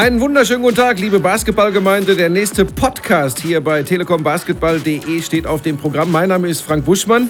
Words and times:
Einen 0.00 0.18
wunderschönen 0.22 0.62
guten 0.62 0.76
Tag, 0.76 0.98
liebe 0.98 1.20
Basketballgemeinde. 1.20 2.16
Der 2.16 2.30
nächste 2.30 2.64
Podcast 2.64 3.38
hier 3.38 3.60
bei 3.60 3.82
telekombasketball.de 3.82 5.20
steht 5.20 5.46
auf 5.46 5.60
dem 5.60 5.76
Programm. 5.76 6.10
Mein 6.10 6.30
Name 6.30 6.48
ist 6.48 6.62
Frank 6.62 6.86
Buschmann. 6.86 7.28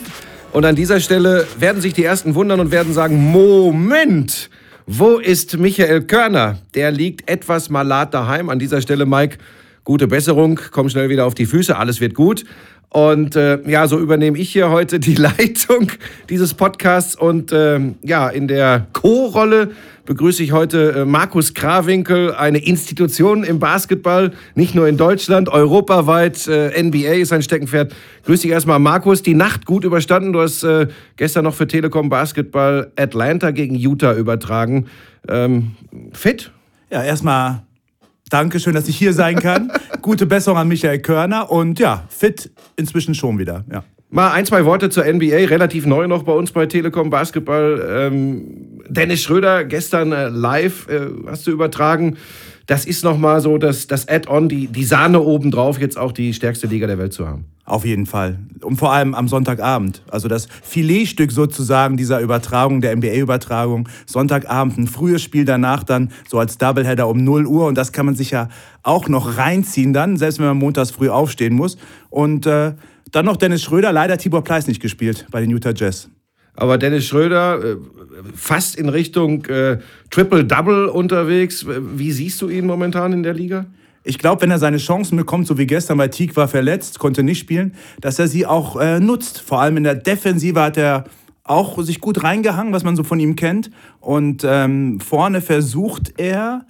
Und 0.52 0.64
an 0.64 0.76
dieser 0.76 1.00
Stelle 1.00 1.48
werden 1.58 1.82
sich 1.82 1.94
die 1.94 2.04
Ersten 2.04 2.36
wundern 2.36 2.60
und 2.60 2.70
werden 2.70 2.92
sagen, 2.92 3.32
Moment, 3.32 4.50
wo 4.86 5.16
ist 5.16 5.58
Michael 5.58 6.02
Körner? 6.02 6.58
Der 6.76 6.92
liegt 6.92 7.28
etwas 7.28 7.70
malat 7.70 8.14
daheim. 8.14 8.48
An 8.48 8.60
dieser 8.60 8.80
Stelle, 8.80 9.04
Mike, 9.04 9.38
gute 9.82 10.06
Besserung. 10.06 10.60
Komm 10.70 10.88
schnell 10.90 11.08
wieder 11.08 11.26
auf 11.26 11.34
die 11.34 11.46
Füße, 11.46 11.76
alles 11.76 12.00
wird 12.00 12.14
gut. 12.14 12.44
Und 12.88 13.34
äh, 13.34 13.68
ja, 13.68 13.88
so 13.88 13.98
übernehme 13.98 14.38
ich 14.38 14.50
hier 14.52 14.70
heute 14.70 15.00
die 15.00 15.14
Leitung 15.16 15.90
dieses 16.28 16.54
Podcasts. 16.54 17.16
Und 17.16 17.50
äh, 17.50 17.80
ja, 18.02 18.28
in 18.28 18.46
der 18.46 18.86
Co-Rolle 18.92 19.72
begrüße 20.10 20.42
ich 20.42 20.50
heute 20.50 20.90
äh, 20.90 21.04
Markus 21.04 21.54
Krawinkel, 21.54 22.34
eine 22.34 22.58
Institution 22.58 23.44
im 23.44 23.60
Basketball, 23.60 24.32
nicht 24.56 24.74
nur 24.74 24.88
in 24.88 24.96
Deutschland, 24.96 25.48
europaweit. 25.48 26.48
Äh, 26.48 26.82
NBA 26.82 27.12
ist 27.20 27.32
ein 27.32 27.42
Steckenpferd. 27.42 27.94
Grüß 28.24 28.40
dich 28.40 28.50
erstmal, 28.50 28.80
Markus. 28.80 29.22
Die 29.22 29.34
Nacht 29.34 29.66
gut 29.66 29.84
überstanden. 29.84 30.32
Du 30.32 30.40
hast 30.40 30.64
äh, 30.64 30.88
gestern 31.14 31.44
noch 31.44 31.54
für 31.54 31.68
Telekom 31.68 32.08
Basketball 32.08 32.90
Atlanta 32.96 33.52
gegen 33.52 33.76
Utah 33.76 34.12
übertragen. 34.14 34.86
Ähm, 35.28 35.76
fit? 36.12 36.50
Ja, 36.90 37.04
erstmal 37.04 37.62
Dankeschön, 38.30 38.74
dass 38.74 38.88
ich 38.88 38.96
hier 38.96 39.12
sein 39.12 39.36
kann. 39.36 39.70
Gute 40.02 40.26
Besserung 40.26 40.58
an 40.58 40.66
Michael 40.66 40.98
Körner 40.98 41.52
und 41.52 41.78
ja, 41.78 42.02
fit 42.08 42.50
inzwischen 42.74 43.14
schon 43.14 43.38
wieder. 43.38 43.64
Ja. 43.72 43.84
Mal 44.12 44.32
ein, 44.32 44.44
zwei 44.44 44.64
Worte 44.64 44.90
zur 44.90 45.04
NBA, 45.04 45.46
relativ 45.46 45.86
neu 45.86 46.08
noch 46.08 46.24
bei 46.24 46.32
uns 46.32 46.50
bei 46.50 46.66
Telekom 46.66 47.10
Basketball. 47.10 47.80
Ähm, 47.88 48.79
Dennis 48.90 49.22
Schröder, 49.22 49.64
gestern 49.64 50.10
äh, 50.12 50.28
live 50.28 50.88
äh, 50.88 51.06
hast 51.26 51.46
du 51.46 51.52
übertragen. 51.52 52.16
Das 52.66 52.84
ist 52.84 53.04
nochmal 53.04 53.40
so 53.40 53.56
das, 53.56 53.86
das 53.86 54.08
Add-on, 54.08 54.48
die, 54.48 54.66
die 54.66 54.84
Sahne 54.84 55.20
obendrauf, 55.20 55.80
jetzt 55.80 55.96
auch 55.96 56.12
die 56.12 56.34
stärkste 56.34 56.66
Liga 56.66 56.86
der 56.86 56.98
Welt 56.98 57.12
zu 57.12 57.26
haben. 57.26 57.46
Auf 57.64 57.84
jeden 57.84 58.06
Fall. 58.06 58.40
Und 58.62 58.76
vor 58.76 58.92
allem 58.92 59.14
am 59.14 59.28
Sonntagabend. 59.28 60.02
Also 60.10 60.26
das 60.26 60.48
Filetstück 60.62 61.30
sozusagen 61.30 61.96
dieser 61.96 62.20
Übertragung, 62.20 62.80
der 62.80 62.96
NBA-Übertragung. 62.96 63.88
Sonntagabend, 64.06 64.76
ein 64.76 64.86
frühes 64.88 65.22
Spiel 65.22 65.44
danach 65.44 65.84
dann 65.84 66.10
so 66.28 66.40
als 66.40 66.58
Doubleheader 66.58 67.06
um 67.06 67.22
0 67.22 67.46
Uhr. 67.46 67.66
Und 67.66 67.76
das 67.76 67.92
kann 67.92 68.06
man 68.06 68.16
sich 68.16 68.32
ja 68.32 68.48
auch 68.82 69.08
noch 69.08 69.38
reinziehen 69.38 69.92
dann, 69.92 70.16
selbst 70.16 70.40
wenn 70.40 70.46
man 70.46 70.58
montags 70.58 70.90
früh 70.90 71.08
aufstehen 71.08 71.54
muss. 71.54 71.76
Und 72.08 72.44
äh, 72.46 72.74
dann 73.12 73.24
noch 73.24 73.36
Dennis 73.36 73.62
Schröder, 73.62 73.92
leider 73.92 74.18
Tibor 74.18 74.42
Pleiss 74.42 74.66
nicht 74.66 74.82
gespielt 74.82 75.26
bei 75.30 75.40
den 75.40 75.50
Utah 75.50 75.72
Jazz. 75.74 76.10
Aber 76.54 76.78
Dennis 76.78 77.06
Schröder 77.06 77.62
äh, 77.62 77.76
fast 78.34 78.76
in 78.76 78.88
Richtung 78.88 79.44
äh, 79.46 79.78
Triple-Double 80.10 80.86
unterwegs. 80.86 81.64
Wie 81.66 82.12
siehst 82.12 82.40
du 82.42 82.48
ihn 82.48 82.66
momentan 82.66 83.12
in 83.12 83.22
der 83.22 83.34
Liga? 83.34 83.66
Ich 84.02 84.18
glaube, 84.18 84.42
wenn 84.42 84.50
er 84.50 84.58
seine 84.58 84.78
Chancen 84.78 85.16
bekommt, 85.16 85.46
so 85.46 85.58
wie 85.58 85.66
gestern, 85.66 85.98
weil 85.98 86.10
Teague 86.10 86.34
war 86.36 86.48
verletzt, 86.48 86.98
konnte 86.98 87.22
nicht 87.22 87.38
spielen, 87.38 87.74
dass 88.00 88.18
er 88.18 88.28
sie 88.28 88.46
auch 88.46 88.80
äh, 88.80 88.98
nutzt. 88.98 89.40
Vor 89.40 89.60
allem 89.60 89.76
in 89.76 89.84
der 89.84 89.94
Defensive 89.94 90.60
hat 90.60 90.76
er 90.76 91.04
auch 91.44 91.82
sich 91.82 92.00
gut 92.00 92.22
reingehangen, 92.22 92.72
was 92.72 92.84
man 92.84 92.96
so 92.96 93.04
von 93.04 93.20
ihm 93.20 93.36
kennt. 93.36 93.70
Und 94.00 94.42
ähm, 94.44 95.00
vorne 95.00 95.40
versucht 95.42 96.14
er, 96.18 96.64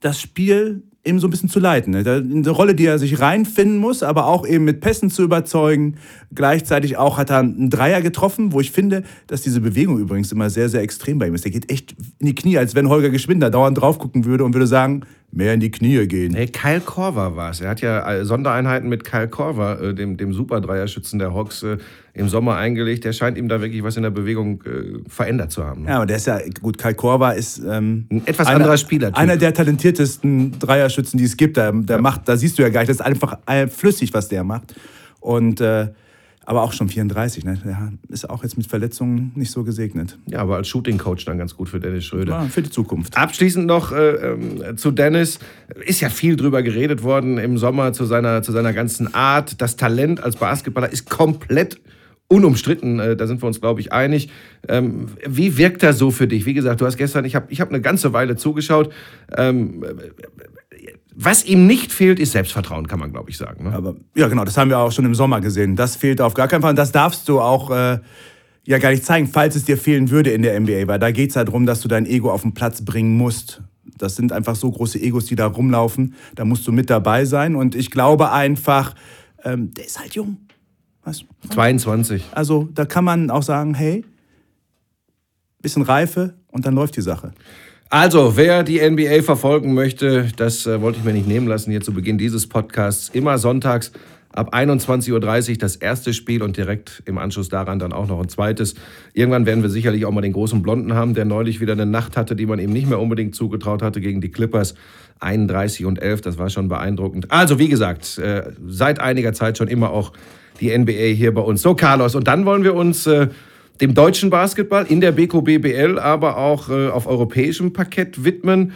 das 0.00 0.20
Spiel 0.20 0.82
eben 1.08 1.18
so 1.18 1.26
ein 1.26 1.30
bisschen 1.30 1.48
zu 1.48 1.58
leiten. 1.58 1.92
Ne? 1.92 1.98
Eine 2.00 2.50
Rolle, 2.50 2.74
die 2.74 2.86
er 2.86 2.98
sich 2.98 3.20
reinfinden 3.20 3.78
muss, 3.78 4.02
aber 4.02 4.26
auch 4.26 4.46
eben 4.46 4.64
mit 4.64 4.80
Pässen 4.80 5.10
zu 5.10 5.22
überzeugen. 5.22 5.96
Gleichzeitig 6.34 6.96
auch 6.96 7.18
hat 7.18 7.30
er 7.30 7.38
einen 7.38 7.70
Dreier 7.70 8.02
getroffen, 8.02 8.52
wo 8.52 8.60
ich 8.60 8.70
finde, 8.70 9.02
dass 9.26 9.42
diese 9.42 9.60
Bewegung 9.60 9.98
übrigens 9.98 10.30
immer 10.30 10.50
sehr, 10.50 10.68
sehr 10.68 10.82
extrem 10.82 11.18
bei 11.18 11.26
ihm 11.26 11.34
ist. 11.34 11.44
Der 11.44 11.52
geht 11.52 11.70
echt 11.70 11.96
in 12.18 12.26
die 12.26 12.34
Knie, 12.34 12.58
als 12.58 12.74
wenn 12.74 12.88
Holger 12.88 13.10
Geschwinder 13.10 13.50
dauernd 13.50 13.78
drauf 13.78 13.98
gucken 13.98 14.24
würde 14.24 14.44
und 14.44 14.54
würde 14.54 14.66
sagen, 14.66 15.04
mehr 15.30 15.54
in 15.54 15.60
die 15.60 15.70
Knie 15.70 16.06
gehen. 16.06 16.32
Nee, 16.32 16.46
Kyle 16.46 16.80
Korver 16.80 17.36
war 17.36 17.50
es. 17.50 17.60
Er 17.60 17.70
hat 17.70 17.80
ja 17.80 18.10
äh, 18.10 18.24
Sondereinheiten 18.24 18.88
mit 18.88 19.04
Kyle 19.04 19.28
Korver, 19.28 19.80
äh, 19.80 19.94
dem, 19.94 20.16
dem 20.16 20.32
Super-Dreierschützen 20.32 21.18
der 21.18 21.34
Hawks, 21.34 21.62
äh, 21.62 21.76
im 22.14 22.28
Sommer 22.28 22.56
eingelegt. 22.56 23.04
Der 23.04 23.12
scheint 23.12 23.36
ihm 23.36 23.48
da 23.48 23.60
wirklich 23.60 23.82
was 23.82 23.96
in 23.96 24.02
der 24.02 24.10
Bewegung 24.10 24.64
verändert 25.06 25.52
zu 25.52 25.64
haben. 25.64 25.82
Ne? 25.82 25.90
Ja, 25.90 25.96
aber 25.96 26.06
der 26.06 26.16
ist 26.16 26.26
ja, 26.26 26.40
gut, 26.60 26.78
Kyle 26.78 26.94
Korver 26.94 27.34
ist 27.34 27.58
ähm, 27.58 28.06
ein 28.10 28.26
etwas 28.26 28.46
einer, 28.48 28.56
anderer 28.56 28.76
Spieler. 28.76 29.16
Einer 29.16 29.36
der 29.36 29.54
talentiertesten 29.54 30.58
Dreierschützen, 30.58 31.18
die 31.18 31.24
es 31.24 31.36
gibt. 31.36 31.56
Der, 31.56 31.72
der 31.72 31.96
ja. 31.96 32.02
macht, 32.02 32.28
da 32.28 32.36
siehst 32.36 32.58
du 32.58 32.62
ja 32.62 32.70
gar 32.70 32.80
nicht, 32.80 32.88
das 32.88 32.96
ist 32.96 33.06
einfach 33.06 33.38
flüssig, 33.68 34.12
was 34.14 34.28
der 34.28 34.42
macht. 34.42 34.74
Und 35.20 35.60
äh, 35.60 35.88
aber 36.48 36.62
auch 36.62 36.72
schon 36.72 36.88
34, 36.88 37.44
ne? 37.44 37.58
Der 37.62 37.92
ist 38.08 38.30
auch 38.30 38.42
jetzt 38.42 38.56
mit 38.56 38.66
Verletzungen 38.66 39.32
nicht 39.34 39.50
so 39.50 39.64
gesegnet. 39.64 40.16
Ja, 40.24 40.38
aber 40.38 40.56
als 40.56 40.68
Shooting-Coach 40.68 41.26
dann 41.26 41.36
ganz 41.36 41.54
gut 41.54 41.68
für 41.68 41.78
Dennis 41.78 42.06
Schröder. 42.06 42.32
Ja, 42.32 42.44
für 42.44 42.62
die 42.62 42.70
Zukunft. 42.70 43.18
Abschließend 43.18 43.66
noch 43.66 43.92
äh, 43.92 44.32
äh, 44.32 44.74
zu 44.76 44.90
Dennis. 44.90 45.40
Ist 45.84 46.00
ja 46.00 46.08
viel 46.08 46.36
drüber 46.36 46.62
geredet 46.62 47.02
worden 47.02 47.36
im 47.36 47.58
Sommer 47.58 47.92
zu 47.92 48.06
seiner, 48.06 48.40
zu 48.42 48.52
seiner 48.52 48.72
ganzen 48.72 49.12
Art. 49.12 49.60
Das 49.60 49.76
Talent 49.76 50.22
als 50.22 50.36
Basketballer 50.36 50.90
ist 50.90 51.10
komplett 51.10 51.82
unumstritten, 52.28 52.98
äh, 52.98 53.14
da 53.14 53.26
sind 53.26 53.42
wir 53.42 53.46
uns, 53.46 53.60
glaube 53.60 53.82
ich, 53.82 53.92
einig. 53.92 54.30
Ähm, 54.68 55.08
wie 55.26 55.58
wirkt 55.58 55.82
er 55.82 55.92
so 55.92 56.10
für 56.10 56.28
dich? 56.28 56.46
Wie 56.46 56.54
gesagt, 56.54 56.80
du 56.80 56.86
hast 56.86 56.96
gestern, 56.96 57.26
ich 57.26 57.34
habe 57.34 57.46
ich 57.50 57.60
hab 57.60 57.68
eine 57.68 57.82
ganze 57.82 58.14
Weile 58.14 58.36
zugeschaut. 58.36 58.90
Was 61.20 61.44
ihm 61.44 61.66
nicht 61.66 61.92
fehlt, 61.92 62.20
ist 62.20 62.30
Selbstvertrauen, 62.30 62.86
kann 62.86 63.00
man, 63.00 63.10
glaube 63.10 63.28
ich, 63.28 63.36
sagen. 63.36 63.64
Ne? 63.64 63.72
Aber, 63.72 63.96
ja, 64.14 64.28
genau, 64.28 64.44
das 64.44 64.56
haben 64.56 64.70
wir 64.70 64.78
auch 64.78 64.92
schon 64.92 65.04
im 65.04 65.16
Sommer 65.16 65.40
gesehen. 65.40 65.74
Das 65.74 65.96
fehlt 65.96 66.20
auf 66.20 66.34
gar 66.34 66.46
keinen 66.46 66.62
Fall. 66.62 66.70
Und 66.70 66.78
das 66.78 66.92
darfst 66.92 67.28
du 67.28 67.40
auch 67.40 67.72
äh, 67.72 67.98
ja 68.64 68.78
gar 68.78 68.90
nicht 68.90 69.04
zeigen, 69.04 69.26
falls 69.26 69.56
es 69.56 69.64
dir 69.64 69.76
fehlen 69.76 70.10
würde 70.10 70.30
in 70.30 70.42
der 70.42 70.58
NBA. 70.60 70.86
Weil 70.86 71.00
da 71.00 71.10
geht 71.10 71.30
es 71.30 71.34
ja 71.34 71.42
darum, 71.42 71.66
dass 71.66 71.80
du 71.80 71.88
dein 71.88 72.06
Ego 72.06 72.30
auf 72.30 72.42
den 72.42 72.54
Platz 72.54 72.84
bringen 72.84 73.16
musst. 73.16 73.62
Das 73.96 74.14
sind 74.14 74.30
einfach 74.30 74.54
so 74.54 74.70
große 74.70 75.00
Egos, 75.00 75.24
die 75.24 75.34
da 75.34 75.46
rumlaufen. 75.46 76.14
Da 76.36 76.44
musst 76.44 76.64
du 76.68 76.70
mit 76.70 76.88
dabei 76.88 77.24
sein. 77.24 77.56
Und 77.56 77.74
ich 77.74 77.90
glaube 77.90 78.30
einfach, 78.30 78.94
ähm, 79.42 79.74
der 79.74 79.86
ist 79.86 79.98
halt 79.98 80.14
jung. 80.14 80.36
Was? 81.02 81.24
22. 81.50 82.26
Also 82.30 82.68
da 82.72 82.84
kann 82.84 83.02
man 83.02 83.30
auch 83.30 83.42
sagen, 83.42 83.74
hey, 83.74 84.04
bisschen 85.60 85.82
Reife 85.82 86.34
und 86.46 86.64
dann 86.64 86.76
läuft 86.76 86.96
die 86.96 87.02
Sache. 87.02 87.32
Also, 87.90 88.36
wer 88.36 88.64
die 88.64 88.80
NBA 88.80 89.22
verfolgen 89.22 89.72
möchte, 89.72 90.28
das 90.36 90.66
äh, 90.66 90.82
wollte 90.82 90.98
ich 90.98 91.04
mir 91.06 91.14
nicht 91.14 91.26
nehmen 91.26 91.46
lassen, 91.46 91.70
hier 91.70 91.80
zu 91.80 91.94
Beginn 91.94 92.18
dieses 92.18 92.46
Podcasts. 92.46 93.08
Immer 93.08 93.38
sonntags 93.38 93.92
ab 94.30 94.54
21.30 94.54 95.52
Uhr 95.52 95.56
das 95.56 95.76
erste 95.76 96.12
Spiel 96.12 96.42
und 96.42 96.58
direkt 96.58 97.02
im 97.06 97.16
Anschluss 97.16 97.48
daran 97.48 97.78
dann 97.78 97.94
auch 97.94 98.06
noch 98.06 98.20
ein 98.20 98.28
zweites. 98.28 98.74
Irgendwann 99.14 99.46
werden 99.46 99.62
wir 99.62 99.70
sicherlich 99.70 100.04
auch 100.04 100.10
mal 100.10 100.20
den 100.20 100.34
großen 100.34 100.60
Blonden 100.60 100.92
haben, 100.92 101.14
der 101.14 101.24
neulich 101.24 101.62
wieder 101.62 101.72
eine 101.72 101.86
Nacht 101.86 102.18
hatte, 102.18 102.36
die 102.36 102.44
man 102.44 102.58
ihm 102.58 102.74
nicht 102.74 102.90
mehr 102.90 103.00
unbedingt 103.00 103.34
zugetraut 103.34 103.80
hatte 103.80 104.02
gegen 104.02 104.20
die 104.20 104.30
Clippers. 104.30 104.74
31 105.20 105.86
und 105.86 105.98
11, 105.98 106.20
das 106.20 106.36
war 106.36 106.50
schon 106.50 106.68
beeindruckend. 106.68 107.30
Also, 107.30 107.58
wie 107.58 107.68
gesagt, 107.68 108.18
äh, 108.18 108.52
seit 108.66 109.00
einiger 109.00 109.32
Zeit 109.32 109.56
schon 109.56 109.68
immer 109.68 109.92
auch 109.92 110.12
die 110.60 110.76
NBA 110.76 111.14
hier 111.14 111.32
bei 111.32 111.40
uns. 111.40 111.62
So, 111.62 111.74
Carlos, 111.74 112.14
und 112.14 112.28
dann 112.28 112.44
wollen 112.44 112.64
wir 112.64 112.74
uns 112.74 113.06
äh, 113.06 113.28
dem 113.80 113.94
deutschen 113.94 114.30
Basketball 114.30 114.86
in 114.86 115.00
der 115.00 115.12
BKBBL, 115.12 115.98
aber 115.98 116.36
auch 116.38 116.68
äh, 116.68 116.88
auf 116.88 117.06
europäischem 117.06 117.72
Parkett 117.72 118.24
widmen. 118.24 118.72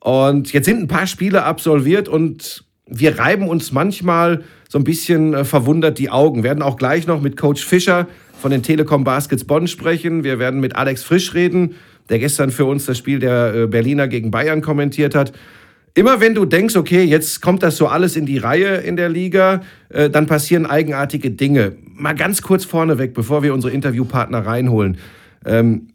Und 0.00 0.52
jetzt 0.52 0.66
sind 0.66 0.80
ein 0.80 0.88
paar 0.88 1.06
Spiele 1.06 1.42
absolviert 1.42 2.08
und 2.08 2.64
wir 2.86 3.18
reiben 3.18 3.48
uns 3.48 3.72
manchmal 3.72 4.44
so 4.68 4.78
ein 4.78 4.84
bisschen 4.84 5.34
äh, 5.34 5.44
verwundert 5.44 5.98
die 5.98 6.10
Augen. 6.10 6.38
Wir 6.42 6.50
werden 6.50 6.62
auch 6.62 6.76
gleich 6.76 7.06
noch 7.06 7.20
mit 7.20 7.36
Coach 7.36 7.64
Fischer 7.64 8.06
von 8.40 8.50
den 8.50 8.62
Telekom 8.62 9.04
Baskets 9.04 9.44
Bonn 9.44 9.66
sprechen. 9.66 10.24
Wir 10.24 10.38
werden 10.38 10.60
mit 10.60 10.76
Alex 10.76 11.02
Frisch 11.02 11.34
reden, 11.34 11.74
der 12.08 12.18
gestern 12.18 12.50
für 12.50 12.64
uns 12.64 12.86
das 12.86 12.98
Spiel 12.98 13.18
der 13.18 13.54
äh, 13.54 13.66
Berliner 13.66 14.08
gegen 14.08 14.30
Bayern 14.30 14.62
kommentiert 14.62 15.14
hat. 15.14 15.32
Immer 15.96 16.20
wenn 16.20 16.34
du 16.34 16.44
denkst, 16.44 16.76
okay, 16.76 17.04
jetzt 17.04 17.40
kommt 17.40 17.62
das 17.62 17.78
so 17.78 17.86
alles 17.86 18.16
in 18.16 18.26
die 18.26 18.36
Reihe 18.36 18.76
in 18.76 18.96
der 18.96 19.08
Liga, 19.08 19.62
äh, 19.88 20.10
dann 20.10 20.26
passieren 20.26 20.66
eigenartige 20.66 21.30
Dinge. 21.30 21.72
Mal 21.94 22.14
ganz 22.14 22.42
kurz 22.42 22.66
vorneweg, 22.66 23.14
bevor 23.14 23.42
wir 23.42 23.54
unsere 23.54 23.72
Interviewpartner 23.72 24.44
reinholen. 24.44 24.98
Ähm, 25.46 25.88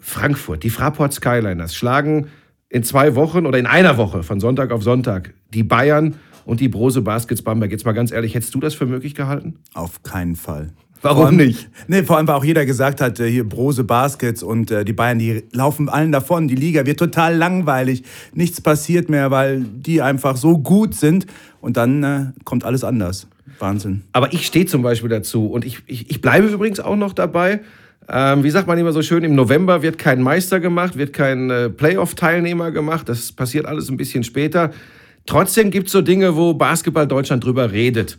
Frankfurt, 0.00 0.64
die 0.64 0.70
Fraport 0.70 1.12
Skyliners 1.12 1.76
schlagen 1.76 2.26
in 2.68 2.82
zwei 2.82 3.14
Wochen 3.14 3.46
oder 3.46 3.56
in 3.56 3.66
einer 3.66 3.96
Woche 3.96 4.24
von 4.24 4.40
Sonntag 4.40 4.72
auf 4.72 4.82
Sonntag 4.82 5.32
die 5.50 5.62
Bayern 5.62 6.16
und 6.44 6.58
die 6.58 6.68
Brose 6.68 7.02
Baskets 7.02 7.42
Bamberg. 7.42 7.70
Jetzt 7.70 7.84
mal 7.84 7.92
ganz 7.92 8.10
ehrlich, 8.10 8.34
hättest 8.34 8.56
du 8.56 8.58
das 8.58 8.74
für 8.74 8.86
möglich 8.86 9.14
gehalten? 9.14 9.60
Auf 9.72 10.02
keinen 10.02 10.34
Fall. 10.34 10.72
Warum 11.04 11.26
allem, 11.26 11.36
nicht? 11.36 11.68
Nee, 11.86 12.02
vor 12.02 12.16
allem, 12.16 12.26
weil 12.26 12.34
auch 12.34 12.44
jeder 12.44 12.64
gesagt 12.64 13.02
hat, 13.02 13.20
äh, 13.20 13.30
hier 13.30 13.46
Brose 13.46 13.84
Baskets 13.84 14.42
und 14.42 14.70
äh, 14.70 14.86
die 14.86 14.94
Bayern, 14.94 15.18
die 15.18 15.44
laufen 15.52 15.90
allen 15.90 16.12
davon. 16.12 16.48
Die 16.48 16.54
Liga 16.54 16.86
wird 16.86 16.98
total 16.98 17.36
langweilig. 17.36 18.04
Nichts 18.32 18.62
passiert 18.62 19.10
mehr, 19.10 19.30
weil 19.30 19.60
die 19.60 20.00
einfach 20.00 20.38
so 20.38 20.56
gut 20.56 20.94
sind. 20.94 21.26
Und 21.60 21.76
dann 21.76 22.02
äh, 22.02 22.24
kommt 22.44 22.64
alles 22.64 22.84
anders. 22.84 23.26
Wahnsinn. 23.58 24.02
Aber 24.12 24.32
ich 24.32 24.46
stehe 24.46 24.64
zum 24.64 24.80
Beispiel 24.80 25.10
dazu. 25.10 25.46
Und 25.46 25.66
ich, 25.66 25.82
ich, 25.86 26.10
ich 26.10 26.22
bleibe 26.22 26.46
übrigens 26.46 26.80
auch 26.80 26.96
noch 26.96 27.12
dabei. 27.12 27.60
Ähm, 28.08 28.42
wie 28.42 28.50
sagt 28.50 28.66
man 28.66 28.78
immer 28.78 28.92
so 28.92 29.02
schön, 29.02 29.24
im 29.24 29.34
November 29.34 29.82
wird 29.82 29.98
kein 29.98 30.22
Meister 30.22 30.58
gemacht, 30.58 30.96
wird 30.96 31.12
kein 31.12 31.50
äh, 31.50 31.68
Playoff-Teilnehmer 31.68 32.70
gemacht. 32.70 33.10
Das 33.10 33.30
passiert 33.30 33.66
alles 33.66 33.90
ein 33.90 33.98
bisschen 33.98 34.24
später. 34.24 34.70
Trotzdem 35.26 35.70
gibt 35.70 35.88
es 35.88 35.92
so 35.92 36.00
Dinge, 36.00 36.34
wo 36.34 36.54
Basketball 36.54 37.06
Deutschland 37.06 37.44
drüber 37.44 37.72
redet 37.72 38.16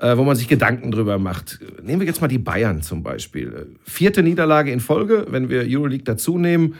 wo 0.00 0.22
man 0.24 0.36
sich 0.36 0.48
Gedanken 0.48 0.90
drüber 0.90 1.18
macht. 1.18 1.58
Nehmen 1.82 2.00
wir 2.00 2.06
jetzt 2.06 2.20
mal 2.20 2.28
die 2.28 2.38
Bayern 2.38 2.82
zum 2.82 3.02
Beispiel. 3.02 3.76
Vierte 3.82 4.22
Niederlage 4.22 4.70
in 4.70 4.80
Folge, 4.80 5.26
wenn 5.30 5.48
wir 5.48 5.64
Euroleague 5.66 6.04
dazu 6.04 6.38
nehmen. 6.38 6.76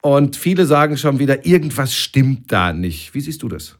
Und 0.00 0.36
viele 0.36 0.66
sagen 0.66 0.96
schon 0.96 1.18
wieder, 1.18 1.46
irgendwas 1.46 1.94
stimmt 1.94 2.52
da 2.52 2.72
nicht. 2.72 3.14
Wie 3.14 3.20
siehst 3.20 3.42
du 3.42 3.48
das? 3.48 3.78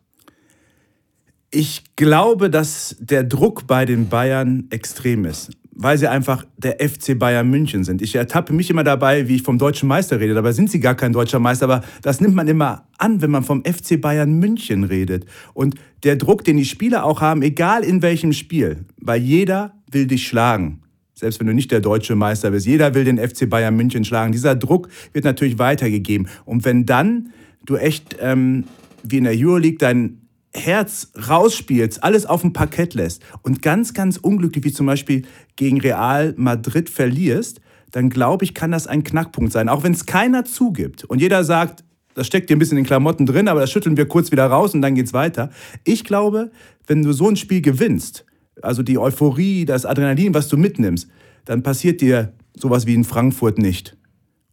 Ich 1.50 1.84
glaube, 1.96 2.50
dass 2.50 2.96
der 2.98 3.24
Druck 3.24 3.66
bei 3.66 3.84
den 3.84 4.08
Bayern 4.08 4.66
extrem 4.70 5.24
ist, 5.24 5.52
weil 5.76 5.98
sie 5.98 6.08
einfach 6.08 6.44
der 6.56 6.76
FC 6.78 7.18
Bayern 7.18 7.48
München 7.48 7.84
sind. 7.84 8.00
Ich 8.02 8.14
ertappe 8.14 8.52
mich 8.52 8.70
immer 8.70 8.84
dabei, 8.84 9.28
wie 9.28 9.36
ich 9.36 9.42
vom 9.42 9.58
deutschen 9.58 9.88
Meister 9.88 10.20
rede. 10.20 10.34
Dabei 10.34 10.52
sind 10.52 10.70
sie 10.70 10.80
gar 10.80 10.94
kein 10.94 11.12
deutscher 11.12 11.38
Meister, 11.38 11.64
aber 11.64 11.82
das 12.02 12.20
nimmt 12.20 12.34
man 12.34 12.48
immer 12.48 12.86
an, 12.98 13.22
wenn 13.22 13.30
man 13.30 13.42
vom 13.42 13.64
FC 13.64 14.00
Bayern 14.00 14.38
München 14.38 14.84
redet. 14.84 15.26
Und 15.52 15.74
der 16.04 16.16
Druck, 16.16 16.44
den 16.44 16.56
die 16.56 16.64
Spieler 16.64 17.04
auch 17.04 17.20
haben, 17.20 17.42
egal 17.42 17.82
in 17.82 18.02
welchem 18.02 18.32
Spiel, 18.32 18.84
weil 19.00 19.20
jeder 19.20 19.74
will 19.90 20.06
dich 20.06 20.26
schlagen. 20.26 20.80
Selbst 21.14 21.38
wenn 21.40 21.46
du 21.46 21.54
nicht 21.54 21.70
der 21.70 21.80
deutsche 21.80 22.16
Meister 22.16 22.50
bist, 22.50 22.66
jeder 22.66 22.94
will 22.94 23.04
den 23.04 23.18
FC 23.18 23.48
Bayern 23.48 23.76
München 23.76 24.04
schlagen. 24.04 24.32
Dieser 24.32 24.56
Druck 24.56 24.88
wird 25.12 25.24
natürlich 25.24 25.58
weitergegeben. 25.58 26.28
Und 26.44 26.64
wenn 26.64 26.86
dann 26.86 27.30
du 27.64 27.76
echt 27.76 28.16
ähm, 28.20 28.64
wie 29.04 29.18
in 29.18 29.24
der 29.24 29.34
Euroleague 29.34 29.78
dein 29.78 30.24
Herz 30.54 31.12
rausspielst, 31.28 32.02
alles 32.04 32.26
auf 32.26 32.42
dem 32.42 32.52
Parkett 32.52 32.94
lässt 32.94 33.22
und 33.42 33.60
ganz, 33.60 33.92
ganz 33.92 34.16
unglücklich 34.16 34.64
wie 34.64 34.72
zum 34.72 34.86
Beispiel 34.86 35.22
gegen 35.56 35.80
Real 35.80 36.34
Madrid 36.36 36.90
verlierst, 36.90 37.60
dann 37.92 38.10
glaube 38.10 38.44
ich, 38.44 38.54
kann 38.54 38.72
das 38.72 38.86
ein 38.86 39.04
Knackpunkt 39.04 39.52
sein. 39.52 39.68
Auch 39.68 39.84
wenn 39.84 39.92
es 39.92 40.06
keiner 40.06 40.44
zugibt 40.44 41.04
und 41.04 41.20
jeder 41.20 41.44
sagt, 41.44 41.84
das 42.14 42.26
steckt 42.26 42.48
dir 42.48 42.56
ein 42.56 42.58
bisschen 42.58 42.78
in 42.78 42.84
den 42.84 42.88
Klamotten 42.88 43.26
drin, 43.26 43.48
aber 43.48 43.60
das 43.60 43.70
schütteln 43.70 43.96
wir 43.96 44.06
kurz 44.06 44.30
wieder 44.32 44.46
raus 44.46 44.74
und 44.74 44.82
dann 44.82 44.94
geht's 44.94 45.12
weiter. 45.12 45.50
Ich 45.84 46.04
glaube, 46.04 46.50
wenn 46.86 47.02
du 47.02 47.12
so 47.12 47.28
ein 47.28 47.36
Spiel 47.36 47.60
gewinnst, 47.60 48.24
also 48.62 48.82
die 48.82 48.98
Euphorie, 48.98 49.64
das 49.64 49.84
Adrenalin, 49.84 50.34
was 50.34 50.48
du 50.48 50.56
mitnimmst, 50.56 51.08
dann 51.44 51.62
passiert 51.62 52.00
dir 52.00 52.32
sowas 52.56 52.86
wie 52.86 52.94
in 52.94 53.04
Frankfurt 53.04 53.58
nicht. 53.58 53.96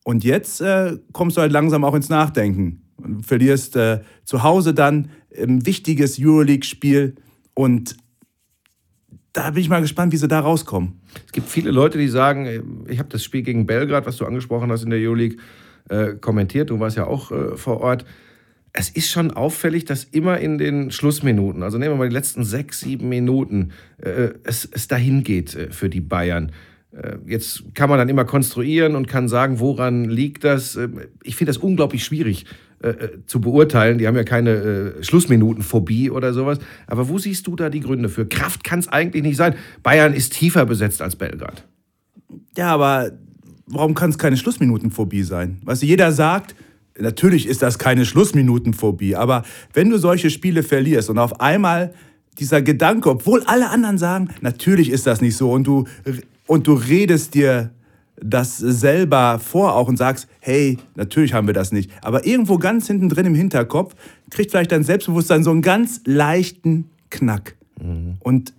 Und 0.03 0.23
jetzt 0.23 0.61
äh, 0.61 0.97
kommst 1.13 1.37
du 1.37 1.41
halt 1.41 1.51
langsam 1.51 1.83
auch 1.83 1.93
ins 1.93 2.09
Nachdenken. 2.09 2.81
Du 2.97 3.21
verlierst 3.21 3.75
äh, 3.75 4.01
zu 4.25 4.43
Hause 4.43 4.73
dann 4.73 5.09
ein 5.39 5.65
wichtiges 5.65 6.19
Euroleague-Spiel 6.19 7.15
und 7.53 7.95
da 9.33 9.51
bin 9.51 9.61
ich 9.61 9.69
mal 9.69 9.81
gespannt, 9.81 10.11
wie 10.11 10.17
sie 10.17 10.27
da 10.27 10.39
rauskommen. 10.39 10.99
Es 11.25 11.31
gibt 11.31 11.47
viele 11.47 11.71
Leute, 11.71 11.97
die 11.97 12.07
sagen, 12.07 12.85
ich 12.87 12.99
habe 12.99 13.09
das 13.09 13.23
Spiel 13.23 13.43
gegen 13.43 13.65
Belgrad, 13.65 14.05
was 14.05 14.17
du 14.17 14.25
angesprochen 14.25 14.71
hast 14.71 14.83
in 14.83 14.89
der 14.89 14.99
Euroleague, 14.99 15.37
äh, 15.89 16.13
kommentiert. 16.15 16.69
Du 16.69 16.79
warst 16.79 16.97
ja 16.97 17.07
auch 17.07 17.31
äh, 17.31 17.55
vor 17.55 17.81
Ort. 17.81 18.05
Es 18.73 18.89
ist 18.89 19.09
schon 19.09 19.31
auffällig, 19.31 19.85
dass 19.85 20.03
immer 20.03 20.39
in 20.39 20.57
den 20.57 20.91
Schlussminuten, 20.91 21.63
also 21.63 21.77
nehmen 21.77 21.93
wir 21.93 21.97
mal 21.97 22.09
die 22.09 22.15
letzten 22.15 22.43
sechs, 22.43 22.79
sieben 22.81 23.09
Minuten, 23.09 23.71
äh, 23.97 24.29
es, 24.43 24.67
es 24.71 24.87
dahin 24.87 25.23
geht 25.23 25.55
äh, 25.55 25.71
für 25.71 25.89
die 25.89 26.01
Bayern. 26.01 26.51
Äh, 26.91 27.17
jetzt 27.25 27.73
kann 27.73 27.89
man 27.89 27.99
dann 27.99 28.09
immer 28.09 28.25
konstruieren 28.25 28.95
und 28.95 29.07
kann 29.07 29.27
sagen, 29.27 29.59
woran 29.59 30.05
liegt 30.05 30.43
das. 30.43 30.75
Äh, 30.75 30.89
ich 31.23 31.35
finde 31.35 31.51
das 31.51 31.57
unglaublich 31.57 32.03
schwierig 32.03 32.45
äh, 32.83 32.89
äh, 32.89 33.25
zu 33.27 33.39
beurteilen. 33.41 33.99
Die 33.99 34.07
haben 34.07 34.15
ja 34.15 34.23
keine 34.23 34.49
äh, 34.51 35.03
Schlussminutenphobie 35.03 36.09
oder 36.09 36.33
sowas. 36.33 36.57
Aber 36.87 37.09
wo 37.09 37.19
siehst 37.19 37.45
du 37.45 37.55
da 37.55 37.69
die 37.69 37.79
Gründe 37.79 38.09
für? 38.09 38.25
Kraft 38.25 38.63
kann 38.63 38.79
es 38.79 38.87
eigentlich 38.87 39.21
nicht 39.21 39.37
sein. 39.37 39.53
Bayern 39.83 40.13
ist 40.13 40.33
tiefer 40.33 40.65
besetzt 40.65 41.01
als 41.01 41.15
Belgrad. 41.15 41.67
Ja, 42.57 42.73
aber 42.73 43.11
warum 43.67 43.93
kann 43.93 44.09
es 44.09 44.17
keine 44.17 44.35
Schlussminutenphobie 44.35 45.21
sein? 45.21 45.61
Du, 45.63 45.71
jeder 45.73 46.11
sagt, 46.11 46.55
natürlich 46.99 47.47
ist 47.47 47.61
das 47.61 47.77
keine 47.77 48.05
Schlussminutenphobie, 48.05 49.15
aber 49.15 49.43
wenn 49.73 49.91
du 49.91 49.97
solche 49.97 50.31
Spiele 50.31 50.63
verlierst 50.63 51.09
und 51.09 51.19
auf 51.19 51.39
einmal 51.39 51.93
dieser 52.39 52.63
Gedanke, 52.63 53.11
obwohl 53.11 53.43
alle 53.43 53.69
anderen 53.69 53.99
sagen, 53.99 54.29
natürlich 54.41 54.89
ist 54.89 55.05
das 55.05 55.21
nicht 55.21 55.37
so 55.37 55.51
und 55.51 55.67
du 55.67 55.85
und 56.47 56.65
du 56.65 56.73
redest 56.73 57.35
dir 57.35 57.71
das 58.23 58.57
selber 58.57 59.39
vor 59.39 59.75
auch 59.75 59.87
und 59.87 59.97
sagst, 59.97 60.27
hey, 60.39 60.77
natürlich 60.95 61.33
haben 61.33 61.47
wir 61.47 61.53
das 61.53 61.71
nicht. 61.71 61.91
Aber 62.01 62.25
irgendwo 62.25 62.57
ganz 62.57 62.87
hinten 62.87 63.09
drin 63.09 63.25
im 63.25 63.35
Hinterkopf 63.35 63.95
kriegt 64.29 64.51
vielleicht 64.51 64.71
dein 64.71 64.83
Selbstbewusstsein 64.83 65.43
so 65.43 65.51
einen 65.51 65.61
ganz 65.61 66.01
leichten 66.05 66.89
Knack. 67.09 67.55
Mhm. 67.81 68.17
Und 68.19 68.53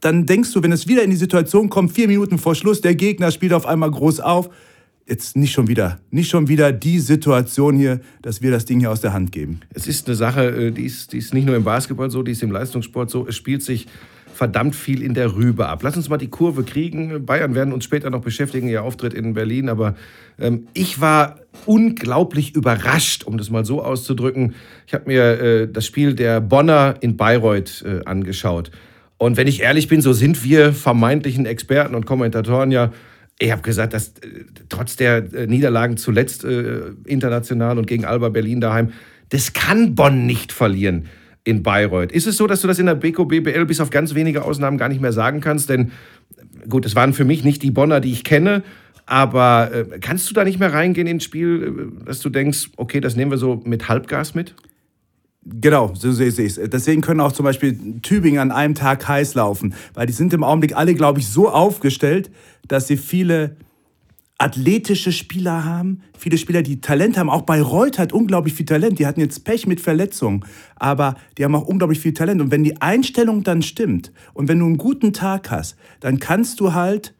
dann 0.00 0.26
denkst 0.26 0.52
du, 0.52 0.62
wenn 0.62 0.72
es 0.72 0.88
wieder 0.88 1.02
in 1.02 1.10
die 1.10 1.16
Situation 1.16 1.68
kommt, 1.68 1.92
vier 1.92 2.08
Minuten 2.08 2.38
vor 2.38 2.54
Schluss, 2.54 2.80
der 2.80 2.94
Gegner 2.94 3.30
spielt 3.30 3.52
auf 3.52 3.66
einmal 3.66 3.90
groß 3.90 4.20
auf, 4.20 4.50
jetzt 5.06 5.36
nicht 5.36 5.52
schon 5.52 5.68
wieder, 5.68 5.98
nicht 6.10 6.28
schon 6.28 6.48
wieder 6.48 6.72
die 6.72 6.98
Situation 6.98 7.76
hier, 7.76 8.00
dass 8.22 8.42
wir 8.42 8.50
das 8.50 8.64
Ding 8.64 8.80
hier 8.80 8.90
aus 8.90 9.00
der 9.00 9.12
Hand 9.12 9.30
geben. 9.30 9.60
Es 9.72 9.86
ist 9.86 10.06
eine 10.06 10.16
Sache, 10.16 10.46
äh, 10.48 10.70
die 10.72 10.84
ist, 10.84 11.12
die 11.12 11.18
ist 11.18 11.32
nicht 11.32 11.46
nur 11.46 11.54
im 11.54 11.64
Basketball 11.64 12.10
so, 12.10 12.22
die 12.22 12.32
ist 12.32 12.42
im 12.42 12.50
Leistungssport 12.50 13.10
so. 13.10 13.26
Es 13.26 13.36
spielt 13.36 13.62
sich 13.62 13.86
verdammt 14.36 14.76
viel 14.76 15.02
in 15.02 15.14
der 15.14 15.34
Rübe 15.34 15.66
ab. 15.66 15.82
Lass 15.82 15.96
uns 15.96 16.08
mal 16.08 16.18
die 16.18 16.28
Kurve 16.28 16.62
kriegen. 16.62 17.24
Bayern 17.24 17.54
werden 17.54 17.72
uns 17.72 17.84
später 17.84 18.10
noch 18.10 18.20
beschäftigen, 18.20 18.68
ihr 18.68 18.82
Auftritt 18.82 19.14
in 19.14 19.34
Berlin. 19.34 19.68
Aber 19.68 19.96
ähm, 20.38 20.68
ich 20.74 21.00
war 21.00 21.40
unglaublich 21.64 22.54
überrascht, 22.54 23.24
um 23.24 23.38
das 23.38 23.50
mal 23.50 23.64
so 23.64 23.82
auszudrücken. 23.82 24.54
Ich 24.86 24.94
habe 24.94 25.04
mir 25.06 25.22
äh, 25.22 25.68
das 25.68 25.86
Spiel 25.86 26.14
der 26.14 26.40
Bonner 26.40 26.96
in 27.00 27.16
Bayreuth 27.16 27.82
äh, 27.86 28.04
angeschaut. 28.04 28.70
Und 29.18 29.38
wenn 29.38 29.46
ich 29.46 29.62
ehrlich 29.62 29.88
bin, 29.88 30.02
so 30.02 30.12
sind 30.12 30.44
wir 30.44 30.74
vermeintlichen 30.74 31.46
Experten 31.46 31.94
und 31.94 32.04
Kommentatoren 32.04 32.70
ja 32.70 32.92
ich 33.38 33.52
habe 33.52 33.62
gesagt, 33.62 33.92
dass 33.92 34.08
äh, 34.08 34.44
trotz 34.68 34.96
der 34.96 35.18
äh, 35.34 35.46
Niederlagen 35.46 35.96
zuletzt 35.96 36.44
äh, 36.44 36.92
international 37.04 37.78
und 37.78 37.86
gegen 37.86 38.04
Alba 38.04 38.30
Berlin 38.30 38.60
daheim, 38.60 38.92
das 39.28 39.52
kann 39.52 39.94
Bonn 39.94 40.24
nicht 40.26 40.52
verlieren 40.52 41.08
in 41.46 41.62
Bayreuth. 41.62 42.10
Ist 42.10 42.26
es 42.26 42.36
so, 42.36 42.46
dass 42.46 42.60
du 42.60 42.66
das 42.66 42.80
in 42.80 42.86
der 42.86 42.96
Beko 42.96 43.24
BBL 43.24 43.66
bis 43.66 43.80
auf 43.80 43.90
ganz 43.90 44.14
wenige 44.14 44.44
Ausnahmen 44.44 44.78
gar 44.78 44.88
nicht 44.88 45.00
mehr 45.00 45.12
sagen 45.12 45.40
kannst? 45.40 45.70
Denn 45.70 45.92
gut, 46.68 46.84
es 46.84 46.96
waren 46.96 47.12
für 47.12 47.24
mich 47.24 47.44
nicht 47.44 47.62
die 47.62 47.70
Bonner, 47.70 48.00
die 48.00 48.10
ich 48.10 48.24
kenne. 48.24 48.64
Aber 49.06 49.70
äh, 49.72 49.98
kannst 50.00 50.28
du 50.28 50.34
da 50.34 50.42
nicht 50.42 50.58
mehr 50.58 50.72
reingehen 50.72 51.06
ins 51.06 51.22
Spiel, 51.22 51.90
äh, 52.02 52.06
dass 52.06 52.18
du 52.18 52.30
denkst, 52.30 52.70
okay, 52.76 53.00
das 53.00 53.14
nehmen 53.14 53.30
wir 53.30 53.38
so 53.38 53.62
mit 53.64 53.88
Halbgas 53.88 54.34
mit? 54.34 54.56
Genau, 55.44 55.92
so 55.94 56.10
sehe 56.10 56.26
ich 56.26 56.38
es. 56.38 56.60
Deswegen 56.70 57.02
können 57.02 57.20
auch 57.20 57.30
zum 57.30 57.44
Beispiel 57.44 58.00
Tübingen 58.02 58.40
an 58.40 58.50
einem 58.50 58.74
Tag 58.74 59.06
heiß 59.06 59.36
laufen, 59.36 59.74
weil 59.94 60.08
die 60.08 60.12
sind 60.12 60.34
im 60.34 60.42
Augenblick 60.42 60.76
alle, 60.76 60.94
glaube 60.94 61.20
ich, 61.20 61.28
so 61.28 61.48
aufgestellt, 61.48 62.32
dass 62.66 62.88
sie 62.88 62.96
viele 62.96 63.54
athletische 64.38 65.12
Spieler 65.12 65.64
haben, 65.64 66.02
viele 66.18 66.36
Spieler, 66.36 66.62
die 66.62 66.80
Talent 66.80 67.16
haben. 67.16 67.30
Auch 67.30 67.42
bei 67.42 67.62
Reut 67.62 67.98
hat 67.98 68.12
unglaublich 68.12 68.54
viel 68.54 68.66
Talent. 68.66 68.98
Die 68.98 69.06
hatten 69.06 69.20
jetzt 69.20 69.44
Pech 69.44 69.66
mit 69.66 69.80
Verletzungen, 69.80 70.44
aber 70.76 71.16
die 71.38 71.44
haben 71.44 71.54
auch 71.54 71.66
unglaublich 71.66 72.00
viel 72.00 72.12
Talent. 72.12 72.40
Und 72.42 72.50
wenn 72.50 72.62
die 72.62 72.80
Einstellung 72.82 73.44
dann 73.44 73.62
stimmt 73.62 74.12
und 74.34 74.48
wenn 74.48 74.58
du 74.58 74.66
einen 74.66 74.76
guten 74.76 75.12
Tag 75.12 75.50
hast, 75.50 75.76
dann 76.00 76.18
kannst 76.18 76.60
du 76.60 76.74
halt 76.74 77.14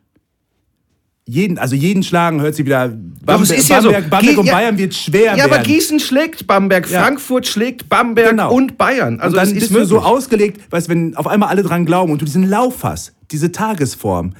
jeden, 1.29 1.59
also 1.59 1.75
jeden 1.75 2.03
schlagen 2.03 2.41
hört 2.41 2.55
sich 2.55 2.67
wieder. 2.67 2.89
Bamberg, 2.89 3.59
ist 3.59 3.69
ja 3.69 3.81
Bamberg, 3.81 4.05
so. 4.05 4.11
Bamberg 4.11 4.39
und 4.39 4.47
ja, 4.47 4.53
Bayern 4.53 4.79
wird 4.79 4.95
schwer. 4.95 5.23
Ja, 5.23 5.37
werden. 5.39 5.53
aber 5.53 5.63
Gießen 5.63 5.99
schlägt 5.99 6.47
Bamberg, 6.47 6.89
ja. 6.89 7.03
Frankfurt 7.03 7.47
schlägt 7.47 7.89
Bamberg 7.89 8.31
genau. 8.31 8.53
und 8.53 8.79
Bayern. 8.79 9.21
Also 9.21 9.37
und 9.37 9.45
dann 9.45 9.57
ist 9.57 9.73
bist 9.73 9.89
so 9.89 10.01
ausgelegt, 10.01 10.61
weißt, 10.71 10.89
wenn 10.89 11.17
auf 11.17 11.27
einmal 11.27 11.49
alle 11.49 11.63
dran 11.63 11.85
glauben 11.85 12.13
und 12.13 12.21
du 12.21 12.27
diesen 12.27 12.49
Lauf 12.49 12.85
hast, 12.85 13.15
diese 13.33 13.51
Tagesform, 13.51 14.35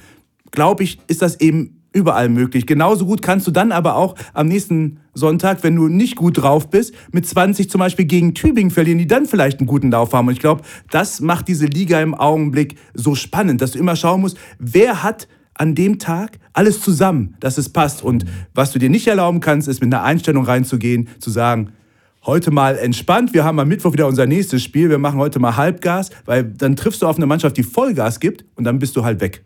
glaube 0.51 0.83
ich, 0.83 0.99
ist 1.07 1.21
das 1.21 1.41
eben 1.41 1.76
überall 1.93 2.29
möglich. 2.29 2.65
Genauso 2.65 3.05
gut 3.05 3.21
kannst 3.21 3.47
du 3.47 3.51
dann 3.51 3.71
aber 3.71 3.95
auch 3.95 4.15
am 4.33 4.47
nächsten 4.47 4.99
Sonntag, 5.13 5.63
wenn 5.63 5.75
du 5.75 5.87
nicht 5.87 6.15
gut 6.15 6.41
drauf 6.41 6.69
bist, 6.69 6.93
mit 7.11 7.25
20 7.25 7.69
zum 7.69 7.79
Beispiel 7.79 8.05
gegen 8.05 8.33
Tübingen 8.33 8.71
verlieren, 8.71 8.99
die 8.99 9.07
dann 9.07 9.25
vielleicht 9.25 9.59
einen 9.59 9.67
guten 9.67 9.91
Lauf 9.91 10.13
haben. 10.13 10.27
Und 10.27 10.33
ich 10.33 10.39
glaube, 10.39 10.61
das 10.91 11.21
macht 11.21 11.47
diese 11.47 11.65
Liga 11.65 11.99
im 12.01 12.13
Augenblick 12.13 12.75
so 12.93 13.15
spannend, 13.15 13.61
dass 13.61 13.71
du 13.71 13.79
immer 13.79 13.95
schauen 13.95 14.21
musst, 14.21 14.37
wer 14.59 15.03
hat 15.03 15.27
an 15.55 15.73
dem 15.73 15.97
Tag 15.97 16.37
alles 16.53 16.81
zusammen, 16.81 17.35
dass 17.39 17.57
es 17.57 17.69
passt. 17.69 18.03
Und 18.03 18.25
was 18.53 18.71
du 18.71 18.79
dir 18.79 18.89
nicht 18.89 19.07
erlauben 19.07 19.39
kannst, 19.39 19.67
ist 19.67 19.81
mit 19.81 19.91
einer 19.91 20.03
Einstellung 20.03 20.45
reinzugehen, 20.45 21.09
zu 21.19 21.31
sagen, 21.31 21.71
heute 22.25 22.51
mal 22.51 22.77
entspannt. 22.77 23.33
Wir 23.33 23.43
haben 23.43 23.59
am 23.59 23.67
Mittwoch 23.67 23.93
wieder 23.93 24.05
unser 24.05 24.27
nächstes 24.27 24.63
Spiel. 24.63 24.89
Wir 24.89 24.99
machen 24.99 25.17
heute 25.17 25.39
mal 25.39 25.55
Halbgas, 25.55 26.11
weil 26.25 26.43
dann 26.43 26.75
triffst 26.75 27.01
du 27.01 27.07
auf 27.07 27.17
eine 27.17 27.25
Mannschaft, 27.25 27.57
die 27.57 27.63
Vollgas 27.63 28.19
gibt 28.19 28.45
und 28.55 28.65
dann 28.65 28.79
bist 28.79 28.95
du 28.95 29.03
halt 29.03 29.21
weg. 29.21 29.43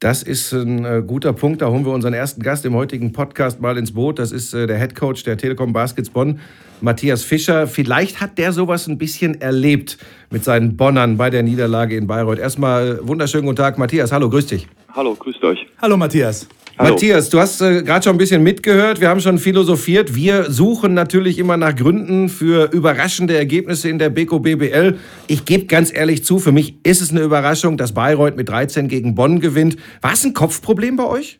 Das 0.00 0.22
ist 0.22 0.52
ein 0.52 0.84
äh, 0.84 1.02
guter 1.06 1.32
Punkt. 1.32 1.62
Da 1.62 1.68
holen 1.68 1.84
wir 1.84 1.92
unseren 1.92 2.14
ersten 2.14 2.42
Gast 2.42 2.64
im 2.66 2.74
heutigen 2.74 3.12
Podcast 3.12 3.60
mal 3.60 3.78
ins 3.78 3.92
Boot. 3.92 4.18
Das 4.18 4.32
ist 4.32 4.52
äh, 4.52 4.66
der 4.66 4.78
Head 4.78 4.94
Coach 4.94 5.24
der 5.24 5.36
Telekom 5.38 5.72
Baskets 5.72 6.10
Bonn, 6.10 6.40
Matthias 6.80 7.22
Fischer. 7.22 7.66
Vielleicht 7.66 8.20
hat 8.20 8.36
der 8.36 8.52
sowas 8.52 8.86
ein 8.86 8.98
bisschen 8.98 9.40
erlebt 9.40 9.98
mit 10.30 10.44
seinen 10.44 10.76
Bonnern 10.76 11.16
bei 11.16 11.30
der 11.30 11.42
Niederlage 11.42 11.96
in 11.96 12.06
Bayreuth. 12.06 12.38
Erstmal 12.38 12.98
äh, 12.98 13.08
wunderschönen 13.08 13.46
guten 13.46 13.56
Tag, 13.56 13.78
Matthias. 13.78 14.12
Hallo, 14.12 14.28
grüß 14.28 14.46
dich. 14.46 14.68
Hallo, 14.92 15.14
grüßt 15.14 15.42
euch. 15.44 15.66
Hallo, 15.80 15.96
Matthias. 15.96 16.48
Hallo. 16.76 16.90
Matthias, 16.94 17.30
du 17.30 17.38
hast 17.38 17.60
äh, 17.60 17.84
gerade 17.84 18.02
schon 18.02 18.16
ein 18.16 18.18
bisschen 18.18 18.42
mitgehört. 18.42 19.00
Wir 19.00 19.08
haben 19.08 19.20
schon 19.20 19.38
philosophiert. 19.38 20.16
Wir 20.16 20.50
suchen 20.50 20.92
natürlich 20.92 21.38
immer 21.38 21.56
nach 21.56 21.76
Gründen 21.76 22.28
für 22.28 22.72
überraschende 22.72 23.36
Ergebnisse 23.36 23.88
in 23.88 24.00
der 24.00 24.10
Beko 24.10 24.40
BBL. 24.40 24.98
Ich 25.28 25.44
gebe 25.44 25.66
ganz 25.66 25.96
ehrlich 25.96 26.24
zu, 26.24 26.40
für 26.40 26.50
mich 26.50 26.74
ist 26.84 27.00
es 27.00 27.12
eine 27.12 27.20
Überraschung, 27.20 27.76
dass 27.76 27.94
Bayreuth 27.94 28.36
mit 28.36 28.48
13 28.48 28.88
gegen 28.88 29.14
Bonn 29.14 29.38
gewinnt. 29.38 29.76
War 30.02 30.14
es 30.14 30.24
ein 30.24 30.34
Kopfproblem 30.34 30.96
bei 30.96 31.06
euch? 31.06 31.38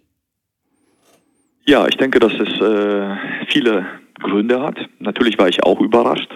Ja, 1.67 1.89
ich 1.89 1.97
denke, 1.97 2.21
dass 2.21 2.35
es 2.35 2.61
äh, 2.61 3.17
viele 3.49 3.87
Gründe 4.21 4.61
hat. 4.61 4.79
Natürlich 5.01 5.37
war 5.37 5.49
ich 5.49 5.65
auch 5.65 5.81
überrascht 5.81 6.31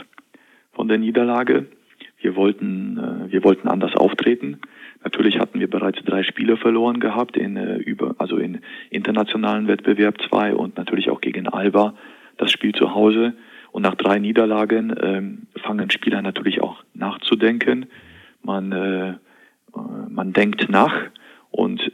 von 0.73 0.89
der 0.89 0.99
Niederlage. 0.99 1.67
Wir 2.21 2.35
wollten, 2.35 2.99
äh, 2.99 3.31
wir 3.31 3.45
wollten 3.45 3.69
anders 3.69 3.95
auftreten. 3.95 4.59
Natürlich 5.05 5.39
hatten 5.39 5.61
wir 5.61 5.71
bereits 5.71 6.03
drei 6.05 6.23
Spiele 6.23 6.57
verloren 6.57 7.01
gehabt 7.01 7.37
in 7.37 7.57
äh, 7.57 7.77
über 7.77 8.15
also 8.19 8.37
in 8.37 8.61
internationalen 8.91 9.69
Wettbewerb 9.69 10.17
zwei 10.29 10.55
und 10.55 10.77
natürlich 10.77 11.11
auch 11.11 11.21
gegen 11.21 11.49
Alba. 11.49 11.95
das 12.37 12.51
Spiel 12.51 12.73
zu 12.73 12.95
Hause. 12.95 13.35
Und 13.71 13.83
nach 13.83 13.95
drei 13.97 14.19
Niederlagen 14.19 14.95
ähm, 15.01 15.47
fangen 15.63 15.91
Spieler 15.91 16.23
natürlich 16.23 16.63
auch 16.63 16.83
nachzudenken. 16.95 17.87
Man, 18.43 18.73
äh, 18.73 19.15
man 20.09 20.33
denkt 20.33 20.71
nach 20.71 20.95
und 21.51 21.81
äh, 21.81 21.91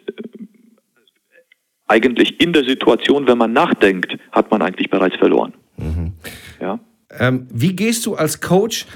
eigentlich 1.86 2.40
in 2.40 2.52
der 2.52 2.64
Situation, 2.64 3.26
wenn 3.26 3.38
man 3.38 3.52
nachdenkt, 3.52 4.16
hat 4.32 4.50
man 4.50 4.62
eigentlich 4.62 4.88
bereits 4.88 5.16
verloren. 5.16 5.52
Mhm. 5.76 6.12
Ja. 6.60 6.78
Ähm, 7.18 7.46
wie 7.52 7.74
gehst 7.74 8.06
du 8.06 8.14
als 8.14 8.40
Coach 8.40 8.86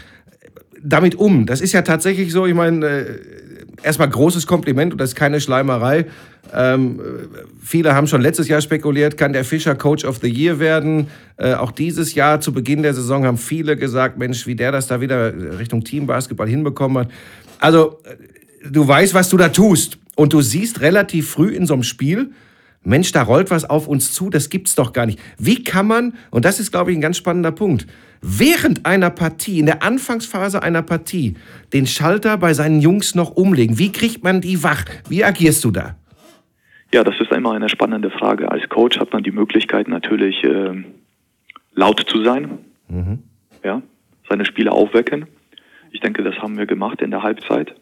damit 0.82 1.14
um? 1.14 1.46
Das 1.46 1.60
ist 1.60 1.72
ja 1.72 1.82
tatsächlich 1.82 2.32
so, 2.32 2.46
ich 2.46 2.54
meine, 2.54 2.86
äh, 2.86 3.57
erstmal 3.82 4.08
großes 4.08 4.46
Kompliment 4.46 4.92
und 4.92 5.00
das 5.00 5.10
ist 5.10 5.16
keine 5.16 5.40
Schleimerei. 5.40 6.06
Ähm, 6.54 7.00
viele 7.62 7.94
haben 7.94 8.06
schon 8.06 8.20
letztes 8.20 8.48
Jahr 8.48 8.60
spekuliert, 8.60 9.16
kann 9.16 9.32
der 9.32 9.44
Fischer 9.44 9.74
Coach 9.74 10.04
of 10.04 10.18
the 10.22 10.28
Year 10.28 10.58
werden. 10.58 11.08
Äh, 11.36 11.54
auch 11.54 11.70
dieses 11.70 12.14
Jahr 12.14 12.40
zu 12.40 12.52
Beginn 12.52 12.82
der 12.82 12.94
Saison 12.94 13.24
haben 13.24 13.38
viele 13.38 13.76
gesagt, 13.76 14.18
Mensch, 14.18 14.46
wie 14.46 14.54
der 14.54 14.72
das 14.72 14.86
da 14.86 15.00
wieder 15.00 15.58
Richtung 15.58 15.84
Teambasketball 15.84 16.48
hinbekommen 16.48 17.04
hat. 17.04 17.10
Also, 17.58 17.98
äh, 18.04 18.68
du 18.70 18.86
weißt, 18.86 19.14
was 19.14 19.28
du 19.28 19.36
da 19.36 19.48
tust. 19.48 19.98
Und 20.16 20.32
du 20.32 20.40
siehst 20.40 20.80
relativ 20.80 21.30
früh 21.30 21.54
in 21.54 21.66
so 21.66 21.74
einem 21.74 21.84
Spiel, 21.84 22.30
Mensch, 22.82 23.12
da 23.12 23.22
rollt 23.22 23.50
was 23.50 23.64
auf 23.64 23.86
uns 23.86 24.12
zu, 24.12 24.30
das 24.30 24.50
gibt's 24.50 24.74
doch 24.74 24.92
gar 24.92 25.06
nicht. 25.06 25.20
Wie 25.38 25.62
kann 25.62 25.86
man, 25.86 26.14
und 26.30 26.44
das 26.44 26.58
ist, 26.58 26.70
glaube 26.70 26.90
ich, 26.90 26.98
ein 26.98 27.00
ganz 27.00 27.16
spannender 27.16 27.52
Punkt, 27.52 27.86
während 28.20 28.86
einer 28.86 29.10
Partie, 29.10 29.58
in 29.58 29.66
der 29.66 29.82
Anfangsphase 29.82 30.62
einer 30.62 30.82
Partie, 30.82 31.34
den 31.72 31.86
Schalter 31.86 32.36
bei 32.36 32.54
seinen 32.54 32.80
Jungs 32.80 33.14
noch 33.14 33.30
umlegen? 33.30 33.78
Wie 33.78 33.92
kriegt 33.92 34.22
man 34.24 34.40
die 34.40 34.62
wach? 34.62 34.84
Wie 35.08 35.24
agierst 35.24 35.64
du 35.64 35.70
da? 35.70 35.96
Ja, 36.92 37.04
das 37.04 37.20
ist 37.20 37.30
immer 37.32 37.52
eine 37.52 37.68
spannende 37.68 38.10
Frage. 38.10 38.50
Als 38.50 38.68
Coach 38.68 38.98
hat 38.98 39.12
man 39.12 39.22
die 39.22 39.30
Möglichkeit 39.30 39.88
natürlich 39.88 40.42
äh, 40.42 40.84
laut 41.74 42.00
zu 42.08 42.22
sein, 42.24 42.58
mhm. 42.88 43.18
ja, 43.62 43.82
seine 44.28 44.46
Spieler 44.46 44.72
aufwecken. 44.72 45.26
Ich 45.92 46.00
denke, 46.00 46.22
das 46.22 46.36
haben 46.38 46.56
wir 46.56 46.66
gemacht 46.66 47.02
in 47.02 47.10
der 47.10 47.22
Halbzeit. 47.22 47.74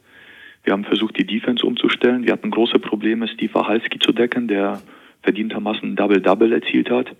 Wir 0.64 0.72
haben 0.72 0.84
versucht, 0.84 1.16
die 1.16 1.26
Defense 1.26 1.64
umzustellen. 1.64 2.24
Wir 2.24 2.32
hatten 2.32 2.50
große 2.50 2.80
Probleme, 2.80 3.28
Steve 3.28 3.54
Wahalski 3.54 4.00
zu 4.00 4.12
decken, 4.12 4.48
der 4.48 4.80
verdientermaßen 5.22 5.94
Double-Double 5.94 6.52
erzielt 6.52 6.90
hat. 6.90 7.14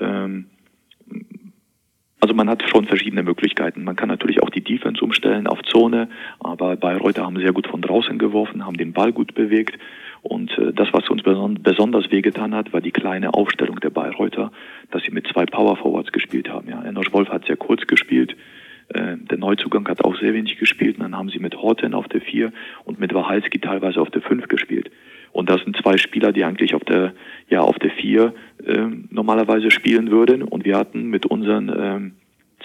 Ähm, 0.00 0.46
also 2.20 2.34
man 2.34 2.48
hat 2.48 2.62
schon 2.68 2.86
verschiedene 2.86 3.22
Möglichkeiten. 3.22 3.84
Man 3.84 3.96
kann 3.96 4.08
natürlich 4.08 4.42
auch 4.42 4.50
die 4.50 4.62
Defense 4.62 5.04
umstellen 5.04 5.46
auf 5.46 5.62
Zone, 5.62 6.08
aber 6.40 6.76
Bayreuther 6.76 7.24
haben 7.24 7.38
sehr 7.38 7.52
gut 7.52 7.66
von 7.66 7.82
draußen 7.82 8.18
geworfen, 8.18 8.64
haben 8.64 8.76
den 8.76 8.92
Ball 8.92 9.12
gut 9.12 9.34
bewegt. 9.34 9.78
Und 10.22 10.56
äh, 10.58 10.72
das, 10.72 10.88
was 10.92 11.08
uns 11.08 11.22
beson 11.22 11.62
besonders 11.62 12.10
wehgetan 12.10 12.54
hat, 12.54 12.72
war 12.72 12.80
die 12.80 12.90
kleine 12.90 13.34
Aufstellung 13.34 13.78
der 13.80 13.90
Bayreuther, 13.90 14.50
dass 14.90 15.02
sie 15.02 15.12
mit 15.12 15.26
zwei 15.28 15.46
Power 15.46 15.76
Forwards 15.76 16.10
gespielt 16.10 16.48
haben. 16.48 16.68
Ja, 16.68 16.82
Enoch 16.82 17.12
Wolf 17.12 17.28
hat 17.28 17.44
sehr 17.44 17.56
kurz 17.56 17.86
gespielt, 17.86 18.34
äh, 18.88 19.16
der 19.18 19.38
Neuzugang 19.38 19.86
hat 19.88 20.04
auch 20.04 20.18
sehr 20.18 20.34
wenig 20.34 20.58
gespielt. 20.58 20.96
Und 20.96 21.02
dann 21.02 21.16
haben 21.16 21.28
sie 21.28 21.38
mit 21.38 21.56
Horten 21.56 21.94
auf 21.94 22.08
der 22.08 22.20
4 22.20 22.52
und 22.84 22.98
mit 22.98 23.14
Wachalski 23.14 23.58
teilweise 23.58 24.00
auf 24.00 24.10
der 24.10 24.22
5 24.22 24.48
gespielt. 24.48 24.90
Und 25.32 25.50
das 25.50 25.60
sind 25.62 25.76
zwei 25.76 25.98
Spieler, 25.98 26.32
die 26.32 26.44
eigentlich 26.44 26.74
auf 26.74 26.84
der, 26.84 27.12
ja, 27.48 27.60
auf 27.60 27.78
der 27.78 27.90
4 27.90 28.24
äh, 28.24 28.55
normalerweise 29.10 29.70
spielen 29.70 30.10
würden. 30.10 30.42
Und 30.42 30.64
wir 30.64 30.76
hatten 30.76 31.08
mit 31.08 31.26
unseren 31.26 31.72
ähm, 31.76 32.12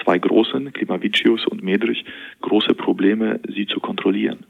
zwei 0.04 0.18
Großen, 0.18 0.74
Klimavicius 0.74 1.46
und 1.48 1.64
Medrich, 1.64 2.06
große 2.42 2.74
Probleme, 2.74 3.40
sie 3.48 3.68
zu 3.68 3.80
kontrollieren. 3.80 4.46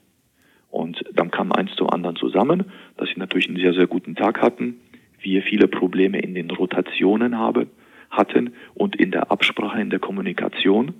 Und 0.70 1.03
dann 1.13 1.31
kam 1.31 1.51
eins 1.51 1.75
zum 1.75 1.89
anderen 1.89 2.15
zusammen, 2.15 2.65
dass 2.98 3.10
sie 3.10 3.20
natürlich 3.20 3.48
einen 3.48 3.58
sehr, 3.60 3.74
sehr 3.74 3.88
guten 3.88 4.15
Tag 4.15 4.41
hatten, 4.41 4.77
wir 5.20 5.43
viele 5.43 5.67
Probleme 5.67 6.20
in 6.20 6.34
den 6.34 6.50
Rotationen 6.50 7.38
haben, 7.38 7.67
hatten 8.10 8.53
und 8.74 8.96
in 8.96 9.12
der 9.12 9.31
Absprache, 9.31 9.81
in 9.81 9.89
der 9.89 10.00
Kommunikation. 10.00 10.93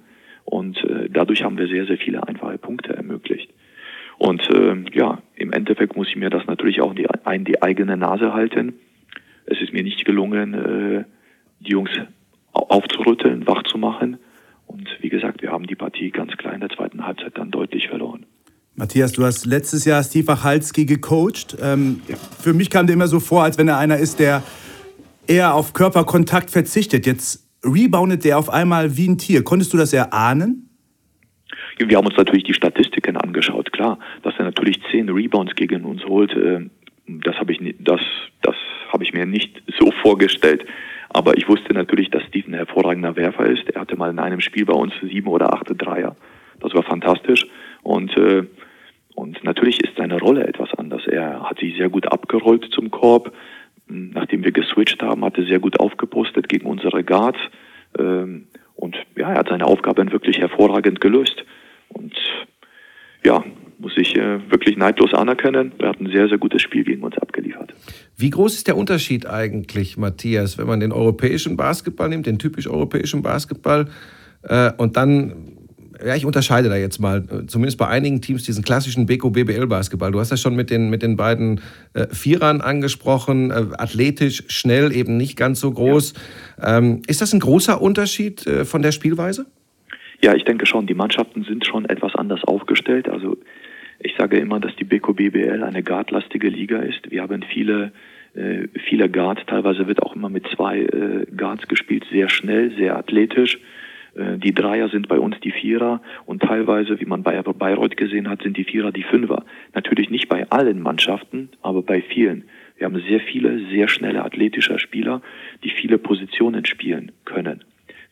Und 0.44 0.84
äh, 0.84 1.10
dadurch 1.10 1.44
haben 1.44 1.58
wir 1.58 1.68
sehr, 1.68 1.86
sehr 1.86 1.98
viele 1.98 2.28
einfache 2.28 2.58
Punkte 2.58 2.94
ermöglicht. 2.94 3.50
Und 4.18 4.48
äh, 4.50 4.76
ja, 4.94 5.22
im 5.36 5.52
Endeffekt 5.54 5.96
muss 5.96 6.10
ich 6.10 6.16
mir 6.16 6.30
das 6.30 6.46
natürlich 6.46 6.82
auch 6.82 6.94
die, 6.94 7.08
in 7.34 7.46
die 7.46 7.62
eigene 7.62 7.98
Nase 7.98 8.34
halten. 8.34 8.74
Es 9.52 9.62
ist 9.62 9.74
mir 9.74 9.84
nicht 9.84 10.06
gelungen, 10.06 10.54
äh, 10.54 11.04
die 11.60 11.72
Jungs 11.72 11.92
aufzurütteln, 12.54 13.46
wach 13.48 13.64
zu 13.64 13.78
machen. 13.78 14.18
Und 14.66 14.88
wie 15.02 15.10
gesagt, 15.10 15.42
wir 15.42 15.52
haben 15.52 15.68
die 15.68 15.76
Partie 15.76 16.10
ganz 16.12 16.38
klar 16.38 16.54
in 16.54 16.62
der 16.62 16.70
zweiten 16.70 17.06
Halbzeit 17.06 17.38
dann 17.38 17.52
deutlich 17.52 17.90
verloren. 17.90 18.26
Matthias, 18.76 19.12
du 19.12 19.26
hast 19.26 19.46
letztes 19.46 19.84
Jahr 19.84 20.02
Steve 20.04 20.28
Wachalski 20.28 20.86
gecoacht. 20.86 21.58
Ähm, 21.62 22.02
ja. 22.08 22.16
Für 22.16 22.54
mich 22.54 22.70
kam 22.70 22.88
dir 22.88 22.94
immer 22.94 23.08
so 23.08 23.20
vor, 23.20 23.44
als 23.44 23.58
wenn 23.58 23.68
er 23.68 23.78
einer 23.78 23.98
ist, 23.98 24.20
der 24.20 24.44
eher 25.28 25.54
auf 25.54 25.74
Körperkontakt 25.74 26.50
verzichtet. 26.50 27.06
Jetzt 27.06 27.46
reboundet 27.64 28.24
der 28.24 28.40
auf 28.40 28.50
einmal 28.50 28.96
wie 28.96 29.10
ein 29.10 29.18
Tier. 29.18 29.44
Konntest 29.44 29.74
du 29.74 29.78
das 29.78 29.92
erahnen? 29.92 30.70
Wir 31.78 31.98
haben 31.98 32.06
uns 32.06 32.18
natürlich 32.18 32.44
die 32.44 32.54
Statistiken 32.54 33.18
angeschaut, 33.18 33.74
klar, 33.74 33.98
dass 34.24 34.36
er 34.38 34.46
natürlich 34.46 34.80
zehn 34.92 35.10
Rebounds 35.10 35.56
gegen 35.56 35.84
uns 35.84 36.06
holt. 36.06 36.32
Das 37.24 37.36
habe 37.38 37.52
ich, 37.52 37.76
das, 37.80 38.02
das 38.42 38.56
habe 38.92 39.04
ich 39.04 39.14
mir 39.14 39.26
nicht 39.26 39.62
so 39.80 39.92
vorgestellt. 40.02 40.66
Aber 41.10 41.38
ich 41.38 41.48
wusste 41.50 41.74
natürlich, 41.74 42.10
dass 42.10 42.24
Steve 42.24 42.50
ein 42.50 42.54
hervorragender 42.54 43.16
Werfer 43.16 43.46
ist. 43.48 43.70
Er 43.70 43.82
hatte 43.82 43.98
mal 43.98 44.10
in 44.10 44.20
einem 44.20 44.40
Spiel 44.40 44.66
bei 44.66 44.74
uns 44.74 44.94
sieben 45.02 45.28
oder 45.28 45.54
acht 45.54 45.68
Dreier. 45.70 46.16
Das 46.60 46.74
war 46.74 46.84
fantastisch. 46.84 47.46
Und, 47.84 48.16
äh, 48.18 48.44
und 49.16 49.44
natürlich 49.44 49.84
ist 49.84 49.98
seine 49.98 50.20
Rolle 50.20 50.48
etwas 50.48 50.74
anders. 50.74 51.06
Er 51.08 51.50
hat 51.50 51.60
sich 51.60 51.76
sehr 51.76 51.90
gut 51.90 52.12
abgerollt 52.12 52.66
zum 52.72 52.92
Korb 52.92 53.34
nachdem 53.92 54.44
wir 54.44 54.52
geswitcht 54.52 55.02
haben, 55.02 55.24
hat 55.26 55.38
er 55.38 55.46
sehr 55.46 55.60
gut 55.60 55.80
aufgepostet 55.80 56.50
gegen 56.50 56.66
unsere 56.68 57.04
Guards. 57.04 57.40
Ähm, 57.98 58.48
und 58.76 58.96
ja, 59.16 59.32
er 59.32 59.40
hat 59.40 59.50
seine 59.50 59.66
Aufgaben 59.66 60.12
wirklich 60.12 60.40
hervorragend 60.40 61.02
gelöst. 61.02 61.44
Und 61.90 62.16
ja, 63.24 63.44
muss 63.82 63.94
ich 63.98 64.16
äh, 64.16 64.40
wirklich 64.50 64.78
neidlos 64.78 65.14
anerkennen. 65.14 65.72
Er 65.80 65.90
hat 65.90 66.00
ein 66.00 66.10
sehr, 66.12 66.30
sehr 66.30 66.38
gutes 66.38 66.62
Spiel 66.62 66.84
gegen 66.84 67.04
uns 67.04 67.18
abgeliefert. 67.18 67.74
Wie 68.16 68.30
groß 68.30 68.54
ist 68.54 68.68
der 68.68 68.78
Unterschied 68.78 69.26
eigentlich, 69.26 69.98
Matthias, 69.98 70.58
wenn 70.58 70.68
man 70.68 70.80
den 70.80 70.92
europäischen 70.92 71.58
Basketball 71.58 72.10
nimmt, 72.10 72.28
den 72.28 72.40
typisch 72.40 72.68
europäischen 72.68 73.22
Basketball, 73.22 73.88
äh, 74.44 74.72
und 74.78 74.98
dann 74.98 75.58
ja, 76.06 76.16
ich 76.16 76.26
unterscheide 76.26 76.70
da 76.70 76.76
jetzt 76.76 77.00
mal, 77.00 77.24
zumindest 77.48 77.78
bei 77.78 77.88
einigen 77.88 78.22
Teams, 78.22 78.44
diesen 78.44 78.64
klassischen 78.64 79.06
Beko-BBL-Basketball. 79.06 80.12
Du 80.12 80.20
hast 80.20 80.32
das 80.32 80.42
schon 80.42 80.56
mit 80.56 80.70
den, 80.70 80.90
mit 80.90 81.04
den 81.04 81.16
beiden 81.16 81.62
äh, 81.94 82.08
Vierern 82.08 82.62
angesprochen, 82.62 83.52
äh, 83.52 83.66
athletisch, 83.78 84.44
schnell, 84.48 84.92
eben 84.96 85.18
nicht 85.18 85.38
ganz 85.38 85.60
so 85.60 85.72
groß. 85.72 86.14
Ja. 86.60 86.78
Ähm, 86.78 87.02
ist 87.08 87.22
das 87.22 87.34
ein 87.34 87.40
großer 87.40 87.82
Unterschied 87.82 88.46
äh, 88.48 88.66
von 88.66 88.82
der 88.82 88.92
Spielweise? 88.92 89.46
Ja, 90.24 90.36
ich 90.36 90.44
denke 90.44 90.66
schon. 90.66 90.88
Die 90.88 90.94
Mannschaften 90.94 91.44
sind 91.44 91.66
schon 91.66 91.86
etwas 91.86 92.16
anders 92.16 92.44
aufgestellt. 92.44 93.10
Also 93.10 93.38
ich 94.04 94.16
sage 94.18 94.38
immer, 94.38 94.60
dass 94.60 94.76
die 94.76 94.84
Beko 94.84 95.14
BBL 95.14 95.64
eine 95.64 95.84
guardlastige 95.84 96.50
Liga 96.50 96.80
ist. 96.80 97.10
Wir 97.12 97.22
haben 97.22 97.44
viele 97.44 97.92
äh, 98.34 98.68
viele 98.88 99.10
Guards, 99.10 99.42
teilweise 99.46 99.88
wird 99.88 100.02
auch 100.02 100.16
immer 100.16 100.30
mit 100.30 100.48
zwei 100.48 100.80
äh, 100.80 101.26
Guards 101.36 101.68
gespielt, 101.68 102.06
sehr 102.12 102.30
schnell, 102.30 102.72
sehr 102.78 102.98
athletisch. 102.98 103.60
Äh, 104.16 104.38
die 104.38 104.54
Dreier 104.54 104.90
sind 104.90 105.08
bei 105.08 105.20
uns 105.20 105.40
die 105.42 105.52
Vierer 105.52 106.02
und 106.26 106.42
teilweise, 106.42 107.00
wie 107.00 107.06
man 107.06 107.24
bei 107.24 107.42
Bayreuth 107.42 107.98
gesehen 107.98 108.30
hat, 108.30 108.42
sind 108.42 108.56
die 108.56 108.64
Vierer 108.64 108.92
die 108.92 109.04
Fünfer. 109.04 109.44
Natürlich 109.74 110.10
nicht 110.10 110.30
bei 110.30 110.50
allen 110.50 110.82
Mannschaften, 110.82 111.50
aber 111.62 111.82
bei 111.82 112.02
vielen. 112.02 112.46
Wir 112.78 112.86
haben 112.86 113.02
sehr 113.08 113.20
viele, 113.20 113.68
sehr 113.70 113.88
schnelle 113.88 114.24
athletische 114.24 114.80
Spieler, 114.80 115.22
die 115.64 115.70
viele 115.70 115.98
Positionen 115.98 116.66
spielen 116.66 117.12
können. 117.26 117.64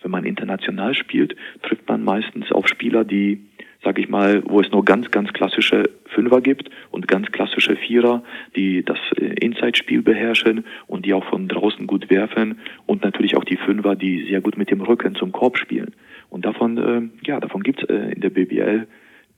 Wenn 0.01 0.11
man 0.11 0.25
international 0.25 0.95
spielt, 0.95 1.35
trifft 1.61 1.87
man 1.87 2.03
meistens 2.03 2.51
auf 2.51 2.67
Spieler, 2.67 3.03
die 3.03 3.41
sag 3.89 3.97
ich 3.97 4.07
mal, 4.07 4.43
wo 4.45 4.61
es 4.61 4.69
nur 4.69 4.85
ganz, 4.85 5.09
ganz 5.09 5.33
klassische 5.33 5.89
Fünfer 6.05 6.41
gibt 6.41 6.69
und 6.91 7.07
ganz 7.07 7.31
klassische 7.31 7.75
Vierer, 7.75 8.21
die 8.55 8.85
das 8.85 8.99
äh, 9.17 9.33
Inside-Spiel 9.43 10.03
beherrschen 10.03 10.63
und 10.85 11.07
die 11.07 11.13
auch 11.15 11.25
von 11.25 11.47
draußen 11.47 11.87
gut 11.87 12.11
werfen 12.11 12.59
und 12.85 13.03
natürlich 13.03 13.35
auch 13.35 13.43
die 13.43 13.57
Fünfer, 13.57 13.95
die 13.95 14.27
sehr 14.29 14.41
gut 14.41 14.59
mit 14.59 14.69
dem 14.69 14.81
Rücken 14.81 15.15
zum 15.15 15.31
Korb 15.31 15.57
spielen. 15.57 15.95
Und 16.29 16.45
davon, 16.45 16.77
äh, 16.77 17.01
ja, 17.25 17.39
davon 17.39 17.63
gibt 17.63 17.81
es 17.81 17.89
äh, 17.89 18.13
in 18.13 18.21
der 18.21 18.29
BBL 18.29 18.85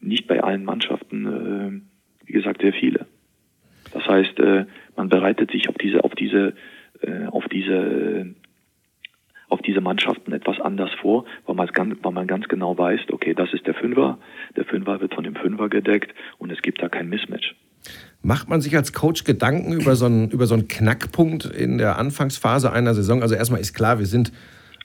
nicht 0.02 0.28
bei 0.28 0.44
allen 0.44 0.66
Mannschaften, 0.66 1.26
äh, 1.26 2.28
wie 2.28 2.34
gesagt, 2.34 2.62
sehr 2.62 2.74
viele. 2.74 3.06
Das 3.94 4.06
heißt, 4.06 4.38
äh, 4.40 4.66
man 4.98 5.08
bereitet 5.08 5.52
sich 5.52 5.70
auf 5.70 5.76
diese, 5.76 6.04
auf 6.04 6.14
diese, 6.16 6.56
äh, 7.02 7.26
auf 7.28 7.46
diese 7.48 8.36
auf 9.52 9.62
diese 9.62 9.82
Mannschaften 9.82 10.32
etwas 10.32 10.60
anders 10.62 10.90
vor, 11.02 11.26
weil 11.46 11.56
man, 11.56 11.68
ganz, 11.68 11.96
weil 12.02 12.12
man 12.14 12.26
ganz 12.26 12.48
genau 12.48 12.78
weiß, 12.78 13.02
okay, 13.12 13.34
das 13.34 13.54
ist 13.54 13.68
der 13.68 13.74
Fünfer, 13.74 14.18
der 14.56 14.66
Fünfer 14.66 15.02
wird 15.02 15.14
von 15.14 15.24
dem 15.24 15.36
Fünfer 15.36 15.70
gedeckt 15.70 16.14
und 16.38 16.52
es 16.52 16.62
gibt 16.62 16.82
da 16.82 16.90
kein 16.90 17.10
Mismatch. 17.10 17.56
Macht 18.22 18.50
man 18.50 18.62
sich 18.62 18.76
als 18.76 18.94
Coach 18.94 19.24
Gedanken 19.24 19.74
über 19.74 19.96
so, 19.96 20.06
einen, 20.06 20.30
über 20.30 20.46
so 20.46 20.54
einen 20.54 20.68
Knackpunkt 20.68 21.46
in 21.46 21.78
der 21.78 21.98
Anfangsphase 21.98 22.72
einer 22.72 22.94
Saison? 22.94 23.22
Also 23.22 23.36
erstmal 23.36 23.60
ist 23.60 23.74
klar, 23.74 24.00
wir 24.00 24.06
sind 24.06 24.32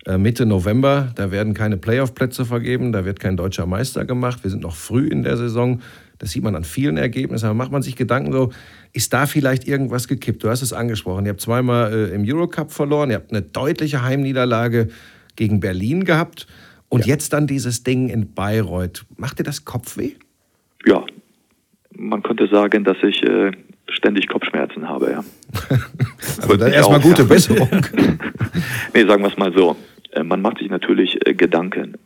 äh, 0.06 0.18
Mitte 0.18 0.46
November, 0.46 1.12
da 1.14 1.30
werden 1.30 1.54
keine 1.54 1.76
Playoff-Plätze 1.76 2.44
vergeben, 2.44 2.92
da 2.92 3.04
wird 3.04 3.20
kein 3.20 3.36
deutscher 3.36 3.66
Meister 3.66 4.04
gemacht, 4.04 4.42
wir 4.42 4.50
sind 4.50 4.62
noch 4.62 4.74
früh 4.74 5.06
in 5.06 5.22
der 5.22 5.36
Saison. 5.36 5.80
Das 6.18 6.30
sieht 6.30 6.42
man 6.42 6.54
an 6.54 6.64
vielen 6.64 6.96
Ergebnissen. 6.96 7.46
Aber 7.46 7.54
macht 7.54 7.72
man 7.72 7.82
sich 7.82 7.96
Gedanken 7.96 8.32
so, 8.32 8.50
ist 8.92 9.12
da 9.12 9.26
vielleicht 9.26 9.68
irgendwas 9.68 10.08
gekippt? 10.08 10.42
Du 10.42 10.48
hast 10.48 10.62
es 10.62 10.72
angesprochen. 10.72 11.26
Ihr 11.26 11.30
habt 11.30 11.40
zweimal 11.40 11.92
äh, 11.92 12.14
im 12.14 12.24
Eurocup 12.26 12.72
verloren, 12.72 13.10
ihr 13.10 13.16
habt 13.16 13.30
eine 13.30 13.42
deutliche 13.42 14.02
Heimniederlage 14.02 14.88
gegen 15.36 15.60
Berlin 15.60 16.04
gehabt 16.04 16.46
und 16.88 17.06
ja. 17.06 17.14
jetzt 17.14 17.32
dann 17.32 17.46
dieses 17.46 17.82
Ding 17.82 18.08
in 18.08 18.32
Bayreuth. 18.32 19.04
Macht 19.16 19.38
dir 19.38 19.42
das 19.42 19.64
Kopfweh? 19.64 20.12
Ja, 20.86 21.04
man 21.96 22.22
könnte 22.22 22.48
sagen, 22.48 22.84
dass 22.84 22.96
ich 23.02 23.22
äh, 23.22 23.52
ständig 23.88 24.28
Kopfschmerzen 24.28 24.88
habe, 24.88 25.10
ja. 25.10 25.24
also 26.42 26.56
dann 26.56 26.72
erstmal 26.72 27.00
gute 27.00 27.24
Besserung. 27.24 27.68
nee, 28.94 29.04
sagen 29.06 29.22
wir 29.22 29.28
es 29.28 29.36
mal 29.36 29.52
so. 29.56 29.76
Äh, 30.12 30.22
man 30.22 30.40
macht 30.40 30.58
sich 30.58 30.70
natürlich 30.70 31.26
äh, 31.26 31.34
Gedanken. 31.34 31.96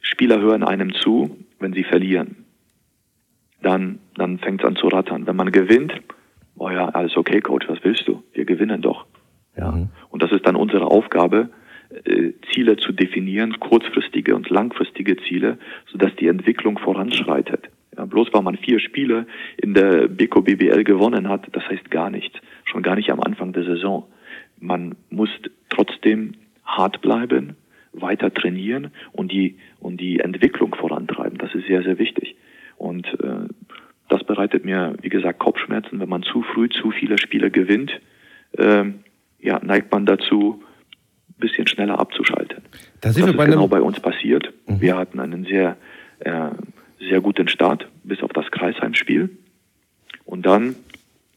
Spieler 0.00 0.40
hören 0.40 0.62
einem 0.62 0.92
zu, 0.94 1.36
wenn 1.58 1.72
sie 1.72 1.84
verlieren. 1.84 2.44
Dann, 3.62 3.98
dann 4.14 4.38
fängt 4.38 4.60
es 4.62 4.66
an 4.66 4.76
zu 4.76 4.88
rattern. 4.88 5.26
Wenn 5.26 5.36
man 5.36 5.50
gewinnt, 5.50 5.92
oh 6.56 6.70
ja, 6.70 6.88
alles 6.88 7.16
okay, 7.16 7.40
Coach, 7.40 7.68
was 7.68 7.82
willst 7.82 8.06
du? 8.06 8.22
Wir 8.32 8.44
gewinnen 8.44 8.82
doch. 8.82 9.06
Ja. 9.56 9.88
Und 10.10 10.22
das 10.22 10.30
ist 10.30 10.46
dann 10.46 10.56
unsere 10.56 10.86
Aufgabe, 10.86 11.50
äh, 12.04 12.32
Ziele 12.52 12.76
zu 12.76 12.92
definieren, 12.92 13.58
kurzfristige 13.60 14.36
und 14.36 14.50
langfristige 14.50 15.16
Ziele, 15.16 15.58
sodass 15.90 16.14
die 16.16 16.28
Entwicklung 16.28 16.78
voranschreitet. 16.78 17.70
Ja, 17.96 18.04
bloß 18.04 18.28
weil 18.32 18.42
man 18.42 18.56
vier 18.56 18.78
Spiele 18.78 19.26
in 19.56 19.74
der 19.74 20.06
BK 20.06 20.42
BBL 20.42 20.84
gewonnen 20.84 21.28
hat, 21.28 21.48
das 21.52 21.66
heißt 21.68 21.90
gar 21.90 22.10
nichts. 22.10 22.38
Schon 22.64 22.82
gar 22.82 22.94
nicht 22.94 23.10
am 23.10 23.20
Anfang 23.20 23.52
der 23.52 23.64
Saison. 23.64 24.06
Man 24.60 24.94
muss 25.10 25.30
trotzdem 25.70 26.34
hart 26.64 27.00
bleiben, 27.00 27.56
weiter 27.92 28.32
trainieren 28.32 28.92
und 29.12 29.32
die, 29.32 29.56
und 29.80 30.00
die 30.00 30.20
Entwicklung 30.20 30.74
vorantreiben. 30.74 31.38
Das 31.38 31.54
ist 31.54 31.66
sehr, 31.66 31.82
sehr 31.82 31.98
wichtig. 31.98 32.36
Und 32.78 33.06
äh, 33.20 33.48
das 34.08 34.24
bereitet 34.24 34.64
mir, 34.64 34.94
wie 35.02 35.10
gesagt, 35.10 35.38
Kopfschmerzen, 35.38 36.00
wenn 36.00 36.08
man 36.08 36.22
zu 36.22 36.42
früh 36.42 36.68
zu 36.68 36.90
viele 36.90 37.18
Spiele 37.18 37.50
gewinnt. 37.50 37.92
Äh, 38.52 38.84
ja, 39.40 39.60
neigt 39.62 39.92
man 39.92 40.06
dazu, 40.06 40.62
ein 41.28 41.40
bisschen 41.40 41.66
schneller 41.66 41.98
abzuschalten. 41.98 42.62
Da 43.00 43.10
sind 43.10 43.26
das 43.26 43.34
wir 43.34 43.40
ist 43.40 43.50
genau 43.50 43.68
bei 43.68 43.80
uns 43.80 44.00
passiert. 44.00 44.52
Mhm. 44.66 44.80
Wir 44.80 44.96
hatten 44.96 45.20
einen 45.20 45.44
sehr, 45.44 45.76
äh, 46.20 46.50
sehr 46.98 47.20
guten 47.20 47.48
Start 47.48 47.88
bis 48.02 48.22
auf 48.22 48.32
das 48.32 48.50
Kreisheimspiel. 48.50 49.30
Und 50.24 50.46
dann 50.46 50.74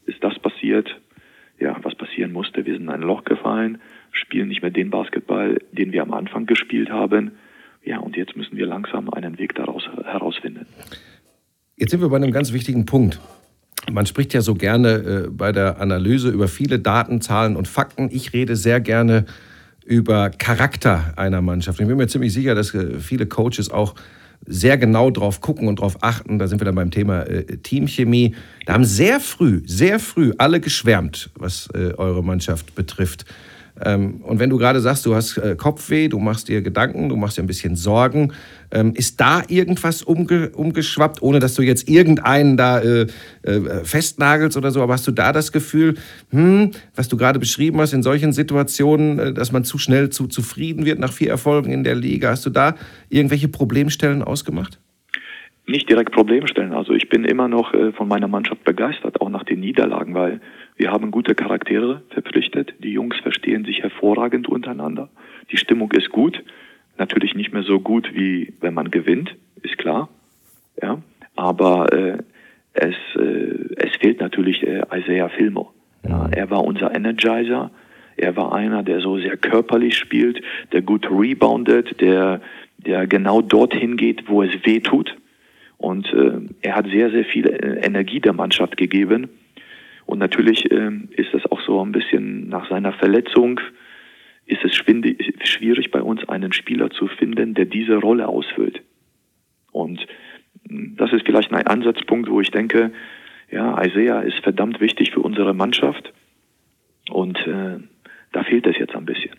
ist 0.06 0.22
das 0.24 0.38
passiert, 0.38 1.00
ja, 1.58 1.76
was 1.82 1.94
passieren 1.94 2.32
musste. 2.32 2.66
Wir 2.66 2.74
sind 2.74 2.84
in 2.84 2.90
ein 2.90 3.02
Loch 3.02 3.24
gefallen, 3.24 3.80
spielen 4.10 4.48
nicht 4.48 4.62
mehr 4.62 4.70
den 4.70 4.90
Basketball, 4.90 5.58
den 5.70 5.92
wir 5.92 6.02
am 6.02 6.12
Anfang 6.12 6.46
gespielt 6.46 6.90
haben. 6.90 7.32
Ja, 7.84 7.98
und 7.98 8.16
jetzt 8.16 8.36
müssen 8.36 8.56
wir 8.56 8.66
langsam 8.66 9.10
einen 9.10 9.38
Weg 9.38 9.54
daraus 9.54 9.88
herausfinden. 10.04 10.31
Jetzt 11.82 11.90
sind 11.90 12.00
wir 12.00 12.10
bei 12.10 12.16
einem 12.16 12.30
ganz 12.30 12.52
wichtigen 12.52 12.86
Punkt. 12.86 13.18
Man 13.90 14.06
spricht 14.06 14.34
ja 14.34 14.40
so 14.40 14.54
gerne 14.54 15.24
äh, 15.24 15.28
bei 15.28 15.50
der 15.50 15.80
Analyse 15.80 16.28
über 16.28 16.46
viele 16.46 16.78
Daten, 16.78 17.20
Zahlen 17.20 17.56
und 17.56 17.66
Fakten. 17.66 18.08
Ich 18.12 18.32
rede 18.32 18.54
sehr 18.54 18.80
gerne 18.80 19.26
über 19.84 20.30
Charakter 20.30 21.12
einer 21.16 21.42
Mannschaft. 21.42 21.80
Ich 21.80 21.86
bin 21.88 21.96
mir 21.96 22.06
ziemlich 22.06 22.32
sicher, 22.32 22.54
dass 22.54 22.72
äh, 22.72 23.00
viele 23.00 23.26
Coaches 23.26 23.72
auch 23.72 23.96
sehr 24.46 24.78
genau 24.78 25.10
drauf 25.10 25.40
gucken 25.40 25.66
und 25.66 25.80
drauf 25.80 25.96
achten. 26.02 26.38
Da 26.38 26.46
sind 26.46 26.60
wir 26.60 26.66
dann 26.66 26.76
beim 26.76 26.92
Thema 26.92 27.22
äh, 27.22 27.56
Teamchemie. 27.56 28.36
Da 28.64 28.74
haben 28.74 28.84
sehr 28.84 29.18
früh, 29.18 29.62
sehr 29.66 29.98
früh 29.98 30.30
alle 30.38 30.60
geschwärmt, 30.60 31.30
was 31.34 31.68
äh, 31.74 31.94
eure 31.94 32.22
Mannschaft 32.22 32.76
betrifft. 32.76 33.24
Ähm, 33.84 34.20
und 34.22 34.38
wenn 34.38 34.50
du 34.50 34.58
gerade 34.58 34.80
sagst, 34.80 35.06
du 35.06 35.14
hast 35.14 35.38
äh, 35.38 35.56
Kopfweh, 35.56 36.08
du 36.08 36.18
machst 36.18 36.48
dir 36.48 36.62
Gedanken, 36.62 37.08
du 37.08 37.16
machst 37.16 37.38
dir 37.38 37.42
ein 37.42 37.46
bisschen 37.46 37.76
Sorgen, 37.76 38.32
ähm, 38.70 38.92
ist 38.94 39.20
da 39.20 39.42
irgendwas 39.48 40.02
umge 40.02 40.50
umgeschwappt, 40.50 41.22
ohne 41.22 41.38
dass 41.38 41.54
du 41.54 41.62
jetzt 41.62 41.88
irgendeinen 41.88 42.56
da 42.56 42.80
äh, 42.80 43.06
äh, 43.42 43.84
festnagelst 43.84 44.56
oder 44.56 44.70
so, 44.70 44.82
aber 44.82 44.94
hast 44.94 45.06
du 45.06 45.12
da 45.12 45.32
das 45.32 45.52
Gefühl, 45.52 45.94
hm, 46.30 46.72
was 46.94 47.08
du 47.08 47.16
gerade 47.16 47.38
beschrieben 47.38 47.80
hast, 47.80 47.92
in 47.92 48.02
solchen 48.02 48.32
Situationen, 48.32 49.18
äh, 49.18 49.32
dass 49.32 49.52
man 49.52 49.64
zu 49.64 49.78
schnell 49.78 50.10
zu 50.10 50.26
zufrieden 50.26 50.84
wird 50.84 50.98
nach 50.98 51.12
vier 51.12 51.30
Erfolgen 51.30 51.72
in 51.72 51.84
der 51.84 51.94
Liga, 51.94 52.30
hast 52.30 52.44
du 52.46 52.50
da 52.50 52.74
irgendwelche 53.08 53.48
Problemstellen 53.48 54.22
ausgemacht? 54.22 54.78
Nicht 55.66 55.88
direkt 55.88 56.12
Problemstellen. 56.12 56.72
Also 56.72 56.92
ich 56.92 57.08
bin 57.08 57.24
immer 57.24 57.46
noch 57.46 57.72
äh, 57.72 57.92
von 57.92 58.08
meiner 58.08 58.26
Mannschaft 58.26 58.64
begeistert, 58.64 59.20
auch 59.20 59.30
nach 59.30 59.44
den 59.44 59.60
Niederlagen, 59.60 60.12
weil 60.14 60.40
wir 60.82 60.90
haben 60.90 61.12
gute 61.12 61.36
Charaktere 61.36 62.02
verpflichtet. 62.10 62.74
Die 62.80 62.90
Jungs 62.90 63.16
verstehen 63.20 63.64
sich 63.64 63.84
hervorragend 63.84 64.48
untereinander. 64.48 65.10
Die 65.52 65.56
Stimmung 65.56 65.92
ist 65.92 66.10
gut. 66.10 66.42
Natürlich 66.98 67.36
nicht 67.36 67.52
mehr 67.52 67.62
so 67.62 67.78
gut 67.78 68.10
wie 68.14 68.54
wenn 68.60 68.74
man 68.74 68.90
gewinnt, 68.90 69.36
ist 69.62 69.78
klar. 69.78 70.08
Ja, 70.82 71.00
aber 71.36 71.92
äh, 71.92 72.18
es, 72.72 72.96
äh, 73.14 73.76
es 73.76 73.94
fehlt 74.00 74.18
natürlich 74.18 74.66
äh, 74.66 74.82
Isaiah 74.92 75.28
Filmer. 75.28 75.72
Ja, 76.04 76.28
er 76.32 76.50
war 76.50 76.64
unser 76.64 76.92
Energizer. 76.92 77.70
Er 78.16 78.34
war 78.34 78.52
einer, 78.52 78.82
der 78.82 78.98
so 78.98 79.18
sehr 79.18 79.36
körperlich 79.36 79.96
spielt, 79.96 80.42
der 80.72 80.82
gut 80.82 81.08
reboundet, 81.08 82.00
der, 82.00 82.40
der 82.78 83.06
genau 83.06 83.40
dorthin 83.40 83.96
geht, 83.96 84.28
wo 84.28 84.42
es 84.42 84.50
weh 84.64 84.80
tut. 84.80 85.16
Und 85.78 86.12
äh, 86.12 86.40
er 86.60 86.74
hat 86.74 86.86
sehr, 86.88 87.12
sehr 87.12 87.24
viel 87.24 87.46
äh, 87.46 87.86
Energie 87.86 88.18
der 88.18 88.32
Mannschaft 88.32 88.76
gegeben. 88.76 89.28
Und 90.06 90.18
natürlich 90.18 90.70
ähm, 90.70 91.08
ist 91.16 91.32
es 91.34 91.44
auch 91.50 91.60
so 91.62 91.84
ein 91.84 91.92
bisschen 91.92 92.48
nach 92.48 92.68
seiner 92.68 92.92
Verletzung, 92.92 93.60
ist 94.46 94.64
es 94.64 94.74
schwierig 94.74 95.90
bei 95.90 96.02
uns 96.02 96.28
einen 96.28 96.52
Spieler 96.52 96.90
zu 96.90 97.06
finden, 97.06 97.54
der 97.54 97.64
diese 97.64 97.96
Rolle 97.96 98.28
ausfüllt. 98.28 98.82
Und 99.70 100.06
hm, 100.68 100.96
das 100.96 101.12
ist 101.12 101.24
vielleicht 101.24 101.52
ein 101.52 101.66
Ansatzpunkt, 101.66 102.28
wo 102.28 102.40
ich 102.40 102.50
denke, 102.50 102.92
ja, 103.50 103.82
Isaiah 103.84 104.20
ist 104.20 104.38
verdammt 104.42 104.80
wichtig 104.80 105.12
für 105.12 105.20
unsere 105.20 105.54
Mannschaft. 105.54 106.12
Und 107.10 107.38
äh, 107.46 107.78
da 108.32 108.44
fehlt 108.44 108.66
es 108.66 108.78
jetzt 108.78 108.94
ein 108.94 109.04
bisschen. 109.04 109.32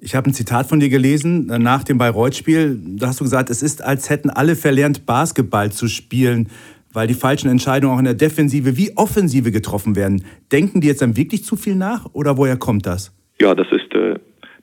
Ich 0.00 0.14
habe 0.14 0.30
ein 0.30 0.34
Zitat 0.34 0.66
von 0.66 0.78
dir 0.78 0.90
gelesen 0.90 1.50
äh, 1.50 1.58
nach 1.58 1.82
dem 1.82 1.98
Bayreuth-Spiel. 1.98 2.78
Da 2.98 3.08
hast 3.08 3.20
du 3.20 3.24
gesagt, 3.24 3.50
es 3.50 3.62
ist, 3.62 3.82
als 3.82 4.10
hätten 4.10 4.30
alle 4.30 4.54
verlernt, 4.54 5.06
Basketball 5.06 5.72
zu 5.72 5.88
spielen 5.88 6.48
weil 6.92 7.06
die 7.06 7.14
falschen 7.14 7.50
Entscheidungen 7.50 7.94
auch 7.94 7.98
in 7.98 8.04
der 8.04 8.14
Defensive 8.14 8.76
wie 8.76 8.96
Offensive 8.96 9.50
getroffen 9.50 9.96
werden. 9.96 10.24
Denken 10.52 10.80
die 10.80 10.88
jetzt 10.88 11.02
dann 11.02 11.16
wirklich 11.16 11.44
zu 11.44 11.56
viel 11.56 11.74
nach 11.74 12.06
oder 12.12 12.36
woher 12.36 12.56
kommt 12.56 12.86
das? 12.86 13.14
Ja, 13.40 13.54
das 13.54 13.68
ist 13.70 13.94
äh, 13.94 14.14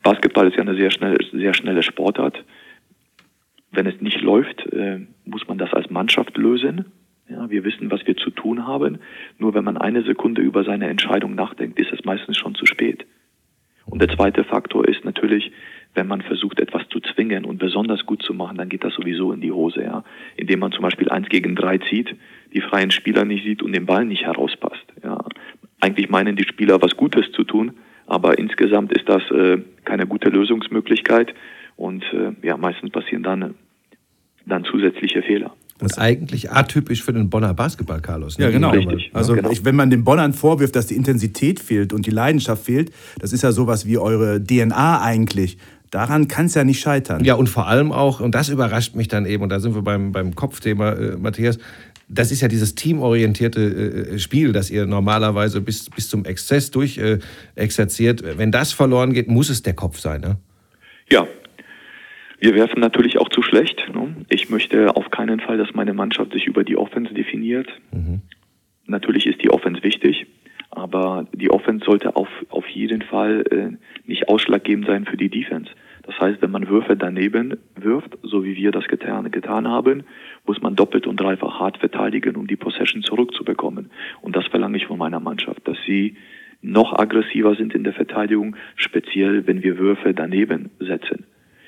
Basketball 0.03 0.47
ist 0.47 0.55
ja 0.55 0.61
eine 0.61 0.75
sehr 0.75 0.91
schnelle, 0.91 1.17
sehr 1.31 1.53
schnelle 1.53 1.81
Sportart. 1.81 2.43
Wenn 3.71 3.87
es 3.87 3.99
nicht 4.01 4.21
läuft, 4.21 4.65
äh, 4.71 4.99
muss 5.25 5.47
man 5.47 5.57
das 5.57 5.73
als 5.73 5.89
Mannschaft 5.89 6.37
lösen. 6.37 6.85
Ja, 7.27 7.49
wir 7.49 7.63
wissen, 7.63 7.89
was 7.89 8.05
wir 8.05 8.15
zu 8.15 8.29
tun 8.29 8.67
haben. 8.67 8.99
Nur 9.39 9.55
wenn 9.55 9.63
man 9.63 9.77
eine 9.77 10.03
Sekunde 10.03 10.41
über 10.41 10.63
seine 10.63 10.89
Entscheidung 10.89 11.33
nachdenkt, 11.33 11.79
ist 11.79 11.91
es 11.91 12.05
meistens 12.05 12.37
schon 12.37 12.53
zu 12.53 12.67
spät. 12.67 13.05
Und 13.85 14.01
der 14.01 14.09
zweite 14.09 14.43
Faktor 14.43 14.87
ist 14.87 15.05
natürlich, 15.05 15.51
wenn 15.93 16.07
man 16.07 16.21
versucht, 16.21 16.59
etwas 16.59 16.87
zu 16.89 16.99
zwingen 16.99 17.45
und 17.45 17.57
besonders 17.57 18.05
gut 18.05 18.21
zu 18.23 18.33
machen, 18.33 18.57
dann 18.57 18.69
geht 18.69 18.83
das 18.83 18.93
sowieso 18.93 19.31
in 19.31 19.41
die 19.41 19.51
Hose, 19.51 19.83
ja. 19.83 20.03
Indem 20.35 20.59
man 20.59 20.71
zum 20.71 20.81
Beispiel 20.81 21.09
eins 21.09 21.29
gegen 21.29 21.55
drei 21.55 21.77
zieht, 21.77 22.15
die 22.53 22.61
freien 22.61 22.91
Spieler 22.91 23.25
nicht 23.25 23.45
sieht 23.45 23.63
und 23.63 23.73
den 23.73 23.85
Ball 23.85 24.05
nicht 24.05 24.23
herauspasst, 24.23 24.85
ja. 25.03 25.23
Eigentlich 25.79 26.09
meinen 26.09 26.35
die 26.35 26.47
Spieler, 26.47 26.81
was 26.81 26.97
Gutes 26.97 27.31
zu 27.31 27.43
tun, 27.43 27.73
aber 28.07 28.37
insgesamt 28.39 28.91
ist 28.93 29.07
das 29.07 29.23
äh, 29.31 29.61
keine 29.83 30.07
gute 30.07 30.29
Lösungsmöglichkeit 30.29 31.33
und 31.75 32.03
äh, 32.13 32.31
ja, 32.45 32.57
meistens 32.57 32.91
passieren 32.91 33.23
dann, 33.23 33.55
dann 34.45 34.63
zusätzliche 34.63 35.21
Fehler. 35.21 35.55
Das 35.77 35.93
ist 35.93 35.97
eigentlich 35.97 36.51
atypisch 36.51 37.03
für 37.03 37.11
den 37.11 37.29
Bonner 37.29 37.53
Basketball, 37.53 37.99
Carlos. 37.99 38.37
Ne? 38.37 38.45
Ja, 38.45 38.51
genau. 38.51 38.69
Richtig. 38.69 39.11
Also 39.13 39.33
genau. 39.33 39.51
Ich, 39.51 39.65
wenn 39.65 39.75
man 39.75 39.89
den 39.89 40.05
Bonnern 40.05 40.33
vorwirft, 40.33 40.75
dass 40.75 40.87
die 40.87 40.95
Intensität 40.95 41.59
fehlt 41.59 41.91
und 41.91 42.05
die 42.05 42.11
Leidenschaft 42.11 42.63
fehlt, 42.63 42.91
das 43.19 43.33
ist 43.33 43.41
ja 43.41 43.51
sowas 43.51 43.85
wie 43.85 43.97
eure 43.97 44.41
DNA 44.41 45.01
eigentlich. 45.01 45.57
Daran 45.91 46.27
kann 46.27 46.45
es 46.45 46.55
ja 46.55 46.63
nicht 46.63 46.79
scheitern. 46.79 47.23
Ja, 47.23 47.35
und 47.35 47.47
vor 47.47 47.67
allem 47.67 47.91
auch, 47.91 48.21
und 48.21 48.35
das 48.35 48.49
überrascht 48.49 48.95
mich 48.95 49.09
dann 49.09 49.25
eben, 49.25 49.43
und 49.43 49.49
da 49.49 49.59
sind 49.59 49.75
wir 49.75 49.81
beim, 49.81 50.11
beim 50.11 50.33
Kopfthema, 50.33 50.93
äh, 50.93 51.17
Matthias, 51.17 51.57
das 52.07 52.31
ist 52.31 52.41
ja 52.41 52.47
dieses 52.47 52.75
teamorientierte 52.75 53.61
äh, 54.13 54.19
Spiel, 54.19 54.53
das 54.53 54.69
ihr 54.69 54.85
normalerweise 54.85 55.61
bis, 55.61 55.89
bis 55.89 56.09
zum 56.09 56.25
Exzess 56.25 56.71
durchexerziert. 56.71 58.21
Äh, 58.21 58.37
Wenn 58.37 58.51
das 58.51 58.71
verloren 58.71 59.13
geht, 59.13 59.27
muss 59.27 59.49
es 59.49 59.61
der 59.63 59.73
Kopf 59.73 59.99
sein, 59.99 60.21
ne? 60.21 60.37
Ja. 61.09 61.27
Wir 62.39 62.55
werfen 62.55 62.79
natürlich 62.79 63.17
auch 63.17 63.29
zu 63.29 63.41
schlecht. 63.41 63.89
Ne? 63.93 64.15
Ich 64.29 64.49
möchte 64.49 64.95
auf 64.95 65.09
keinen 65.09 65.39
Fall, 65.39 65.57
dass 65.57 65.73
meine 65.73 65.93
Mannschaft 65.93 66.33
sich 66.33 66.47
über 66.47 66.63
die 66.63 66.77
Offense 66.77 67.13
definiert. 67.13 67.67
Mhm. 67.91 68.21
Natürlich 68.87 69.25
ist 69.25 69.41
die 69.41 69.49
Offense 69.49 69.83
wichtig, 69.83 70.27
aber 70.69 71.27
die 71.33 71.49
Offense 71.49 71.85
sollte 71.85 72.15
auf, 72.15 72.27
auf 72.49 72.67
jeden 72.67 73.01
Fall 73.01 73.45
äh, 73.49 74.07
nicht 74.07 74.29
ausschlaggebend 74.29 74.85
sein 74.85 75.05
für 75.05 75.17
die 75.17 75.29
Defense. 75.29 75.71
Das 76.03 76.19
heißt, 76.19 76.41
wenn 76.41 76.51
man 76.51 76.67
Würfe 76.67 76.95
daneben 76.95 77.57
wirft, 77.75 78.17
so 78.21 78.43
wie 78.43 78.55
wir 78.55 78.71
das 78.71 78.87
getan, 78.87 79.31
getan 79.31 79.67
haben, 79.67 80.03
muss 80.45 80.61
man 80.61 80.75
doppelt 80.75 81.07
und 81.07 81.19
dreifach 81.19 81.59
hart 81.59 81.79
verteidigen, 81.79 82.35
um 82.35 82.45
die 82.45 82.57
Possession 82.57 83.01
zurückzubekommen. 83.01 83.89
Und 84.21 84.35
das 84.35 84.45
verlange 84.45 84.77
ich 84.77 84.85
von 84.85 84.99
meiner 84.99 85.19
Mannschaft, 85.19 85.67
dass 85.67 85.77
sie 85.87 86.15
noch 86.61 86.93
aggressiver 86.93 87.55
sind 87.55 87.73
in 87.73 87.83
der 87.83 87.93
Verteidigung, 87.93 88.55
speziell 88.75 89.47
wenn 89.47 89.63
wir 89.63 89.79
Würfe 89.79 90.13
daneben 90.13 90.69
setzen. 90.79 91.25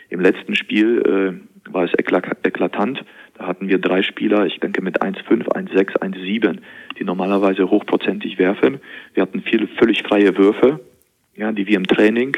Im 0.09 0.19
letzten 0.21 0.55
Spiel 0.55 1.01
äh, 1.01 1.73
war 1.73 1.83
es 1.83 1.91
eklatant. 1.93 3.03
Da 3.35 3.45
hatten 3.45 3.67
wir 3.67 3.77
drei 3.77 4.01
Spieler, 4.01 4.45
ich 4.45 4.59
denke 4.59 4.81
mit 4.81 5.01
1,5, 5.01 5.47
1,6, 5.47 5.99
1,7, 5.99 6.59
die 6.97 7.03
normalerweise 7.03 7.69
hochprozentig 7.69 8.39
werfen. 8.39 8.79
Wir 9.13 9.23
hatten 9.23 9.41
viele 9.41 9.67
völlig 9.67 10.03
freie 10.03 10.37
Würfe, 10.37 10.79
ja, 11.35 11.51
die 11.51 11.67
wir 11.67 11.77
im 11.77 11.85
Training 11.85 12.37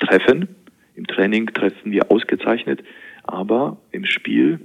treffen 0.00 0.48
Im 0.94 1.06
Training 1.06 1.46
treffen 1.46 1.92
wir 1.92 2.10
ausgezeichnet, 2.10 2.82
aber 3.24 3.78
im 3.90 4.04
Spiel 4.04 4.60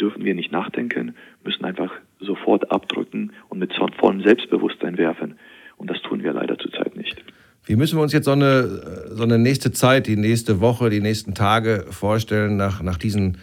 dürfen 0.00 0.24
wir 0.24 0.34
nicht 0.34 0.52
nachdenken, 0.52 1.14
müssen 1.44 1.64
einfach 1.64 1.92
sofort 2.18 2.70
abdrücken 2.70 3.32
und 3.48 3.58
mit 3.58 3.72
vollem 3.98 4.22
Selbstbewusstsein 4.22 4.96
werfen. 4.98 5.38
Und 5.76 5.90
das 5.90 6.00
tun 6.02 6.22
wir 6.22 6.32
leider 6.32 6.58
zurzeit 6.58 6.96
nicht. 6.96 7.22
Wie 7.70 7.76
müssen 7.76 7.96
wir 7.96 8.02
uns 8.02 8.12
jetzt 8.12 8.24
so 8.24 8.32
eine, 8.32 9.06
so 9.12 9.22
eine 9.22 9.38
nächste 9.38 9.70
Zeit, 9.70 10.08
die 10.08 10.16
nächste 10.16 10.60
Woche, 10.60 10.90
die 10.90 10.98
nächsten 10.98 11.36
Tage 11.36 11.84
vorstellen, 11.88 12.56
nach, 12.56 12.82
nach 12.82 12.98
diesen 12.98 13.38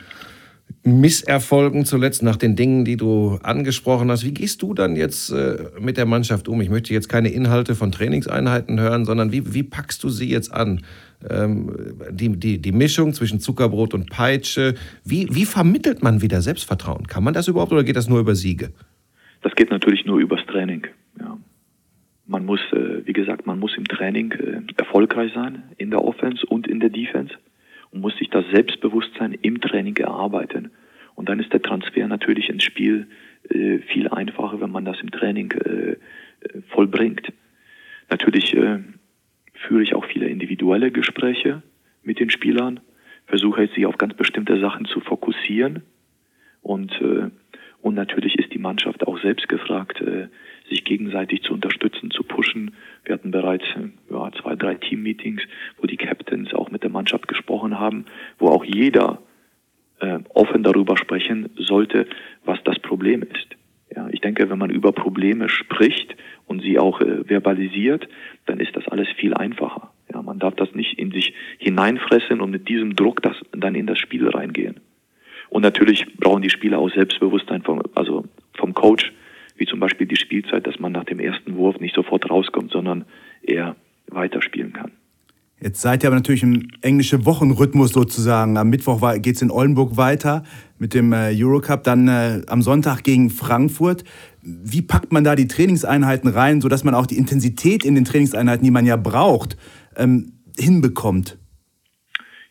Misserfolgen 0.83 1.85
zuletzt, 1.85 2.23
nach 2.23 2.35
den 2.35 2.57
Dingen, 2.57 2.83
die 2.83 2.97
du 2.97 3.39
angesprochen 3.41 4.11
hast. 4.11 4.25
Wie 4.25 4.33
gehst 4.33 4.61
du 4.61 4.73
dann 4.73 4.97
jetzt 4.97 5.29
äh, 5.29 5.69
mit 5.79 5.95
der 5.95 6.05
Mannschaft 6.05 6.49
um? 6.49 6.59
Ich 6.59 6.69
möchte 6.69 6.93
jetzt 6.93 7.07
keine 7.07 7.29
Inhalte 7.29 7.73
von 7.73 7.93
Trainingseinheiten 7.93 8.81
hören, 8.81 9.05
sondern 9.05 9.31
wie, 9.31 9.53
wie 9.53 9.63
packst 9.63 10.03
du 10.03 10.09
sie 10.09 10.29
jetzt 10.29 10.53
an? 10.53 10.81
Ähm, 11.29 11.95
die, 12.11 12.37
die, 12.37 12.61
die 12.61 12.71
Mischung 12.73 13.13
zwischen 13.13 13.39
Zuckerbrot 13.39 13.93
und 13.93 14.09
Peitsche. 14.09 14.75
Wie, 15.05 15.29
wie 15.31 15.45
vermittelt 15.45 16.03
man 16.03 16.21
wieder 16.21 16.41
Selbstvertrauen? 16.41 17.07
Kann 17.07 17.23
man 17.23 17.33
das 17.33 17.47
überhaupt 17.47 17.71
oder 17.71 17.85
geht 17.85 17.95
das 17.95 18.09
nur 18.09 18.19
über 18.19 18.35
Siege? 18.35 18.73
Das 19.41 19.55
geht 19.55 19.71
natürlich 19.71 20.05
nur 20.05 20.19
übers 20.19 20.45
Training. 20.47 20.85
Man 22.29 22.45
muss, 22.45 22.59
äh, 22.73 23.05
wie 23.05 23.13
gesagt, 23.13 23.45
man 23.47 23.57
muss 23.57 23.77
im 23.77 23.85
Training 23.85 24.31
äh, 24.33 24.61
erfolgreich 24.75 25.31
sein, 25.33 25.63
in 25.77 25.91
der 25.91 26.03
Offense 26.03 26.45
und 26.45 26.67
in 26.67 26.81
der 26.81 26.89
Defense 26.89 27.33
und 27.91 28.01
muss 28.01 28.17
sich 28.17 28.29
das 28.29 28.43
Selbstbewusstsein 28.51 29.31
im 29.41 29.61
Training 29.61 29.95
erarbeiten. 29.95 30.71
Und 31.15 31.29
dann 31.29 31.39
ist 31.39 31.53
der 31.53 31.61
Transfer 31.61 32.05
natürlich 32.07 32.49
ins 32.49 32.65
Spiel 32.65 33.07
äh, 33.49 33.79
viel 33.79 34.09
einfacher, 34.09 34.59
wenn 34.59 34.71
man 34.71 34.83
das 34.83 34.99
im 35.01 35.09
Training 35.09 35.53
vollbringt. 36.69 37.33
Natürlich 38.11 38.51
führe 38.51 39.81
ich 39.81 39.95
auch 39.95 40.05
viele 40.05 40.27
individuelle 40.27 40.91
Gespräche 40.91 41.63
mit 42.03 42.19
den 42.19 42.29
Spielern, 42.29 42.79
versuche 43.25 43.67
sie 43.75 43.87
auf 43.87 43.97
ganz 43.97 44.13
bestimmte 44.13 44.59
Sachen 44.59 44.85
zu 44.85 44.99
fokussieren 44.99 45.81
und, 46.61 46.93
und 47.81 47.95
natürlich 47.95 48.37
ist 48.37 48.53
die 48.53 48.59
Mannschaft 48.59 49.07
auch 49.07 49.19
selbst 49.19 49.49
gefragt, 49.49 50.03
sich 50.69 50.83
gegenseitig 50.83 51.43
zu 51.43 51.53
unterstützen, 51.53 52.11
zu 52.11 52.23
pushen. 52.23 52.75
Wir 53.05 53.13
hatten 53.13 53.31
bereits 53.31 53.65
ja, 54.09 54.31
zwei, 54.41 54.55
drei 54.55 54.75
Team-Meetings, 54.75 55.41
wo 55.77 55.87
die 55.87 55.97
Captains 55.97 56.53
auch 56.53 56.71
mit 56.71 56.83
der 56.83 56.89
Mannschaft 56.89 57.27
gesprochen 57.27 57.79
haben, 57.79 58.05
wo 58.37 58.49
auch 58.49 58.63
jeder 58.63 59.19
äh, 59.99 60.19
offen 60.33 60.63
darüber 60.63 60.97
sprechen 60.97 61.49
sollte, 61.57 62.07
was 62.45 62.59
das 62.63 62.79
Problem 62.79 63.23
ist. 63.23 63.57
Ja, 63.95 64.09
ich 64.11 64.21
denke, 64.21 64.49
wenn 64.49 64.59
man 64.59 64.69
über 64.69 64.91
Probleme 64.91 65.49
spricht 65.49 66.15
und 66.45 66.61
sie 66.61 66.77
auch 66.77 66.99
äh, 67.01 67.23
verbalisiert, 67.23 68.07
dann 68.45 68.59
ist 68.59 68.75
das 68.75 68.87
alles 68.87 69.07
viel 69.17 69.33
einfacher. 69.33 69.91
Ja, 70.13 70.21
man 70.21 70.39
darf 70.39 70.55
das 70.55 70.73
nicht 70.75 70.99
in 70.99 71.11
sich 71.11 71.33
hineinfressen 71.57 72.41
und 72.41 72.51
mit 72.51 72.67
diesem 72.67 72.95
Druck 72.95 73.21
das, 73.21 73.37
dann 73.51 73.75
in 73.75 73.87
das 73.87 73.97
Spiel 73.97 74.27
reingehen. 74.27 74.79
Und 75.49 75.61
natürlich 75.61 76.05
brauchen 76.17 76.41
die 76.41 76.49
Spieler 76.49 76.79
auch 76.79 76.89
Selbstbewusstsein 76.89 77.63
vom, 77.63 77.81
also 77.95 78.25
vom 78.53 78.73
Coach, 78.73 79.13
wie 79.57 79.65
zum 79.65 79.79
Beispiel 79.79 80.07
die 80.07 80.15
Spielzeit, 80.15 80.65
dass 80.65 80.79
man 80.79 80.91
nach 80.91 81.05
dem 81.05 81.19
ersten 81.19 81.55
Wurf 81.55 81.79
nicht 81.79 81.95
sofort 81.95 82.29
rauskommt, 82.29 82.71
sondern 82.71 83.05
eher 83.41 83.75
weiterspielen 84.09 84.73
kann. 84.73 84.91
Jetzt 85.59 85.81
seid 85.81 86.03
ihr 86.03 86.07
aber 86.09 86.17
natürlich 86.17 86.43
im 86.43 86.67
englischen 86.83 87.25
Wochenrhythmus 87.25 87.91
sozusagen. 87.91 88.57
Am 88.57 88.69
Mittwoch 88.69 89.01
geht 89.19 89.37
es 89.37 89.41
in 89.41 89.49
Oldenburg 89.49 89.97
weiter 89.97 90.43
mit 90.77 90.93
dem 90.93 91.11
äh, 91.13 91.33
Eurocup, 91.33 91.83
dann 91.83 92.07
äh, 92.07 92.41
am 92.47 92.61
Sonntag 92.61 93.03
gegen 93.03 93.31
Frankfurt. 93.31 94.03
Wie 94.43 94.83
packt 94.83 95.11
man 95.11 95.23
da 95.23 95.35
die 95.35 95.47
Trainingseinheiten 95.47 96.29
rein, 96.29 96.61
sodass 96.61 96.83
man 96.83 96.93
auch 96.93 97.07
die 97.07 97.17
Intensität 97.17 97.85
in 97.85 97.95
den 97.95 98.05
Trainingseinheiten, 98.05 98.63
die 98.63 98.71
man 98.71 98.85
ja 98.85 98.97
braucht, 98.97 99.57
ähm, 99.95 100.33
hinbekommt? 100.59 101.39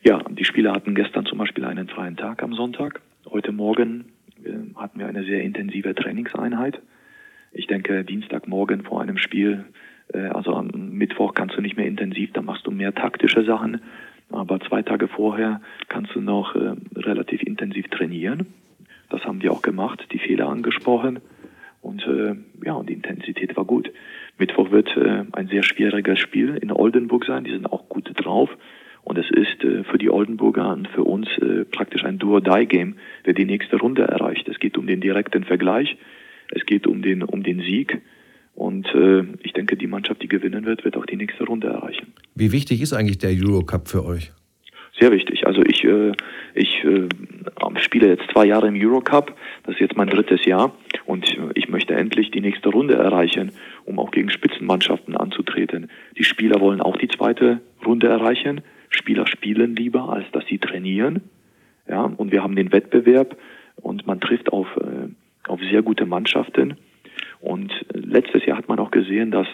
Ja, 0.03 0.21
die 0.29 0.43
Spieler 0.43 0.73
hatten 0.73 0.93
gestern 0.93 1.25
zum 1.25 1.37
Beispiel 1.37 1.63
einen 1.63 1.87
freien 1.87 2.17
Tag 2.17 2.43
am 2.43 2.53
Sonntag. 2.53 2.99
Heute 3.29 3.53
Morgen 3.53 4.05
äh, 4.43 4.49
hatten 4.75 4.99
wir 4.99 5.07
eine 5.07 5.23
sehr 5.23 5.43
intensive 5.43 5.95
Trainingseinheit. 5.95 6.81
Ich 7.51 7.67
denke, 7.67 8.03
Dienstagmorgen 8.03 8.83
vor 8.83 9.01
einem 9.01 9.17
Spiel, 9.17 9.65
äh, 10.13 10.27
also 10.27 10.53
am 10.53 10.67
Mittwoch 10.91 11.33
kannst 11.33 11.57
du 11.57 11.61
nicht 11.61 11.77
mehr 11.77 11.87
intensiv, 11.87 12.31
da 12.33 12.41
machst 12.41 12.65
du 12.67 12.71
mehr 12.71 12.93
taktische 12.93 13.43
Sachen. 13.43 13.81
Aber 14.29 14.59
zwei 14.59 14.81
Tage 14.81 15.07
vorher 15.07 15.61
kannst 15.87 16.13
du 16.13 16.21
noch 16.21 16.55
äh, 16.55 16.73
relativ 16.95 17.41
intensiv 17.43 17.87
trainieren. 17.89 18.47
Das 19.09 19.23
haben 19.23 19.41
wir 19.41 19.51
auch 19.53 19.61
gemacht, 19.61 20.05
die 20.11 20.19
Fehler 20.19 20.49
angesprochen. 20.49 21.19
Und 21.81 22.05
äh, 22.05 22.35
ja, 22.65 22.73
und 22.73 22.89
die 22.89 22.93
Intensität 22.93 23.55
war 23.55 23.63
gut. 23.63 23.89
Mittwoch 24.37 24.71
wird 24.71 24.95
äh, 24.97 25.23
ein 25.31 25.47
sehr 25.47 25.63
schwieriges 25.63 26.19
Spiel 26.19 26.57
in 26.57 26.71
Oldenburg 26.71 27.25
sein. 27.25 27.45
Die 27.45 27.51
sind 27.51 27.71
auch 27.71 27.87
gut 27.87 28.11
drauf. 28.15 28.49
Und 29.03 29.17
es 29.17 29.29
ist 29.31 29.63
äh, 29.63 29.85
für 29.85 29.97
die 29.97 30.09
Oldenburger 30.09 30.69
und 30.73 30.89
für 30.89 31.03
uns 31.03 31.29
äh, 31.37 31.63
praktisch 31.63 32.03
ein 32.03 32.19
Do-or-Die-Game, 32.19 32.95
wer 33.23 33.33
die 33.33 33.45
nächste 33.45 33.77
Runde 33.77 34.03
erreicht. 34.03 34.49
Es 34.49 34.59
geht 34.59 34.77
um 34.77 34.85
den 34.85 34.99
direkten 34.99 35.45
Vergleich. 35.45 35.95
Es 36.51 36.65
geht 36.65 36.87
um 36.87 37.01
den, 37.01 37.23
um 37.23 37.43
den 37.43 37.59
Sieg. 37.61 38.01
Und 38.55 38.87
äh, 38.95 39.23
ich 39.43 39.53
denke, 39.53 39.77
die 39.77 39.87
Mannschaft, 39.87 40.21
die 40.23 40.27
gewinnen 40.27 40.65
wird, 40.65 40.83
wird 40.83 40.97
auch 40.97 41.05
die 41.05 41.15
nächste 41.15 41.43
Runde 41.43 41.67
erreichen. 41.67 42.13
Wie 42.33 42.51
wichtig 42.51 42.81
ist 42.81 42.93
eigentlich 42.93 43.19
der 43.19 43.31
Eurocup 43.31 43.87
für 43.87 44.03
euch? 44.03 44.31
Sehr 44.99 45.11
wichtig. 45.11 45.45
Also 45.45 45.61
ich, 45.61 45.83
äh, 45.83 46.11
ich 46.55 46.83
äh, 46.83 47.07
spiele 47.81 48.07
jetzt 48.07 48.23
zwei 48.31 48.45
Jahre 48.45 48.67
im 48.67 48.75
Eurocup. 48.75 49.35
Das 49.63 49.75
ist 49.75 49.81
jetzt 49.81 49.95
mein 49.95 50.07
drittes 50.07 50.43
Jahr. 50.45 50.75
Und 51.05 51.37
ich 51.53 51.69
möchte 51.69 51.93
endlich 51.93 52.31
die 52.31 52.41
nächste 52.41 52.69
Runde 52.69 52.95
erreichen, 52.95 53.51
um 53.85 53.99
auch 53.99 54.11
gegen 54.11 54.29
Spitzenmannschaften 54.29 55.15
anzutreten. 55.15 55.89
Die 56.17 56.23
Spieler 56.23 56.59
wollen 56.59 56.81
auch 56.81 56.97
die 56.97 57.07
zweite 57.07 57.61
Runde 57.85 58.07
erreichen. 58.07 58.61
Spieler 58.89 59.27
spielen 59.27 59.75
lieber, 59.75 60.09
als 60.09 60.25
dass 60.31 60.45
sie 60.47 60.57
trainieren. 60.57 61.21
Ja, 61.87 62.03
und 62.03 62.31
wir 62.31 62.43
haben 62.43 62.55
den 62.55 62.71
Wettbewerb 62.71 63.37
und 63.75 64.07
man 64.07 64.19
trifft 64.19 64.51
auf, 64.51 64.67
äh, 64.77 65.09
auf 65.49 65.59
sehr 65.61 65.81
gute 65.81 66.05
Mannschaften. 66.05 66.77
Und 67.39 67.71
letztes 67.93 68.45
Jahr 68.45 68.57
hat 68.57 68.67
man 68.67 68.79
auch 68.79 68.91
gesehen, 68.91 69.31
dass, 69.31 69.47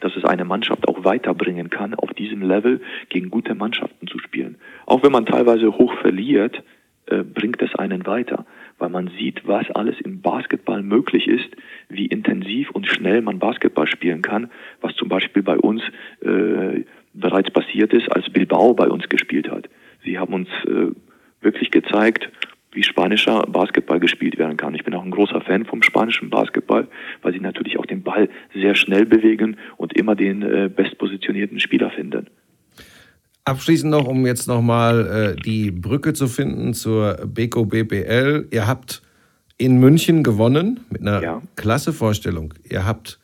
dass 0.00 0.14
es 0.16 0.24
eine 0.24 0.44
Mannschaft 0.44 0.86
auch 0.88 1.04
weiterbringen 1.04 1.70
kann, 1.70 1.94
auf 1.94 2.12
diesem 2.14 2.42
Level 2.42 2.80
gegen 3.08 3.30
gute 3.30 3.54
Mannschaften 3.54 4.06
zu 4.06 4.18
spielen. 4.18 4.56
Auch 4.84 5.02
wenn 5.02 5.12
man 5.12 5.26
teilweise 5.26 5.72
hoch 5.76 5.94
verliert, 6.00 6.62
äh, 7.06 7.22
bringt 7.22 7.62
es 7.62 7.74
einen 7.76 8.04
weiter, 8.06 8.46
weil 8.78 8.88
man 8.88 9.10
sieht, 9.16 9.46
was 9.46 9.70
alles 9.70 9.94
im 10.00 10.22
Basketball 10.22 10.82
möglich 10.82 11.28
ist, 11.28 11.48
wie 11.88 12.06
intensiv 12.06 12.70
und 12.72 12.86
schnell 12.88 13.22
man 13.22 13.38
Basketball 13.38 13.86
spielen 13.86 14.22
kann, 14.22 14.50
was 14.80 14.94
zum 14.96 15.08
Beispiel 15.08 15.44
bei 15.44 15.56
uns 15.56 15.82
äh, 16.20 16.84
bereits 17.14 17.50
passiert 17.50 17.92
ist, 17.92 18.10
als 18.10 18.28
Bilbao 18.30 18.74
bei 18.74 18.88
uns 18.88 19.08
gespielt 19.08 19.48
hat. 19.50 19.68
Sie 20.04 20.18
haben 20.18 20.34
uns 20.34 20.48
äh, 20.66 20.88
wirklich 21.40 21.70
gezeigt, 21.70 22.28
wie 22.76 22.84
spanischer 22.84 23.42
Basketball 23.48 23.98
gespielt 23.98 24.38
werden 24.38 24.56
kann. 24.56 24.74
Ich 24.74 24.84
bin 24.84 24.94
auch 24.94 25.04
ein 25.04 25.10
großer 25.10 25.40
Fan 25.40 25.64
vom 25.64 25.82
spanischen 25.82 26.30
Basketball, 26.30 26.86
weil 27.22 27.32
sie 27.32 27.40
natürlich 27.40 27.78
auch 27.78 27.86
den 27.86 28.02
Ball 28.02 28.28
sehr 28.54 28.76
schnell 28.76 29.06
bewegen 29.06 29.56
und 29.76 29.94
immer 29.94 30.14
den 30.14 30.42
äh, 30.42 30.70
bestpositionierten 30.74 31.58
Spieler 31.58 31.90
finden. 31.90 32.28
Abschließend 33.44 33.90
noch, 33.90 34.06
um 34.06 34.26
jetzt 34.26 34.46
nochmal 34.46 35.36
äh, 35.36 35.42
die 35.42 35.70
Brücke 35.70 36.12
zu 36.12 36.26
finden 36.26 36.74
zur 36.74 37.14
Beko 37.26 37.64
BPL. 37.64 38.48
Ihr 38.50 38.66
habt 38.66 39.02
in 39.56 39.78
München 39.78 40.22
gewonnen 40.22 40.80
mit 40.90 41.00
einer 41.00 41.22
ja. 41.22 41.42
klasse 41.56 41.92
Vorstellung. 41.92 42.54
Ihr 42.68 42.84
habt 42.84 43.18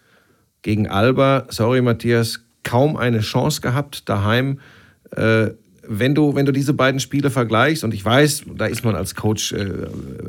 gegen 0.63 0.89
Alba, 0.89 1.47
sorry 1.49 1.83
Matthias, 1.83 2.47
kaum 2.63 2.97
eine 2.97 3.21
Chance 3.21 3.61
gehabt 3.61 4.09
daheim. 4.09 4.61
Äh, 5.11 5.51
wenn 5.87 6.15
du, 6.15 6.35
wenn 6.35 6.47
du 6.47 6.53
diese 6.53 6.75
beiden 6.75 7.01
Spiele 7.01 7.31
vergleichst, 7.31 7.85
und 7.85 7.93
ich 7.93 8.05
weiß, 8.05 8.45
da 8.57 8.67
ist 8.67 8.85
man 8.85 8.95
als 8.95 9.15
Coach 9.15 9.53
äh, 9.53 9.89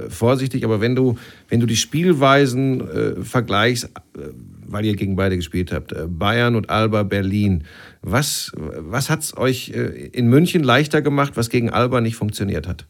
vorsichtig, 0.10 0.66
aber 0.66 0.82
wenn 0.82 0.96
du, 0.96 1.18
wenn 1.50 1.60
du 1.60 1.66
die 1.66 1.76
Spielweisen 1.76 2.82
äh, 2.82 3.22
vergleichst, 3.24 3.86
äh, 3.86 4.20
weil 4.68 4.86
ihr 4.86 4.96
gegen 4.96 5.16
beide 5.16 5.36
gespielt 5.36 5.72
habt, 5.72 5.92
äh, 5.92 6.08
Bayern 6.08 6.56
und 6.56 6.70
Alba 6.70 7.04
Berlin, 7.04 7.66
was, 8.02 8.52
was 8.56 9.10
hat 9.10 9.20
es 9.20 9.38
euch 9.38 9.72
äh, 9.72 10.08
in 10.08 10.28
München 10.28 10.64
leichter 10.64 11.02
gemacht, 11.02 11.34
was 11.36 11.50
gegen 11.50 11.70
Alba 11.70 12.02
nicht 12.02 12.16
funktioniert 12.16 12.68
hat? 12.68 12.88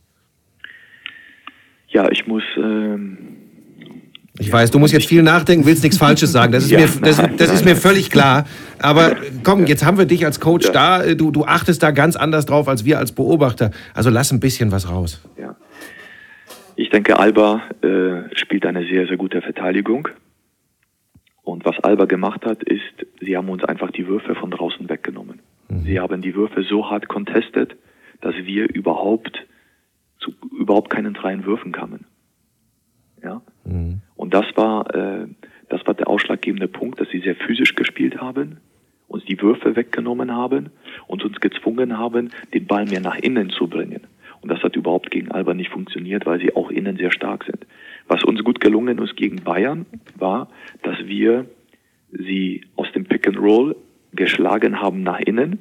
Ja, 1.89 2.09
ich 2.11 2.25
muss 2.25 2.43
ähm, 2.57 3.17
ich 4.39 4.51
weiß, 4.51 4.71
du 4.71 4.79
musst 4.79 4.93
jetzt 4.93 5.05
viel 5.07 5.21
nachdenken, 5.21 5.65
willst 5.65 5.83
nichts 5.83 5.97
Falsches 5.97 6.31
sagen. 6.31 6.51
Das 6.51 6.63
ist, 6.63 6.71
ja, 6.71 6.79
mir, 6.79 6.87
das, 7.01 7.21
das 7.37 7.53
ist 7.53 7.65
mir 7.65 7.75
völlig 7.75 8.09
klar. 8.09 8.45
Aber 8.79 9.15
komm, 9.43 9.65
jetzt 9.65 9.85
haben 9.85 9.97
wir 9.97 10.05
dich 10.05 10.25
als 10.25 10.39
Coach 10.39 10.67
ja. 10.67 10.71
da. 10.71 11.13
Du, 11.13 11.29
du 11.29 11.45
achtest 11.45 11.83
da 11.83 11.91
ganz 11.91 12.15
anders 12.15 12.45
drauf 12.45 12.67
als 12.67 12.83
wir 12.83 12.97
als 12.97 13.11
Beobachter. 13.11 13.71
Also 13.93 14.09
lass 14.09 14.31
ein 14.31 14.39
bisschen 14.39 14.71
was 14.71 14.89
raus. 14.89 15.21
Ja. 15.39 15.55
Ich 16.75 16.89
denke, 16.89 17.19
Alba 17.19 17.61
äh, 17.81 18.35
spielt 18.35 18.65
eine 18.65 18.83
sehr, 18.87 19.05
sehr 19.05 19.17
gute 19.17 19.41
Verteidigung. 19.41 20.07
Und 21.43 21.65
was 21.65 21.77
Alba 21.83 22.05
gemacht 22.05 22.45
hat, 22.45 22.63
ist, 22.63 22.81
sie 23.21 23.37
haben 23.37 23.49
uns 23.49 23.63
einfach 23.63 23.91
die 23.91 24.07
Würfe 24.07 24.33
von 24.33 24.49
draußen 24.49 24.89
weggenommen. 24.89 25.39
Mhm. 25.67 25.83
Sie 25.83 25.99
haben 25.99 26.21
die 26.21 26.33
Würfe 26.33 26.63
so 26.63 26.89
hart 26.89 27.07
contestet, 27.07 27.75
dass 28.21 28.33
wir 28.35 28.73
überhaupt 28.73 29.45
zu 30.19 30.31
überhaupt 30.57 30.89
keinen 30.89 31.15
freien 31.15 31.45
Würfen 31.45 31.71
kamen. 31.73 32.05
Ja. 33.23 33.41
Mhm. 33.63 34.01
Und 34.15 34.33
das 34.33 34.45
war, 34.55 34.93
äh, 34.93 35.27
das 35.69 35.85
war 35.87 35.93
der 35.93 36.07
ausschlaggebende 36.07 36.67
Punkt, 36.67 36.99
dass 36.99 37.09
sie 37.09 37.19
sehr 37.19 37.35
physisch 37.35 37.75
gespielt 37.75 38.21
haben 38.21 38.57
uns 39.13 39.23
die 39.25 39.39
Würfe 39.39 39.75
weggenommen 39.75 40.31
haben 40.31 40.71
und 41.07 41.23
uns 41.23 41.39
gezwungen 41.39 41.97
haben, 41.97 42.29
den 42.53 42.65
Ball 42.65 42.85
mehr 42.85 42.99
nach 42.99 43.17
innen 43.17 43.51
zu 43.51 43.67
bringen. 43.67 44.01
Und 44.41 44.51
das 44.51 44.61
hat 44.61 44.75
überhaupt 44.75 45.11
gegen 45.11 45.31
Alba 45.31 45.53
nicht 45.53 45.69
funktioniert, 45.69 46.25
weil 46.25 46.39
sie 46.39 46.55
auch 46.55 46.69
innen 46.69 46.97
sehr 46.97 47.11
stark 47.11 47.45
sind. 47.45 47.65
Was 48.07 48.23
uns 48.23 48.43
gut 48.43 48.59
gelungen 48.59 48.97
ist 48.97 49.15
gegen 49.15 49.37
Bayern, 49.37 49.85
war, 50.15 50.49
dass 50.81 50.97
wir 51.05 51.45
sie 52.11 52.65
aus 52.75 52.91
dem 52.91 53.05
Pick 53.05 53.27
and 53.27 53.37
Roll 53.37 53.75
geschlagen 54.11 54.81
haben 54.81 55.03
nach 55.03 55.19
innen 55.19 55.59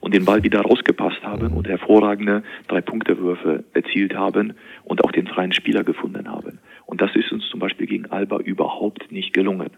und 0.00 0.14
den 0.14 0.24
Ball 0.24 0.42
wieder 0.42 0.60
rausgepasst 0.60 1.22
haben 1.22 1.52
und 1.54 1.68
hervorragende 1.68 2.42
Drei-Punkte-Würfe 2.68 3.64
erzielt 3.72 4.14
haben 4.14 4.54
und 4.84 5.02
auch 5.02 5.12
den 5.12 5.26
freien 5.26 5.52
Spieler 5.52 5.84
gefunden 5.84 6.28
haben. 6.28 6.58
Und 6.92 7.00
das 7.00 7.16
ist 7.16 7.32
uns 7.32 7.48
zum 7.48 7.58
Beispiel 7.58 7.86
gegen 7.86 8.04
Alba 8.10 8.36
überhaupt 8.40 9.10
nicht 9.10 9.32
gelungen. 9.32 9.70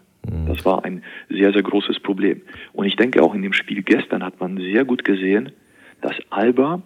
Das 0.47 0.65
war 0.65 0.83
ein 0.83 1.01
sehr, 1.29 1.53
sehr 1.53 1.63
großes 1.63 2.01
Problem. 2.01 2.41
Und 2.73 2.87
ich 2.87 2.97
denke, 2.97 3.23
auch 3.23 3.33
in 3.33 3.41
dem 3.41 3.53
Spiel 3.53 3.83
gestern 3.83 4.21
hat 4.21 4.41
man 4.41 4.57
sehr 4.57 4.83
gut 4.83 5.05
gesehen, 5.05 5.53
dass 6.01 6.11
Alba 6.29 6.81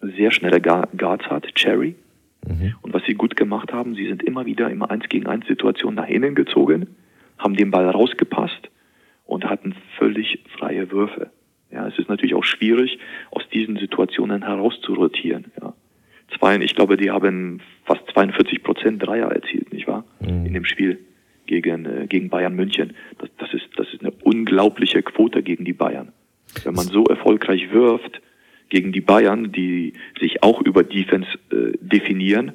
sehr 0.00 0.30
schnelle 0.30 0.60
Guards 0.60 1.26
hat, 1.26 1.52
Cherry. 1.56 1.96
Mhm. 2.46 2.76
Und 2.82 2.94
was 2.94 3.02
sie 3.04 3.14
gut 3.14 3.34
gemacht 3.34 3.72
haben, 3.72 3.96
sie 3.96 4.06
sind 4.06 4.22
immer 4.22 4.46
wieder 4.46 4.70
im 4.70 4.84
1 4.84 5.08
gegen 5.08 5.26
1 5.26 5.44
Situation 5.48 5.96
nach 5.96 6.06
innen 6.06 6.36
gezogen, 6.36 6.94
haben 7.36 7.56
den 7.56 7.72
Ball 7.72 7.90
rausgepasst 7.90 8.70
und 9.24 9.44
hatten 9.46 9.74
völlig 9.98 10.38
freie 10.56 10.92
Würfe. 10.92 11.32
Ja, 11.72 11.88
es 11.88 11.98
ist 11.98 12.08
natürlich 12.08 12.36
auch 12.36 12.44
schwierig, 12.44 13.00
aus 13.32 13.42
diesen 13.52 13.76
Situationen 13.76 14.44
herauszurotieren. 14.44 15.46
Ja. 15.60 15.74
Zwei, 16.38 16.56
ich 16.58 16.76
glaube, 16.76 16.96
die 16.96 17.10
haben 17.10 17.60
fast 17.84 18.05
42 18.16 18.62
Prozent 18.62 19.06
Dreier 19.06 19.30
erzielt, 19.30 19.72
nicht 19.74 19.86
wahr? 19.86 20.04
Mhm. 20.20 20.46
In 20.46 20.54
dem 20.54 20.64
Spiel 20.64 20.98
gegen, 21.44 21.84
äh, 21.84 22.06
gegen 22.08 22.30
Bayern 22.30 22.56
München. 22.56 22.94
Das, 23.18 23.28
das, 23.36 23.52
ist, 23.52 23.68
das 23.76 23.92
ist 23.92 24.00
eine 24.00 24.12
unglaubliche 24.22 25.02
Quote 25.02 25.42
gegen 25.42 25.66
die 25.66 25.74
Bayern. 25.74 26.12
Wenn 26.64 26.74
man 26.74 26.86
so 26.86 27.04
erfolgreich 27.04 27.70
wirft 27.72 28.22
gegen 28.70 28.92
die 28.92 29.02
Bayern, 29.02 29.52
die 29.52 29.92
sich 30.18 30.42
auch 30.42 30.62
über 30.62 30.82
Defense 30.82 31.28
äh, 31.52 31.76
definieren, 31.78 32.54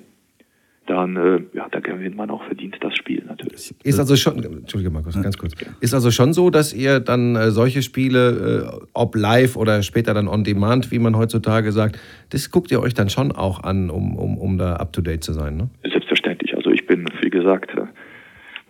dann 0.91 1.15
äh, 1.15 1.41
ja, 1.53 1.67
da 1.69 1.79
gewinnt 1.79 2.15
man 2.15 2.29
auch 2.29 2.43
verdient 2.43 2.77
das 2.81 2.95
Spiel 2.95 3.23
natürlich. 3.25 3.73
Ist 3.83 3.99
also 3.99 4.15
schon, 4.15 4.43
Entschuldige 4.43 4.91
Markus, 4.91 5.21
ganz 5.21 5.37
kurz. 5.37 5.53
Ist 5.79 5.93
also 5.93 6.11
schon 6.11 6.33
so, 6.33 6.49
dass 6.49 6.73
ihr 6.73 6.99
dann 6.99 7.35
äh, 7.35 7.51
solche 7.51 7.81
Spiele, 7.81 8.73
äh, 8.73 8.85
ob 8.93 9.15
live 9.15 9.55
oder 9.55 9.83
später 9.83 10.13
dann 10.13 10.27
on 10.27 10.43
demand, 10.43 10.91
wie 10.91 10.99
man 10.99 11.15
heutzutage 11.15 11.71
sagt, 11.71 11.97
das 12.29 12.51
guckt 12.51 12.71
ihr 12.71 12.81
euch 12.81 12.93
dann 12.93 13.09
schon 13.09 13.31
auch 13.31 13.63
an, 13.63 13.89
um, 13.89 14.17
um, 14.17 14.37
um 14.37 14.57
da 14.57 14.75
up 14.75 14.91
to 14.91 15.01
date 15.01 15.23
zu 15.23 15.33
sein, 15.33 15.57
ne? 15.57 15.69
Selbstverständlich. 15.83 16.55
Also 16.55 16.71
ich 16.71 16.85
bin, 16.85 17.05
wie 17.21 17.29
gesagt, 17.29 17.71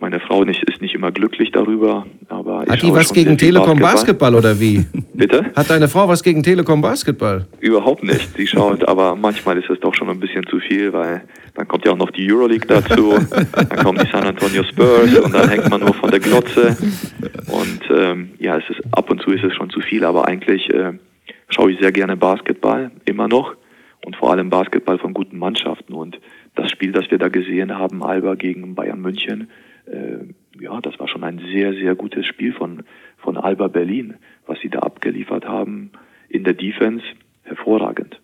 meine 0.02 0.20
Frau 0.20 0.44
nicht, 0.44 0.62
ist 0.68 0.82
nicht 0.82 0.94
immer 0.94 1.12
glücklich 1.12 1.52
darüber, 1.52 2.04
aber 2.28 2.66
Hat 2.68 2.82
die 2.82 2.92
was 2.92 3.12
gegen 3.12 3.38
Telekom 3.38 3.78
Basketball. 3.78 4.32
Basketball 4.32 4.34
oder 4.34 4.60
wie? 4.60 4.84
Bitte? 5.14 5.52
Hat 5.54 5.70
deine 5.70 5.88
Frau 5.88 6.08
was 6.08 6.22
gegen 6.22 6.42
Telekom 6.42 6.82
Basketball? 6.82 7.46
Überhaupt 7.60 8.02
nicht. 8.02 8.36
Sie 8.36 8.46
schaut, 8.46 8.86
aber 8.88 9.14
manchmal 9.14 9.56
ist 9.58 9.70
es 9.70 9.78
doch 9.80 9.94
schon 9.94 10.10
ein 10.10 10.18
bisschen 10.18 10.44
zu 10.48 10.58
viel, 10.58 10.92
weil 10.92 11.22
dann 11.54 11.68
kommt 11.68 11.86
ja 11.86 11.92
auch 11.92 11.96
noch 11.96 12.10
die 12.10 12.30
Euroleague 12.30 12.66
dazu, 12.66 13.14
dann 13.52 13.78
kommen 13.84 13.98
die 14.04 14.10
San 14.10 14.24
Antonio 14.24 14.64
Spurs 14.64 15.18
und 15.18 15.32
dann 15.32 15.48
hängt 15.48 15.70
man 15.70 15.80
nur 15.80 15.94
von 15.94 16.10
der 16.10 16.20
Glotze. 16.20 16.76
Und 17.46 17.80
ähm, 17.96 18.30
ja, 18.40 18.58
es 18.58 18.68
ist 18.70 18.80
ab 18.90 19.08
und 19.08 19.22
zu 19.22 19.30
ist 19.30 19.44
es 19.44 19.54
schon 19.54 19.70
zu 19.70 19.80
viel, 19.80 20.04
aber 20.04 20.26
eigentlich 20.26 20.68
äh, 20.74 20.94
schaue 21.48 21.72
ich 21.72 21.80
sehr 21.80 21.92
gerne 21.92 22.16
Basketball, 22.16 22.90
immer 23.04 23.28
noch. 23.28 23.54
Und 24.04 24.16
vor 24.16 24.32
allem 24.32 24.50
Basketball 24.50 24.98
von 24.98 25.14
guten 25.14 25.38
Mannschaften. 25.38 25.92
Und 25.92 26.18
das 26.56 26.72
Spiel, 26.72 26.90
das 26.90 27.08
wir 27.12 27.18
da 27.18 27.28
gesehen 27.28 27.78
haben, 27.78 28.02
Alba 28.02 28.34
gegen 28.34 28.74
Bayern 28.74 29.00
München, 29.00 29.48
ja, 30.60 30.80
das 30.80 30.98
war 30.98 31.08
schon 31.08 31.24
ein 31.24 31.38
sehr, 31.52 31.72
sehr 31.74 31.94
gutes 31.94 32.26
Spiel 32.26 32.52
von, 32.52 32.84
von 33.18 33.36
Alba 33.36 33.68
Berlin, 33.68 34.14
was 34.46 34.60
sie 34.60 34.68
da 34.68 34.80
abgeliefert 34.80 35.46
haben 35.46 35.90
in 36.28 36.44
der 36.44 36.54
Defense. 36.54 37.04
Hervorragend. 37.44 38.21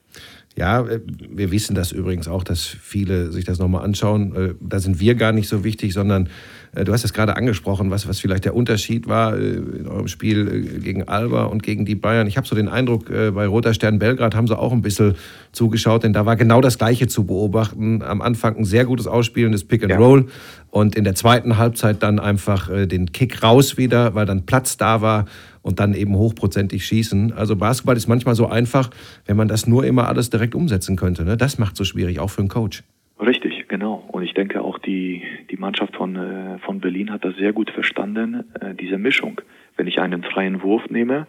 Ja, 0.58 0.80
äh, 0.80 1.00
wir 1.30 1.52
wissen 1.52 1.76
das 1.76 1.92
übrigens 1.92 2.26
auch, 2.26 2.42
dass 2.42 2.64
viele 2.64 3.30
sich 3.30 3.44
das 3.44 3.60
nochmal 3.60 3.84
anschauen. 3.84 4.34
Äh, 4.34 4.54
da 4.60 4.80
sind 4.80 4.98
wir 4.98 5.14
gar 5.14 5.30
nicht 5.30 5.48
so 5.48 5.62
wichtig, 5.62 5.92
sondern 5.92 6.28
äh, 6.74 6.82
du 6.82 6.92
hast 6.92 7.04
es 7.04 7.12
gerade 7.12 7.36
angesprochen, 7.36 7.92
was, 7.92 8.08
was 8.08 8.18
vielleicht 8.18 8.44
der 8.44 8.56
Unterschied 8.56 9.06
war 9.06 9.38
in 9.38 9.86
eurem 9.86 10.08
Spiel 10.08 10.80
gegen 10.80 11.04
Alba 11.04 11.44
und 11.44 11.62
gegen 11.62 11.84
die 11.84 11.94
Bayern. 11.94 12.26
Ich 12.26 12.36
habe 12.36 12.46
so 12.46 12.56
den 12.56 12.68
Eindruck, 12.68 13.06
bei 13.08 13.46
Roter 13.46 13.72
Stern 13.72 14.00
Belgrad 14.00 14.34
haben 14.34 14.48
sie 14.48 14.58
auch 14.58 14.72
ein 14.72 14.82
bisschen 14.82 15.14
zugeschaut, 15.52 16.02
denn 16.02 16.12
da 16.12 16.26
war 16.26 16.34
genau 16.36 16.60
das 16.60 16.78
Gleiche 16.78 17.06
zu 17.06 17.24
beobachten. 17.24 18.02
Am 18.02 18.20
Anfang 18.20 18.56
ein 18.56 18.64
sehr 18.64 18.84
gutes 18.84 19.06
Ausspielen 19.06 19.52
des 19.52 19.64
Pick 19.64 19.82
and 19.82 19.92
ja. 19.92 19.98
Roll 19.98 20.26
und 20.70 20.96
in 20.96 21.04
der 21.04 21.14
zweiten 21.14 21.56
Halbzeit 21.56 22.02
dann 22.02 22.18
einfach 22.18 22.70
den 22.86 23.12
Kick 23.12 23.42
raus 23.42 23.76
wieder, 23.76 24.14
weil 24.14 24.26
dann 24.26 24.44
Platz 24.44 24.76
da 24.76 25.00
war 25.00 25.26
und 25.68 25.80
dann 25.80 25.92
eben 25.92 26.16
hochprozentig 26.16 26.84
schießen. 26.86 27.34
Also 27.34 27.54
Basketball 27.54 27.96
ist 27.96 28.08
manchmal 28.08 28.34
so 28.34 28.46
einfach, 28.46 28.88
wenn 29.26 29.36
man 29.36 29.48
das 29.48 29.66
nur 29.66 29.84
immer 29.84 30.08
alles 30.08 30.30
direkt 30.30 30.54
umsetzen 30.54 30.96
könnte. 30.96 31.24
Ne? 31.24 31.36
Das 31.36 31.58
macht 31.58 31.76
so 31.76 31.84
schwierig, 31.84 32.20
auch 32.20 32.30
für 32.30 32.40
einen 32.40 32.48
Coach. 32.48 32.82
Richtig, 33.20 33.68
genau. 33.68 34.02
Und 34.10 34.22
ich 34.22 34.32
denke 34.32 34.62
auch 34.62 34.78
die, 34.78 35.22
die 35.50 35.56
Mannschaft 35.56 35.94
von, 35.94 36.16
äh, 36.16 36.58
von 36.60 36.80
Berlin 36.80 37.12
hat 37.12 37.24
das 37.24 37.36
sehr 37.36 37.52
gut 37.52 37.70
verstanden, 37.70 38.44
äh, 38.60 38.74
diese 38.74 38.96
Mischung. 38.96 39.42
Wenn 39.76 39.86
ich 39.86 40.00
einen 40.00 40.22
freien 40.22 40.62
Wurf 40.62 40.88
nehme, 40.88 41.26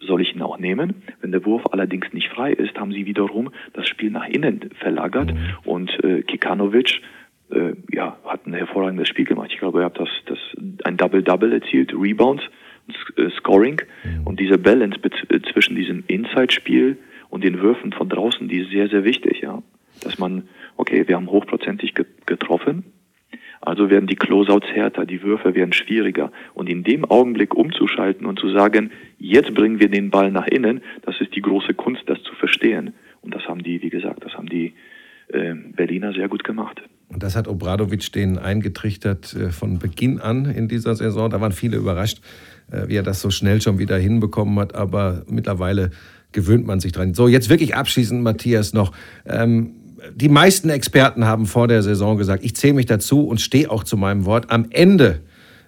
soll 0.00 0.20
ich 0.20 0.34
ihn 0.34 0.42
auch 0.42 0.58
nehmen. 0.58 1.02
Wenn 1.22 1.32
der 1.32 1.46
Wurf 1.46 1.62
allerdings 1.72 2.12
nicht 2.12 2.28
frei 2.28 2.52
ist, 2.52 2.78
haben 2.78 2.92
sie 2.92 3.06
wiederum 3.06 3.50
das 3.72 3.88
Spiel 3.88 4.10
nach 4.10 4.28
innen 4.28 4.70
verlagert 4.78 5.32
mhm. 5.32 5.54
und 5.64 6.04
äh, 6.04 6.22
Kikanovic 6.22 7.00
äh, 7.50 7.72
ja, 7.92 8.18
hat 8.26 8.46
ein 8.46 8.52
hervorragendes 8.52 9.08
Spiel 9.08 9.24
gemacht. 9.24 9.50
Ich 9.52 9.58
glaube, 9.58 9.80
er 9.80 9.86
hat 9.86 9.98
das, 9.98 10.10
das 10.26 10.38
ein 10.84 10.96
Double-Double 10.98 11.52
erzielt, 11.52 11.94
Rebounds, 11.94 12.42
Scoring 13.38 13.82
mhm. 14.04 14.26
und 14.26 14.40
diese 14.40 14.58
Balance 14.58 14.98
äh, 15.28 15.40
zwischen 15.52 15.76
diesem 15.76 16.04
Inside-Spiel 16.06 16.98
und 17.28 17.44
den 17.44 17.60
Würfen 17.60 17.92
von 17.92 18.08
draußen, 18.08 18.48
die 18.48 18.60
ist 18.60 18.70
sehr, 18.70 18.88
sehr 18.88 19.04
wichtig, 19.04 19.40
ja. 19.40 19.62
Dass 20.02 20.18
man, 20.18 20.48
okay, 20.76 21.08
wir 21.08 21.16
haben 21.16 21.30
hochprozentig 21.30 21.94
getroffen, 22.26 22.84
also 23.60 23.90
werden 23.90 24.06
die 24.06 24.16
Closeouts 24.16 24.66
härter, 24.68 25.06
die 25.06 25.22
Würfe 25.22 25.54
werden 25.54 25.72
schwieriger. 25.72 26.30
Und 26.54 26.68
in 26.68 26.84
dem 26.84 27.04
Augenblick 27.04 27.54
umzuschalten 27.54 28.26
und 28.26 28.38
zu 28.38 28.50
sagen, 28.50 28.90
jetzt 29.18 29.54
bringen 29.54 29.80
wir 29.80 29.88
den 29.88 30.10
Ball 30.10 30.30
nach 30.30 30.46
innen, 30.46 30.82
das 31.02 31.20
ist 31.20 31.34
die 31.34 31.42
große 31.42 31.74
Kunst, 31.74 32.02
das 32.06 32.22
zu 32.22 32.34
verstehen. 32.34 32.94
Und 33.22 33.34
das 33.34 33.42
haben 33.48 33.62
die, 33.62 33.82
wie 33.82 33.90
gesagt, 33.90 34.24
das 34.24 34.34
haben 34.34 34.48
die 34.48 34.74
äh, 35.28 35.54
Berliner 35.74 36.12
sehr 36.12 36.28
gut 36.28 36.44
gemacht. 36.44 36.80
Und 37.08 37.22
das 37.22 37.36
hat 37.36 37.48
Obradovic 37.48 38.12
denen 38.12 38.38
eingetrichtert 38.38 39.34
äh, 39.34 39.50
von 39.50 39.78
Beginn 39.78 40.20
an 40.20 40.44
in 40.44 40.68
dieser 40.68 40.94
Saison. 40.94 41.30
Da 41.30 41.40
waren 41.40 41.52
viele 41.52 41.76
überrascht, 41.76 42.18
äh, 42.18 42.55
wie 42.68 42.96
er 42.96 43.02
das 43.02 43.20
so 43.20 43.30
schnell 43.30 43.60
schon 43.60 43.78
wieder 43.78 43.96
hinbekommen 43.96 44.58
hat. 44.58 44.74
Aber 44.74 45.22
mittlerweile 45.28 45.90
gewöhnt 46.32 46.66
man 46.66 46.80
sich 46.80 46.92
dran. 46.92 47.14
So, 47.14 47.28
jetzt 47.28 47.48
wirklich 47.48 47.74
abschließend, 47.74 48.22
Matthias, 48.22 48.72
noch. 48.72 48.92
Ähm, 49.24 49.72
die 50.14 50.28
meisten 50.28 50.68
Experten 50.68 51.24
haben 51.24 51.46
vor 51.46 51.68
der 51.68 51.82
Saison 51.82 52.16
gesagt, 52.16 52.44
ich 52.44 52.54
zähle 52.54 52.74
mich 52.74 52.86
dazu 52.86 53.26
und 53.26 53.40
stehe 53.40 53.70
auch 53.70 53.82
zu 53.84 53.96
meinem 53.96 54.24
Wort. 54.24 54.50
Am 54.50 54.66
Ende 54.70 55.20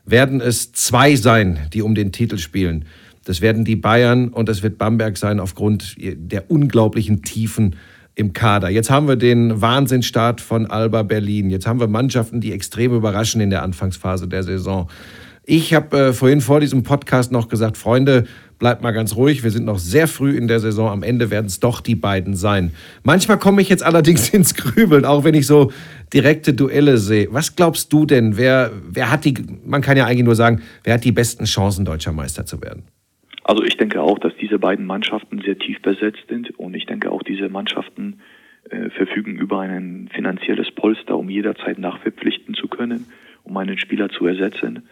werden 0.04 0.40
es 0.40 0.72
zwei 0.72 1.16
sein, 1.16 1.58
die 1.72 1.82
um 1.82 1.94
den 1.94 2.12
Titel 2.12 2.38
spielen. 2.38 2.84
Das 3.24 3.40
werden 3.40 3.64
die 3.64 3.76
Bayern 3.76 4.28
und 4.28 4.48
das 4.48 4.62
wird 4.62 4.78
Bamberg 4.78 5.18
sein 5.18 5.40
aufgrund 5.40 5.96
der 5.98 6.50
unglaublichen 6.50 7.22
Tiefen 7.22 7.76
im 8.14 8.32
Kader. 8.32 8.68
Jetzt 8.68 8.90
haben 8.90 9.06
wir 9.06 9.16
den 9.16 9.60
Wahnsinnsstart 9.60 10.40
von 10.40 10.66
Alba 10.66 11.02
Berlin. 11.02 11.50
Jetzt 11.50 11.66
haben 11.66 11.78
wir 11.78 11.88
Mannschaften, 11.88 12.40
die 12.40 12.52
extrem 12.52 12.94
überraschen 12.94 13.40
in 13.40 13.50
der 13.50 13.62
Anfangsphase 13.62 14.28
der 14.28 14.42
Saison. 14.42 14.88
Ich 15.50 15.72
habe 15.72 15.96
äh, 15.96 16.12
vorhin 16.12 16.42
vor 16.42 16.60
diesem 16.60 16.82
Podcast 16.82 17.32
noch 17.32 17.48
gesagt, 17.48 17.78
Freunde, 17.78 18.26
bleibt 18.58 18.82
mal 18.82 18.90
ganz 18.90 19.16
ruhig. 19.16 19.42
Wir 19.42 19.50
sind 19.50 19.64
noch 19.64 19.78
sehr 19.78 20.06
früh 20.06 20.36
in 20.36 20.46
der 20.46 20.60
Saison. 20.60 20.90
Am 20.90 21.02
Ende 21.02 21.30
werden 21.30 21.46
es 21.46 21.58
doch 21.58 21.80
die 21.80 21.94
beiden 21.94 22.36
sein. 22.36 22.72
Manchmal 23.02 23.38
komme 23.38 23.62
ich 23.62 23.70
jetzt 23.70 23.82
allerdings 23.82 24.28
ins 24.34 24.54
Grübeln, 24.54 25.06
auch 25.06 25.24
wenn 25.24 25.32
ich 25.32 25.46
so 25.46 25.72
direkte 26.12 26.52
Duelle 26.52 26.98
sehe. 26.98 27.28
Was 27.30 27.56
glaubst 27.56 27.90
du 27.94 28.04
denn? 28.04 28.36
Wer, 28.36 28.72
wer 28.90 29.10
hat 29.10 29.24
die, 29.24 29.36
man 29.64 29.80
kann 29.80 29.96
ja 29.96 30.04
eigentlich 30.04 30.26
nur 30.26 30.34
sagen, 30.34 30.60
wer 30.84 30.92
hat 30.92 31.04
die 31.04 31.12
besten 31.12 31.46
Chancen, 31.46 31.86
deutscher 31.86 32.12
Meister 32.12 32.44
zu 32.44 32.60
werden? 32.60 32.82
Also 33.44 33.62
ich 33.62 33.78
denke 33.78 34.02
auch, 34.02 34.18
dass 34.18 34.34
diese 34.38 34.58
beiden 34.58 34.84
Mannschaften 34.84 35.40
sehr 35.40 35.58
tief 35.58 35.80
besetzt 35.80 36.24
sind 36.28 36.50
und 36.58 36.74
ich 36.74 36.84
denke 36.84 37.10
auch, 37.10 37.22
diese 37.22 37.48
Mannschaften 37.48 38.20
äh, 38.68 38.90
verfügen 38.90 39.38
über 39.38 39.60
ein 39.60 40.10
finanzielles 40.12 40.70
Polster, 40.72 41.16
um 41.16 41.30
jederzeit 41.30 41.78
nachverpflichten 41.78 42.52
zu 42.52 42.68
können, 42.68 43.06
um 43.44 43.56
einen 43.56 43.78
Spieler 43.78 44.10
zu 44.10 44.26
ersetzen. 44.26 44.82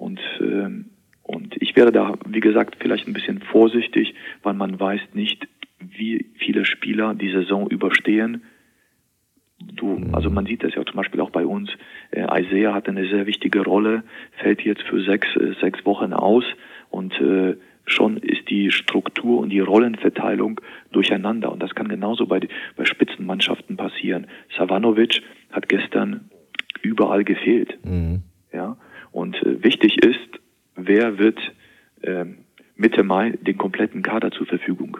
Und, 0.00 0.18
ähm, 0.40 0.86
und 1.22 1.54
ich 1.60 1.76
wäre 1.76 1.92
da, 1.92 2.14
wie 2.26 2.40
gesagt, 2.40 2.76
vielleicht 2.80 3.06
ein 3.06 3.12
bisschen 3.12 3.40
vorsichtig, 3.40 4.14
weil 4.42 4.54
man 4.54 4.80
weiß 4.80 5.00
nicht, 5.12 5.46
wie 5.78 6.26
viele 6.38 6.64
Spieler 6.64 7.14
die 7.14 7.30
Saison 7.30 7.68
überstehen. 7.68 8.42
Du, 9.60 10.02
also 10.12 10.30
man 10.30 10.46
sieht 10.46 10.64
das 10.64 10.74
ja 10.74 10.84
zum 10.86 10.96
Beispiel 10.96 11.20
auch 11.20 11.30
bei 11.30 11.44
uns. 11.44 11.70
Äh, 12.12 12.26
Isaiah 12.42 12.72
hat 12.72 12.88
eine 12.88 13.06
sehr 13.08 13.26
wichtige 13.26 13.60
Rolle, 13.60 14.02
fällt 14.38 14.62
jetzt 14.62 14.82
für 14.82 15.02
sechs, 15.02 15.28
äh, 15.36 15.52
sechs 15.60 15.84
Wochen 15.84 16.14
aus 16.14 16.44
und 16.88 17.12
äh, 17.20 17.56
schon 17.84 18.16
ist 18.16 18.48
die 18.48 18.70
Struktur 18.70 19.40
und 19.40 19.50
die 19.50 19.60
Rollenverteilung 19.60 20.62
durcheinander. 20.92 21.52
Und 21.52 21.62
das 21.62 21.74
kann 21.74 21.88
genauso 21.88 22.26
bei, 22.26 22.40
bei 22.76 22.86
Spitzenmannschaften 22.86 23.76
passieren. 23.76 24.28
Savanovic 24.56 25.20
hat 25.52 25.68
gestern 25.68 26.30
überall 26.80 27.24
gefehlt. 27.24 27.78
Mhm. 27.84 28.22
Ja, 28.52 28.78
und 29.12 29.36
äh, 29.42 29.62
wichtig 29.62 30.02
ist, 30.02 30.40
wer 30.76 31.18
wird 31.18 31.38
äh, 32.02 32.24
Mitte 32.76 33.02
Mai 33.02 33.30
den 33.40 33.58
kompletten 33.58 34.02
Kader 34.02 34.30
zur 34.30 34.46
Verfügung 34.46 34.98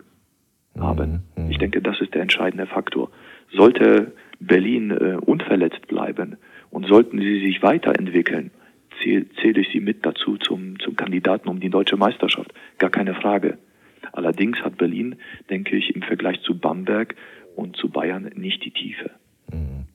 haben. 0.78 1.22
Mhm. 1.36 1.50
Ich 1.50 1.58
denke, 1.58 1.80
das 1.80 2.00
ist 2.00 2.14
der 2.14 2.22
entscheidende 2.22 2.66
Faktor. 2.66 3.10
Sollte 3.52 4.12
Berlin 4.38 4.90
äh, 4.90 5.16
unverletzt 5.16 5.86
bleiben 5.88 6.36
und 6.70 6.86
sollten 6.86 7.18
sie 7.18 7.40
sich 7.40 7.62
weiterentwickeln, 7.62 8.50
zähle 9.02 9.26
zähl 9.40 9.58
ich 9.58 9.68
sie 9.72 9.80
mit 9.80 10.04
dazu 10.04 10.36
zum, 10.36 10.78
zum 10.78 10.96
Kandidaten 10.96 11.48
um 11.48 11.60
die 11.60 11.70
deutsche 11.70 11.96
Meisterschaft. 11.96 12.52
Gar 12.78 12.90
keine 12.90 13.14
Frage. 13.14 13.58
Allerdings 14.12 14.58
hat 14.62 14.76
Berlin, 14.76 15.16
denke 15.50 15.76
ich, 15.76 15.94
im 15.94 16.02
Vergleich 16.02 16.40
zu 16.42 16.58
Bamberg 16.58 17.14
und 17.56 17.76
zu 17.76 17.88
Bayern 17.88 18.30
nicht 18.34 18.64
die 18.64 18.70
Tiefe 18.70 19.10
mhm. 19.52 19.86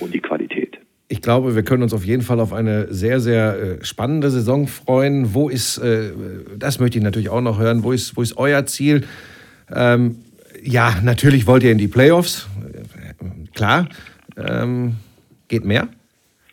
und 0.00 0.14
die 0.14 0.20
Qualität. 0.20 0.78
Ich 1.12 1.22
glaube, 1.22 1.56
wir 1.56 1.64
können 1.64 1.82
uns 1.82 1.92
auf 1.92 2.04
jeden 2.04 2.22
Fall 2.22 2.38
auf 2.38 2.52
eine 2.52 2.86
sehr, 2.94 3.18
sehr 3.18 3.80
äh, 3.80 3.84
spannende 3.84 4.30
Saison 4.30 4.68
freuen. 4.68 5.34
Wo 5.34 5.48
ist, 5.48 5.78
äh, 5.78 6.12
das 6.56 6.78
möchte 6.78 6.98
ich 6.98 7.04
natürlich 7.04 7.30
auch 7.30 7.40
noch 7.40 7.58
hören, 7.58 7.82
wo 7.82 7.90
ist, 7.90 8.16
wo 8.16 8.22
ist 8.22 8.38
euer 8.38 8.64
Ziel? 8.66 9.02
Ähm, 9.74 10.18
ja, 10.62 10.94
natürlich 11.02 11.48
wollt 11.48 11.64
ihr 11.64 11.72
in 11.72 11.78
die 11.78 11.88
Playoffs. 11.88 12.46
Klar. 13.56 13.88
Ähm, 14.36 14.98
geht 15.48 15.64
mehr? 15.64 15.88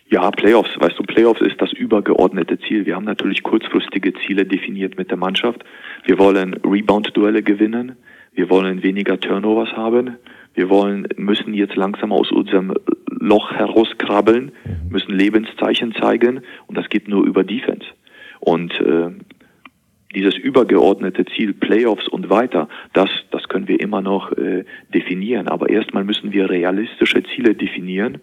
Ja, 0.09 0.31
Playoffs, 0.31 0.71
weißt 0.79 0.97
du, 0.97 1.03
Playoffs 1.03 1.41
ist 1.41 1.61
das 1.61 1.71
übergeordnete 1.73 2.57
Ziel. 2.57 2.87
Wir 2.87 2.95
haben 2.95 3.05
natürlich 3.05 3.43
kurzfristige 3.43 4.11
Ziele 4.25 4.43
definiert 4.43 4.97
mit 4.97 5.11
der 5.11 5.17
Mannschaft. 5.17 5.63
Wir 6.05 6.17
wollen 6.17 6.55
Rebound-Duelle 6.63 7.43
gewinnen. 7.43 7.95
Wir 8.33 8.49
wollen 8.49 8.81
weniger 8.81 9.19
Turnovers 9.19 9.73
haben. 9.73 10.17
Wir 10.57 10.71
wollen, 10.71 11.07
müssen 11.17 11.53
jetzt 11.53 11.75
langsam 11.75 12.11
aus 12.11 12.31
unserem 12.31 12.73
Loch 13.11 13.51
herauskrabbeln, 13.51 14.45
mhm. 14.45 14.89
müssen 14.89 15.13
Lebenszeichen 15.13 15.93
zeigen 15.93 16.41
und 16.65 16.75
das 16.75 16.89
geht 16.89 17.07
nur 17.07 17.23
über 17.27 17.43
Defense. 17.43 17.85
Und 18.39 18.73
äh, 18.81 19.11
dieses 20.15 20.35
übergeordnete 20.35 21.25
Ziel 21.25 21.53
Playoffs 21.53 22.07
und 22.07 22.31
weiter, 22.31 22.69
das, 22.93 23.11
das 23.29 23.47
können 23.49 23.67
wir 23.67 23.79
immer 23.79 24.01
noch 24.01 24.31
äh, 24.31 24.65
definieren. 24.91 25.47
Aber 25.47 25.69
erstmal 25.69 26.03
müssen 26.03 26.33
wir 26.33 26.49
realistische 26.49 27.21
Ziele 27.35 27.53
definieren. 27.53 28.17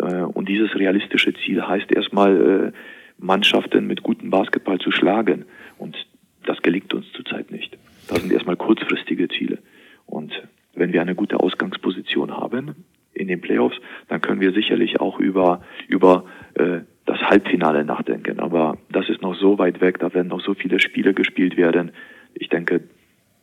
Äh, 0.00 0.22
und 0.22 0.48
dieses 0.48 0.74
realistische 0.74 1.32
Ziel 1.34 1.62
heißt 1.62 1.92
erstmal, 1.92 2.72
äh, 2.74 2.78
Mannschaften 3.24 3.86
mit 3.86 4.02
gutem 4.02 4.30
Basketball 4.30 4.78
zu 4.78 4.90
schlagen. 4.90 5.44
Und 5.78 5.96
das 6.44 6.60
gelingt 6.60 6.92
uns 6.92 7.06
zurzeit 7.12 7.52
nicht. 7.52 7.78
Das 8.08 8.20
sind 8.20 8.32
erstmal 8.32 8.56
kurzfristige 8.56 9.28
Ziele. 9.28 9.58
Und 10.06 10.32
wenn 10.78 10.92
wir 10.92 11.00
eine 11.00 11.14
gute 11.14 11.40
Ausgangsposition 11.40 12.32
haben 12.32 12.74
in 13.14 13.28
den 13.28 13.40
Playoffs, 13.40 13.76
dann 14.08 14.20
können 14.20 14.40
wir 14.40 14.52
sicherlich 14.52 15.00
auch 15.00 15.18
über, 15.18 15.62
über 15.88 16.24
äh, 16.54 16.80
das 17.06 17.18
Halbfinale 17.20 17.84
nachdenken. 17.84 18.38
Aber 18.38 18.78
das 18.90 19.08
ist 19.08 19.22
noch 19.22 19.34
so 19.34 19.58
weit 19.58 19.80
weg, 19.80 19.98
da 19.98 20.12
werden 20.14 20.28
noch 20.28 20.40
so 20.40 20.54
viele 20.54 20.78
Spiele 20.78 21.14
gespielt 21.14 21.56
werden. 21.56 21.92
Ich 22.34 22.48
denke, 22.48 22.82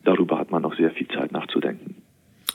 darüber 0.04 0.40
hat 0.40 0.52
man 0.52 0.62
noch 0.62 0.76
sehr 0.78 0.92
viel 0.92 1.08
Zeit 1.08 1.32
nachzudenken. 1.32 1.96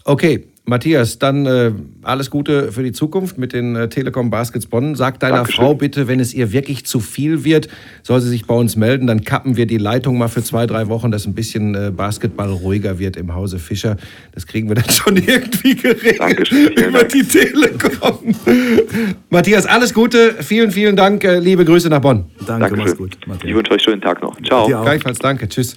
Okay, 0.05 0.45
Matthias, 0.71 1.19
dann 1.19 1.47
äh, 1.47 1.73
alles 2.03 2.31
Gute 2.31 2.71
für 2.71 2.85
die 2.85 2.93
Zukunft 2.93 3.39
mit 3.39 3.53
den 3.53 3.75
äh, 3.75 3.89
Telekom 3.89 4.31
Baskets 4.31 4.67
Bonn. 4.67 4.95
Sag 4.95 5.19
deiner 5.19 5.39
Dankeschön. 5.39 5.65
Frau 5.65 5.75
bitte, 5.75 6.07
wenn 6.07 6.21
es 6.21 6.33
ihr 6.33 6.53
wirklich 6.53 6.87
zu 6.87 7.01
viel 7.01 7.45
wird, 7.45 7.69
soll 8.05 8.21
sie 8.21 8.29
sich 8.29 8.47
bei 8.47 8.55
uns 8.55 8.77
melden. 8.77 9.09
Dann 9.09 9.25
kappen 9.25 9.57
wir 9.57 9.67
die 9.67 9.79
Leitung 9.79 10.17
mal 10.17 10.29
für 10.29 10.45
zwei, 10.45 10.67
drei 10.67 10.87
Wochen, 10.89 11.11
dass 11.11 11.27
ein 11.27 11.35
bisschen 11.35 11.75
äh, 11.75 11.91
Basketball 11.91 12.51
ruhiger 12.51 13.01
wird 13.01 13.17
im 13.17 13.35
Hause 13.35 13.59
Fischer. 13.59 13.97
Das 14.33 14.47
kriegen 14.47 14.69
wir 14.69 14.77
dann 14.77 14.89
schon 14.91 15.17
irgendwie 15.17 15.75
geregelt 15.75 16.21
Dankeschön, 16.21 16.73
über 16.73 16.99
Dank. 17.01 17.09
die 17.09 17.25
Telekom. 17.25 18.35
Matthias, 19.29 19.67
alles 19.67 19.93
Gute. 19.93 20.37
Vielen, 20.41 20.71
vielen 20.71 20.95
Dank. 20.95 21.25
Äh, 21.25 21.41
liebe 21.41 21.65
Grüße 21.65 21.89
nach 21.89 22.01
Bonn. 22.01 22.27
Danke, 22.47 22.47
Dankeschön. 22.47 22.79
mach's 22.79 22.97
gut. 22.97 23.19
Matthias. 23.27 23.51
Ich 23.51 23.57
wünsche 23.57 23.73
euch 23.73 23.79
einen 23.79 23.81
schönen 23.81 24.03
Tag 24.03 24.23
noch. 24.23 24.41
Ciao. 24.43 24.69
Gleichfalls, 24.69 25.19
danke. 25.19 25.49
Tschüss. 25.49 25.77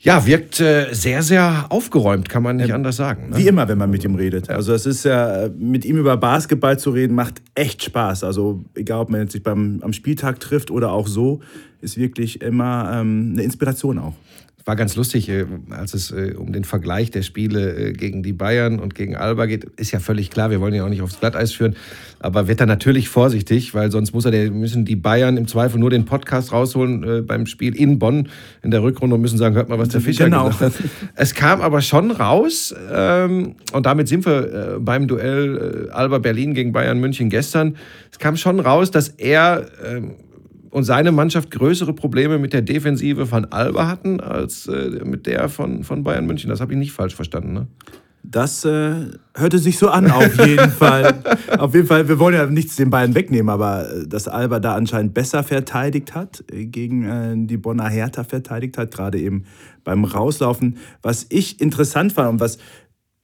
Ja, 0.00 0.26
wirkt 0.26 0.60
äh, 0.60 0.92
sehr, 0.92 1.22
sehr 1.22 1.66
aufgeräumt, 1.70 2.28
kann 2.28 2.42
man 2.42 2.56
nicht 2.56 2.68
ja, 2.68 2.74
anders 2.76 2.96
sagen. 2.96 3.30
Ne? 3.30 3.36
Wie 3.36 3.48
immer, 3.48 3.68
wenn 3.68 3.78
man 3.78 3.90
mit 3.90 4.04
ihm 4.04 4.14
redet. 4.14 4.48
Also 4.48 4.72
es 4.72 4.86
ist 4.86 5.04
ja, 5.04 5.48
mit 5.58 5.84
ihm 5.84 5.98
über 5.98 6.16
Basketball 6.16 6.78
zu 6.78 6.90
reden, 6.90 7.14
macht 7.16 7.42
echt 7.56 7.82
Spaß. 7.82 8.22
Also 8.22 8.64
egal, 8.74 9.00
ob 9.00 9.10
man 9.10 9.22
jetzt 9.22 9.32
sich 9.32 9.42
beim, 9.42 9.80
am 9.82 9.92
Spieltag 9.92 10.38
trifft 10.38 10.70
oder 10.70 10.92
auch 10.92 11.08
so, 11.08 11.40
ist 11.80 11.96
wirklich 11.96 12.40
immer 12.42 12.90
ähm, 12.94 13.30
eine 13.32 13.42
Inspiration 13.42 13.98
auch 13.98 14.14
war 14.68 14.76
ganz 14.76 14.94
lustig, 14.96 15.30
äh, 15.30 15.46
als 15.70 15.94
es 15.94 16.10
äh, 16.12 16.34
um 16.36 16.52
den 16.52 16.62
Vergleich 16.62 17.10
der 17.10 17.22
Spiele 17.22 17.74
äh, 17.74 17.92
gegen 17.94 18.22
die 18.22 18.34
Bayern 18.34 18.78
und 18.78 18.94
gegen 18.94 19.16
Alba 19.16 19.46
geht. 19.46 19.64
Ist 19.76 19.92
ja 19.92 19.98
völlig 19.98 20.30
klar, 20.30 20.50
wir 20.50 20.60
wollen 20.60 20.74
ja 20.74 20.84
auch 20.84 20.90
nicht 20.90 21.00
aufs 21.00 21.18
Glatteis 21.18 21.52
führen, 21.52 21.74
aber 22.20 22.48
wird 22.48 22.60
er 22.60 22.66
natürlich 22.66 23.08
vorsichtig, 23.08 23.74
weil 23.74 23.90
sonst 23.90 24.12
muss 24.12 24.26
er, 24.26 24.50
müssen 24.50 24.84
die 24.84 24.94
Bayern 24.94 25.38
im 25.38 25.48
Zweifel 25.48 25.80
nur 25.80 25.88
den 25.88 26.04
Podcast 26.04 26.52
rausholen 26.52 27.26
beim 27.26 27.46
Spiel 27.46 27.74
in 27.74 27.98
Bonn 27.98 28.28
in 28.62 28.70
der 28.70 28.82
Rückrunde 28.82 29.16
und 29.16 29.22
müssen 29.22 29.38
sagen, 29.38 29.54
hört 29.54 29.70
mal, 29.70 29.78
was 29.78 29.88
der 29.88 30.02
Fischer 30.02 30.26
genau. 30.26 30.48
gesagt 30.48 30.78
hat. 30.80 30.84
Es 31.14 31.34
kam 31.34 31.62
aber 31.62 31.80
schon 31.80 32.10
raus 32.10 32.74
ähm, 32.92 33.54
und 33.72 33.86
damit 33.86 34.08
sind 34.08 34.26
wir 34.26 34.78
beim 34.80 35.08
Duell 35.08 35.88
Alba 35.92 36.18
Berlin 36.18 36.52
gegen 36.52 36.72
Bayern 36.72 37.00
München 37.00 37.30
gestern. 37.30 37.76
Es 38.12 38.18
kam 38.18 38.36
schon 38.36 38.60
raus, 38.60 38.90
dass 38.90 39.08
er 39.08 39.66
ähm, 39.82 40.12
und 40.70 40.84
seine 40.84 41.12
Mannschaft 41.12 41.50
größere 41.50 41.92
Probleme 41.92 42.38
mit 42.38 42.52
der 42.52 42.62
Defensive 42.62 43.26
von 43.26 43.46
Alba 43.46 43.88
hatten 43.88 44.20
als 44.20 44.66
äh, 44.66 45.04
mit 45.04 45.26
der 45.26 45.48
von, 45.48 45.84
von 45.84 46.02
Bayern 46.02 46.26
München. 46.26 46.50
Das 46.50 46.60
habe 46.60 46.72
ich 46.72 46.78
nicht 46.78 46.92
falsch 46.92 47.14
verstanden. 47.14 47.52
Ne? 47.52 47.66
Das 48.22 48.64
äh, 48.64 49.06
hörte 49.34 49.58
sich 49.58 49.78
so 49.78 49.88
an, 49.88 50.10
auf 50.10 50.46
jeden 50.46 50.70
Fall. 50.70 51.22
auf 51.58 51.74
jeden 51.74 51.86
Fall, 51.86 52.08
wir 52.08 52.18
wollen 52.18 52.34
ja 52.34 52.46
nichts 52.46 52.76
den 52.76 52.90
Bayern 52.90 53.14
wegnehmen, 53.14 53.48
aber 53.48 53.90
äh, 53.90 54.06
dass 54.06 54.28
Alba 54.28 54.60
da 54.60 54.74
anscheinend 54.74 55.14
besser 55.14 55.42
verteidigt 55.42 56.14
hat, 56.14 56.44
äh, 56.52 56.66
gegen 56.66 57.04
äh, 57.04 57.34
die 57.46 57.56
Bonner 57.56 57.88
Hertha 57.88 58.24
verteidigt 58.24 58.76
hat, 58.76 58.90
gerade 58.90 59.18
eben 59.18 59.44
beim 59.84 60.04
Rauslaufen. 60.04 60.76
Was 61.00 61.26
ich 61.30 61.60
interessant 61.60 62.12
fand 62.12 62.28
und 62.28 62.40
was 62.40 62.58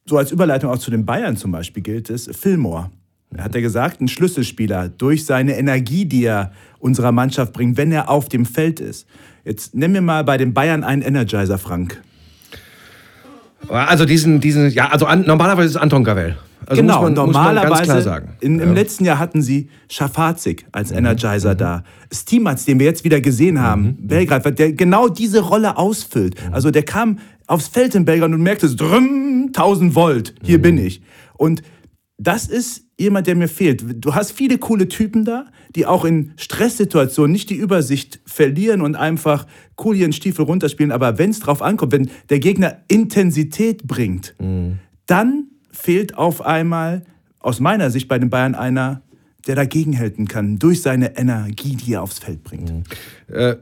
so 0.07 0.17
als 0.17 0.31
Überleitung 0.31 0.71
auch 0.71 0.79
zu 0.79 0.91
den 0.91 1.05
Bayern 1.05 1.35
zum 1.35 1.51
Beispiel 1.51 1.83
gilt, 1.83 2.09
ist 2.09 2.35
Fillmore. 2.35 2.89
Hat 3.37 3.55
er 3.55 3.61
gesagt, 3.61 4.01
ein 4.01 4.07
Schlüsselspieler 4.07 4.89
durch 4.89 5.25
seine 5.25 5.57
Energie, 5.57 6.05
die 6.05 6.23
er 6.23 6.51
unserer 6.79 7.11
Mannschaft 7.11 7.53
bringt, 7.53 7.77
wenn 7.77 7.91
er 7.91 8.09
auf 8.09 8.29
dem 8.29 8.45
Feld 8.45 8.79
ist. 8.79 9.07
Jetzt 9.43 9.75
nimm 9.75 9.91
mir 9.91 10.01
mal 10.01 10.23
bei 10.23 10.37
den 10.37 10.53
Bayern 10.53 10.83
einen 10.83 11.01
Energizer, 11.01 11.57
Frank. 11.57 12.01
Also 13.67 14.05
diesen, 14.05 14.39
diesen, 14.39 14.69
ja, 14.69 14.89
also 14.89 15.05
an, 15.05 15.25
normalerweise 15.25 15.67
ist 15.67 15.75
es 15.75 15.81
Anton 15.81 16.03
Gavel. 16.03 16.37
Also 16.67 16.81
genau, 16.81 17.03
man, 17.03 17.13
normalerweise. 17.13 18.23
In, 18.39 18.59
Im 18.59 18.69
ja. 18.69 18.73
letzten 18.73 19.05
Jahr 19.05 19.19
hatten 19.19 19.41
sie 19.41 19.69
Schafazik 19.87 20.65
als 20.71 20.91
mhm. 20.91 20.99
Energizer 20.99 21.53
mhm. 21.53 21.57
da. 21.57 21.83
Stimac, 22.11 22.63
den 22.65 22.79
wir 22.79 22.85
jetzt 22.85 23.03
wieder 23.03 23.21
gesehen 23.21 23.61
haben, 23.61 23.97
mhm. 23.99 24.07
Belgrad, 24.07 24.57
der 24.57 24.73
genau 24.73 25.07
diese 25.07 25.41
Rolle 25.41 25.77
ausfüllt. 25.77 26.35
Mhm. 26.43 26.53
Also 26.53 26.71
der 26.71 26.83
kam 26.83 27.19
aufs 27.47 27.67
Feld 27.67 27.93
in 27.93 28.05
Belgrad 28.05 28.31
und 28.31 28.41
merkte, 28.41 28.73
drüm, 28.75 29.47
1000 29.47 29.95
Volt, 29.95 30.33
hier 30.43 30.57
mhm. 30.57 30.63
bin 30.63 30.77
ich. 30.77 31.01
Und 31.35 31.61
das 32.17 32.47
ist 32.47 32.84
jemand, 32.97 33.27
der 33.27 33.35
mir 33.35 33.47
fehlt. 33.47 33.83
Du 34.03 34.15
hast 34.15 34.31
viele 34.31 34.57
coole 34.57 34.87
Typen 34.87 35.25
da, 35.25 35.45
die 35.75 35.85
auch 35.85 36.05
in 36.05 36.33
Stresssituationen 36.37 37.31
nicht 37.31 37.49
die 37.49 37.55
Übersicht 37.55 38.19
verlieren 38.25 38.81
und 38.81 38.95
einfach 38.95 39.45
cool 39.83 39.95
ihren 39.95 40.13
Stiefel 40.13 40.45
runterspielen. 40.45 40.91
Aber 40.91 41.17
wenn 41.17 41.31
es 41.31 41.39
drauf 41.39 41.61
ankommt, 41.61 41.91
wenn 41.91 42.09
der 42.29 42.39
Gegner 42.39 42.77
Intensität 42.87 43.85
bringt, 43.85 44.35
mhm. 44.39 44.79
dann 45.05 45.47
fehlt 45.71 46.17
auf 46.17 46.41
einmal 46.41 47.03
aus 47.39 47.59
meiner 47.59 47.89
Sicht 47.91 48.07
bei 48.07 48.17
den 48.17 48.29
Bayern 48.29 48.55
einer, 48.55 49.01
der 49.45 49.55
dagegenhalten 49.55 50.27
kann 50.27 50.57
durch 50.57 50.81
seine 50.81 51.17
Energie, 51.17 51.75
die 51.75 51.93
er 51.93 52.01
aufs 52.01 52.19
Feld 52.19 52.43
bringt. 52.43 52.71
Mhm. 52.71 52.83
Äh 53.35 53.55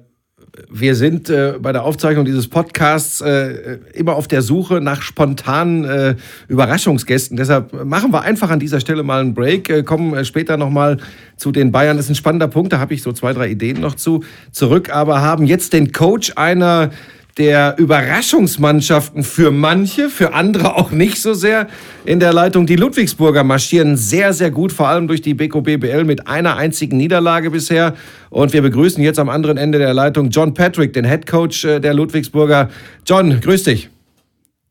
wir 0.69 0.95
sind 0.95 1.29
äh, 1.29 1.55
bei 1.59 1.71
der 1.71 1.83
Aufzeichnung 1.83 2.25
dieses 2.25 2.47
Podcasts 2.47 3.21
äh, 3.21 3.79
immer 3.93 4.15
auf 4.15 4.27
der 4.27 4.43
Suche 4.43 4.81
nach 4.81 5.01
spontanen 5.01 5.83
äh, 5.83 6.15
Überraschungsgästen. 6.47 7.37
Deshalb 7.37 7.73
machen 7.85 8.13
wir 8.13 8.21
einfach 8.21 8.51
an 8.51 8.59
dieser 8.59 8.79
Stelle 8.79 9.01
mal 9.01 9.21
einen 9.21 9.33
Break, 9.33 9.69
äh, 9.69 9.83
kommen 9.83 10.13
äh, 10.13 10.23
später 10.23 10.57
nochmal 10.57 10.97
zu 11.37 11.51
den 11.51 11.71
Bayern. 11.71 11.97
Das 11.97 12.05
ist 12.05 12.11
ein 12.11 12.15
spannender 12.15 12.47
Punkt, 12.47 12.71
da 12.71 12.79
habe 12.79 12.93
ich 12.93 13.01
so 13.01 13.11
zwei, 13.13 13.33
drei 13.33 13.49
Ideen 13.49 13.81
noch 13.81 13.95
zu 13.95 14.23
zurück, 14.51 14.91
aber 14.91 15.21
haben 15.21 15.45
jetzt 15.45 15.73
den 15.73 15.91
Coach 15.91 16.33
einer 16.35 16.91
der 17.37 17.75
Überraschungsmannschaften 17.79 19.23
für 19.23 19.49
manche, 19.49 20.09
für 20.09 20.33
andere 20.33 20.75
auch 20.75 20.91
nicht 20.91 21.19
so 21.19 21.33
sehr 21.33 21.67
in 22.05 22.19
der 22.19 22.31
Leitung. 22.31 22.67
Die 22.67 22.75
Ludwigsburger 22.75 23.43
marschieren 23.43 23.97
sehr, 23.97 24.33
sehr 24.33 24.51
gut, 24.51 24.71
vor 24.71 24.87
allem 24.87 25.07
durch 25.07 25.21
die 25.21 25.33
BKBBL 25.33 26.03
mit 26.03 26.27
einer 26.27 26.57
einzigen 26.57 26.97
Niederlage 26.97 27.49
bisher. 27.49 27.95
Und 28.29 28.53
wir 28.53 28.61
begrüßen 28.61 29.03
jetzt 29.03 29.17
am 29.17 29.29
anderen 29.29 29.57
Ende 29.57 29.79
der 29.79 29.93
Leitung 29.93 30.29
John 30.29 30.53
Patrick, 30.53 30.93
den 30.93 31.05
Head 31.05 31.25
Coach 31.25 31.65
äh, 31.65 31.79
der 31.79 31.95
Ludwigsburger. 31.95 32.69
John, 33.05 33.39
grüß 33.41 33.63
dich. 33.63 33.89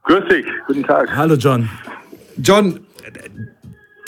Grüß 0.05 0.29
dich, 0.31 0.47
guten 0.67 0.85
Tag. 0.85 1.15
Hallo 1.17 1.35
John. 1.35 1.69
John, 2.37 2.81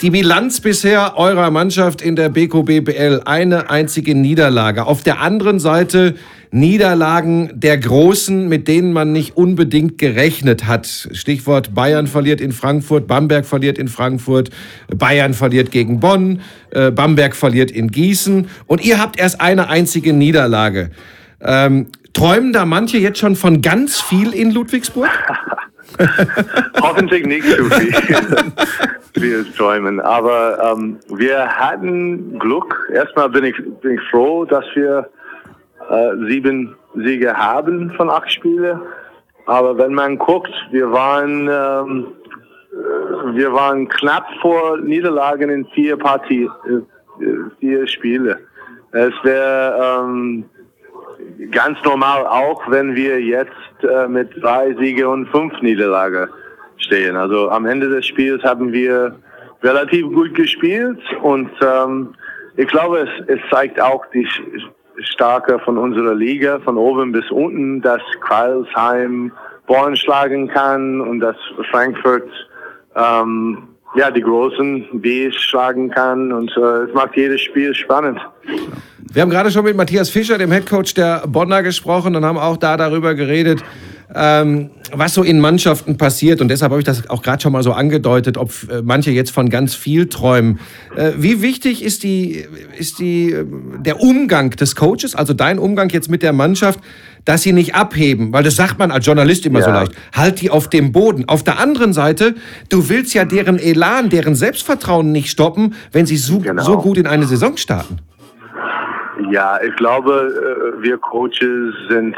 die 0.01 0.09
Bilanz 0.09 0.59
bisher 0.61 1.17
eurer 1.17 1.51
Mannschaft 1.51 2.01
in 2.01 2.15
der 2.15 2.29
BKBBL, 2.29 3.21
eine 3.25 3.69
einzige 3.69 4.13
Niederlage. 4.13 4.85
Auf 4.85 5.03
der 5.03 5.21
anderen 5.21 5.59
Seite 5.59 6.15
Niederlagen 6.55 7.51
der 7.53 7.77
Großen, 7.77 8.47
mit 8.47 8.69
denen 8.69 8.93
man 8.93 9.11
nicht 9.11 9.35
unbedingt 9.35 9.97
gerechnet 9.97 10.65
hat. 10.65 10.87
Stichwort 11.11 11.75
Bayern 11.75 12.07
verliert 12.07 12.39
in 12.39 12.53
Frankfurt, 12.53 13.07
Bamberg 13.07 13.45
verliert 13.45 13.77
in 13.77 13.89
Frankfurt, 13.89 14.51
Bayern 14.95 15.33
verliert 15.33 15.69
gegen 15.71 15.99
Bonn, 15.99 16.41
äh, 16.71 16.91
Bamberg 16.91 17.35
verliert 17.35 17.71
in 17.71 17.89
Gießen 17.89 18.47
und 18.67 18.85
ihr 18.85 19.01
habt 19.01 19.19
erst 19.19 19.41
eine 19.41 19.67
einzige 19.67 20.13
Niederlage. 20.13 20.91
Ähm, 21.41 21.87
träumen 22.13 22.53
da 22.53 22.65
manche 22.65 22.99
jetzt 22.99 23.19
schon 23.19 23.35
von 23.35 23.61
ganz 23.61 23.99
viel 23.99 24.33
in 24.33 24.51
Ludwigsburg? 24.51 25.09
Hoffentlich 26.81 27.25
nicht 27.25 27.43
zu 27.43 27.65
viel, 27.65 27.93
wie 29.15 29.31
es 29.31 29.53
träumen. 29.55 29.99
Aber 29.99 30.73
ähm, 30.73 30.99
wir 31.09 31.47
hatten 31.47 32.39
Glück. 32.39 32.89
Erstmal 32.93 33.29
bin 33.29 33.43
ich, 33.43 33.55
bin 33.81 33.95
ich 33.95 34.01
froh, 34.09 34.45
dass 34.45 34.63
wir 34.73 35.09
äh, 35.89 36.27
sieben 36.27 36.75
Siege 36.95 37.35
haben 37.35 37.91
von 37.91 38.09
acht 38.09 38.31
Spielen. 38.31 38.79
Aber 39.45 39.77
wenn 39.77 39.93
man 39.93 40.17
guckt, 40.17 40.53
wir 40.71 40.91
waren, 40.91 41.47
ähm, 41.47 42.07
äh, 42.71 43.35
wir 43.35 43.53
waren 43.53 43.87
knapp 43.87 44.25
vor 44.41 44.77
Niederlagen 44.77 45.49
in 45.49 45.65
vier 45.67 45.97
Partien, 45.97 46.49
äh, 46.67 47.25
vier 47.59 47.87
Spiele. 47.87 48.39
Es 48.91 49.13
wäre 49.23 50.03
ähm, 50.03 50.45
ganz 51.51 51.77
normal 51.83 52.25
auch, 52.25 52.61
wenn 52.69 52.95
wir 52.95 53.21
jetzt 53.21 53.51
äh, 53.83 54.07
mit 54.07 54.29
drei 54.41 54.73
Siege 54.75 55.07
und 55.07 55.27
fünf 55.27 55.53
Niederlage 55.61 56.29
stehen. 56.77 57.15
Also 57.15 57.49
am 57.49 57.65
Ende 57.65 57.89
des 57.89 58.05
Spiels 58.05 58.43
haben 58.43 58.71
wir 58.71 59.15
relativ 59.61 60.07
gut 60.13 60.33
gespielt 60.35 60.99
und 61.21 61.49
ähm, 61.61 62.15
ich 62.57 62.67
glaube, 62.67 62.99
es, 62.99 63.09
es 63.27 63.39
zeigt 63.51 63.81
auch 63.81 64.05
die 64.13 64.27
Starke 64.99 65.59
von 65.59 65.77
unserer 65.77 66.15
Liga, 66.15 66.59
von 66.59 66.77
oben 66.77 67.11
bis 67.11 67.29
unten, 67.31 67.81
dass 67.81 68.01
Kreilsheim 68.21 69.31
Born 69.67 69.95
schlagen 69.95 70.47
kann 70.47 71.01
und 71.01 71.19
dass 71.19 71.35
Frankfurt 71.71 72.29
ähm, 72.95 73.69
ja, 73.95 74.11
die 74.11 74.21
großen 74.21 75.01
Bs 75.01 75.35
schlagen 75.35 75.89
kann 75.89 76.31
und 76.31 76.51
äh, 76.57 76.83
es 76.83 76.93
macht 76.93 77.15
jedes 77.15 77.41
Spiel 77.41 77.73
spannend. 77.73 78.19
Wir 79.11 79.21
haben 79.21 79.29
gerade 79.29 79.49
schon 79.49 79.63
mit 79.63 79.77
Matthias 79.77 80.09
Fischer, 80.09 80.37
dem 80.37 80.51
Headcoach 80.51 80.93
der 80.93 81.23
Bonner, 81.27 81.63
gesprochen 81.63 82.15
und 82.15 82.25
haben 82.25 82.37
auch 82.37 82.57
da 82.57 82.75
darüber 82.75 83.15
geredet, 83.15 83.63
ähm, 84.13 84.69
was 84.93 85.13
so 85.13 85.23
in 85.23 85.39
Mannschaften 85.39 85.97
passiert. 85.97 86.41
Und 86.41 86.49
deshalb 86.49 86.71
habe 86.71 86.79
ich 86.79 86.85
das 86.85 87.09
auch 87.09 87.21
gerade 87.21 87.41
schon 87.41 87.51
mal 87.51 87.63
so 87.63 87.73
angedeutet, 87.73 88.37
ob 88.37 88.51
äh, 88.69 88.81
manche 88.83 89.11
jetzt 89.11 89.31
von 89.31 89.49
ganz 89.49 89.73
viel 89.73 90.07
träumen. 90.07 90.59
Äh, 90.95 91.13
wie 91.17 91.41
wichtig 91.41 91.83
ist, 91.83 92.03
die, 92.03 92.45
ist 92.77 92.99
die, 92.99 93.31
äh, 93.31 93.45
der 93.79 94.01
Umgang 94.01 94.51
des 94.51 94.75
Coaches, 94.75 95.15
also 95.15 95.33
dein 95.33 95.57
Umgang 95.57 95.89
jetzt 95.89 96.09
mit 96.09 96.21
der 96.21 96.33
Mannschaft, 96.33 96.79
dass 97.23 97.41
sie 97.41 97.53
nicht 97.53 97.73
abheben? 97.73 98.31
Weil 98.31 98.43
das 98.43 98.55
sagt 98.55 98.77
man 98.77 98.91
als 98.91 99.05
Journalist 99.05 99.45
immer 99.45 99.59
ja. 99.59 99.65
so 99.65 99.71
leicht. 99.71 99.93
Halt 100.15 100.41
die 100.41 100.51
auf 100.51 100.69
dem 100.69 100.91
Boden. 100.91 101.27
Auf 101.27 101.43
der 101.43 101.59
anderen 101.59 101.93
Seite, 101.93 102.35
du 102.69 102.89
willst 102.89 103.13
ja 103.15 103.25
deren 103.25 103.57
Elan, 103.57 104.09
deren 104.09 104.35
Selbstvertrauen 104.35 105.11
nicht 105.11 105.31
stoppen, 105.31 105.73
wenn 105.91 106.05
sie 106.05 106.17
so, 106.17 106.39
genau. 106.39 106.63
so 106.63 106.77
gut 106.77 106.97
in 106.97 107.07
eine 107.07 107.25
Saison 107.25 107.57
starten. 107.57 107.99
Ja, 109.31 109.59
ich 109.65 109.75
glaube, 109.77 110.75
wir 110.81 110.97
Coaches 110.97 111.73
sind 111.89 112.15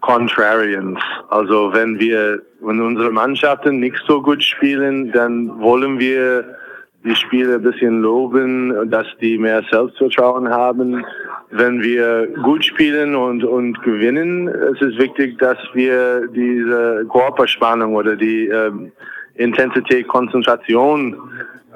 Contrarians. 0.00 1.00
Also 1.28 1.72
wenn 1.72 1.98
wir, 1.98 2.42
wenn 2.60 2.80
unsere 2.80 3.10
Mannschaften 3.10 3.80
nicht 3.80 4.00
so 4.06 4.22
gut 4.22 4.42
spielen, 4.42 5.12
dann 5.12 5.60
wollen 5.60 5.98
wir 5.98 6.56
die 7.04 7.14
Spieler 7.14 7.54
ein 7.54 7.62
bisschen 7.62 8.02
loben, 8.02 8.90
dass 8.90 9.06
die 9.20 9.38
mehr 9.38 9.62
Selbstvertrauen 9.70 10.48
haben. 10.48 11.04
Wenn 11.50 11.82
wir 11.82 12.26
gut 12.42 12.64
spielen 12.64 13.14
und, 13.14 13.44
und 13.44 13.80
gewinnen, 13.82 14.48
es 14.48 14.80
ist 14.82 14.98
wichtig, 14.98 15.38
dass 15.38 15.58
wir 15.72 16.26
diese 16.28 17.06
Körperspannung 17.10 17.94
oder 17.94 18.16
die 18.16 18.48
ähm, 18.48 18.92
Intensität, 19.36 20.08
Konzentration 20.08 21.16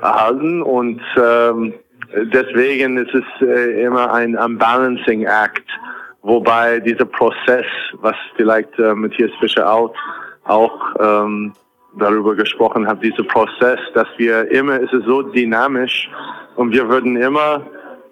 erhalten 0.01 0.61
und 0.63 1.01
ähm, 1.17 1.73
deswegen 2.33 2.99
ist 2.99 3.15
es 3.15 3.25
äh, 3.41 3.85
immer 3.85 4.13
ein, 4.13 4.37
ein 4.37 4.59
Balancing 4.59 5.23
Act 5.23 5.65
Wobei 6.23 6.79
dieser 6.79 7.05
Prozess, 7.05 7.67
was 7.95 8.15
vielleicht 8.37 8.79
äh, 8.79 8.95
Matthias 8.95 9.31
Fischer 9.41 9.71
auch, 9.71 9.93
auch 10.45 10.79
ähm, 11.01 11.53
darüber 11.99 12.35
gesprochen 12.35 12.87
hat, 12.87 13.03
dieser 13.03 13.25
Prozess, 13.25 13.81
dass 13.95 14.07
wir 14.17 14.51
immer, 14.51 14.81
es 14.81 14.93
ist 14.93 15.05
so 15.05 15.23
dynamisch 15.23 16.09
und 16.57 16.73
wir 16.73 16.89
würden 16.89 17.17
immer 17.17 17.67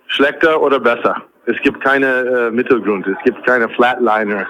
schlechter 0.08 0.60
oder 0.60 0.80
besser. 0.80 1.22
Es 1.46 1.56
gibt 1.62 1.80
keine 1.82 2.06
äh, 2.06 2.50
Mittelgrund, 2.50 3.06
es 3.06 3.16
gibt 3.24 3.44
keine 3.46 3.68
Flatliner. 3.70 4.46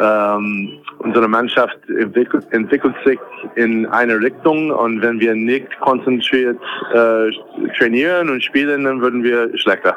Ähm, 0.00 0.80
unsere 0.98 1.28
Mannschaft 1.28 1.78
entwickelt, 1.88 2.46
entwickelt, 2.50 2.94
sich 3.04 3.18
in 3.54 3.86
eine 3.86 4.20
Richtung 4.20 4.70
und 4.70 5.02
wenn 5.02 5.18
wir 5.20 5.34
nicht 5.34 5.68
konzentriert 5.80 6.60
äh, 6.92 7.30
trainieren 7.76 8.28
und 8.28 8.42
spielen, 8.42 8.84
dann 8.84 9.00
würden 9.00 9.22
wir 9.22 9.56
schlechter. 9.58 9.96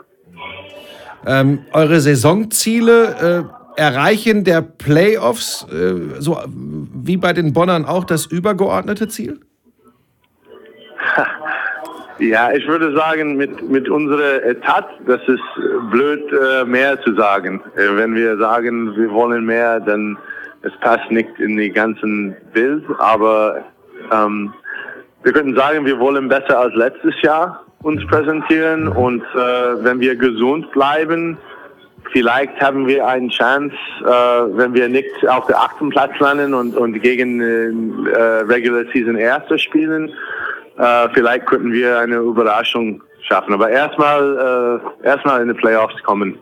Ähm, 1.26 1.60
eure 1.74 2.00
Saisonziele 2.00 3.48
äh, 3.78 3.80
erreichen 3.82 4.44
der 4.44 4.62
Playoffs, 4.62 5.68
äh, 5.72 6.20
so 6.20 6.40
wie 6.48 7.18
bei 7.18 7.34
den 7.34 7.54
Bonnern 7.54 7.86
auch, 7.86 8.04
das 8.04 8.26
übergeordnete 8.26 9.08
Ziel? 9.08 9.40
Ja, 12.20 12.52
ich 12.52 12.68
würde 12.68 12.96
sagen, 12.96 13.36
mit, 13.36 13.68
mit 13.68 13.90
unserer 13.90 14.44
Etat, 14.44 14.86
das 15.08 15.22
ist 15.28 15.42
blöd, 15.90 16.22
äh, 16.32 16.64
mehr 16.66 17.02
zu 17.02 17.16
sagen. 17.16 17.64
Äh, 17.76 17.98
wenn 17.98 18.14
wir 18.14 18.38
sagen, 18.38 18.96
wir 18.96 19.10
wollen 19.12 19.44
mehr, 19.44 19.80
dann 19.80 20.20
es 20.62 20.72
passt 20.82 21.10
nicht 21.10 21.40
in 21.40 21.58
die 21.58 21.72
ganzen 21.72 22.36
Bild, 22.54 22.84
aber 23.00 23.64
ähm, 24.12 24.54
wir 25.24 25.34
könnten 25.34 25.56
sagen, 25.56 25.84
wir 25.84 26.00
wollen 26.00 26.28
besser 26.28 26.60
als 26.60 26.76
letztes 26.76 27.20
Jahr 27.24 27.66
uns 27.84 28.06
präsentieren 28.08 28.88
und 28.88 29.22
äh, 29.22 29.84
wenn 29.84 30.00
wir 30.00 30.16
gesund 30.16 30.72
bleiben, 30.72 31.38
vielleicht 32.12 32.60
haben 32.62 32.88
wir 32.88 33.08
eine 33.08 33.30
Chance, 33.30 33.76
äh, 34.02 34.08
wenn 34.58 34.74
wir 34.74 34.88
nicht 34.88 35.28
auf 35.28 35.48
der 35.48 35.58
achten 35.58 35.90
Platz 35.90 36.12
landen 36.20 36.54
und, 36.54 36.76
und 36.76 37.02
gegen 37.02 37.42
äh, 38.08 38.20
Regular 38.20 38.84
Season 38.94 39.16
Erster 39.16 39.58
spielen, 39.58 40.14
äh, 40.78 41.10
vielleicht 41.14 41.46
könnten 41.48 41.72
wir 41.72 42.00
eine 42.00 42.18
Überraschung 42.18 43.02
schaffen. 43.28 43.54
Aber 43.54 43.70
erstmal 43.70 44.82
äh, 45.04 45.06
erstmal 45.06 45.42
in 45.42 45.48
die 45.48 45.54
Playoffs 45.54 46.02
kommen. 46.04 46.38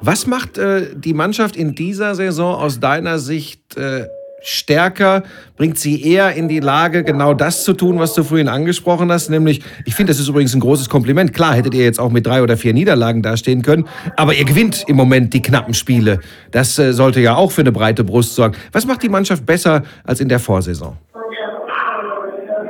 Was 0.00 0.26
macht 0.26 0.58
äh, 0.58 0.88
die 0.94 1.14
Mannschaft 1.14 1.56
in 1.56 1.74
dieser 1.74 2.14
Saison 2.14 2.56
aus 2.56 2.80
deiner 2.80 3.18
Sicht 3.18 3.76
äh, 3.76 4.06
stärker, 4.42 5.22
bringt 5.56 5.78
sie 5.78 6.02
eher 6.02 6.32
in 6.32 6.48
die 6.48 6.60
Lage, 6.60 7.04
genau 7.04 7.34
das 7.34 7.64
zu 7.64 7.72
tun, 7.72 7.98
was 7.98 8.14
du 8.14 8.22
vorhin 8.22 8.48
angesprochen 8.48 9.10
hast. 9.12 9.30
Nämlich, 9.30 9.62
ich 9.84 9.94
finde, 9.94 10.12
das 10.12 10.20
ist 10.20 10.28
übrigens 10.28 10.54
ein 10.54 10.60
großes 10.60 10.88
Kompliment. 10.88 11.32
Klar, 11.32 11.54
hättet 11.54 11.74
ihr 11.74 11.84
jetzt 11.84 12.00
auch 12.00 12.10
mit 12.10 12.26
drei 12.26 12.42
oder 12.42 12.56
vier 12.56 12.72
Niederlagen 12.72 13.22
dastehen 13.22 13.62
können, 13.62 13.86
aber 14.16 14.34
ihr 14.34 14.44
gewinnt 14.44 14.84
im 14.88 14.96
Moment 14.96 15.34
die 15.34 15.42
knappen 15.42 15.74
Spiele. 15.74 16.20
Das 16.50 16.78
äh, 16.78 16.92
sollte 16.92 17.20
ja 17.20 17.34
auch 17.36 17.52
für 17.52 17.62
eine 17.62 17.72
breite 17.72 18.04
Brust 18.04 18.34
sorgen. 18.34 18.56
Was 18.72 18.86
macht 18.86 19.02
die 19.02 19.08
Mannschaft 19.08 19.44
besser 19.46 19.82
als 20.04 20.20
in 20.20 20.28
der 20.28 20.38
Vorsaison? 20.38 20.96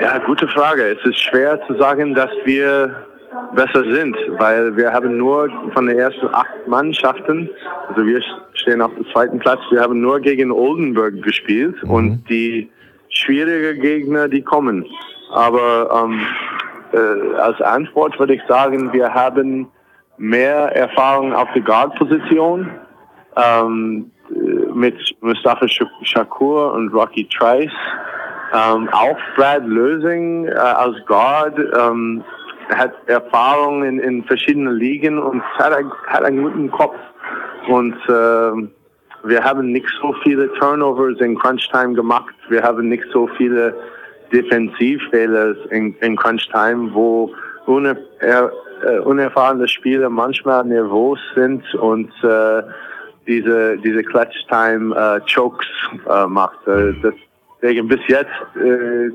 Ja, 0.00 0.18
gute 0.18 0.48
Frage. 0.48 0.96
Es 0.98 1.04
ist 1.04 1.20
schwer 1.20 1.60
zu 1.66 1.76
sagen, 1.76 2.14
dass 2.14 2.30
wir 2.44 3.06
besser 3.54 3.84
sind, 3.92 4.16
weil 4.38 4.76
wir 4.76 4.92
haben 4.92 5.16
nur 5.16 5.48
von 5.74 5.86
den 5.86 5.98
ersten 5.98 6.26
acht 6.32 6.66
Mannschaften, 6.66 7.48
also 7.88 8.04
wir 8.04 8.20
stehen 8.54 8.82
auf 8.82 8.92
dem 8.94 9.06
zweiten 9.12 9.38
Platz, 9.38 9.60
wir 9.70 9.80
haben 9.80 10.00
nur 10.00 10.20
gegen 10.20 10.50
Oldenburg 10.50 11.22
gespielt 11.22 11.76
mhm. 11.84 11.90
und 11.90 12.24
die 12.28 12.70
schwierigen 13.08 13.80
Gegner, 13.80 14.28
die 14.28 14.42
kommen. 14.42 14.84
Aber 15.32 16.04
ähm, 16.04 16.20
äh, 16.92 17.36
als 17.36 17.60
Antwort 17.60 18.18
würde 18.18 18.34
ich 18.34 18.42
sagen, 18.48 18.92
wir 18.92 19.12
haben 19.12 19.68
mehr 20.18 20.76
Erfahrung 20.76 21.32
auf 21.32 21.48
der 21.54 21.62
Guard-Position 21.62 22.68
ähm, 23.36 24.10
mit 24.74 24.96
Mustafa 25.20 25.66
Shakur 26.02 26.72
und 26.74 26.92
Rocky 26.92 27.26
Trice. 27.28 27.72
Ähm, 28.52 28.88
auch 28.92 29.16
Brad 29.36 29.64
Lösing 29.64 30.46
äh, 30.46 30.54
als 30.54 30.96
Guard 31.06 31.56
ähm, 31.58 32.24
hat 32.74 32.92
Erfahrung 33.06 33.84
in, 33.84 33.98
in 33.98 34.24
verschiedenen 34.24 34.74
Ligen 34.74 35.18
und 35.18 35.42
hat, 35.58 35.72
hat 36.06 36.24
einen 36.24 36.42
guten 36.42 36.70
Kopf. 36.70 36.96
Und 37.68 37.94
äh, 38.08 38.68
wir 39.24 39.44
haben 39.44 39.72
nicht 39.72 39.88
so 40.00 40.14
viele 40.22 40.52
Turnovers 40.54 41.20
in 41.20 41.38
Crunch 41.38 41.68
Time 41.70 41.94
gemacht. 41.94 42.34
Wir 42.48 42.62
haben 42.62 42.88
nicht 42.88 43.04
so 43.12 43.28
viele 43.36 43.74
Defensivfehler 44.32 45.54
in, 45.70 45.94
in 46.00 46.16
Crunch 46.16 46.48
Time, 46.50 46.90
wo 46.94 47.34
uner, 47.66 47.96
äh, 48.20 48.98
unerfahrene 49.00 49.68
Spieler 49.68 50.08
manchmal 50.08 50.64
nervös 50.64 51.18
sind 51.34 51.62
und 51.74 52.10
äh, 52.24 52.62
diese 53.26 53.76
diese 53.78 54.02
Clutch 54.02 54.46
Time 54.48 54.94
äh, 54.94 55.20
Chokes 55.32 55.66
äh, 56.08 56.26
macht. 56.26 56.66
Äh, 56.66 56.94
deswegen 57.62 57.88
bis 57.88 58.00
jetzt 58.08 58.30
äh, 58.56 59.10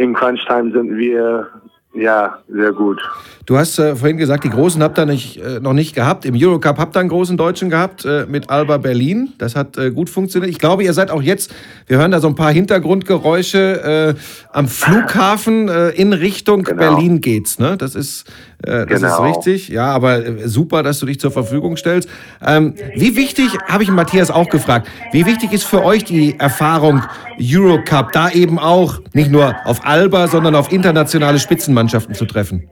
in 0.00 0.14
Crunch 0.14 0.44
Time 0.46 0.72
sind 0.72 0.96
wir 0.96 1.48
ja, 1.92 2.38
sehr 2.48 2.72
gut. 2.72 3.00
Du 3.46 3.58
hast 3.58 3.78
äh, 3.80 3.96
vorhin 3.96 4.16
gesagt, 4.16 4.44
die 4.44 4.50
Großen 4.50 4.80
habt 4.80 4.96
ihr 4.96 5.06
nicht, 5.06 5.38
äh, 5.38 5.58
noch 5.58 5.72
nicht 5.72 5.94
gehabt. 5.94 6.24
Im 6.24 6.36
Eurocup 6.36 6.78
habt 6.78 6.96
ihr 6.96 7.00
einen 7.00 7.08
großen 7.08 7.36
Deutschen 7.36 7.68
gehabt 7.68 8.04
äh, 8.04 8.26
mit 8.28 8.48
Alba 8.48 8.78
Berlin. 8.78 9.32
Das 9.38 9.56
hat 9.56 9.76
äh, 9.76 9.90
gut 9.90 10.08
funktioniert. 10.08 10.52
Ich 10.52 10.60
glaube, 10.60 10.84
ihr 10.84 10.92
seid 10.92 11.10
auch 11.10 11.20
jetzt, 11.22 11.52
wir 11.88 11.98
hören 11.98 12.12
da 12.12 12.20
so 12.20 12.28
ein 12.28 12.36
paar 12.36 12.52
Hintergrundgeräusche, 12.52 14.14
äh, 14.16 14.20
am 14.52 14.68
Flughafen 14.68 15.68
äh, 15.68 15.88
in 15.90 16.12
Richtung 16.12 16.62
genau. 16.62 16.78
Berlin 16.78 17.20
geht's. 17.20 17.58
Ne? 17.58 17.76
Das 17.76 17.96
ist 17.96 18.24
Äh, 18.62 18.86
das 18.86 19.00
genau. 19.00 19.14
ist 19.14 19.36
richtig. 19.36 19.68
Ja, 19.68 19.86
aber 19.92 20.24
äh, 20.24 20.48
super, 20.48 20.82
dass 20.82 21.00
du 21.00 21.06
dich 21.06 21.18
zur 21.20 21.30
Verfügung 21.30 21.76
stellst. 21.76 22.08
Ähm, 22.44 22.74
wie 22.94 23.16
wichtig, 23.16 23.56
habe 23.68 23.82
ich 23.82 23.90
Matthias 23.90 24.30
auch 24.30 24.48
gefragt, 24.48 24.88
wie 25.12 25.26
wichtig 25.26 25.52
ist 25.52 25.64
für 25.64 25.84
euch 25.84 26.04
die 26.04 26.38
Erfahrung 26.38 27.02
Eurocup, 27.40 28.12
da 28.12 28.30
eben 28.30 28.58
auch 28.58 29.00
nicht 29.14 29.30
nur 29.30 29.54
auf 29.64 29.86
Alba, 29.86 30.26
sondern 30.26 30.54
auf 30.54 30.72
internationale 30.72 31.38
Spitzenmannschaften 31.38 32.14
zu 32.14 32.26
treffen? 32.26 32.68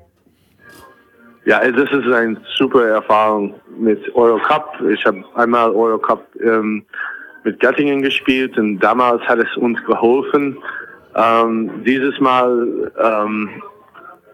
Ja, 1.47 1.61
das 1.61 1.91
ist 1.91 2.12
eine 2.12 2.36
super 2.57 2.86
Erfahrung 2.86 3.55
mit 3.78 4.14
Eurocup. 4.14 4.74
Ich 4.93 5.03
habe 5.07 5.24
einmal 5.34 5.70
Eurocup 5.70 6.22
ähm, 6.43 6.84
mit 7.45 7.59
Göttingen 7.61 8.03
gespielt 8.03 8.59
und 8.59 8.78
damals 8.80 9.22
hat 9.22 9.39
es 9.39 9.57
uns 9.57 9.82
geholfen. 9.86 10.59
Ähm, 11.14 11.70
dieses 11.86 12.20
Mal 12.20 12.93
ähm, 13.03 13.49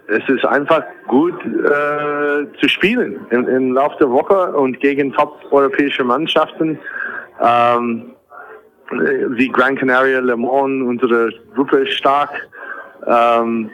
es 0.08 0.28
ist 0.28 0.44
einfach 0.44 0.82
gut 1.08 1.34
äh, 1.44 2.46
zu 2.60 2.68
spielen 2.68 3.26
im, 3.30 3.48
im 3.48 3.72
Laufe 3.72 3.96
der 3.98 4.10
Woche 4.10 4.52
und 4.52 4.80
gegen 4.80 5.12
top-europäische 5.12 6.04
Mannschaften. 6.04 6.78
Ähm, 7.40 8.10
wie 8.90 9.48
Gran 9.48 9.76
Canaria, 9.76 10.20
Le 10.20 10.36
Mans, 10.36 10.86
unsere 10.86 11.30
Gruppe 11.54 11.78
ist 11.78 11.94
stark. 11.94 12.30
Ähm, 13.06 13.70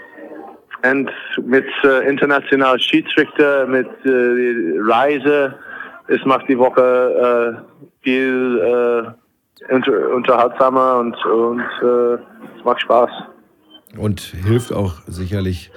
und 0.83 1.11
mit 1.43 1.67
äh, 1.85 2.09
internationalen 2.09 2.81
Schiedsrichter, 2.81 3.67
mit 3.67 3.89
äh, 4.05 4.79
Reise, 4.81 5.55
es 6.07 6.25
macht 6.25 6.49
die 6.49 6.59
Woche 6.59 7.61
äh, 7.61 8.03
viel 8.03 9.15
äh, 9.69 9.73
unter, 9.73 10.15
unterhaltsamer 10.15 10.99
und, 10.99 11.25
und 11.27 11.61
äh, 11.83 12.15
es 12.15 12.65
macht 12.65 12.81
Spaß. 12.81 13.11
Und 13.99 14.21
hilft 14.21 14.73
auch 14.73 14.95
sicherlich 15.07 15.71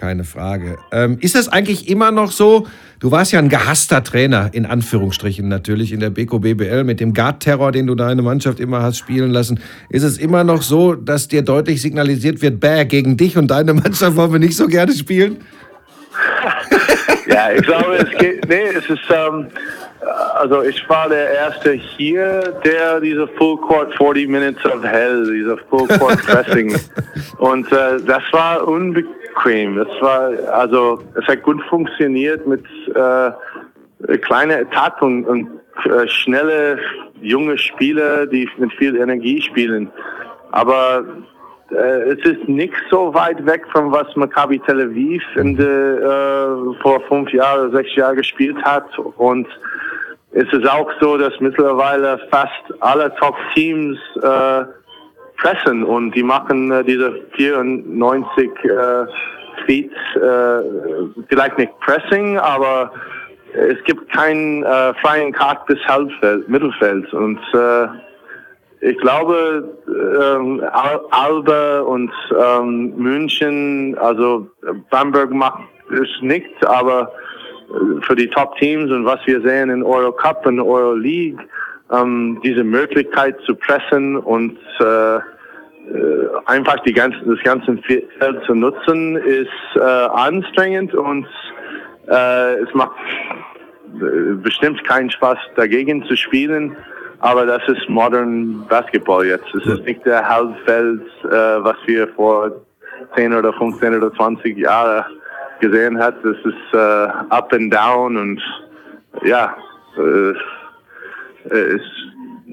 keine 0.00 0.24
Frage. 0.24 0.78
Ähm, 0.92 1.18
ist 1.20 1.34
das 1.34 1.48
eigentlich 1.48 1.88
immer 1.88 2.10
noch 2.10 2.32
so? 2.32 2.66
Du 3.00 3.10
warst 3.10 3.32
ja 3.32 3.38
ein 3.38 3.48
gehasster 3.48 4.02
Trainer, 4.02 4.50
in 4.52 4.66
Anführungsstrichen 4.66 5.46
natürlich, 5.46 5.92
in 5.92 6.00
der 6.00 6.10
Beko 6.10 6.38
BBL 6.38 6.84
mit 6.84 7.00
dem 7.00 7.12
Guard-Terror, 7.12 7.70
den 7.70 7.86
du 7.86 7.94
deine 7.94 8.22
Mannschaft 8.22 8.60
immer 8.60 8.82
hast 8.82 8.98
spielen 8.98 9.30
lassen. 9.30 9.60
Ist 9.90 10.02
es 10.02 10.18
immer 10.18 10.42
noch 10.42 10.62
so, 10.62 10.94
dass 10.94 11.28
dir 11.28 11.42
deutlich 11.42 11.82
signalisiert 11.82 12.40
wird, 12.40 12.60
bäh, 12.60 12.84
gegen 12.86 13.16
dich 13.16 13.36
und 13.36 13.50
deine 13.50 13.74
Mannschaft 13.74 14.16
wollen 14.16 14.32
wir 14.32 14.38
nicht 14.38 14.56
so 14.56 14.66
gerne 14.66 14.92
spielen? 14.92 15.38
ja, 17.26 17.52
ich 17.52 17.62
glaube, 17.62 17.96
es 17.96 18.18
geht, 18.18 18.48
nee, 18.48 18.68
es 18.74 18.88
ist, 18.88 19.00
ähm, 19.10 19.48
also 20.34 20.62
ich 20.62 20.88
war 20.88 21.08
der 21.08 21.30
Erste 21.32 21.72
hier, 21.72 22.54
der 22.64 23.00
diese 23.00 23.28
Full 23.38 23.58
Court 23.58 23.94
40 23.96 24.28
Minutes 24.28 24.64
of 24.64 24.82
Hell, 24.82 25.30
diese 25.30 25.56
Full 25.68 25.88
Court 25.98 26.22
Pressing. 26.26 26.74
und 27.38 27.70
äh, 27.70 28.00
das 28.06 28.22
war 28.32 28.66
unbequem. 29.30 29.76
Das 29.76 29.88
war, 30.00 30.30
also 30.52 31.00
es 31.14 31.26
hat 31.26 31.42
gut 31.42 31.62
funktioniert 31.68 32.46
mit 32.46 32.64
äh, 32.94 34.18
kleinen 34.18 34.66
Etappen 34.66 35.24
und 35.24 35.48
äh, 35.84 36.08
schnelle 36.08 36.78
junge 37.20 37.58
Spieler, 37.58 38.26
die 38.26 38.48
mit 38.58 38.72
viel 38.74 38.96
Energie 38.96 39.40
spielen. 39.42 39.90
Aber 40.52 41.04
äh, 41.70 42.12
es 42.12 42.18
ist 42.24 42.48
nicht 42.48 42.74
so 42.90 43.14
weit 43.14 43.44
weg 43.46 43.64
von 43.72 43.92
was 43.92 44.14
Maccabi 44.16 44.58
Tel 44.60 44.80
Aviv 44.80 45.22
in 45.36 45.56
de, 45.56 45.66
äh, 45.66 46.74
vor 46.82 47.00
fünf 47.08 47.32
Jahren, 47.32 47.70
sechs 47.72 47.94
Jahren 47.94 48.16
gespielt 48.16 48.56
hat 48.62 48.98
und 49.16 49.46
es 50.32 50.46
ist 50.52 50.68
auch 50.68 50.88
so, 51.00 51.18
dass 51.18 51.32
mittlerweile 51.40 52.20
fast 52.30 52.62
alle 52.78 53.12
Top-Teams 53.16 53.98
äh, 54.22 54.64
pressen 55.40 55.84
und 55.84 56.14
die 56.14 56.22
machen 56.22 56.70
äh, 56.70 56.84
diese 56.84 57.20
94 57.36 58.50
äh, 58.64 59.06
Feet, 59.66 59.92
äh, 60.16 60.62
vielleicht 61.28 61.58
nicht 61.58 61.78
Pressing, 61.80 62.38
aber 62.38 62.92
es 63.52 63.82
gibt 63.84 64.10
keinen 64.12 64.62
äh, 64.62 64.94
freien 64.94 65.32
Cut 65.32 65.66
bis 65.66 65.78
Halbfeld, 65.86 66.48
Mittelfeld 66.48 67.12
und 67.12 67.38
äh, 67.54 67.88
ich 68.82 68.96
glaube, 68.98 69.68
ähm, 69.88 70.62
Alba 71.10 71.80
und 71.80 72.10
ähm, 72.34 72.96
München, 72.96 73.94
also 73.98 74.48
Bamberg 74.88 75.30
macht 75.32 75.64
es 75.90 76.08
nicht, 76.22 76.66
aber 76.66 77.12
für 78.02 78.16
die 78.16 78.28
Top-Teams 78.28 78.90
und 78.90 79.04
was 79.04 79.20
wir 79.26 79.40
sehen 79.42 79.70
in 79.70 79.82
Euro 79.82 80.12
Cup 80.12 80.46
und 80.46 80.60
Euro 80.60 80.94
League, 80.94 81.38
ähm, 81.92 82.40
diese 82.44 82.64
Möglichkeit 82.64 83.36
zu 83.46 83.54
pressen 83.54 84.16
und 84.16 84.58
äh, 84.80 85.16
äh 85.16 85.20
einfach 86.46 86.80
die 86.80 86.92
ganzen, 86.92 87.28
das 87.28 87.42
ganze 87.42 87.76
Feld 87.78 88.44
zu 88.46 88.54
nutzen, 88.54 89.16
ist 89.16 89.48
äh, 89.76 89.80
anstrengend 89.80 90.94
und 90.94 91.26
äh, 92.08 92.54
es 92.54 92.72
macht 92.74 92.96
äh, 93.94 94.34
bestimmt 94.34 94.82
keinen 94.84 95.10
Spaß 95.10 95.38
dagegen 95.56 96.04
zu 96.06 96.16
spielen. 96.16 96.76
Aber 97.20 97.44
das 97.44 97.62
ist 97.68 97.88
modern 97.88 98.66
Basketball 98.68 99.26
jetzt. 99.26 99.54
Es 99.54 99.66
ist 99.66 99.84
nicht 99.84 100.04
der 100.06 100.26
Halbfeld, 100.26 101.02
äh, 101.24 101.28
was 101.28 101.76
wir 101.84 102.08
vor 102.08 102.50
10 103.14 103.34
oder 103.34 103.52
15 103.52 103.94
oder 103.94 104.12
20 104.14 104.56
Jahren 104.56 105.04
gesehen 105.60 105.98
hat. 105.98 106.14
Das 106.24 106.36
ist 106.44 106.74
äh, 106.74 107.08
up 107.28 107.52
and 107.52 107.72
down 107.72 108.16
und 108.16 108.42
ja, 109.22 109.54
äh, 109.98 110.32
ist, 111.44 111.90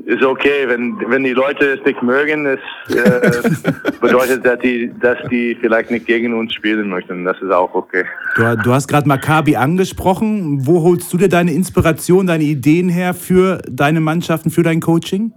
ist 0.06 0.24
okay, 0.24 0.68
wenn, 0.68 0.98
wenn 1.08 1.24
die 1.24 1.34
Leute 1.34 1.74
es 1.74 1.86
nicht 1.86 2.02
mögen, 2.02 2.46
es 2.46 2.60
äh, 2.96 3.50
bedeutet, 4.02 4.46
dass 4.46 4.60
die, 4.60 4.92
dass 5.02 5.18
die 5.30 5.58
vielleicht 5.60 5.92
nicht 5.92 6.06
gegen 6.06 6.34
uns 6.34 6.54
spielen 6.54 6.90
möchten. 6.90 7.26
Das 7.26 7.42
ist 7.42 7.52
auch 7.52 7.74
okay. 7.74 8.06
Du, 8.36 8.58
du 8.64 8.74
hast 8.74 8.88
gerade 8.88 9.08
Maccabi 9.08 9.56
angesprochen. 9.56 10.66
Wo 10.66 10.84
holst 10.84 11.12
du 11.12 11.18
dir 11.18 11.30
deine 11.30 11.52
Inspiration, 11.52 12.28
deine 12.28 12.44
Ideen 12.44 12.90
her 12.90 13.14
für 13.14 13.62
deine 13.70 14.00
Mannschaften, 14.00 14.50
für 14.50 14.64
dein 14.64 14.80
Coaching? 14.80 15.34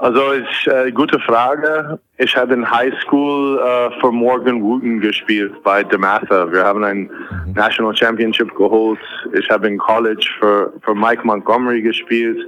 Also 0.00 0.30
ist 0.30 0.66
äh, 0.66 0.90
gute 0.90 1.20
Frage. 1.20 1.98
Ich 2.16 2.34
habe 2.34 2.54
in 2.54 2.70
High 2.70 2.94
School 3.02 3.58
äh, 3.58 4.00
für 4.00 4.10
Morgan 4.10 4.62
Wooten 4.62 4.98
gespielt 4.98 5.52
bei 5.62 5.84
DeMatha. 5.84 6.50
Wir 6.50 6.64
haben 6.64 6.82
ein 6.84 7.00
mhm. 7.00 7.52
National 7.52 7.94
Championship 7.94 8.54
geholt. 8.56 8.98
Ich 9.34 9.50
habe 9.50 9.68
in 9.68 9.76
College 9.76 10.26
für, 10.38 10.72
für 10.82 10.94
Mike 10.94 11.20
Montgomery 11.24 11.82
gespielt. 11.82 12.38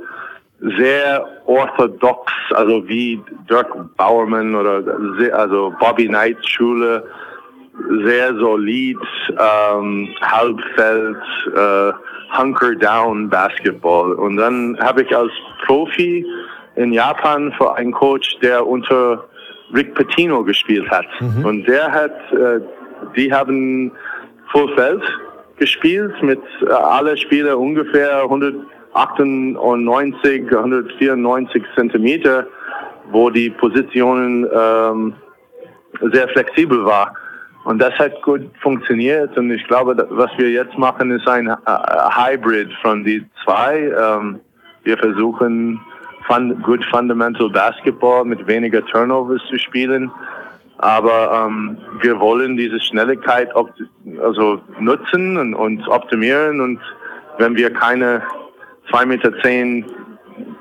Sehr 0.78 1.26
orthodox, 1.44 2.32
also 2.54 2.88
wie 2.88 3.20
Dirk 3.50 3.68
Bowerman 3.98 4.54
oder 4.54 4.82
sehr, 5.18 5.38
also 5.38 5.74
Bobby 5.78 6.08
Knight 6.08 6.38
Schule. 6.46 7.06
Sehr 8.06 8.34
solid, 8.36 8.96
ähm, 9.28 10.08
Halbfeld, 10.22 11.18
äh, 11.54 11.92
Hunker 12.34 12.74
Down 12.76 13.28
Basketball. 13.28 14.14
Und 14.14 14.38
dann 14.38 14.78
habe 14.80 15.02
ich 15.02 15.14
als 15.14 15.32
Profi 15.66 16.24
in 16.76 16.92
Japan 16.92 17.52
für 17.58 17.74
einen 17.74 17.92
Coach, 17.92 18.38
der 18.40 18.66
unter 18.66 19.24
Rick 19.74 19.94
Pitino 19.94 20.44
gespielt 20.44 20.88
hat. 20.90 21.06
Mhm. 21.20 21.44
Und 21.44 21.68
der 21.68 21.90
hat, 21.90 22.14
äh, 22.32 22.60
die 23.16 23.32
haben 23.32 23.90
Fullfeld 24.50 25.02
gespielt 25.56 26.14
mit 26.22 26.40
äh, 26.62 26.72
alle 26.72 27.16
Spieler 27.16 27.58
ungefähr 27.58 28.22
198, 28.22 30.44
194 30.50 31.64
Zentimeter, 31.74 32.46
wo 33.10 33.30
die 33.30 33.50
Positionen 33.50 34.46
ähm, 34.54 35.14
sehr 36.12 36.28
flexibel 36.28 36.84
war. 36.84 37.14
Und 37.64 37.78
das 37.78 37.94
hat 37.94 38.20
gut 38.22 38.42
funktioniert. 38.60 39.36
Und 39.38 39.50
ich 39.50 39.66
glaube, 39.68 40.06
was 40.10 40.30
wir 40.36 40.50
jetzt 40.50 40.76
machen, 40.76 41.12
ist 41.12 41.26
ein 41.28 41.48
äh, 41.48 41.56
Hybrid 41.66 42.70
von 42.82 43.04
die 43.04 43.24
zwei. 43.44 43.92
Ähm, 43.96 44.40
wir 44.84 44.98
versuchen 44.98 45.80
fun, 46.26 46.60
good 46.62 46.84
fundamental 46.90 47.48
Basketball 47.50 48.24
mit 48.24 48.46
weniger 48.46 48.84
Turnovers 48.86 49.42
zu 49.48 49.58
spielen. 49.58 50.10
Aber 50.78 51.46
ähm, 51.46 51.78
wir 52.00 52.18
wollen 52.18 52.56
diese 52.56 52.80
Schnelligkeit 52.80 53.50
also 54.20 54.60
nutzen 54.80 55.36
und, 55.36 55.54
und 55.54 55.86
optimieren. 55.88 56.60
Und 56.60 56.80
wenn 57.38 57.54
wir 57.56 57.72
keine 57.72 58.22
2,10 58.90 59.06
Meter 59.06 59.32
zehn, 59.42 59.84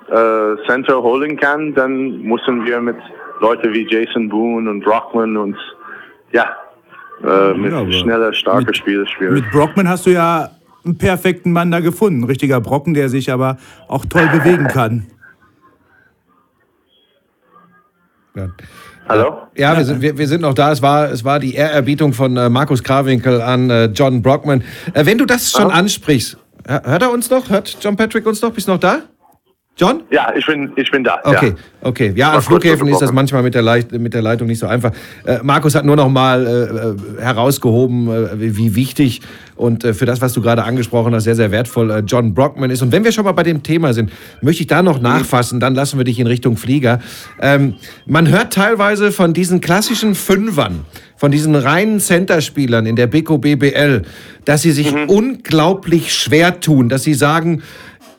äh, 0.09 0.68
Center 0.68 1.01
holen 1.01 1.38
kann, 1.38 1.74
dann 1.74 2.22
müssen 2.22 2.66
wir 2.66 2.80
mit 2.82 2.97
Leuten 3.39 3.74
wie 3.74 3.88
Jason 3.89 4.30
Boone 4.30 4.70
und 4.70 4.84
Brockman 4.84 5.38
und 5.38 5.57
ja, 6.32 6.45
äh, 7.24 7.53
mit 7.53 7.72
ja, 7.72 7.91
schneller, 7.91 8.34
starker 8.34 8.74
Spieler 8.74 9.07
spielen. 9.07 9.34
Mit 9.34 9.49
Brockman 9.51 9.88
hast 9.88 10.05
du 10.05 10.12
ja 10.12 10.49
einen 10.86 10.97
perfekten 10.97 11.51
Mann 11.51 11.72
da 11.72 11.80
gefunden. 11.80 12.22
Ein 12.22 12.26
richtiger 12.26 12.59
Brocken, 12.62 12.93
der 12.93 13.09
sich 13.09 13.32
aber 13.32 13.57
auch 13.88 14.05
toll 14.05 14.28
bewegen 14.28 14.68
kann. 14.68 15.07
Hallo? 19.08 19.48
Ja, 19.58 19.76
wir 19.76 19.84
sind, 19.84 20.02
wir, 20.02 20.18
wir, 20.18 20.28
sind 20.28 20.42
noch 20.42 20.54
da. 20.54 20.72
Es 20.72 20.82
war, 20.82 21.12
es 21.12 21.24
war 21.24 21.40
die 21.40 21.54
Ehrerbietung 21.54 22.14
von 22.14 22.38
äh, 22.38 22.50
Markus 22.50 22.84
Krawinkel 22.84 23.42
an 23.42 23.70
äh, 23.70 23.86
John 23.86 24.22
Brockman. 24.22 24.64
Äh, 24.94 25.06
wenn 25.06 25.18
du 25.18 25.26
das 25.26 25.52
schon 25.52 25.70
ansprichst, 25.70 26.38
hört 26.66 27.02
er 27.02 27.12
uns 27.12 27.30
noch? 27.30 27.50
Hört 27.50 27.78
John 27.82 27.98
Patrick 27.98 28.26
uns 28.26 28.42
noch? 28.42 28.52
Bist 28.54 28.68
du 28.68 28.74
noch 28.74 28.80
da? 28.80 29.02
John? 29.82 30.04
Ja, 30.12 30.32
ich 30.36 30.46
bin, 30.46 30.72
ich 30.76 30.92
bin 30.92 31.04
da. 31.04 31.20
Okay, 31.24 31.48
ja. 31.48 31.56
okay. 31.82 32.14
Ja, 32.16 32.34
an 32.34 32.44
Flughäfen 32.44 32.88
ist 32.88 33.02
das 33.02 33.12
manchmal 33.12 33.42
mit 33.42 33.56
der, 33.56 33.64
Leit 33.64 33.92
mit 33.92 34.14
der 34.14 34.22
Leitung 34.22 34.48
nicht 34.48 34.60
so 34.60 34.68
einfach. 34.68 34.92
Äh, 35.26 35.40
Markus 35.42 35.74
hat 35.74 35.86
nur 35.86 35.96
noch 35.96 36.08
mal 36.08 36.46
äh, 36.46 37.20
äh 37.20 37.22
herausgehoben, 37.24 38.08
äh, 38.08 38.58
wie 38.58 38.76
wichtig 38.76 39.22
und 39.56 39.84
äh, 39.84 39.96
für 39.96 40.06
das, 40.06 40.22
was 40.22 40.34
du 40.34 40.42
gerade 40.42 40.66
angesprochen 40.66 41.16
hast, 41.16 41.24
sehr, 41.24 41.36
sehr 41.36 41.50
wertvoll 41.50 41.90
äh, 41.90 42.00
John 42.06 42.36
Brockman 42.36 42.70
ist. 42.70 42.84
Und 42.84 42.92
wenn 42.92 43.04
wir 43.04 43.12
schon 43.12 43.26
mal 43.26 43.32
bei 43.32 43.42
dem 43.42 43.64
Thema 43.64 43.96
sind, 43.96 44.12
möchte 44.44 44.62
ich 44.62 44.68
da 44.68 44.84
noch 44.84 45.02
nachfassen, 45.02 45.60
dann 45.60 45.74
lassen 45.74 45.98
wir 45.98 46.04
dich 46.04 46.20
in 46.20 46.28
Richtung 46.28 46.58
Flieger. 46.58 47.00
Ähm, 47.42 47.74
man 48.06 48.30
hört 48.30 48.54
teilweise 48.54 49.12
von 49.12 49.34
diesen 49.34 49.62
klassischen 49.62 50.14
Fünfern, 50.14 50.86
von 51.18 51.32
diesen 51.32 51.56
reinen 51.56 52.00
Centerspielern 52.00 52.86
in 52.86 52.96
der 52.96 53.08
Beko 53.08 53.40
BBL, 53.40 54.04
dass 54.46 54.62
sie 54.62 54.72
sich 54.72 54.94
mhm. 54.94 55.10
unglaublich 55.10 56.14
schwer 56.14 56.60
tun, 56.60 56.88
dass 56.88 57.02
sie 57.02 57.16
sagen, 57.16 57.64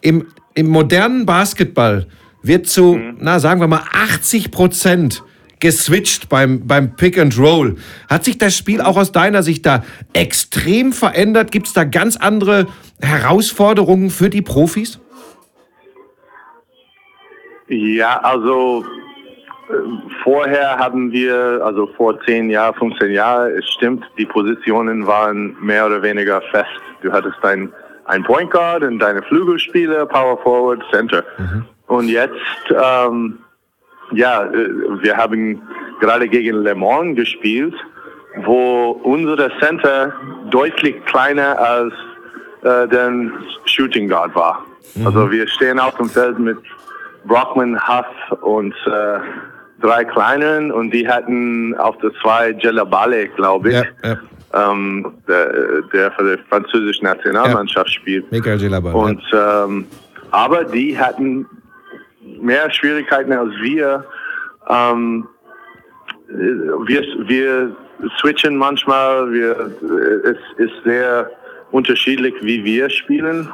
im 0.00 0.26
im 0.54 0.68
modernen 0.68 1.26
Basketball 1.26 2.06
wird 2.42 2.66
zu, 2.66 2.94
mhm. 2.94 3.16
na 3.20 3.38
sagen 3.38 3.60
wir 3.60 3.68
mal, 3.68 3.82
80 3.92 4.50
Prozent 4.50 5.22
geswitcht 5.60 6.28
beim, 6.28 6.66
beim 6.66 6.96
Pick 6.96 7.18
and 7.18 7.38
Roll. 7.38 7.76
Hat 8.10 8.24
sich 8.24 8.36
das 8.36 8.56
Spiel 8.56 8.80
auch 8.80 8.96
aus 8.96 9.12
deiner 9.12 9.44
Sicht 9.44 9.64
da 9.64 9.84
extrem 10.12 10.92
verändert? 10.92 11.52
Gibt 11.52 11.68
es 11.68 11.72
da 11.72 11.84
ganz 11.84 12.16
andere 12.16 12.66
Herausforderungen 13.00 14.10
für 14.10 14.28
die 14.28 14.42
Profis? 14.42 14.98
Ja, 17.68 18.18
also 18.20 18.84
äh, 19.70 19.72
vorher 20.24 20.78
haben 20.78 21.12
wir, 21.12 21.62
also 21.64 21.86
vor 21.96 22.20
10 22.22 22.50
Jahren, 22.50 22.74
15 22.74 23.12
Jahren, 23.12 23.52
es 23.52 23.64
stimmt, 23.70 24.04
die 24.18 24.26
Positionen 24.26 25.06
waren 25.06 25.56
mehr 25.60 25.86
oder 25.86 26.02
weniger 26.02 26.42
fest. 26.50 26.68
Du 27.02 27.12
hattest 27.12 27.36
dein 27.40 27.72
ein 28.06 28.22
Point 28.24 28.50
Guard 28.50 28.82
und 28.82 28.98
deine 28.98 29.22
Flügelspieler, 29.22 30.06
Power 30.06 30.38
Forward, 30.42 30.82
Center. 30.90 31.24
Mhm. 31.38 31.64
Und 31.86 32.08
jetzt, 32.08 32.34
ähm, 32.70 33.38
ja, 34.12 34.44
äh, 34.44 34.68
wir 35.02 35.16
haben 35.16 35.62
gerade 36.00 36.28
gegen 36.28 36.56
Le 36.62 36.74
Mans 36.74 37.16
gespielt, 37.16 37.74
wo 38.44 38.90
unsere 39.02 39.50
Center 39.60 40.12
deutlich 40.50 41.04
kleiner 41.04 41.58
als 41.58 41.92
äh, 42.62 42.88
der 42.88 43.12
Shooting 43.66 44.08
Guard 44.08 44.34
war. 44.34 44.64
Mhm. 44.94 45.06
Also 45.06 45.30
wir 45.30 45.46
stehen 45.48 45.78
auf 45.78 45.96
dem 45.96 46.08
Feld 46.08 46.38
mit 46.38 46.58
Brockman, 47.24 47.78
Huff 47.86 48.40
und 48.40 48.74
äh, 48.86 49.18
drei 49.80 50.04
kleinen 50.04 50.72
und 50.72 50.90
die 50.92 51.08
hatten 51.08 51.76
auf 51.76 51.96
der 51.98 52.10
zwei 52.22 52.50
Jelabale, 52.50 53.28
glaube 53.28 53.68
ich. 53.70 53.74
Ja, 53.74 53.84
ja 54.04 54.16
ähm, 54.54 55.12
der, 55.28 55.82
der, 55.92 56.12
für 56.12 56.36
die 56.36 56.42
französische 56.48 57.04
Nationalmannschaft 57.04 57.88
ja. 57.88 58.00
spielt. 58.00 58.30
Michael 58.30 58.58
Gelabert. 58.58 58.94
Und 58.94 59.22
ähm, 59.32 59.86
aber 60.30 60.64
die 60.64 60.98
hatten 60.98 61.46
mehr 62.40 62.70
Schwierigkeiten 62.72 63.32
als 63.32 63.52
wir. 63.60 64.04
Ähm, 64.68 65.28
wir, 66.28 67.02
wir 67.26 67.76
switchen 68.20 68.56
manchmal. 68.56 69.30
Wir, 69.32 69.72
es 70.24 70.38
ist 70.58 70.84
sehr 70.84 71.30
unterschiedlich, 71.70 72.34
wie 72.42 72.64
wir 72.64 72.88
spielen. 72.90 73.48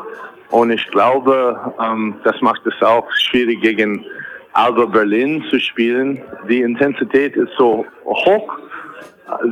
Und 0.50 0.70
ich 0.70 0.86
glaube, 0.88 1.58
ähm, 1.82 2.14
das 2.24 2.40
macht 2.40 2.64
es 2.66 2.80
auch 2.82 3.06
schwierig 3.12 3.60
gegen 3.60 4.04
Alba 4.52 4.86
Berlin 4.86 5.44
zu 5.50 5.58
spielen. 5.60 6.20
Die 6.48 6.62
Intensität 6.62 7.36
ist 7.36 7.52
so 7.58 7.84
hoch 8.04 8.58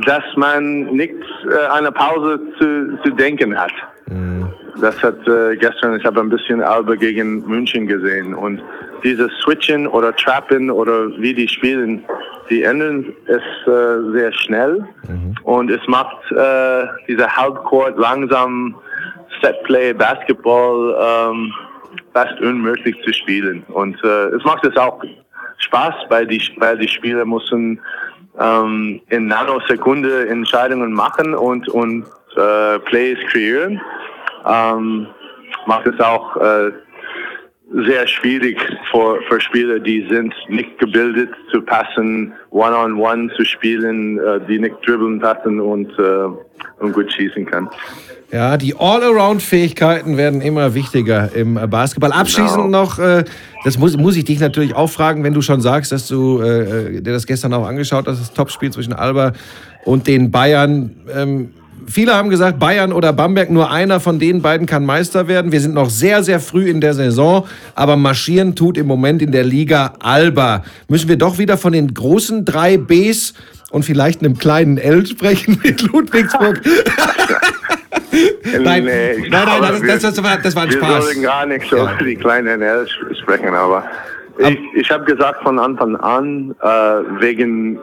dass 0.05 0.23
man 0.35 0.85
nicht 0.85 1.15
äh, 1.49 1.67
eine 1.71 1.91
Pause 1.91 2.39
zu, 2.59 2.97
zu 3.03 3.11
denken 3.11 3.57
hat. 3.57 3.71
Mhm. 4.07 4.51
Das 4.81 5.01
hat 5.01 5.27
äh, 5.27 5.55
gestern, 5.55 5.95
ich 5.95 6.05
habe 6.05 6.19
ein 6.19 6.29
bisschen 6.29 6.61
Alba 6.61 6.95
gegen 6.95 7.45
München 7.47 7.87
gesehen 7.87 8.35
und 8.35 8.61
dieses 9.03 9.31
Switchen 9.43 9.87
oder 9.87 10.15
Trappen 10.15 10.69
oder 10.69 11.09
wie 11.17 11.33
die 11.33 11.47
spielen, 11.47 12.03
die 12.49 12.63
ändern 12.63 13.13
es 13.25 13.67
äh, 13.67 14.11
sehr 14.11 14.31
schnell 14.33 14.85
mhm. 15.07 15.35
und 15.43 15.71
es 15.71 15.81
macht 15.87 16.31
äh, 16.31 16.85
diese 17.07 17.27
Halbcourt 17.27 17.97
langsam 17.97 18.75
Setplay 19.41 19.93
Basketball 19.93 20.95
ähm, 20.99 21.53
fast 22.13 22.39
unmöglich 22.41 22.95
zu 23.03 23.13
spielen 23.13 23.63
und 23.69 23.95
äh, 24.03 24.27
es 24.27 24.43
macht 24.43 24.63
es 24.65 24.75
auch 24.77 25.01
Spaß, 25.59 25.95
weil 26.09 26.27
die, 26.27 26.41
weil 26.57 26.77
die 26.77 26.87
Spieler 26.87 27.25
müssen 27.25 27.79
ähm, 28.39 29.01
in 29.09 29.27
Nanosekunde 29.27 30.27
Entscheidungen 30.29 30.91
machen 30.91 31.33
und, 31.33 31.67
und 31.69 32.05
äh, 32.35 32.79
Plays 32.79 33.19
kreieren. 33.31 33.81
Ähm, 34.45 35.07
macht 35.65 35.87
es 35.87 35.99
auch 35.99 36.37
äh, 36.37 36.71
sehr 37.73 38.07
schwierig 38.07 38.57
für, 38.91 39.19
für 39.27 39.41
Spieler, 39.41 39.79
die 39.79 40.07
sind 40.09 40.33
nicht 40.47 40.79
gebildet 40.79 41.29
zu 41.51 41.61
passen, 41.61 42.33
One-on-One 42.51 43.23
-on 43.23 43.29
-one 43.29 43.35
zu 43.35 43.43
spielen, 43.43 44.19
äh, 44.19 44.39
die 44.47 44.59
nicht 44.59 44.75
dribbeln 44.85 45.19
passen 45.19 45.59
und, 45.59 45.89
äh, 45.99 46.27
und 46.79 46.93
gut 46.93 47.11
schießen 47.11 47.45
kann. 47.45 47.69
Ja, 48.31 48.57
die 48.57 48.75
All-Around-Fähigkeiten 48.77 50.17
werden 50.17 50.41
immer 50.41 50.73
wichtiger 50.73 51.33
im 51.33 51.55
Basketball. 51.69 52.11
Abschließend 52.11 52.65
genau. 52.65 52.83
noch, 52.83 52.99
äh, 52.99 53.23
das 53.63 53.77
muss, 53.77 53.97
muss 53.97 54.15
ich 54.17 54.25
dich 54.25 54.39
natürlich 54.39 54.75
auch 54.75 54.89
fragen, 54.89 55.23
wenn 55.23 55.33
du 55.33 55.41
schon 55.41 55.61
sagst, 55.61 55.91
dass 55.91 56.07
du 56.07 56.41
äh, 56.41 57.01
dir 57.01 57.13
das 57.13 57.25
gestern 57.25 57.53
auch 57.53 57.65
angeschaut 57.65 58.07
hast, 58.07 58.19
das 58.19 58.33
Topspiel 58.33 58.71
zwischen 58.71 58.93
Alba 58.93 59.33
und 59.85 60.07
den 60.07 60.31
Bayern. 60.31 60.95
Ähm, 61.13 61.53
viele 61.89 62.13
haben 62.15 62.29
gesagt, 62.29 62.59
Bayern 62.59 62.91
oder 62.91 63.13
Bamberg, 63.13 63.49
nur 63.49 63.71
einer 63.71 63.99
von 63.99 64.19
den 64.19 64.41
beiden 64.41 64.67
kann 64.67 64.85
Meister 64.85 65.27
werden. 65.27 65.51
Wir 65.51 65.59
sind 65.61 65.73
noch 65.73 65.89
sehr, 65.89 66.23
sehr 66.23 66.39
früh 66.39 66.69
in 66.69 66.81
der 66.81 66.93
Saison, 66.93 67.47
aber 67.75 67.95
marschieren 67.95 68.55
tut 68.55 68.77
im 68.77 68.87
Moment 68.87 69.21
in 69.21 69.31
der 69.31 69.43
Liga 69.43 69.93
Alba. 69.99 70.63
Müssen 70.87 71.09
wir 71.09 71.17
doch 71.17 71.37
wieder 71.37 71.57
von 71.57 71.73
den 71.73 71.93
großen 71.93 72.45
drei 72.45 72.77
Bs 72.77 73.33
und 73.71 73.83
vielleicht 73.83 74.21
einem 74.21 74.37
kleinen 74.37 74.77
L 74.77 75.05
sprechen 75.05 75.59
mit 75.63 75.81
Ludwigsburg. 75.81 76.61
nein, 78.61 78.83
nee, 78.85 79.29
nein, 79.29 79.29
nein, 79.29 79.61
das, 79.61 79.81
das, 79.81 80.01
das, 80.15 80.23
war, 80.23 80.37
das 80.37 80.55
war 80.55 80.63
ein 80.63 80.69
wir 80.69 80.77
Spaß. 80.77 80.89
Wir 80.89 81.01
sollen 81.13 81.23
gar 81.23 81.45
nicht 81.45 81.69
so 81.69 81.77
ja. 81.77 81.97
die 82.01 82.15
kleinen 82.15 82.59
NL 82.59 82.87
sprechen, 83.21 83.53
aber 83.53 83.83
ich, 84.37 84.59
ich 84.75 84.91
habe 84.91 85.03
gesagt 85.05 85.41
von 85.43 85.57
Anfang 85.59 85.95
an, 85.95 86.55
äh, 86.61 86.67
wegen 87.19 87.79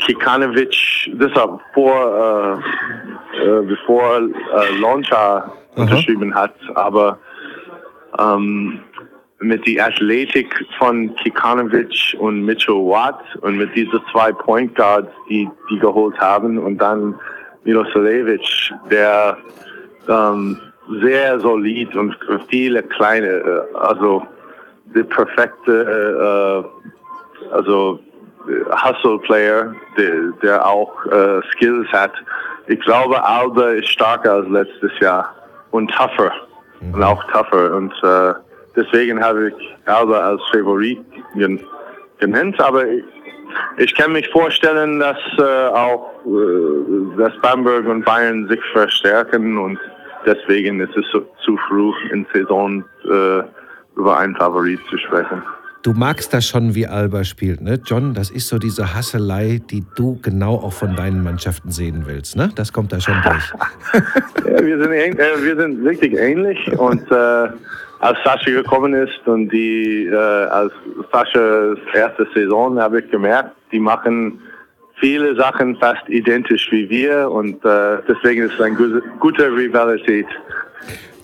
Kikanovic, 0.00 1.10
das 1.14 1.34
war 1.34 1.60
vor, 1.74 2.60
äh, 3.34 3.44
äh, 3.44 3.62
bevor 3.62 4.18
äh, 4.18 4.78
Launcher 4.80 5.52
unterschrieben 5.76 6.34
hat, 6.34 6.54
aber 6.74 7.18
ähm, 8.18 8.80
mit 9.40 9.66
der 9.66 9.86
Athletik 9.86 10.64
von 10.78 11.14
Kikanovic 11.16 12.16
und 12.18 12.42
Mitchell 12.42 12.74
Watt 12.74 13.20
und 13.42 13.56
mit 13.58 13.74
diesen 13.74 14.00
zwei 14.10 14.32
Point 14.32 14.74
Guards, 14.74 15.10
die 15.28 15.48
die 15.70 15.78
geholt 15.78 16.18
haben 16.18 16.58
und 16.58 16.78
dann 16.78 17.14
Milosevic, 17.64 18.72
der 18.90 19.36
ähm, 20.08 20.58
sehr 21.00 21.40
solid 21.40 21.94
und 21.96 22.16
viele 22.48 22.82
kleine, 22.82 23.26
äh, 23.26 23.76
also 23.76 24.22
der 24.94 25.02
perfekte, 25.04 26.64
äh, 26.64 27.52
also 27.52 28.00
Hustle-Player, 28.70 29.74
der, 29.96 30.14
der 30.42 30.66
auch 30.66 30.92
äh, 31.06 31.40
Skills 31.52 31.88
hat. 31.92 32.12
Ich 32.68 32.80
glaube, 32.80 33.22
Alba 33.22 33.70
ist 33.70 33.88
stärker 33.88 34.34
als 34.34 34.48
letztes 34.48 34.92
Jahr 35.00 35.34
und 35.70 35.90
tougher 35.92 36.32
mhm. 36.80 36.94
und 36.94 37.02
auch 37.02 37.22
tougher 37.32 37.74
und 37.76 37.92
äh, 38.02 38.34
deswegen 38.74 39.22
habe 39.22 39.48
ich 39.48 39.76
Alba 39.86 40.18
als 40.18 40.42
Favorit 40.52 41.04
genannt, 42.18 42.60
aber 42.60 42.86
ich, 42.86 43.04
ich 43.78 43.94
kann 43.94 44.12
mich 44.12 44.28
vorstellen, 44.30 45.00
dass 45.00 45.18
äh, 45.38 45.68
auch 45.68 46.10
äh, 46.26 47.16
dass 47.16 47.32
Bamberg 47.40 47.86
und 47.86 48.04
Bayern 48.04 48.48
sich 48.48 48.60
verstärken 48.72 49.58
und 49.58 49.78
deswegen 50.24 50.80
ist 50.80 50.96
es 50.96 51.04
so, 51.12 51.20
zu 51.44 51.56
früh 51.68 51.92
in 52.10 52.26
Saison 52.32 52.84
äh, 53.04 53.42
über 53.96 54.18
einen 54.18 54.36
Favorit 54.36 54.80
zu 54.90 54.98
sprechen. 54.98 55.42
Du 55.86 55.92
magst 55.92 56.34
das 56.34 56.48
schon, 56.48 56.74
wie 56.74 56.88
Alba 56.88 57.22
spielt, 57.22 57.60
ne? 57.60 57.78
John, 57.86 58.12
das 58.12 58.30
ist 58.32 58.48
so 58.48 58.58
diese 58.58 58.92
Hasselei, 58.92 59.60
die 59.70 59.84
du 59.94 60.18
genau 60.20 60.54
auch 60.56 60.72
von 60.72 60.96
deinen 60.96 61.22
Mannschaften 61.22 61.70
sehen 61.70 62.06
willst, 62.06 62.34
ne? 62.34 62.50
Das 62.56 62.72
kommt 62.72 62.92
da 62.92 62.98
schon 62.98 63.14
durch. 63.22 63.52
ja, 64.50 64.66
wir, 64.66 64.82
sind, 64.82 64.92
äh, 64.92 65.44
wir 65.44 65.56
sind 65.56 65.84
wirklich 65.84 66.14
ähnlich 66.14 66.58
und 66.76 67.08
äh, 67.12 67.14
als 68.00 68.18
Sascha 68.24 68.50
gekommen 68.50 68.94
ist 68.94 69.20
und 69.26 69.48
die 69.50 70.06
äh, 70.06 70.16
als 70.16 70.72
Saschas 71.12 71.78
erste 71.94 72.26
Saison 72.34 72.80
habe 72.80 72.98
ich 72.98 73.08
gemerkt, 73.12 73.52
die 73.70 73.78
machen 73.78 74.40
viele 74.96 75.36
Sachen 75.36 75.76
fast 75.76 76.08
identisch 76.08 76.66
wie 76.72 76.90
wir 76.90 77.30
und 77.30 77.64
äh, 77.64 77.98
deswegen 78.08 78.42
ist 78.42 78.54
es 78.54 78.60
eine 78.60 78.74
gute, 79.20 79.52
Rivalität. 79.52 80.26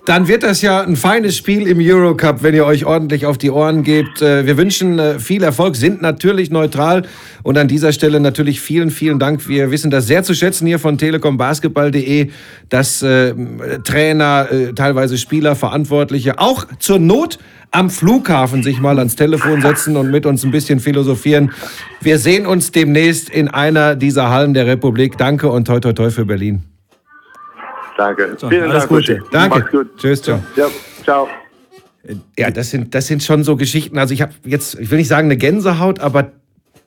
Dann 0.05 0.27
wird 0.27 0.43
das 0.43 0.61
ja 0.61 0.81
ein 0.81 0.97
feines 0.97 1.37
Spiel 1.37 1.65
im 1.65 1.79
Eurocup, 1.79 2.43
wenn 2.43 2.53
ihr 2.53 2.65
euch 2.65 2.83
ordentlich 2.85 3.25
auf 3.25 3.37
die 3.37 3.49
Ohren 3.49 3.83
gebt. 3.83 4.21
Äh, 4.21 4.45
wir 4.45 4.57
wünschen 4.57 4.99
äh, 4.99 5.17
viel 5.17 5.43
Erfolg, 5.43 5.77
sind 5.77 6.01
natürlich 6.01 6.51
neutral 6.51 7.03
und 7.41 7.57
an 7.57 7.69
dieser 7.69 7.93
Stelle 7.93 8.19
natürlich 8.19 8.59
vielen, 8.59 8.91
vielen 8.91 9.17
Dank. 9.17 9.47
Wir 9.47 9.71
wissen 9.71 9.91
das 9.91 10.05
sehr 10.05 10.23
zu 10.23 10.33
schätzen 10.33 10.67
hier 10.67 10.77
von 10.77 10.97
telekombasketball.de, 10.97 12.31
dass 12.67 13.01
äh, 13.01 13.33
Trainer, 13.85 14.47
teilweise 14.75 15.17
Spieler, 15.17 15.55
Verantwortliche 15.55 16.37
auch 16.37 16.65
zur 16.79 16.99
Not 16.99 17.39
am 17.71 17.89
Flughafen 17.89 18.61
sich 18.61 18.81
mal 18.81 18.99
ans 18.99 19.15
Telefon 19.15 19.61
setzen 19.61 19.95
und 19.95 20.11
mit 20.11 20.25
uns 20.25 20.43
ein 20.43 20.51
bisschen 20.51 20.81
philosophieren. 20.81 21.51
Wir 22.01 22.19
sehen 22.19 22.45
uns 22.45 22.71
demnächst 22.71 23.29
in 23.29 23.47
einer 23.47 23.95
dieser 23.95 24.29
Hallen 24.29 24.53
der 24.53 24.67
Republik. 24.67 25.17
Danke 25.17 25.49
und 25.49 25.65
toi 25.65 25.79
toi 25.79 25.93
toi 25.93 26.09
für 26.09 26.25
Berlin. 26.25 26.72
Danke. 27.97 28.35
So, 28.37 28.49
Vielen 28.49 28.69
alles 28.69 28.87
Dank, 28.87 28.89
Gute. 28.89 29.23
Danke. 29.31 29.59
Mach's 29.59 29.71
gut. 29.71 29.97
Tschüss, 29.97 30.21
ciao. 30.21 30.43
Ja, 30.55 30.67
ciao. 31.03 31.27
Ja, 32.37 32.51
das 32.51 32.69
sind, 32.69 32.93
das 32.93 33.07
sind 33.07 33.23
schon 33.23 33.43
so 33.43 33.55
Geschichten. 33.55 33.97
Also 33.97 34.13
ich 34.13 34.21
habe 34.21 34.33
jetzt, 34.43 34.77
ich 34.79 34.91
will 34.91 34.97
nicht 34.97 35.07
sagen 35.07 35.27
eine 35.27 35.37
Gänsehaut, 35.37 35.99
aber 35.99 36.31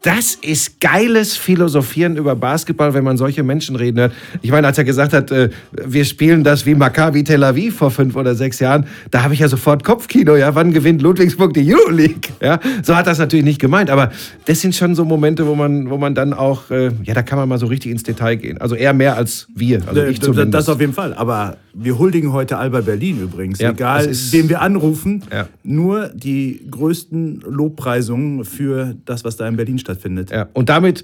das 0.02 0.36
ist 0.36 0.80
geiles 0.80 1.36
Philosophieren 1.36 2.16
über 2.16 2.36
Basketball, 2.36 2.94
wenn 2.94 3.02
man 3.02 3.16
solche 3.16 3.42
Menschen 3.42 3.76
reden 3.76 3.98
hört. 3.98 4.12
Ich 4.40 4.50
meine, 4.50 4.66
als 4.66 4.78
er 4.78 4.84
gesagt 4.84 5.12
hat, 5.12 5.30
äh, 5.32 5.50
wir 5.72 6.04
spielen 6.04 6.44
das 6.44 6.64
wie 6.64 6.74
Maccabi 6.74 7.24
Tel 7.24 7.42
Aviv 7.42 7.76
vor 7.76 7.90
fünf 7.90 8.14
oder 8.14 8.34
sechs 8.34 8.60
Jahren, 8.60 8.86
da 9.10 9.24
habe 9.24 9.34
ich 9.34 9.40
ja 9.40 9.48
sofort 9.48 9.82
Kopfkino. 9.82 10.36
Ja, 10.36 10.54
wann 10.54 10.72
gewinnt 10.72 11.02
Ludwigsburg 11.02 11.54
die 11.54 11.74
Euroleague? 11.74 12.32
Ja, 12.40 12.60
so 12.82 12.94
hat 12.94 13.06
das 13.06 13.18
natürlich 13.18 13.44
nicht 13.44 13.60
gemeint, 13.60 13.90
aber 13.90 14.12
das 14.44 14.60
sind 14.60 14.74
schon 14.74 14.94
so 14.94 15.04
Momente, 15.04 15.46
wo 15.46 15.54
man, 15.54 15.90
wo 15.90 15.96
man 15.96 16.14
dann 16.14 16.32
auch, 16.32 16.70
äh, 16.70 16.90
ja, 17.02 17.14
da 17.14 17.22
kann 17.22 17.38
man 17.38 17.48
mal 17.48 17.58
so 17.58 17.66
richtig 17.66 17.90
ins 17.90 18.02
Detail 18.02 18.36
gehen. 18.36 18.58
Also 18.58 18.76
eher 18.76 18.92
mehr 18.92 19.16
als 19.16 19.48
wir, 19.54 19.82
also 19.86 20.02
ich 20.04 20.20
das, 20.20 20.26
zumindest. 20.26 20.54
das 20.54 20.68
auf 20.68 20.80
jeden 20.80 20.92
Fall. 20.92 21.14
Aber 21.14 21.56
wir 21.78 21.98
huldigen 21.98 22.32
heute 22.32 22.56
Alba 22.58 22.80
Berlin 22.80 23.20
übrigens. 23.20 23.58
Ja, 23.58 23.70
Egal, 23.70 24.08
wen 24.30 24.48
wir 24.48 24.60
anrufen, 24.62 25.22
Ja. 25.30 25.48
nur 25.62 26.08
die 26.08 26.66
größten 26.70 27.42
Lobpreisungen 27.46 28.44
für 28.44 28.96
das, 29.04 29.24
was 29.24 29.36
da 29.36 29.46
in 29.46 29.56
Berlin 29.56 29.78
stattfindet. 29.78 30.30
Ja, 30.30 30.48
und 30.54 30.68
damit 30.68 31.02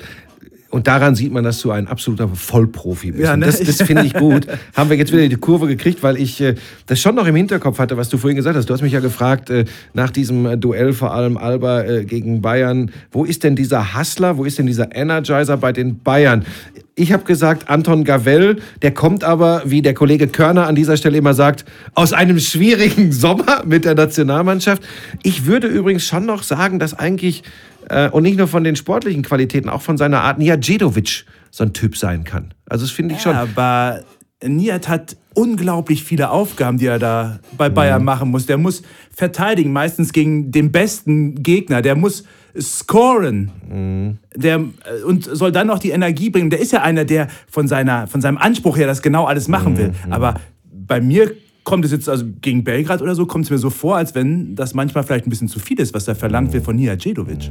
und 0.71 0.87
daran 0.87 1.15
sieht 1.15 1.31
man, 1.33 1.45
dass 1.45 1.61
du 1.61 1.71
ein 1.71 1.87
absoluter 1.87 2.29
Vollprofi 2.29 3.11
bist. 3.11 3.25
Ja, 3.25 3.37
ne? 3.37 3.45
Das, 3.45 3.61
das 3.61 3.83
finde 3.83 4.07
ich 4.07 4.15
gut. 4.15 4.47
Haben 4.75 4.89
wir 4.89 4.97
jetzt 4.97 5.13
wieder 5.13 5.29
die 5.29 5.37
Kurve 5.37 5.67
gekriegt, 5.67 6.03
weil 6.03 6.17
ich 6.17 6.41
äh, 6.41 6.55
das 6.87 6.99
schon 6.99 7.15
noch 7.15 7.27
im 7.27 7.37
Hinterkopf 7.37 7.79
hatte, 7.79 7.99
was 7.99 8.09
du 8.09 8.17
vorhin 8.17 8.37
gesagt 8.37 8.57
hast. 8.57 8.71
Du 8.71 8.73
hast 8.73 8.81
mich 8.81 8.95
ja 8.95 9.01
gefragt, 9.01 9.51
äh, 9.51 9.67
nach 9.93 10.09
diesem 10.11 10.59
Duell 10.59 10.95
vor 10.95 11.13
allem 11.13 11.37
Alba 11.37 11.83
äh, 11.83 12.05
gegen 12.07 12.41
Bayern, 12.41 12.91
wo 13.11 13.27
ist 13.27 13.45
denn 13.45 13.55
dieser 13.55 13.99
Hustler, 13.99 14.39
wo 14.39 14.47
ist 14.47 14.59
denn 14.59 14.67
dieser 14.67 14.97
Energizer 14.97 15.59
bei 15.59 15.73
den 15.73 15.99
Bayern? 15.99 16.47
Ich 16.95 17.13
habe 17.13 17.25
gesagt, 17.25 17.71
Anton 17.71 18.05
Gavell, 18.05 18.57
der 18.83 18.93
kommt 18.93 19.25
aber, 19.25 19.63
wie 19.65 19.81
der 19.81 19.95
Kollege 19.95 20.29
Körner 20.29 20.67
an 20.67 20.75
dieser 20.75 20.99
Stelle 20.99 21.17
immer 21.17 21.33
sagt, 21.33 21.65
aus 21.95 22.13
einem 22.13 22.39
schwierigen 22.39 23.13
Sommer 23.13 23.63
mit 23.65 23.85
der 23.87 23.95
Nationalmannschaft. 23.95 24.83
Ich 25.23 25.47
würde 25.47 25.69
übrigens 25.69 26.05
schon 26.05 26.27
noch 26.27 26.43
sagen, 26.43 26.79
dass 26.79 26.93
eigentlich 26.93 27.45
äh, 27.89 28.11
und 28.11 28.25
nicht 28.25 28.37
nur 28.37 28.49
von 28.49 28.63
den 28.63 28.77
sportlichen 28.77 29.23
Qualitäten, 29.23 29.69
auch 29.69 29.83
von 29.83 29.97
seiner 29.97 30.21
Art 30.21 30.39
Nijajedovic 30.39 31.25
so 31.51 31.65
ein 31.65 31.73
Typ 31.73 31.97
sein 31.97 32.25
kann. 32.25 32.53
Also 32.67 32.85
das 32.85 32.93
finde 32.93 33.15
ich 33.15 33.23
schon. 33.23 33.33
Ja, 33.33 33.43
aber 33.43 34.03
Niat 34.45 34.89
hat 34.89 35.17
unglaublich 35.35 36.05
viele 36.05 36.31
Aufgaben, 36.31 36.79
die 36.79 36.87
er 36.87 36.99
da 36.99 37.39
bei 37.57 37.69
Bayern 37.69 38.05
machen 38.05 38.31
muss. 38.31 38.47
Der 38.47 38.59
muss 38.59 38.83
verteidigen, 39.15 39.73
meistens 39.73 40.13
gegen 40.13 40.51
den 40.51 40.73
besten 40.73 41.43
Gegner. 41.43 41.81
Der 41.81 41.95
muss 41.95 42.25
scoren. 42.61 44.19
Der, 44.35 44.57
äh, 44.57 45.05
und 45.07 45.25
soll 45.25 45.53
dann 45.53 45.67
noch 45.67 45.79
die 45.79 45.91
Energie 45.91 46.31
bringen. 46.31 46.51
Der 46.51 46.61
ist 46.61 46.73
ja 46.73 46.83
einer, 46.83 47.05
der 47.05 47.29
von, 47.49 47.69
seiner, 47.69 48.07
von 48.07 48.21
seinem 48.21 48.39
Anspruch 48.39 48.77
her 48.77 48.87
das 48.87 49.03
genau 49.03 49.25
alles 49.25 49.49
machen 49.49 49.77
will. 49.79 49.93
Aber 50.11 50.35
bei 50.73 51.01
mir 51.01 51.33
kommt 51.65 51.85
es 51.85 51.93
jetzt, 51.93 52.09
also 52.09 52.25
gegen 52.41 52.65
Belgrad 52.65 53.03
oder 53.03 53.15
so, 53.15 53.27
kommt 53.27 53.45
es 53.45 53.51
mir 53.51 53.59
so 53.59 53.71
vor, 53.71 53.97
als 53.97 54.15
wenn 54.15 54.57
das 54.57 54.75
manchmal 54.75 55.05
vielleicht 55.05 55.27
ein 55.27 55.31
bisschen 55.31 55.49
zu 55.49 55.61
viel 55.61 55.79
ist, 55.79 55.95
was 55.95 56.05
da 56.05 56.15
verlangt 56.15 56.53
wird 56.53 56.65
von 56.65 56.75
Nijajedovic. 56.77 57.45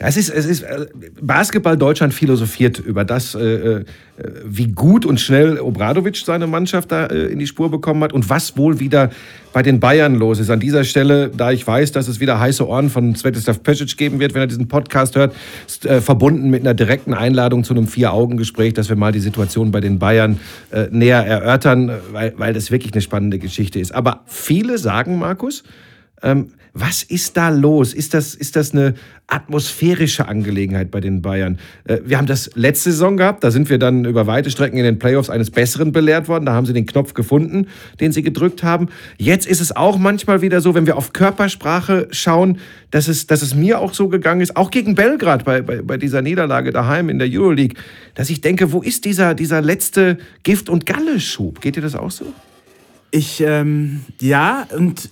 Ja, 0.00 0.06
es 0.08 0.16
ist, 0.16 0.30
es 0.30 0.46
ist 0.46 0.62
äh, 0.62 0.86
Basketball 1.20 1.76
Deutschland 1.76 2.12
philosophiert 2.12 2.78
über 2.78 3.04
das, 3.04 3.34
äh, 3.34 3.40
äh, 3.40 3.84
wie 4.44 4.68
gut 4.68 5.04
und 5.04 5.20
schnell 5.20 5.58
Obradovic 5.60 6.16
seine 6.16 6.46
Mannschaft 6.46 6.90
da 6.90 7.06
äh, 7.06 7.26
in 7.26 7.38
die 7.38 7.46
Spur 7.46 7.70
bekommen 7.70 8.02
hat 8.02 8.12
und 8.12 8.30
was 8.30 8.56
wohl 8.56 8.80
wieder 8.80 9.10
bei 9.52 9.62
den 9.62 9.80
Bayern 9.80 10.14
los 10.14 10.38
ist. 10.38 10.50
An 10.50 10.60
dieser 10.60 10.84
Stelle, 10.84 11.30
da 11.34 11.50
ich 11.50 11.66
weiß, 11.66 11.92
dass 11.92 12.08
es 12.08 12.20
wieder 12.20 12.40
heiße 12.40 12.66
Ohren 12.66 12.90
von 12.90 13.14
Svetislav 13.14 13.62
Pesic 13.62 13.96
geben 13.96 14.18
wird, 14.18 14.34
wenn 14.34 14.42
er 14.42 14.46
diesen 14.46 14.68
Podcast 14.68 15.16
hört, 15.16 15.34
ist 15.66 15.84
äh, 15.86 16.00
verbunden 16.00 16.50
mit 16.50 16.62
einer 16.62 16.74
direkten 16.74 17.14
Einladung 17.14 17.64
zu 17.64 17.74
einem 17.74 17.86
Vier-Augen-Gespräch, 17.86 18.74
dass 18.74 18.88
wir 18.88 18.96
mal 18.96 19.12
die 19.12 19.20
Situation 19.20 19.70
bei 19.70 19.80
den 19.80 19.98
Bayern 19.98 20.40
äh, 20.70 20.86
näher 20.90 21.24
erörtern, 21.24 21.90
weil, 22.12 22.34
weil 22.36 22.54
das 22.54 22.70
wirklich 22.70 22.92
eine 22.92 23.02
spannende 23.02 23.38
Geschichte 23.38 23.78
ist. 23.80 23.94
Aber 23.94 24.22
viele 24.26 24.78
sagen, 24.78 25.18
Markus, 25.18 25.62
ähm, 26.22 26.52
was 26.78 27.02
ist 27.02 27.38
da 27.38 27.48
los? 27.48 27.94
Ist 27.94 28.12
das, 28.12 28.34
ist 28.34 28.54
das 28.54 28.72
eine 28.72 28.94
atmosphärische 29.28 30.28
Angelegenheit 30.28 30.90
bei 30.90 31.00
den 31.00 31.22
Bayern? 31.22 31.58
Äh, 31.84 32.00
wir 32.04 32.18
haben 32.18 32.26
das 32.26 32.50
letzte 32.54 32.90
Saison 32.92 33.16
gehabt, 33.16 33.42
da 33.42 33.50
sind 33.50 33.70
wir 33.70 33.78
dann 33.78 34.04
über 34.04 34.26
weite 34.26 34.50
Strecken 34.50 34.76
in 34.76 34.84
den 34.84 34.98
Playoffs 34.98 35.30
eines 35.30 35.50
Besseren 35.50 35.92
belehrt 35.92 36.28
worden. 36.28 36.44
Da 36.44 36.52
haben 36.52 36.66
sie 36.66 36.74
den 36.74 36.84
Knopf 36.84 37.14
gefunden, 37.14 37.68
den 37.98 38.12
sie 38.12 38.22
gedrückt 38.22 38.62
haben. 38.62 38.88
Jetzt 39.16 39.46
ist 39.46 39.62
es 39.62 39.74
auch 39.74 39.96
manchmal 39.96 40.42
wieder 40.42 40.60
so, 40.60 40.74
wenn 40.74 40.86
wir 40.86 40.98
auf 40.98 41.14
Körpersprache 41.14 42.08
schauen, 42.10 42.58
dass 42.90 43.08
es, 43.08 43.26
dass 43.26 43.40
es 43.40 43.54
mir 43.54 43.80
auch 43.80 43.94
so 43.94 44.08
gegangen 44.08 44.42
ist, 44.42 44.54
auch 44.56 44.70
gegen 44.70 44.94
Belgrad 44.94 45.46
bei, 45.46 45.62
bei, 45.62 45.80
bei 45.80 45.96
dieser 45.96 46.20
Niederlage 46.20 46.72
daheim 46.72 47.08
in 47.08 47.18
der 47.18 47.28
Euroleague, 47.30 47.76
dass 48.14 48.28
ich 48.28 48.42
denke, 48.42 48.72
wo 48.72 48.82
ist 48.82 49.06
dieser, 49.06 49.34
dieser 49.34 49.62
letzte 49.62 50.18
Gift- 50.42 50.68
und 50.68 50.84
Galle-Schub? 50.84 51.62
Geht 51.62 51.76
dir 51.76 51.82
das 51.82 51.94
auch 51.94 52.10
so? 52.10 52.26
Ich, 53.12 53.40
ähm, 53.40 54.02
ja, 54.20 54.66
und 54.76 55.08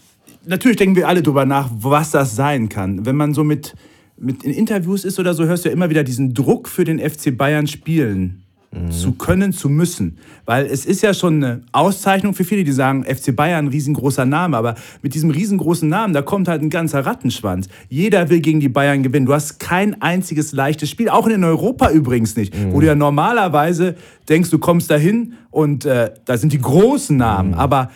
natürlich 0.46 0.76
denken 0.76 0.96
wir 0.96 1.08
alle 1.08 1.22
drüber 1.22 1.44
nach, 1.44 1.70
was 1.74 2.10
das 2.10 2.36
sein 2.36 2.68
kann. 2.68 3.06
Wenn 3.06 3.16
man 3.16 3.34
so 3.34 3.44
mit, 3.44 3.74
mit 4.16 4.44
in 4.44 4.52
Interviews 4.52 5.04
ist 5.04 5.18
oder 5.18 5.34
so, 5.34 5.44
hörst 5.44 5.64
du 5.64 5.68
ja 5.68 5.74
immer 5.74 5.90
wieder 5.90 6.04
diesen 6.04 6.34
Druck 6.34 6.68
für 6.68 6.84
den 6.84 6.98
FC 6.98 7.36
Bayern 7.36 7.66
spielen 7.66 8.44
zu 8.90 9.12
können, 9.12 9.52
zu 9.52 9.68
müssen. 9.68 10.18
Weil 10.46 10.66
es 10.66 10.84
ist 10.84 11.02
ja 11.02 11.14
schon 11.14 11.42
eine 11.42 11.62
Auszeichnung 11.72 12.34
für 12.34 12.44
viele, 12.44 12.64
die 12.64 12.72
sagen, 12.72 13.04
FC 13.04 13.34
Bayern, 13.34 13.68
riesengroßer 13.68 14.26
Name. 14.26 14.56
Aber 14.56 14.74
mit 15.02 15.14
diesem 15.14 15.30
riesengroßen 15.30 15.88
Namen, 15.88 16.12
da 16.12 16.22
kommt 16.22 16.48
halt 16.48 16.62
ein 16.62 16.70
ganzer 16.70 17.06
Rattenschwanz. 17.06 17.68
Jeder 17.88 18.30
will 18.30 18.40
gegen 18.40 18.60
die 18.60 18.68
Bayern 18.68 19.02
gewinnen. 19.02 19.26
Du 19.26 19.32
hast 19.32 19.58
kein 19.58 20.00
einziges 20.02 20.52
leichtes 20.52 20.90
Spiel, 20.90 21.08
auch 21.08 21.26
in 21.26 21.44
Europa 21.44 21.90
übrigens 21.90 22.36
nicht. 22.36 22.54
Wo 22.72 22.80
du 22.80 22.86
ja 22.86 22.94
normalerweise 22.94 23.96
denkst, 24.28 24.50
du 24.50 24.58
kommst 24.58 24.90
dahin 24.90 25.34
und 25.50 25.84
äh, 25.84 26.10
da 26.24 26.36
sind 26.36 26.52
die 26.52 26.60
großen 26.60 27.16
Namen. 27.16 27.54
Aber 27.54 27.90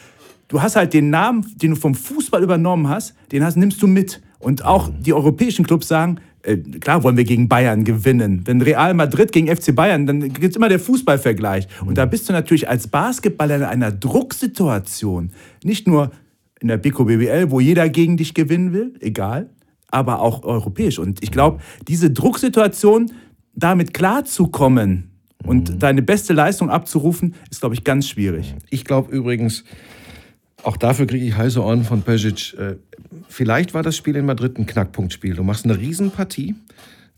du 0.48 0.62
hast 0.62 0.76
halt 0.76 0.94
den 0.94 1.10
Namen, 1.10 1.46
den 1.56 1.70
du 1.70 1.76
vom 1.76 1.94
Fußball 1.94 2.42
übernommen 2.42 2.88
hast, 2.88 3.14
den 3.32 3.44
hast, 3.44 3.56
nimmst 3.56 3.80
du 3.82 3.86
mit. 3.86 4.20
Und 4.38 4.64
auch 4.64 4.90
die 4.98 5.12
europäischen 5.12 5.66
Clubs 5.66 5.88
sagen, 5.88 6.20
äh, 6.42 6.56
klar 6.56 7.02
wollen 7.02 7.16
wir 7.16 7.24
gegen 7.24 7.48
Bayern 7.48 7.84
gewinnen. 7.84 8.42
Wenn 8.44 8.62
Real 8.62 8.94
Madrid 8.94 9.32
gegen 9.32 9.54
FC 9.54 9.74
Bayern, 9.74 10.06
dann 10.06 10.20
gibt 10.20 10.44
es 10.44 10.56
immer 10.56 10.68
der 10.68 10.80
Fußballvergleich. 10.80 11.68
Und 11.84 11.98
da 11.98 12.06
bist 12.06 12.28
du 12.28 12.32
natürlich 12.32 12.68
als 12.68 12.88
Basketballer 12.88 13.56
in 13.56 13.64
einer 13.64 13.92
Drucksituation. 13.92 15.32
Nicht 15.64 15.86
nur 15.86 16.10
in 16.60 16.68
der 16.68 16.76
Bico 16.76 17.04
BBL, 17.04 17.50
wo 17.50 17.60
jeder 17.60 17.88
gegen 17.88 18.16
dich 18.16 18.34
gewinnen 18.34 18.72
will, 18.72 18.94
egal, 19.00 19.50
aber 19.90 20.20
auch 20.20 20.44
europäisch. 20.44 20.98
Und 20.98 21.22
ich 21.22 21.30
glaube, 21.30 21.60
diese 21.86 22.10
Drucksituation, 22.10 23.12
damit 23.54 23.94
klarzukommen 23.94 25.10
und 25.44 25.82
deine 25.82 26.02
beste 26.02 26.32
Leistung 26.32 26.70
abzurufen, 26.70 27.34
ist, 27.50 27.60
glaube 27.60 27.74
ich, 27.74 27.84
ganz 27.84 28.08
schwierig. 28.08 28.54
Ich 28.70 28.84
glaube 28.84 29.10
übrigens, 29.14 29.64
auch 30.62 30.76
dafür 30.76 31.06
kriege 31.06 31.24
ich 31.24 31.36
heiße 31.36 31.62
Ohren 31.62 31.84
von 31.84 32.02
Pesic. 32.02 32.54
Äh, 32.58 32.76
vielleicht 33.28 33.74
war 33.74 33.82
das 33.82 33.96
Spiel 33.96 34.16
in 34.16 34.26
Madrid 34.26 34.58
ein 34.58 34.66
Knackpunktspiel. 34.66 35.34
Du 35.34 35.42
machst 35.42 35.64
eine 35.64 35.78
Riesenpartie, 35.78 36.56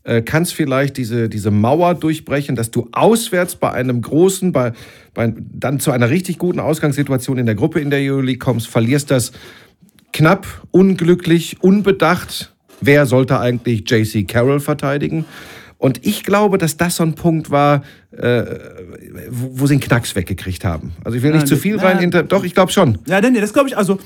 äh, 0.03 0.21
kannst 0.21 0.53
vielleicht 0.53 0.97
diese, 0.97 1.27
diese 1.27 1.51
Mauer 1.51 1.95
durchbrechen, 1.95 2.55
dass 2.55 2.71
du 2.71 2.89
auswärts 2.91 3.55
bei 3.55 3.71
einem 3.71 4.01
großen, 4.01 4.51
bei, 4.51 4.73
bei, 5.13 5.33
dann 5.35 5.79
zu 5.79 5.91
einer 5.91 6.09
richtig 6.09 6.37
guten 6.37 6.59
Ausgangssituation 6.59 7.37
in 7.37 7.45
der 7.45 7.55
Gruppe 7.55 7.79
in 7.79 7.89
der 7.89 7.99
Euroleague 7.99 8.39
kommst, 8.39 8.67
verlierst 8.67 9.11
das 9.11 9.31
knapp, 10.13 10.47
unglücklich, 10.71 11.57
unbedacht. 11.61 12.53
Wer 12.79 13.05
sollte 13.05 13.39
eigentlich 13.39 13.89
JC 13.89 14.27
Carroll 14.27 14.59
verteidigen? 14.59 15.25
Und 15.81 16.05
ich 16.05 16.23
glaube, 16.23 16.59
dass 16.59 16.77
das 16.77 16.97
so 16.97 17.03
ein 17.03 17.15
Punkt 17.15 17.49
war, 17.49 17.81
äh, 18.11 18.43
wo, 19.31 19.61
wo 19.61 19.65
sie 19.65 19.73
einen 19.73 19.81
Knacks 19.81 20.15
weggekriegt 20.15 20.63
haben. 20.63 20.91
Also 21.03 21.17
ich 21.17 21.23
will 21.23 21.31
nicht 21.31 21.41
Ja, 21.41 21.47
zu 21.47 21.57
viel 21.57 21.77
na- 21.77 21.83
rein. 21.83 21.97
Hinter, 21.97 22.21
doch, 22.21 22.43
ich 22.43 22.53
glaube 22.53 22.71
schon. 22.71 22.99
Ja, 23.07 23.19
denn 23.19 23.33
das 23.33 23.51
glaube 23.51 23.67
ich, 23.69 23.75
also 23.75 23.97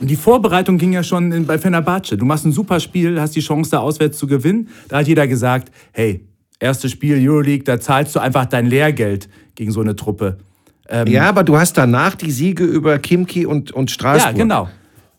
die 0.00 0.16
Vorbereitung 0.16 0.78
ging 0.78 0.92
ja 0.92 1.04
schon 1.04 1.30
in, 1.30 1.46
bei 1.46 1.58
Fenerbahce. 1.58 2.16
Du 2.16 2.24
machst 2.24 2.44
ein 2.44 2.50
super 2.50 2.80
Spiel, 2.80 3.20
hast 3.20 3.36
die 3.36 3.40
Chance, 3.40 3.70
da 3.70 3.78
auswärts 3.78 4.18
zu 4.18 4.26
gewinnen. 4.26 4.68
Da 4.88 4.98
hat 4.98 5.06
jeder 5.06 5.28
gesagt, 5.28 5.70
hey, 5.92 6.26
erstes 6.58 6.90
Spiel 6.90 7.16
Euroleague, 7.24 7.62
da 7.62 7.78
zahlst 7.78 8.16
du 8.16 8.18
einfach 8.18 8.46
dein 8.46 8.66
Lehrgeld 8.66 9.28
gegen 9.54 9.70
so 9.70 9.82
eine 9.82 9.94
Truppe. 9.94 10.38
Ähm, 10.88 11.06
Ja, 11.06 11.28
aber 11.28 11.44
du 11.44 11.56
hast 11.56 11.78
danach 11.78 12.16
die 12.16 12.32
Siege 12.32 12.64
über 12.64 12.98
Kimki 12.98 13.46
und, 13.46 13.70
und 13.70 13.92
Straßburg. 13.92 14.32
ja, 14.36 14.36
genau. 14.42 14.68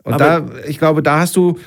Und 0.04 0.14
Aber- 0.16 0.42
da, 0.42 0.46
ich 0.68 0.80
glaube, 0.80 1.02
da 1.02 1.22
hast 1.22 1.38
du 1.38 1.58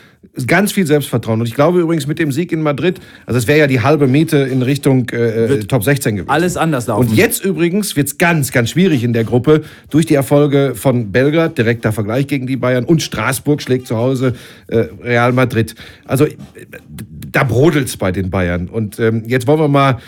ganz 0.47 0.73
viel 0.73 0.87
Selbstvertrauen. 0.87 1.41
Und 1.41 1.47
ich 1.47 1.55
glaube 1.55 1.81
übrigens 1.81 2.07
mit 2.07 2.19
dem 2.19 2.33
Sieg 2.33 2.53
in 2.53 2.63
Madrid, 2.63 3.01
also 3.27 3.39
es 3.39 3.47
wäre 3.47 3.59
ja 3.59 3.67
die 3.67 3.81
halbe 3.81 4.07
Miete 4.07 4.39
in 4.39 4.63
Richtung 4.63 5.09
äh, 5.11 5.61
Top 5.61 5.85
16 5.85 6.17
gewesen. 6.17 6.31
Alles 6.31 6.57
anders 6.57 6.87
laufen. 6.87 7.09
Und 7.09 7.17
jetzt 7.17 7.45
übrigens 7.45 7.97
wird 7.97 8.09
es 8.09 8.19
ganz, 8.19 8.53
ganz 8.53 8.71
schwierig 8.71 9.03
in 9.03 9.13
der 9.13 9.25
Gruppe 9.25 9.63
durch 9.91 10.07
die 10.07 10.15
Erfolge 10.15 10.75
von 10.75 11.11
Belgrad, 11.11 11.59
direkter 11.59 11.93
Vergleich 11.93 12.27
gegen 12.27 12.47
die 12.47 12.57
Bayern, 12.57 12.85
und 12.85 13.03
Straßburg 13.03 13.61
schlägt 13.61 13.87
zu 13.87 13.97
Hause 13.97 14.35
äh, 14.69 14.87
Real 15.03 15.33
Madrid. 15.33 15.75
Also 16.07 16.27
äh, 16.27 16.37
da 17.33 17.45
brodelt 17.45 17.89
es 17.89 17.97
bei 17.97 18.13
den 18.13 18.31
Bayern. 18.31 18.69
Und 18.69 18.99
ähm, 18.99 19.25
jetzt 19.27 19.47
wollen 19.47 19.61
wir 19.61 19.69
mal 19.69 19.91
äh, 19.93 19.99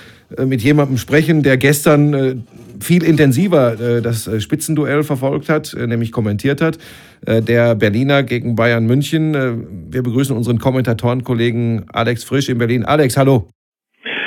mit 0.45 0.63
jemandem 0.63 0.99
sprechen, 0.99 1.43
der 1.43 1.57
gestern 1.57 2.15
äh, 2.15 2.37
viel 2.81 3.03
intensiver 3.03 3.81
äh, 3.81 4.03
das 4.03 4.29
Spitzenduell 4.39 5.03
verfolgt 5.03 5.49
hat, 5.49 5.75
nämlich 5.75 6.13
kommentiert 6.13 6.61
hat. 6.61 6.79
Der 7.25 7.77
Berliner 7.77 8.25
gegen 8.25 8.57
Bayern 8.57 8.85
München. 8.85 9.33
Wir 9.93 10.03
begrüßen 10.03 10.37
unseren 10.37 10.59
Kommentatorenkollegen 10.59 11.85
Alex 11.93 12.25
Frisch 12.25 12.49
in 12.49 12.59
Berlin. 12.59 12.85
Alex, 12.85 13.17
hallo. 13.17 13.49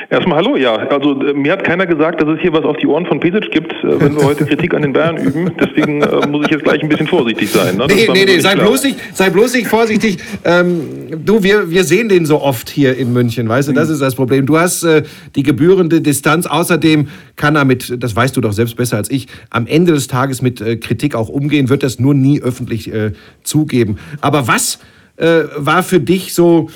Erstmal 0.10 0.38
hallo, 0.38 0.56
ja. 0.56 0.76
Also 0.76 1.20
äh, 1.22 1.34
mir 1.34 1.53
hat 1.53 1.64
keiner 1.64 1.86
gesagt, 1.86 2.22
dass 2.22 2.30
es 2.30 2.39
hier 2.39 2.53
was 2.53 2.64
auf 2.64 2.78
die 2.78 2.88
Ohren 2.88 3.06
von 3.06 3.20
Pesic 3.20 3.49
gibt, 3.51 3.74
äh, 3.74 3.99
wenn 3.99 4.16
wir 4.16 4.24
heute 4.24 4.45
Kritik 4.45 4.74
an 4.74 4.84
den 4.84 4.93
Bayern 4.93 5.18
üben. 5.18 5.51
Deswegen 5.60 6.01
äh, 6.01 6.28
muss 6.28 6.45
ich 6.45 6.51
jetzt 6.51 6.64
gleich 6.64 6.82
ein 6.84 6.89
bisschen 6.89 7.08
vorsichtig 7.08 7.49
sein. 7.49 7.78
Ne? 7.78 7.88
Nee, 7.88 8.08
nee, 8.14 8.26
nee, 8.26 8.39
sei 8.39 8.56
bloß, 8.56 8.84
nicht, 8.84 8.99
sei 9.14 9.30
bloß 9.30 9.56
nicht 9.56 9.68
vorsichtig. 9.68 10.18
Ähm, 10.43 10.82
du, 11.26 11.41
wir, 11.41 11.72
wir 11.72 11.84
sehen 11.84 12.10
den 12.10 12.26
so 12.26 12.41
oft 12.41 12.70
hier 12.70 12.95
in 12.97 13.14
München, 13.14 13.49
weißt 13.49 13.70
du, 13.70 13.74
das 13.74 13.89
ist 13.89 14.01
das 14.01 14.16
Problem. 14.16 14.45
Du 14.45 14.58
hast 14.58 14.84
äh, 14.84 15.03
die 15.36 15.43
gebührende 15.43 16.01
Distanz. 16.01 16.45
Außerdem 16.45 17.08
kann 17.36 17.56
er 17.56 17.66
mit, 17.66 18.03
das 18.03 18.16
weißt 18.16 18.38
du 18.38 18.41
doch 18.41 18.53
selbst 18.53 18.78
besser 18.78 18.97
als 18.97 19.10
ich, 19.10 19.28
am 19.49 19.66
Ende 19.66 19.93
des 19.93 20.08
Tages 20.08 20.41
mit 20.41 20.62
äh, 20.62 20.78
Kritik 20.78 21.16
auch 21.16 21.30
umgehen, 21.30 21.70
wird 21.70 21.82
das 21.82 21.99
nur 21.99 22.14
nie 22.14 22.41
öffentlich 22.41 22.93
äh, 22.93 23.14
zugeben. 23.43 23.97
Aber 24.22 24.47
was 24.47 24.80
war 25.18 25.82
für 25.82 26.01
dich 26.01 26.34
so 26.34 26.68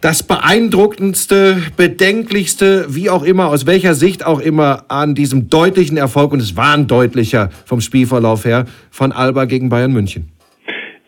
das 0.00 0.22
beeindruckendste, 0.22 1.62
bedenklichste, 1.76 2.86
wie 2.88 3.10
auch 3.10 3.22
immer, 3.22 3.48
aus 3.48 3.66
welcher 3.66 3.94
Sicht 3.94 4.24
auch 4.24 4.40
immer, 4.40 4.84
an 4.88 5.14
diesem 5.14 5.48
deutlichen 5.50 5.96
Erfolg, 5.96 6.32
und 6.32 6.40
es 6.40 6.56
war 6.56 6.74
ein 6.74 6.86
deutlicher 6.86 7.50
vom 7.64 7.80
Spielverlauf 7.80 8.44
her, 8.44 8.66
von 8.90 9.12
Alba 9.12 9.44
gegen 9.44 9.68
Bayern 9.68 9.92
München? 9.92 10.30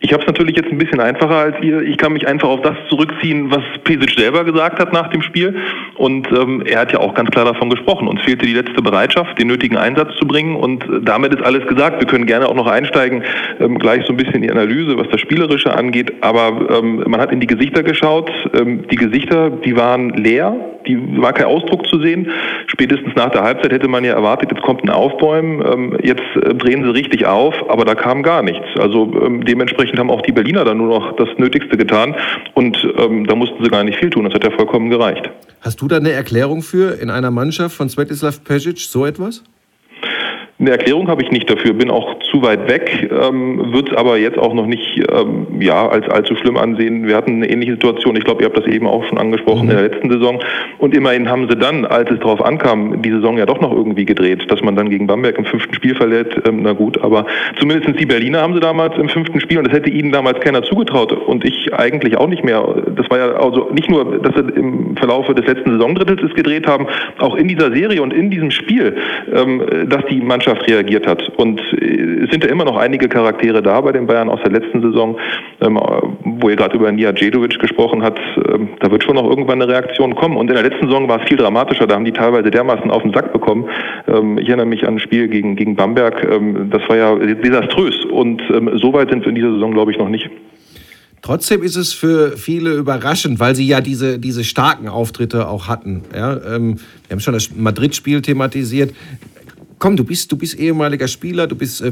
Ich 0.03 0.11
habe 0.13 0.23
es 0.23 0.27
natürlich 0.27 0.57
jetzt 0.57 0.71
ein 0.71 0.79
bisschen 0.79 0.99
einfacher 0.99 1.35
als 1.35 1.55
ihr. 1.61 1.81
Ich 1.81 1.95
kann 1.95 2.13
mich 2.13 2.27
einfach 2.27 2.49
auf 2.49 2.61
das 2.63 2.75
zurückziehen, 2.89 3.51
was 3.51 3.61
Pesic 3.83 4.17
selber 4.17 4.43
gesagt 4.43 4.79
hat 4.79 4.91
nach 4.93 5.09
dem 5.09 5.21
Spiel. 5.21 5.55
Und 5.95 6.27
ähm, 6.31 6.63
er 6.65 6.79
hat 6.79 6.91
ja 6.91 6.99
auch 6.99 7.13
ganz 7.13 7.29
klar 7.29 7.45
davon 7.45 7.69
gesprochen. 7.69 8.07
Uns 8.07 8.19
fehlte 8.23 8.47
die 8.47 8.53
letzte 8.53 8.81
Bereitschaft, 8.81 9.37
den 9.39 9.47
nötigen 9.47 9.77
Einsatz 9.77 10.15
zu 10.17 10.25
bringen. 10.25 10.55
Und 10.55 10.83
damit 11.03 11.35
ist 11.35 11.43
alles 11.43 11.67
gesagt. 11.67 11.99
Wir 11.99 12.07
können 12.07 12.25
gerne 12.25 12.49
auch 12.49 12.55
noch 12.55 12.65
einsteigen, 12.65 13.23
ähm, 13.59 13.77
gleich 13.77 14.03
so 14.07 14.13
ein 14.13 14.17
bisschen 14.17 14.35
in 14.35 14.41
die 14.41 14.51
Analyse, 14.51 14.97
was 14.97 15.07
das 15.09 15.21
Spielerische 15.21 15.71
angeht. 15.71 16.11
Aber 16.21 16.79
ähm, 16.79 17.03
man 17.05 17.21
hat 17.21 17.31
in 17.31 17.39
die 17.39 17.47
Gesichter 17.47 17.83
geschaut. 17.83 18.31
Ähm, 18.59 18.87
die 18.89 18.95
Gesichter, 18.95 19.51
die 19.51 19.77
waren 19.77 20.09
leer. 20.09 20.55
Die 20.87 21.21
war 21.21 21.33
kein 21.33 21.45
Ausdruck 21.45 21.85
zu 21.85 21.99
sehen. 21.99 22.31
Spätestens 22.65 23.13
nach 23.15 23.29
der 23.29 23.43
Halbzeit 23.43 23.71
hätte 23.71 23.87
man 23.87 24.03
ja 24.03 24.13
erwartet, 24.13 24.51
jetzt 24.51 24.63
kommt 24.63 24.83
ein 24.83 24.89
Aufbäumen. 24.89 25.63
Ähm, 25.63 25.97
jetzt 26.01 26.23
äh, 26.37 26.55
drehen 26.55 26.83
sie 26.83 26.89
richtig 26.89 27.27
auf, 27.27 27.53
aber 27.69 27.85
da 27.85 27.93
kam 27.93 28.23
gar 28.23 28.41
nichts. 28.41 28.65
Also 28.79 29.11
ähm, 29.23 29.45
dementsprechend 29.45 29.90
dementsprechend 29.91 29.99
haben 29.99 30.09
auch 30.09 30.21
die 30.21 30.31
Berliner 30.31 30.65
dann 30.65 30.77
nur 30.77 30.99
noch 30.99 31.15
das 31.15 31.29
Nötigste 31.37 31.77
getan 31.77 32.15
und 32.53 32.77
ähm, 32.97 33.25
da 33.27 33.35
mussten 33.35 33.63
sie 33.63 33.69
gar 33.69 33.83
nicht 33.83 33.99
viel 33.99 34.09
tun. 34.09 34.25
Das 34.25 34.33
hat 34.33 34.43
ja 34.43 34.51
vollkommen 34.51 34.89
gereicht. 34.89 35.29
Hast 35.61 35.81
du 35.81 35.87
da 35.87 35.97
eine 35.97 36.11
Erklärung 36.11 36.61
für 36.61 36.99
in 36.99 37.09
einer 37.09 37.31
Mannschaft 37.31 37.75
von 37.75 37.89
Svetislav 37.89 38.43
Pesic 38.43 38.79
so 38.79 39.05
etwas? 39.05 39.43
Eine 40.61 40.69
Erklärung 40.69 41.07
habe 41.07 41.23
ich 41.23 41.31
nicht 41.31 41.49
dafür, 41.49 41.73
bin 41.73 41.89
auch 41.89 42.19
zu 42.19 42.43
weit 42.43 42.69
weg, 42.69 43.09
ähm, 43.11 43.73
wird 43.73 43.97
aber 43.97 44.19
jetzt 44.19 44.37
auch 44.37 44.53
noch 44.53 44.67
nicht 44.67 45.01
ähm, 45.11 45.47
ja, 45.59 45.87
als 45.87 46.07
allzu 46.07 46.35
schlimm 46.35 46.55
ansehen. 46.55 47.07
Wir 47.07 47.15
hatten 47.15 47.37
eine 47.37 47.49
ähnliche 47.49 47.71
Situation, 47.71 48.15
ich 48.15 48.23
glaube, 48.23 48.43
ihr 48.43 48.45
habt 48.45 48.59
das 48.59 48.67
eben 48.67 48.85
auch 48.85 49.03
schon 49.05 49.17
angesprochen, 49.17 49.65
mhm. 49.65 49.71
in 49.71 49.77
der 49.77 49.87
letzten 49.87 50.11
Saison. 50.11 50.39
Und 50.77 50.95
immerhin 50.95 51.27
haben 51.27 51.49
sie 51.49 51.55
dann, 51.55 51.85
als 51.85 52.11
es 52.11 52.19
darauf 52.19 52.45
ankam, 52.45 53.01
die 53.01 53.09
Saison 53.09 53.39
ja 53.39 53.47
doch 53.47 53.59
noch 53.59 53.71
irgendwie 53.71 54.05
gedreht, 54.05 54.51
dass 54.51 54.61
man 54.61 54.75
dann 54.75 54.91
gegen 54.91 55.07
Bamberg 55.07 55.39
im 55.39 55.45
fünften 55.45 55.73
Spiel 55.73 55.95
verliert. 55.95 56.39
Ähm, 56.47 56.59
na 56.61 56.73
gut, 56.73 57.01
aber 57.03 57.25
zumindest 57.57 57.99
die 57.99 58.05
Berliner 58.05 58.41
haben 58.41 58.53
sie 58.53 58.59
damals 58.59 58.95
im 58.99 59.09
fünften 59.09 59.41
Spiel 59.41 59.57
und 59.57 59.65
das 59.65 59.73
hätte 59.73 59.89
ihnen 59.89 60.11
damals 60.11 60.39
keiner 60.41 60.61
zugetraut 60.61 61.11
und 61.11 61.43
ich 61.43 61.73
eigentlich 61.73 62.17
auch 62.17 62.27
nicht 62.27 62.43
mehr. 62.43 62.63
Das 62.95 63.09
war 63.09 63.17
ja 63.17 63.31
also 63.31 63.71
nicht 63.73 63.89
nur, 63.89 64.19
dass 64.19 64.35
sie 64.35 64.53
im 64.53 64.95
Verlaufe 64.95 65.33
des 65.33 65.47
letzten 65.47 65.71
Saisondrittels 65.71 66.21
es 66.21 66.35
gedreht 66.35 66.67
haben, 66.67 66.85
auch 67.17 67.35
in 67.35 67.47
dieser 67.47 67.73
Serie 67.73 68.03
und 68.03 68.13
in 68.13 68.29
diesem 68.29 68.51
Spiel, 68.51 68.95
ähm, 69.33 69.63
dass 69.87 70.05
die 70.05 70.21
Mannschaft 70.21 70.50
Mannschaft 70.51 70.69
reagiert 70.69 71.07
hat. 71.07 71.21
Und 71.37 71.59
äh, 71.59 72.23
es 72.23 72.31
sind 72.31 72.43
ja 72.43 72.49
immer 72.49 72.65
noch 72.65 72.77
einige 72.77 73.07
Charaktere 73.07 73.61
da 73.61 73.81
bei 73.81 73.91
den 73.91 74.07
Bayern 74.07 74.29
aus 74.29 74.39
der 74.43 74.51
letzten 74.51 74.81
Saison, 74.81 75.17
ähm, 75.61 75.79
wo 76.23 76.49
ihr 76.49 76.55
gerade 76.55 76.75
über 76.75 76.91
Nia 76.91 77.11
Djedovic 77.11 77.59
gesprochen 77.59 78.03
habt. 78.03 78.19
Ähm, 78.49 78.69
da 78.79 78.91
wird 78.91 79.03
schon 79.03 79.15
noch 79.15 79.25
irgendwann 79.25 79.61
eine 79.61 79.71
Reaktion 79.71 80.15
kommen. 80.15 80.37
Und 80.37 80.49
in 80.49 80.55
der 80.55 80.63
letzten 80.63 80.87
Saison 80.87 81.07
war 81.07 81.21
es 81.21 81.27
viel 81.27 81.37
dramatischer. 81.37 81.87
Da 81.87 81.95
haben 81.95 82.05
die 82.05 82.11
teilweise 82.11 82.51
dermaßen 82.51 82.91
auf 82.91 83.03
den 83.03 83.13
Sack 83.13 83.33
bekommen. 83.33 83.65
Ähm, 84.07 84.37
ich 84.37 84.47
erinnere 84.47 84.67
mich 84.67 84.87
an 84.87 84.95
ein 84.95 84.99
Spiel 84.99 85.27
gegen, 85.27 85.55
gegen 85.55 85.75
Bamberg. 85.75 86.21
das 86.69 86.81
war 86.89 86.97
ja 86.97 87.15
desaströs. 87.15 88.05
Und 88.05 88.41
so 88.81 88.93
weit 88.93 89.09
sind 89.09 89.21
wir 89.21 89.29
in 89.29 89.35
dieser 89.35 89.53
Saison, 89.53 89.73
glaube 89.73 89.91
ich, 89.91 89.97
noch 89.97 90.09
nicht. 90.09 90.29
Trotzdem 91.21 91.61
ist 91.61 91.75
es 91.75 91.93
für 91.93 92.35
viele 92.37 92.73
überraschend, 92.73 93.39
weil 93.39 93.55
sie 93.55 93.67
ja 93.67 93.79
diese, 93.79 94.17
diese 94.17 94.43
starken 94.43 94.87
Auftritte 94.87 95.47
auch 95.47 95.67
hatten. 95.67 96.01
Ja, 96.15 96.33
ähm, 96.33 96.77
wir 97.07 97.15
haben 97.15 97.19
schon 97.19 97.35
das 97.35 97.51
Madrid-Spiel 97.55 98.21
thematisiert 98.21 98.93
komm, 99.81 99.97
du 99.97 100.03
bist, 100.03 100.31
du 100.31 100.37
bist 100.37 100.57
ehemaliger 100.59 101.07
Spieler, 101.07 101.47
du 101.47 101.55
bist 101.55 101.81
äh, 101.81 101.91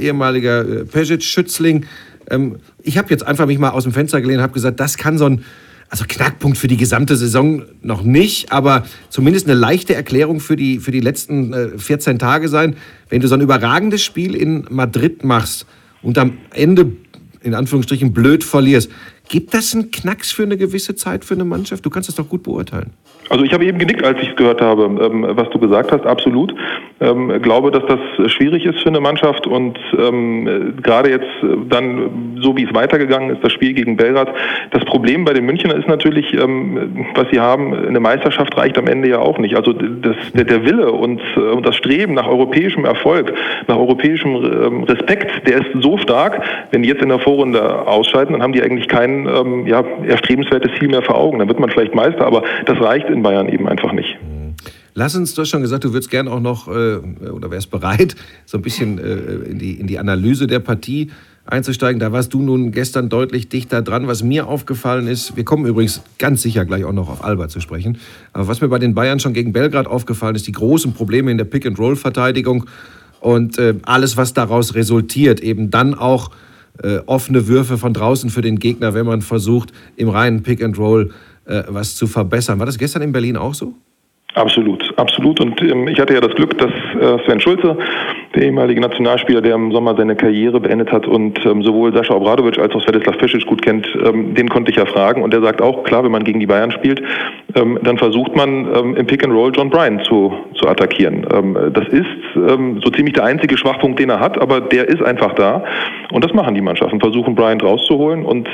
ehemaliger 0.00 0.66
äh, 0.66 0.84
Pesic-Schützling. 0.84 1.84
Ähm, 2.30 2.56
ich 2.82 2.96
habe 2.96 3.10
jetzt 3.10 3.26
einfach 3.26 3.46
mich 3.46 3.58
mal 3.58 3.70
aus 3.70 3.82
dem 3.82 3.92
Fenster 3.92 4.22
gelehnt 4.22 4.38
und 4.38 4.42
habe 4.42 4.54
gesagt, 4.54 4.80
das 4.80 4.96
kann 4.96 5.18
so 5.18 5.26
ein 5.26 5.44
also 5.88 6.04
Knackpunkt 6.08 6.56
für 6.56 6.66
die 6.66 6.78
gesamte 6.78 7.14
Saison 7.14 7.62
noch 7.82 8.02
nicht, 8.02 8.50
aber 8.50 8.86
zumindest 9.10 9.46
eine 9.46 9.54
leichte 9.54 9.94
Erklärung 9.94 10.40
für 10.40 10.56
die, 10.56 10.80
für 10.80 10.90
die 10.90 11.00
letzten 11.00 11.52
äh, 11.52 11.78
14 11.78 12.18
Tage 12.18 12.48
sein. 12.48 12.74
Wenn 13.10 13.20
du 13.20 13.28
so 13.28 13.34
ein 13.34 13.42
überragendes 13.42 14.02
Spiel 14.02 14.34
in 14.34 14.66
Madrid 14.70 15.22
machst 15.22 15.66
und 16.02 16.16
am 16.16 16.38
Ende 16.54 16.90
in 17.42 17.54
Anführungsstrichen 17.54 18.14
blöd 18.14 18.44
verlierst, 18.44 18.90
gibt 19.28 19.52
das 19.52 19.74
einen 19.74 19.90
Knacks 19.90 20.32
für 20.32 20.44
eine 20.44 20.56
gewisse 20.56 20.94
Zeit 20.94 21.24
für 21.24 21.34
eine 21.34 21.44
Mannschaft? 21.44 21.84
Du 21.84 21.90
kannst 21.90 22.08
das 22.08 22.16
doch 22.16 22.28
gut 22.30 22.42
beurteilen. 22.42 22.92
Also 23.28 23.44
ich 23.44 23.52
habe 23.52 23.64
eben 23.64 23.78
genickt, 23.78 24.04
als 24.04 24.20
ich 24.22 24.30
es 24.30 24.36
gehört 24.36 24.60
habe, 24.60 24.84
ähm, 24.84 25.26
was 25.30 25.48
du 25.50 25.58
gesagt 25.58 25.92
hast, 25.92 26.06
absolut. 26.06 26.54
Ähm, 27.00 27.42
glaube, 27.42 27.70
dass 27.70 27.82
das 27.86 28.30
schwierig 28.32 28.64
ist 28.64 28.80
für 28.80 28.88
eine 28.88 29.00
Mannschaft 29.00 29.46
und 29.46 29.78
ähm, 29.98 30.74
gerade 30.82 31.10
jetzt 31.10 31.26
dann, 31.68 32.38
so 32.40 32.56
wie 32.56 32.64
es 32.64 32.74
weitergegangen 32.74 33.30
ist, 33.30 33.42
das 33.42 33.52
Spiel 33.52 33.74
gegen 33.74 33.96
Belgrad. 33.96 34.28
Das 34.70 34.84
Problem 34.84 35.24
bei 35.24 35.32
den 35.32 35.44
Münchnern 35.44 35.78
ist 35.78 35.88
natürlich, 35.88 36.32
ähm, 36.34 37.06
was 37.14 37.26
sie 37.30 37.40
haben, 37.40 37.74
eine 37.74 38.00
Meisterschaft 38.00 38.56
reicht 38.56 38.78
am 38.78 38.86
Ende 38.86 39.08
ja 39.08 39.18
auch 39.18 39.38
nicht. 39.38 39.56
Also 39.56 39.72
das, 39.72 40.16
der, 40.32 40.44
der 40.44 40.64
Wille 40.64 40.92
und, 40.92 41.20
äh, 41.36 41.40
und 41.40 41.66
das 41.66 41.76
Streben 41.76 42.14
nach 42.14 42.28
europäischem 42.28 42.84
Erfolg, 42.84 43.32
nach 43.66 43.76
europäischem 43.76 44.36
ähm, 44.36 44.82
Respekt, 44.84 45.48
der 45.48 45.58
ist 45.58 45.82
so 45.82 45.98
stark, 45.98 46.42
wenn 46.70 46.82
die 46.82 46.88
jetzt 46.88 47.02
in 47.02 47.08
der 47.08 47.18
Vorrunde 47.18 47.86
ausscheiden, 47.86 48.32
dann 48.32 48.42
haben 48.42 48.52
die 48.52 48.62
eigentlich 48.62 48.88
kein 48.88 49.26
ähm, 49.26 49.66
ja, 49.66 49.84
erstrebenswertes 50.06 50.70
Ziel 50.78 50.88
mehr 50.88 51.02
vor 51.02 51.16
Augen. 51.16 51.38
Dann 51.38 51.48
wird 51.48 51.60
man 51.60 51.70
vielleicht 51.70 51.94
Meister, 51.94 52.26
aber 52.26 52.42
das 52.64 52.80
reicht 52.80 53.08
in 53.16 53.22
Bayern 53.22 53.48
eben 53.48 53.66
einfach 53.68 53.92
nicht. 53.92 54.16
Lass 54.94 55.14
uns, 55.14 55.34
du 55.34 55.42
hast 55.42 55.50
schon 55.50 55.60
gesagt, 55.60 55.84
du 55.84 55.92
würdest 55.92 56.10
gerne 56.10 56.30
auch 56.30 56.40
noch 56.40 56.68
äh, 56.68 56.96
oder 57.28 57.50
wärst 57.50 57.70
bereit, 57.70 58.16
so 58.46 58.56
ein 58.56 58.62
bisschen 58.62 58.98
äh, 58.98 59.50
in, 59.50 59.58
die, 59.58 59.72
in 59.72 59.86
die 59.86 59.98
Analyse 59.98 60.46
der 60.46 60.60
Partie 60.60 61.10
einzusteigen. 61.44 62.00
Da 62.00 62.12
warst 62.12 62.32
du 62.32 62.40
nun 62.40 62.72
gestern 62.72 63.10
deutlich 63.10 63.50
dichter 63.50 63.82
dran. 63.82 64.06
Was 64.06 64.22
mir 64.22 64.48
aufgefallen 64.48 65.06
ist, 65.06 65.36
wir 65.36 65.44
kommen 65.44 65.66
übrigens 65.66 66.02
ganz 66.18 66.40
sicher 66.40 66.64
gleich 66.64 66.84
auch 66.84 66.94
noch 66.94 67.10
auf 67.10 67.22
Alba 67.22 67.48
zu 67.48 67.60
sprechen, 67.60 67.98
aber 68.32 68.48
was 68.48 68.62
mir 68.62 68.68
bei 68.68 68.78
den 68.78 68.94
Bayern 68.94 69.20
schon 69.20 69.34
gegen 69.34 69.52
Belgrad 69.52 69.86
aufgefallen 69.86 70.34
ist, 70.34 70.46
die 70.46 70.52
großen 70.52 70.94
Probleme 70.94 71.30
in 71.30 71.36
der 71.36 71.44
Pick-and-Roll-Verteidigung 71.44 72.64
und 73.20 73.58
äh, 73.58 73.74
alles, 73.82 74.16
was 74.16 74.32
daraus 74.32 74.74
resultiert, 74.74 75.40
eben 75.40 75.70
dann 75.70 75.94
auch 75.94 76.30
offene 77.06 77.48
Würfe 77.48 77.78
von 77.78 77.94
draußen 77.94 78.28
für 78.28 78.42
den 78.42 78.58
Gegner, 78.58 78.92
wenn 78.92 79.06
man 79.06 79.22
versucht, 79.22 79.72
im 79.96 80.10
reinen 80.10 80.42
Pick-and-Roll 80.42 81.08
äh, 81.08 81.12
was 81.46 81.94
zu 81.96 82.06
verbessern. 82.06 82.58
War 82.58 82.66
das 82.66 82.78
gestern 82.78 83.02
in 83.02 83.12
Berlin 83.12 83.36
auch 83.36 83.54
so? 83.54 83.74
Absolut, 84.36 84.92
absolut. 84.98 85.40
Und 85.40 85.62
ähm, 85.62 85.88
ich 85.88 85.98
hatte 85.98 86.12
ja 86.12 86.20
das 86.20 86.34
Glück, 86.34 86.58
dass 86.58 86.70
äh, 86.70 87.24
Sven 87.24 87.40
Schulze, 87.40 87.74
der 88.34 88.42
ehemalige 88.42 88.82
Nationalspieler, 88.82 89.40
der 89.40 89.54
im 89.54 89.72
Sommer 89.72 89.96
seine 89.96 90.14
Karriere 90.14 90.60
beendet 90.60 90.92
hat 90.92 91.06
und 91.06 91.44
ähm, 91.46 91.62
sowohl 91.62 91.94
Sascha 91.94 92.12
Obradovic 92.12 92.58
als 92.58 92.74
auch 92.74 92.82
Svetislav 92.82 93.16
Pesic 93.16 93.46
gut 93.46 93.62
kennt, 93.62 93.88
ähm, 94.04 94.34
den 94.34 94.50
konnte 94.50 94.70
ich 94.70 94.76
ja 94.76 94.84
fragen. 94.84 95.22
Und 95.22 95.32
der 95.32 95.40
sagt 95.40 95.62
auch, 95.62 95.84
klar, 95.84 96.04
wenn 96.04 96.12
man 96.12 96.22
gegen 96.22 96.38
die 96.38 96.46
Bayern 96.46 96.70
spielt, 96.70 97.02
ähm, 97.54 97.78
dann 97.82 97.96
versucht 97.96 98.36
man 98.36 98.68
ähm, 98.74 98.96
im 98.96 99.06
Pick 99.06 99.24
and 99.24 99.32
Roll 99.32 99.52
John 99.56 99.70
Bryan 99.70 100.00
zu, 100.04 100.30
zu 100.60 100.68
attackieren. 100.68 101.26
Ähm, 101.34 101.56
das 101.72 101.88
ist 101.88 102.04
so 102.34 102.90
ziemlich 102.90 103.14
der 103.14 103.24
einzige 103.24 103.56
Schwachpunkt, 103.56 103.98
den 103.98 104.10
er 104.10 104.20
hat, 104.20 104.38
aber 104.38 104.60
der 104.60 104.86
ist 104.86 105.02
einfach 105.02 105.32
da. 105.34 105.64
Und 106.12 106.22
das 106.22 106.34
machen 106.34 106.54
die 106.54 106.60
Mannschaften, 106.60 107.00
versuchen 107.00 107.34
Bryant 107.34 107.62
rauszuholen. 107.62 108.24
Und 108.26 108.46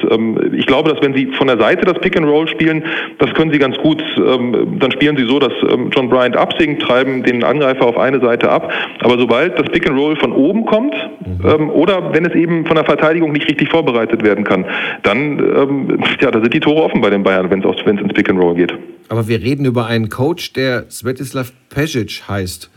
ich 0.53 0.67
glaube, 0.67 0.91
dass 0.91 1.03
wenn 1.03 1.15
sie 1.15 1.27
von 1.33 1.49
der 1.49 1.59
Seite 1.59 1.85
das 1.85 1.99
Pick 1.99 2.17
and 2.17 2.27
Roll 2.27 2.47
spielen, 2.47 2.85
das 3.19 3.33
können 3.35 3.51
sie 3.53 3.59
ganz 3.59 3.77
gut. 3.79 4.03
dann 4.17 4.93
spielen 4.93 5.17
sie 5.17 5.27
so, 5.27 5.41
dass 5.41 5.53
John 5.91 6.09
Bryant 6.09 6.37
absinkt, 6.37 6.83
treiben 6.83 7.23
den 7.23 7.45
Angreifer 7.45 7.87
auf 7.87 7.99
eine 7.99 8.21
Seite 8.21 8.51
ab. 8.51 8.73
Aber 9.01 9.19
sobald 9.19 9.59
das 9.59 9.71
Pick 9.71 9.89
and 9.89 9.99
Roll 9.99 10.17
von 10.17 10.33
oben 10.33 10.65
kommt 10.67 10.95
mhm. 11.21 11.47
ähm, 11.47 11.71
oder 11.71 12.13
wenn 12.13 12.25
es 12.25 12.35
eben 12.35 12.67
von 12.67 12.77
der 12.77 12.85
Verteidigung 12.85 13.33
nicht 13.33 13.49
richtig 13.49 13.69
vorbereitet 13.71 14.23
werden 14.23 14.45
kann, 14.45 14.65
dann 15.03 15.39
ähm, 15.39 15.99
ja, 16.21 16.31
da 16.31 16.41
sind 16.41 16.53
die 16.55 16.61
Tore 16.61 16.83
offen 16.83 17.01
bei 17.01 17.11
den 17.11 17.23
Bayern, 17.23 17.51
wenn 17.51 17.63
es 17.63 17.87
ins 17.87 18.13
Pick 18.13 18.29
and 18.29 18.41
Roll 18.41 18.55
geht. 18.55 18.75
Aber 19.09 19.29
wir 19.29 19.41
reden 19.41 19.65
über 19.65 19.87
einen 19.87 20.09
Coach, 20.09 20.53
der 20.53 20.91
Svetislav 20.91 21.53
Pesic 21.69 22.23
heißt. 22.29 22.71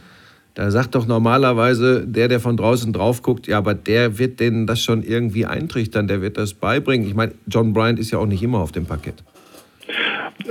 Da 0.56 0.72
sagt 0.72 0.96
doch 0.96 1.06
normalerweise 1.06 2.08
der, 2.08 2.30
der 2.30 2.40
von 2.40 2.56
draußen 2.56 2.94
drauf 2.94 3.22
guckt, 3.22 3.46
ja, 3.48 3.58
aber 3.58 3.74
der 3.74 4.18
wird 4.18 4.40
denen 4.40 4.66
das 4.66 4.82
schon 4.82 5.04
irgendwie 5.04 5.46
eintrichtern, 5.46 6.08
der 6.08 6.22
wird 6.22 6.38
das 6.38 6.54
beibringen. 6.54 7.06
Ich 7.06 7.14
meine, 7.14 7.34
John 7.48 7.74
Bryant 7.74 8.00
ist 8.00 8.12
ja 8.12 8.20
auch 8.20 8.26
nicht 8.26 8.42
immer 8.42 8.60
auf 8.60 8.72
dem 8.72 8.86
Parkett. 8.86 9.22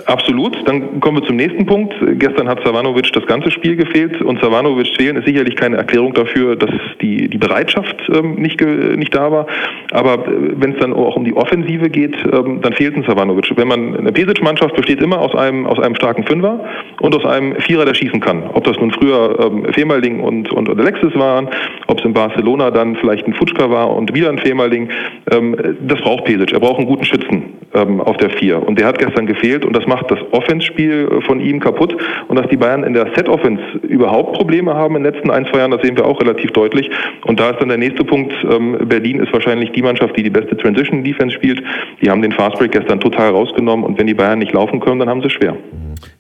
Absolut. 0.07 0.57
Dann 0.67 1.01
kommen 1.01 1.19
wir 1.19 1.27
zum 1.27 1.37
nächsten 1.37 1.67
Punkt. 1.67 1.95
Gestern 2.19 2.49
hat 2.49 2.65
Savanovic 2.65 3.13
das 3.13 3.27
ganze 3.27 3.51
Spiel 3.51 3.77
gefehlt 3.77 4.21
und 4.23 4.41
Savanovic 4.41 4.97
fehlen 4.97 5.17
ist 5.17 5.27
sicherlich 5.27 5.57
keine 5.57 5.77
Erklärung 5.77 6.15
dafür, 6.15 6.57
dass 6.57 6.71
die, 7.01 7.29
die 7.29 7.39
Bereitschaft 7.39 7.97
ähm, 8.15 8.35
nicht, 8.35 8.61
nicht 8.61 9.15
da 9.15 9.31
war. 9.31 9.47
Aber 9.93 10.27
äh, 10.27 10.53
wenn 10.57 10.73
es 10.73 10.81
dann 10.81 10.93
auch 10.93 11.17
um 11.17 11.25
die 11.25 11.35
Offensive 11.35 11.91
geht, 11.91 12.17
ähm, 12.33 12.61
dann 12.61 12.73
fehlt 12.73 12.97
ein 12.97 13.05
Savanovic. 13.05 13.53
Wenn 13.57 13.69
man 13.69 13.97
eine 13.97 14.13
Pesic-Mannschaft 14.13 14.75
besteht 14.77 15.01
immer 15.01 15.21
aus 15.21 15.35
einem, 15.35 15.67
aus 15.67 15.79
einem 15.79 15.95
starken 15.95 16.25
Fünfer 16.25 16.65
und 17.01 17.15
aus 17.15 17.25
einem 17.25 17.57
Vierer, 17.61 17.85
der 17.85 17.95
schießen 17.95 18.21
kann. 18.21 18.45
Ob 18.53 18.65
das 18.65 18.77
nun 18.79 18.91
früher 18.91 19.39
ähm, 19.41 19.67
Femerling 19.73 20.21
und, 20.21 20.51
und, 20.53 20.69
und 20.69 20.81
Alexis 20.81 21.15
waren, 21.15 21.49
ob 21.87 21.99
es 21.99 22.05
in 22.05 22.13
Barcelona 22.13 22.71
dann 22.71 22.97
vielleicht 22.97 23.27
ein 23.27 23.35
Futschka 23.35 23.71
war 23.71 23.95
und 23.95 24.15
wieder 24.15 24.31
ein 24.31 24.39
Femerling, 24.39 24.89
ähm, 25.31 25.57
das 25.87 26.01
braucht 26.01 26.25
Pesic. 26.25 26.53
Er 26.53 26.61
braucht 26.61 26.79
einen 26.79 26.89
guten 26.89 27.05
Schützen 27.05 27.55
ähm, 27.75 28.01
auf 28.01 28.17
der 28.17 28.31
Vier. 28.31 28.67
Und 28.67 28.79
der 28.79 28.87
hat 28.87 28.99
gestern 28.99 29.27
gefehlt 29.27 29.64
und 29.65 29.75
das 29.75 29.87
macht 29.87 30.11
das 30.11 30.19
Offense-Spiel 30.33 31.09
äh, 31.11 31.21
von 31.23 31.41
ihm 31.41 31.61
kaputt. 31.61 31.97
Und 32.29 32.37
dass 32.37 32.49
die 32.49 32.57
Bayern 32.57 32.85
in 32.85 32.95
der 32.95 33.07
Set-Offense 33.15 33.63
überhaupt 33.83 34.35
Probleme 34.35 34.75
haben 34.75 34.97
in 34.97 35.03
den 35.03 35.13
letzten 35.13 35.31
ein, 35.31 35.47
zwei 35.47 35.59
Jahren, 35.59 35.71
das 35.71 35.83
sehen 35.83 35.97
wir 35.97 36.07
auch 36.07 36.21
relativ 36.21 36.51
deutlich. 36.53 36.91
Und 37.25 37.41
da 37.41 37.51
ist 37.51 37.61
dann 37.61 37.69
der 37.69 37.79
nächste 37.79 38.05
Punkt. 38.05 38.33
Ähm, 38.51 38.79
Berlin 38.89 39.21
ist 39.21 39.33
wahrscheinlich 39.33 39.73
die 39.73 39.83
Mannschaft, 39.83 40.17
die 40.17 40.23
die 40.23 40.31
beste 40.31 40.57
Transition-Defense 40.57 41.35
spielt. 41.35 41.63
Die 42.03 42.11
haben 42.11 42.23
den 42.23 42.33
Fastbreak 42.33 42.73
gestern 42.73 43.01
total 43.01 43.31
rausgenommen. 43.31 43.85
Und 43.85 43.99
wenn 43.99 44.07
die 44.07 44.15
Bayern 44.15 44.39
nicht 44.39 44.53
laufen 44.53 44.81
können, 44.81 45.01
dann 45.01 45.09
haben 45.09 45.21
sie 45.21 45.29
es 45.29 45.33
schwer. 45.33 45.57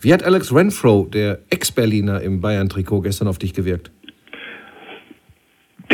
Wie 0.00 0.12
hat 0.12 0.24
Alex 0.24 0.54
Renfro, 0.54 1.06
der 1.12 1.38
Ex-Berliner 1.50 2.20
im 2.20 2.40
Bayern-Trikot, 2.40 3.02
gestern 3.02 3.28
auf 3.28 3.38
dich 3.38 3.54
gewirkt? 3.54 3.90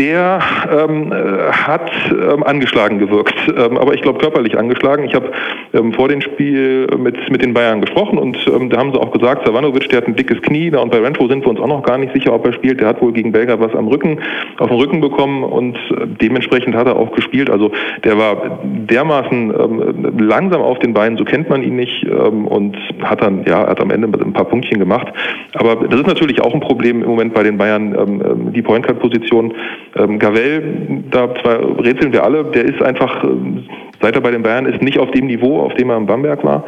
Der 0.00 0.40
ähm, 0.72 1.12
äh, 1.12 1.52
hat 1.52 1.92
ähm, 2.10 2.42
angeschlagen 2.42 2.98
gewirkt, 2.98 3.34
ähm, 3.54 3.76
aber 3.76 3.92
ich 3.92 4.00
glaube 4.00 4.18
körperlich 4.18 4.56
angeschlagen. 4.56 5.04
Ich 5.04 5.14
habe 5.14 5.30
ähm, 5.74 5.92
vor 5.92 6.08
dem 6.08 6.22
Spiel 6.22 6.86
mit, 6.96 7.30
mit 7.30 7.42
den 7.42 7.52
Bayern 7.52 7.82
gesprochen 7.82 8.16
und 8.18 8.38
ähm, 8.46 8.70
da 8.70 8.78
haben 8.78 8.92
sie 8.92 8.98
auch 8.98 9.10
gesagt, 9.10 9.46
Savanovic, 9.46 9.90
der 9.90 9.98
hat 9.98 10.08
ein 10.08 10.16
dickes 10.16 10.40
Knie, 10.40 10.74
und 10.74 10.90
bei 10.90 11.00
Renfro 11.00 11.28
sind 11.28 11.44
wir 11.44 11.50
uns 11.50 11.60
auch 11.60 11.66
noch 11.66 11.82
gar 11.82 11.98
nicht 11.98 12.14
sicher, 12.14 12.32
ob 12.32 12.46
er 12.46 12.54
spielt. 12.54 12.80
Der 12.80 12.88
hat 12.88 13.02
wohl 13.02 13.12
gegen 13.12 13.30
Belger 13.30 13.60
was 13.60 13.74
am 13.74 13.88
Rücken, 13.88 14.18
auf 14.58 14.68
dem 14.68 14.78
Rücken 14.78 15.02
bekommen 15.02 15.44
und 15.44 15.76
äh, 15.76 16.06
dementsprechend 16.06 16.74
hat 16.74 16.86
er 16.86 16.96
auch 16.96 17.12
gespielt. 17.12 17.50
Also 17.50 17.70
der 18.02 18.16
war 18.16 18.60
dermaßen 18.64 19.52
ähm, 19.54 20.18
langsam 20.18 20.62
auf 20.62 20.78
den 20.78 20.94
Beinen, 20.94 21.18
so 21.18 21.24
kennt 21.24 21.50
man 21.50 21.62
ihn 21.62 21.76
nicht 21.76 22.06
und 22.06 22.76
hat 23.02 23.22
dann, 23.22 23.44
ja, 23.46 23.66
hat 23.66 23.80
am 23.80 23.90
Ende 23.90 24.08
ein 24.18 24.32
paar 24.32 24.46
Punktchen 24.46 24.78
gemacht. 24.78 25.08
Aber 25.54 25.76
das 25.86 26.00
ist 26.00 26.06
natürlich 26.06 26.40
auch 26.40 26.54
ein 26.54 26.60
Problem 26.60 27.02
im 27.02 27.08
Moment 27.08 27.34
bei 27.34 27.42
den 27.42 27.58
Bayern, 27.58 28.52
die 28.54 28.62
Point 28.62 28.86
Guard 28.86 29.00
Position. 29.00 29.52
Ähm, 29.96 30.18
Gavel, 30.18 31.04
da 31.10 31.24
rätseln 31.24 32.12
wir 32.12 32.22
alle, 32.22 32.44
der 32.44 32.64
ist 32.64 32.80
einfach, 32.82 33.24
ähm, 33.24 33.64
seit 34.00 34.14
er 34.14 34.20
bei 34.20 34.30
den 34.30 34.42
Bayern 34.42 34.66
ist, 34.66 34.82
nicht 34.82 34.98
auf 34.98 35.10
dem 35.10 35.26
Niveau, 35.26 35.60
auf 35.60 35.74
dem 35.74 35.90
er 35.90 35.96
in 35.96 36.06
Bamberg 36.06 36.44
war. 36.44 36.64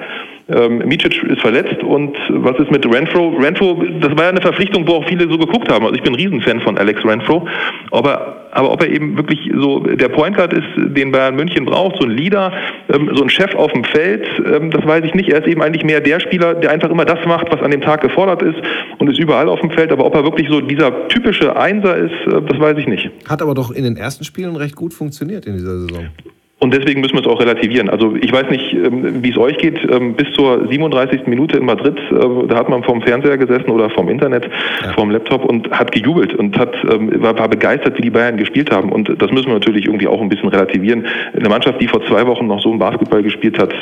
Ähm, 0.49 0.79
Micic 0.79 1.23
ist 1.23 1.41
verletzt 1.41 1.83
und 1.83 2.17
was 2.31 2.59
ist 2.59 2.71
mit 2.71 2.85
Renfro? 2.85 3.29
Renfro, 3.37 3.83
das 4.01 4.11
war 4.17 4.25
ja 4.25 4.31
eine 4.31 4.41
Verpflichtung, 4.41 4.87
wo 4.89 4.95
auch 4.95 5.09
viele 5.09 5.31
so 5.31 5.39
geguckt 5.39 5.71
haben. 5.71 5.85
Also 5.85 5.95
ich 5.95 6.03
bin 6.03 6.13
ein 6.13 6.17
Riesenfan 6.17 6.61
von 6.61 6.77
Alex 6.79 7.05
Renfro. 7.05 7.47
Aber, 7.93 8.49
aber 8.51 8.73
ob 8.73 8.83
er 8.83 8.91
eben 8.91 9.17
wirklich 9.17 9.51
so 9.55 9.81
der 9.81 10.09
Point 10.09 10.37
Guard 10.37 10.53
ist, 10.53 10.67
den 10.77 11.13
Bayern 11.13 11.37
München 11.37 11.65
braucht, 11.65 11.97
so 12.01 12.07
ein 12.07 12.11
Leader, 12.11 12.53
ähm, 12.93 13.11
so 13.15 13.23
ein 13.23 13.29
Chef 13.29 13.55
auf 13.55 13.73
dem 13.73 13.85
Feld, 13.85 14.27
ähm, 14.45 14.71
das 14.71 14.85
weiß 14.85 15.05
ich 15.05 15.15
nicht. 15.15 15.29
Er 15.29 15.41
ist 15.41 15.47
eben 15.47 15.63
eigentlich 15.63 15.85
mehr 15.85 16.01
der 16.01 16.19
Spieler, 16.19 16.55
der 16.55 16.71
einfach 16.71 16.91
immer 16.91 17.05
das 17.05 17.25
macht, 17.25 17.47
was 17.53 17.63
an 17.63 17.71
dem 17.71 17.81
Tag 17.81 18.01
gefordert 18.01 18.43
ist 18.43 18.59
und 18.99 19.09
ist 19.09 19.19
überall 19.19 19.49
auf 19.49 19.61
dem 19.61 19.71
Feld. 19.71 19.93
Aber 19.93 20.05
ob 20.05 20.15
er 20.15 20.25
wirklich 20.25 20.49
so 20.49 20.61
dieser 20.61 21.09
typische 21.09 21.57
Einser 21.57 21.97
ist, 21.97 22.13
äh, 22.27 22.43
das 22.49 22.59
weiß 22.59 22.79
ich 22.79 22.89
nicht. 22.89 23.11
Hat 23.29 23.43
aber 23.43 23.55
doch 23.55 23.71
in 23.71 23.85
den 23.85 23.97
ersten 23.97 24.25
Spielen 24.25 24.57
recht 24.57 24.75
gut 24.75 24.93
funktioniert 24.93 25.47
in 25.47 25.55
dieser 25.55 25.79
Saison. 25.79 26.09
Und 26.63 26.73
deswegen 26.73 27.01
müssen 27.01 27.15
wir 27.15 27.23
es 27.23 27.27
auch 27.27 27.41
relativieren. 27.41 27.89
Also 27.89 28.15
ich 28.21 28.33
weiß 28.33 28.49
nicht, 28.49 28.73
ähm, 28.73 29.21
wie 29.21 29.31
es 29.31 29.37
euch 29.37 29.59
geht. 29.59 29.81
Ähm, 29.91 30.15
bis 30.15 30.31
zur 30.31 30.69
37. 30.69 31.27
Minute 31.27 31.59
in 31.59 31.65
Madrid, 31.65 31.99
äh, 31.99 32.47
da 32.47 32.55
hat 32.55 32.69
man 32.69 32.85
vom 32.85 33.03
Fernseher 33.03 33.37
gesessen 33.37 33.69
oder 33.69 33.91
vom 33.91 34.09
Internet, 34.09 34.49
ja. 34.81 34.93
vom 34.93 35.11
Laptop 35.11 35.45
und 35.45 35.69
hat 35.73 35.91
gejubelt 35.91 36.35
und 36.35 36.57
hat, 36.57 36.73
ähm, 36.89 37.21
war, 37.21 37.35
begeistert, 37.49 37.99
wie 37.99 38.03
die 38.03 38.11
Bayern 38.11 38.37
gespielt 38.37 38.71
haben. 38.71 38.93
Und 38.93 39.09
das 39.21 39.33
müssen 39.33 39.49
wir 39.49 39.55
natürlich 39.55 39.87
irgendwie 39.87 40.07
auch 40.07 40.21
ein 40.21 40.29
bisschen 40.29 40.51
relativieren. 40.51 41.05
Eine 41.37 41.49
Mannschaft, 41.49 41.81
die 41.81 41.89
vor 41.89 42.01
zwei 42.07 42.25
Wochen 42.29 42.47
noch 42.47 42.63
so 42.63 42.71
einen 42.71 42.79
Basketball 42.79 43.25
gespielt 43.25 43.59
hat, 43.59 43.75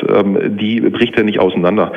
die 0.47 0.81
bricht 0.81 1.19
ja 1.19 1.23
nicht 1.23 1.39
auseinander. 1.39 1.93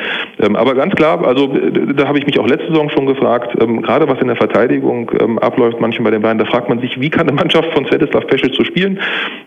Aber 0.53 0.75
ganz 0.75 0.93
klar, 0.95 1.25
also 1.25 1.55
da 1.95 2.07
habe 2.07 2.19
ich 2.19 2.25
mich 2.25 2.39
auch 2.39 2.47
letzte 2.47 2.67
Saison 2.67 2.89
schon 2.89 3.05
gefragt, 3.05 3.57
gerade 3.57 4.07
was 4.07 4.19
in 4.19 4.27
der 4.27 4.35
Verteidigung 4.35 5.09
abläuft, 5.39 5.79
manchmal 5.79 6.11
bei 6.11 6.17
den 6.17 6.21
Bayern, 6.21 6.37
da 6.37 6.45
fragt 6.45 6.69
man 6.69 6.79
sich, 6.79 6.99
wie 6.99 7.09
kann 7.09 7.27
eine 7.27 7.35
Mannschaft 7.35 7.71
von 7.73 7.85
Svetislav 7.85 8.27
Pesic 8.27 8.53
so 8.55 8.63
spielen? 8.63 8.99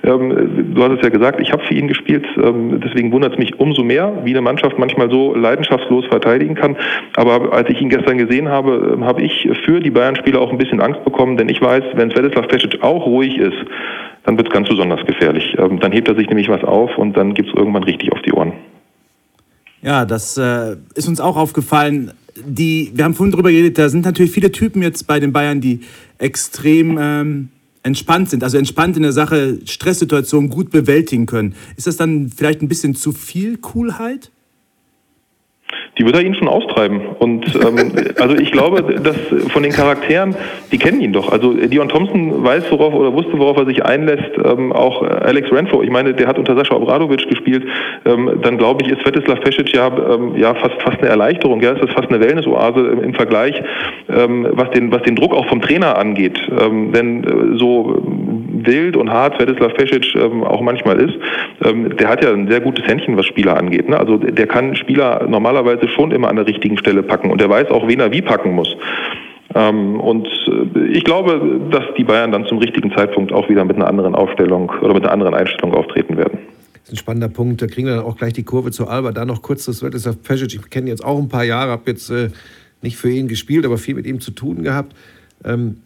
Du 0.03 0.83
hast 0.83 0.93
es 0.93 1.03
ja 1.03 1.11
gesagt, 1.11 1.26
gesagt, 1.27 1.41
ich 1.41 1.53
habe 1.53 1.65
für 1.65 1.75
ihn 1.75 1.89
gespielt. 1.89 2.25
Ähm, 2.37 2.81
deswegen 2.81 3.11
wundert 3.13 3.33
es 3.33 3.39
mich 3.39 3.59
umso 3.59 3.83
mehr, 3.83 4.23
wie 4.25 4.31
eine 4.31 4.41
Mannschaft 4.41 4.79
manchmal 4.79 5.11
so 5.11 5.35
leidenschaftslos 5.35 6.07
verteidigen 6.07 6.55
kann. 6.55 6.77
Aber 7.17 7.53
als 7.53 7.69
ich 7.69 7.81
ihn 7.81 7.89
gestern 7.89 8.19
gesehen 8.19 8.49
habe, 8.49 8.93
ähm, 8.95 9.05
habe 9.05 9.23
ich 9.23 9.49
für 9.65 9.81
die 9.81 9.91
Bayern-Spieler 9.91 10.41
auch 10.41 10.53
ein 10.53 10.59
bisschen 10.59 10.81
Angst 10.81 11.05
bekommen, 11.05 11.37
denn 11.37 11.49
ich 11.49 11.61
weiß, 11.61 11.83
wenn 11.95 12.11
Svetislav 12.11 12.47
Pesic 12.49 12.83
auch 12.83 13.07
ruhig 13.07 13.37
ist, 13.39 13.57
dann 14.25 14.37
wird 14.37 14.49
es 14.49 14.53
ganz 14.53 14.69
besonders 14.69 15.05
gefährlich. 15.07 15.57
Ähm, 15.59 15.81
dann 15.81 15.93
hebt 15.93 16.09
er 16.09 16.17
sich 16.17 16.29
nämlich 16.29 16.49
was 16.49 16.63
auf 16.63 16.97
und 16.97 17.17
dann 17.17 17.35
gibt 17.35 17.49
es 17.49 17.55
irgendwann 17.55 17.83
richtig 17.83 18.13
auf 18.13 18.23
die 18.23 18.33
Ohren. 18.33 18.53
Ja, 19.83 20.05
das 20.05 20.37
äh, 20.37 20.77
ist 20.95 21.09
uns 21.09 21.21
auch 21.21 21.37
aufgefallen. 21.37 22.13
Die, 22.37 22.93
wir 22.95 23.05
haben 23.05 23.15
vorhin 23.15 23.33
darüber 23.33 23.51
geredet, 23.51 23.79
da 23.79 23.89
sind 23.89 24.05
natürlich 24.05 24.31
viele 24.31 24.53
Typen 24.53 24.83
jetzt 24.83 25.07
bei 25.07 25.21
den 25.21 25.33
Bayern, 25.33 25.61
die 25.61 25.81
extrem 26.19 26.99
ähm, 27.01 27.49
entspannt 27.87 28.29
sind, 28.29 28.43
also 28.43 28.59
entspannt 28.59 28.97
in 28.97 29.05
der 29.05 29.13
Sache 29.13 29.61
Stresssituationen 29.65 30.51
gut 30.51 30.71
bewältigen 30.71 31.27
können. 31.27 31.55
Ist 31.77 31.87
das 31.87 31.97
dann 31.97 32.29
vielleicht 32.29 32.61
ein 32.61 32.69
bisschen 32.69 32.95
zu 32.95 33.13
viel 33.13 33.59
Coolheit? 33.59 34.33
Die 35.99 36.05
wird 36.05 36.15
er 36.15 36.23
ihn 36.23 36.35
schon 36.35 36.49
austreiben. 36.49 37.01
Und 37.19 37.47
ähm, 37.57 37.93
also 38.21 38.37
ich 38.37 38.53
glaube, 38.53 38.83
dass 38.83 39.17
von 39.51 39.63
den 39.63 39.73
Charakteren, 39.73 40.35
die 40.71 40.79
kennen 40.79 41.01
ihn 41.01 41.13
doch. 41.13 41.33
Also 41.33 41.55
Dion 41.55 41.89
Thompson 41.89 42.45
weiß, 42.45 42.71
worauf 42.71 42.95
oder 42.95 43.13
wusste, 43.13 43.39
worauf 43.39 43.57
er 43.57 43.67
sich 43.67 43.85
einlässt. 43.85 44.33
Ähm, 44.45 44.73
auch 44.73 45.03
Alex 45.03 45.51
Renfro, 45.51 45.83
ich 45.83 45.91
meine, 45.91 46.13
der 46.13 46.27
hat 46.27 46.39
unter 46.39 46.55
Sascha 46.55 46.75
Obradovic 46.75 47.29
gespielt. 47.29 47.65
Ähm, 48.05 48.41
dann 48.43 48.59
glaube 48.59 48.85
ich, 48.85 48.93
ist 48.93 49.01
Svetislav 49.01 49.41
Pesic 49.41 49.73
ja, 49.73 49.87
ähm, 49.87 50.37
ja 50.37 50.55
fast, 50.55 50.81
fast 50.83 50.99
eine 50.99 51.09
Erleichterung. 51.09 51.61
Ja, 51.63 51.73
ist 51.73 51.83
das 51.83 51.93
fast 51.93 52.11
eine 52.11 52.21
Wellness-Oase 52.21 52.81
im, 52.81 53.03
im 53.03 53.15
Vergleich, 53.15 53.63
ähm, 54.09 54.47
was, 54.51 54.71
den, 54.71 54.93
was 54.93 55.03
den 55.03 55.17
Druck 55.17 55.35
auch 55.35 55.47
vom 55.49 55.63
Trainer 55.63 55.97
angeht. 55.97 56.39
Ähm, 56.61 56.93
denn 56.93 57.25
äh, 57.25 57.59
so 57.59 58.03
wild 58.67 58.97
und 58.97 59.11
hart 59.11 59.37
Svetislav 59.37 59.73
Pesic 59.75 60.15
ähm, 60.15 60.45
auch 60.45 60.61
manchmal 60.61 61.01
ist, 61.01 61.15
ähm, 61.65 61.97
der 61.97 62.09
hat 62.09 62.23
ja 62.23 62.33
ein 62.33 62.49
sehr 62.49 62.61
gutes 62.61 62.87
Händchen, 62.87 63.17
was 63.17 63.27
Spieler 63.27 63.57
angeht. 63.57 63.89
Ne? 63.89 63.99
Also 63.99 64.19
der 64.19 64.47
kann 64.47 64.77
Spieler 64.77 65.27
normalerweise 65.29 65.86
schon 65.89 66.11
immer 66.11 66.29
an 66.29 66.37
der 66.37 66.47
richtigen 66.47 66.79
Stelle 66.79 67.03
packen 67.03 67.31
und 67.31 67.41
der 67.41 67.49
weiß 67.49 67.71
auch, 67.71 67.87
wen 67.87 68.01
er 68.01 68.13
wie 68.13 68.23
packen 68.23 68.53
muss. 68.53 68.77
Ähm, 69.55 70.01
und 70.01 70.27
äh, 70.27 70.87
ich 70.89 71.05
glaube, 71.05 71.61
dass 71.71 71.85
die 71.97 72.05
Bayern 72.05 72.33
dann 72.33 72.47
zum 72.47 72.59
richtigen 72.59 72.93
Zeitpunkt 72.93 73.33
auch 73.33 73.49
wieder 73.49 73.65
mit 73.65 73.77
einer 73.77 73.87
anderen 73.87 74.15
Aufstellung 74.15 74.71
oder 74.83 74.95
mit 74.95 75.05
einer 75.05 75.13
anderen 75.13 75.35
Einstellung 75.35 75.75
auftreten 75.75 76.17
werden. 76.17 76.39
Das 76.73 76.85
ist 76.85 76.93
ein 76.93 76.97
spannender 76.97 77.29
Punkt. 77.29 77.63
Da 77.63 77.67
kriegen 77.67 77.87
wir 77.87 77.97
dann 77.97 78.05
auch 78.05 78.17
gleich 78.17 78.33
die 78.33 78.45
Kurve 78.45 78.71
zu 78.71 78.87
Alba. 78.87 79.13
Da 79.13 79.25
noch 79.25 79.43
kurz 79.43 79.65
das 79.65 79.79
Svetislav 79.79 80.23
Pesic. 80.23 80.55
Ich 80.55 80.71
kenne 80.71 80.91
jetzt 80.91 81.05
auch 81.05 81.19
ein 81.19 81.29
paar 81.29 81.45
Jahre, 81.45 81.71
habe 81.71 81.83
jetzt 81.87 82.11
äh, 82.11 82.31
nicht 82.83 82.97
für 82.97 83.11
ihn 83.11 83.29
gespielt, 83.29 83.65
aber 83.65 83.79
viel 83.79 83.95
mit 83.95 84.07
ihm 84.07 84.21
zu 84.21 84.31
tun 84.31 84.63
gehabt. 84.63 84.95
Ähm, 85.45 85.79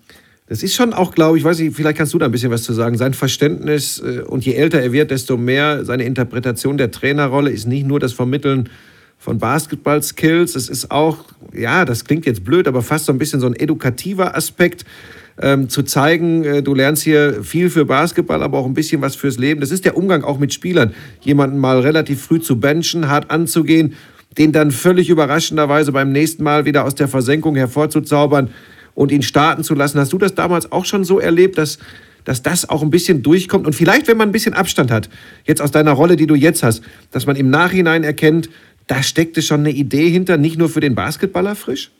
das 0.48 0.64
ist 0.64 0.74
schon 0.74 0.92
auch, 0.92 1.14
glaube 1.14 1.38
ich, 1.38 1.44
weiß 1.44 1.60
ich, 1.60 1.72
vielleicht 1.72 1.96
kannst 1.96 2.12
du 2.12 2.18
da 2.18 2.24
ein 2.26 2.32
bisschen 2.32 2.50
was 2.50 2.64
zu 2.64 2.72
sagen. 2.72 2.96
Sein 2.96 3.14
Verständnis 3.14 4.00
äh, 4.00 4.22
und 4.22 4.44
je 4.44 4.54
älter 4.54 4.80
er 4.80 4.92
wird, 4.92 5.12
desto 5.12 5.36
mehr 5.36 5.84
seine 5.84 6.02
Interpretation 6.02 6.76
der 6.76 6.90
Trainerrolle 6.90 7.50
ist 7.50 7.66
nicht 7.66 7.86
nur 7.86 8.00
das 8.00 8.12
Vermitteln 8.12 8.68
von 9.20 9.38
Basketball-Skills. 9.38 10.56
Es 10.56 10.68
ist 10.68 10.90
auch, 10.90 11.18
ja, 11.54 11.84
das 11.84 12.04
klingt 12.04 12.26
jetzt 12.26 12.42
blöd, 12.42 12.66
aber 12.66 12.82
fast 12.82 13.04
so 13.04 13.12
ein 13.12 13.18
bisschen 13.18 13.38
so 13.38 13.46
ein 13.46 13.54
edukativer 13.54 14.34
Aspekt. 14.34 14.84
Ähm, 15.42 15.68
zu 15.70 15.82
zeigen, 15.82 16.44
äh, 16.44 16.62
du 16.62 16.74
lernst 16.74 17.02
hier 17.02 17.42
viel 17.42 17.70
für 17.70 17.86
Basketball, 17.86 18.42
aber 18.42 18.58
auch 18.58 18.66
ein 18.66 18.74
bisschen 18.74 19.00
was 19.00 19.14
fürs 19.14 19.38
Leben. 19.38 19.60
Das 19.60 19.70
ist 19.70 19.84
der 19.86 19.96
Umgang 19.96 20.22
auch 20.22 20.38
mit 20.38 20.52
Spielern. 20.52 20.92
Jemanden 21.20 21.58
mal 21.58 21.80
relativ 21.80 22.20
früh 22.22 22.40
zu 22.40 22.60
benchen, 22.60 23.08
hart 23.08 23.30
anzugehen, 23.30 23.94
den 24.36 24.52
dann 24.52 24.70
völlig 24.70 25.08
überraschenderweise 25.08 25.92
beim 25.92 26.12
nächsten 26.12 26.42
Mal 26.42 26.64
wieder 26.64 26.84
aus 26.84 26.94
der 26.94 27.08
Versenkung 27.08 27.56
hervorzuzaubern 27.56 28.50
und 28.94 29.12
ihn 29.12 29.22
starten 29.22 29.64
zu 29.64 29.74
lassen. 29.74 29.98
Hast 29.98 30.12
du 30.12 30.18
das 30.18 30.34
damals 30.34 30.72
auch 30.72 30.84
schon 30.84 31.04
so 31.04 31.18
erlebt, 31.18 31.56
dass, 31.56 31.78
dass 32.24 32.42
das 32.42 32.68
auch 32.68 32.82
ein 32.82 32.90
bisschen 32.90 33.22
durchkommt? 33.22 33.66
Und 33.66 33.74
vielleicht, 33.74 34.08
wenn 34.08 34.18
man 34.18 34.28
ein 34.28 34.32
bisschen 34.32 34.52
Abstand 34.52 34.90
hat, 34.90 35.08
jetzt 35.46 35.62
aus 35.62 35.70
deiner 35.70 35.92
Rolle, 35.92 36.16
die 36.16 36.26
du 36.26 36.34
jetzt 36.34 36.62
hast, 36.62 36.82
dass 37.12 37.24
man 37.26 37.36
im 37.36 37.48
Nachhinein 37.48 38.04
erkennt, 38.04 38.50
da 38.90 39.04
steckte 39.04 39.40
schon 39.40 39.60
eine 39.60 39.70
Idee 39.70 40.10
hinter, 40.10 40.36
nicht 40.36 40.58
nur 40.58 40.68
für 40.68 40.80
den 40.80 40.96
Basketballer 40.96 41.54
frisch? 41.54 41.92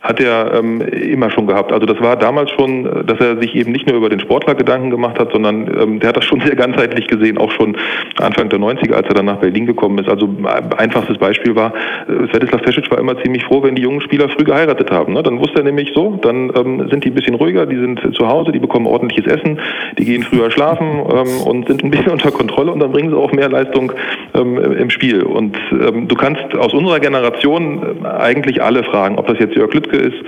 Hat 0.00 0.20
er 0.20 0.54
ähm, 0.54 0.80
immer 0.80 1.30
schon 1.30 1.46
gehabt. 1.46 1.72
Also 1.72 1.86
das 1.86 2.00
war 2.00 2.16
damals 2.16 2.50
schon, 2.52 2.86
äh, 2.86 3.04
dass 3.04 3.18
er 3.20 3.40
sich 3.40 3.54
eben 3.54 3.72
nicht 3.72 3.86
nur 3.88 3.96
über 3.96 4.08
den 4.08 4.20
Sportler 4.20 4.54
Gedanken 4.54 4.90
gemacht 4.90 5.18
hat, 5.18 5.32
sondern 5.32 5.66
ähm, 5.80 6.00
der 6.00 6.10
hat 6.10 6.16
das 6.16 6.24
schon 6.24 6.40
sehr 6.46 6.54
ganzheitlich 6.54 7.06
gesehen, 7.08 7.38
auch 7.38 7.50
schon 7.50 7.76
Anfang 8.18 8.48
der 8.48 8.58
90er, 8.58 8.94
als 8.94 9.08
er 9.08 9.14
dann 9.14 9.26
nach 9.26 9.38
Berlin 9.38 9.66
gekommen 9.66 9.98
ist. 9.98 10.08
Also 10.08 10.26
äh, 10.26 10.76
einfachstes 10.76 11.18
Beispiel 11.18 11.56
war, 11.56 11.72
äh, 12.08 12.28
Svetislav 12.28 12.62
Tesic 12.62 12.90
war 12.90 12.98
immer 12.98 13.20
ziemlich 13.22 13.44
froh, 13.44 13.62
wenn 13.62 13.74
die 13.74 13.82
jungen 13.82 14.00
Spieler 14.00 14.28
früh 14.28 14.44
geheiratet 14.44 14.90
haben. 14.90 15.12
Ne? 15.12 15.22
Dann 15.22 15.40
wusste 15.40 15.58
er 15.58 15.64
nämlich 15.64 15.92
so, 15.94 16.18
dann 16.22 16.52
ähm, 16.56 16.88
sind 16.88 17.04
die 17.04 17.10
ein 17.10 17.14
bisschen 17.14 17.34
ruhiger, 17.34 17.66
die 17.66 17.76
sind 17.76 18.00
zu 18.14 18.28
Hause, 18.28 18.52
die 18.52 18.60
bekommen 18.60 18.86
ordentliches 18.86 19.26
Essen, 19.26 19.58
die 19.98 20.04
gehen 20.04 20.22
früher 20.22 20.50
schlafen 20.50 20.86
ähm, 20.86 21.40
und 21.44 21.66
sind 21.68 21.82
ein 21.82 21.90
bisschen 21.90 22.12
unter 22.12 22.30
Kontrolle 22.30 22.70
und 22.70 22.80
dann 22.80 22.92
bringen 22.92 23.10
sie 23.10 23.16
auch 23.16 23.32
mehr 23.32 23.48
Leistung 23.48 23.92
ähm, 24.34 24.58
im 24.58 24.90
Spiel. 24.90 25.22
Und 25.22 25.56
ähm, 25.72 26.06
du 26.06 26.14
kannst 26.14 26.56
aus 26.56 26.72
unserer 26.72 27.00
Generation 27.00 27.82
äh, 28.04 28.06
eigentlich 28.06 28.62
alle 28.62 28.84
fragen, 28.84 29.18
ob 29.18 29.26
das 29.26 29.38
jetzt 29.40 29.56
Jörg 29.66 29.74
Lüttke 29.74 29.96
ist, 29.96 30.24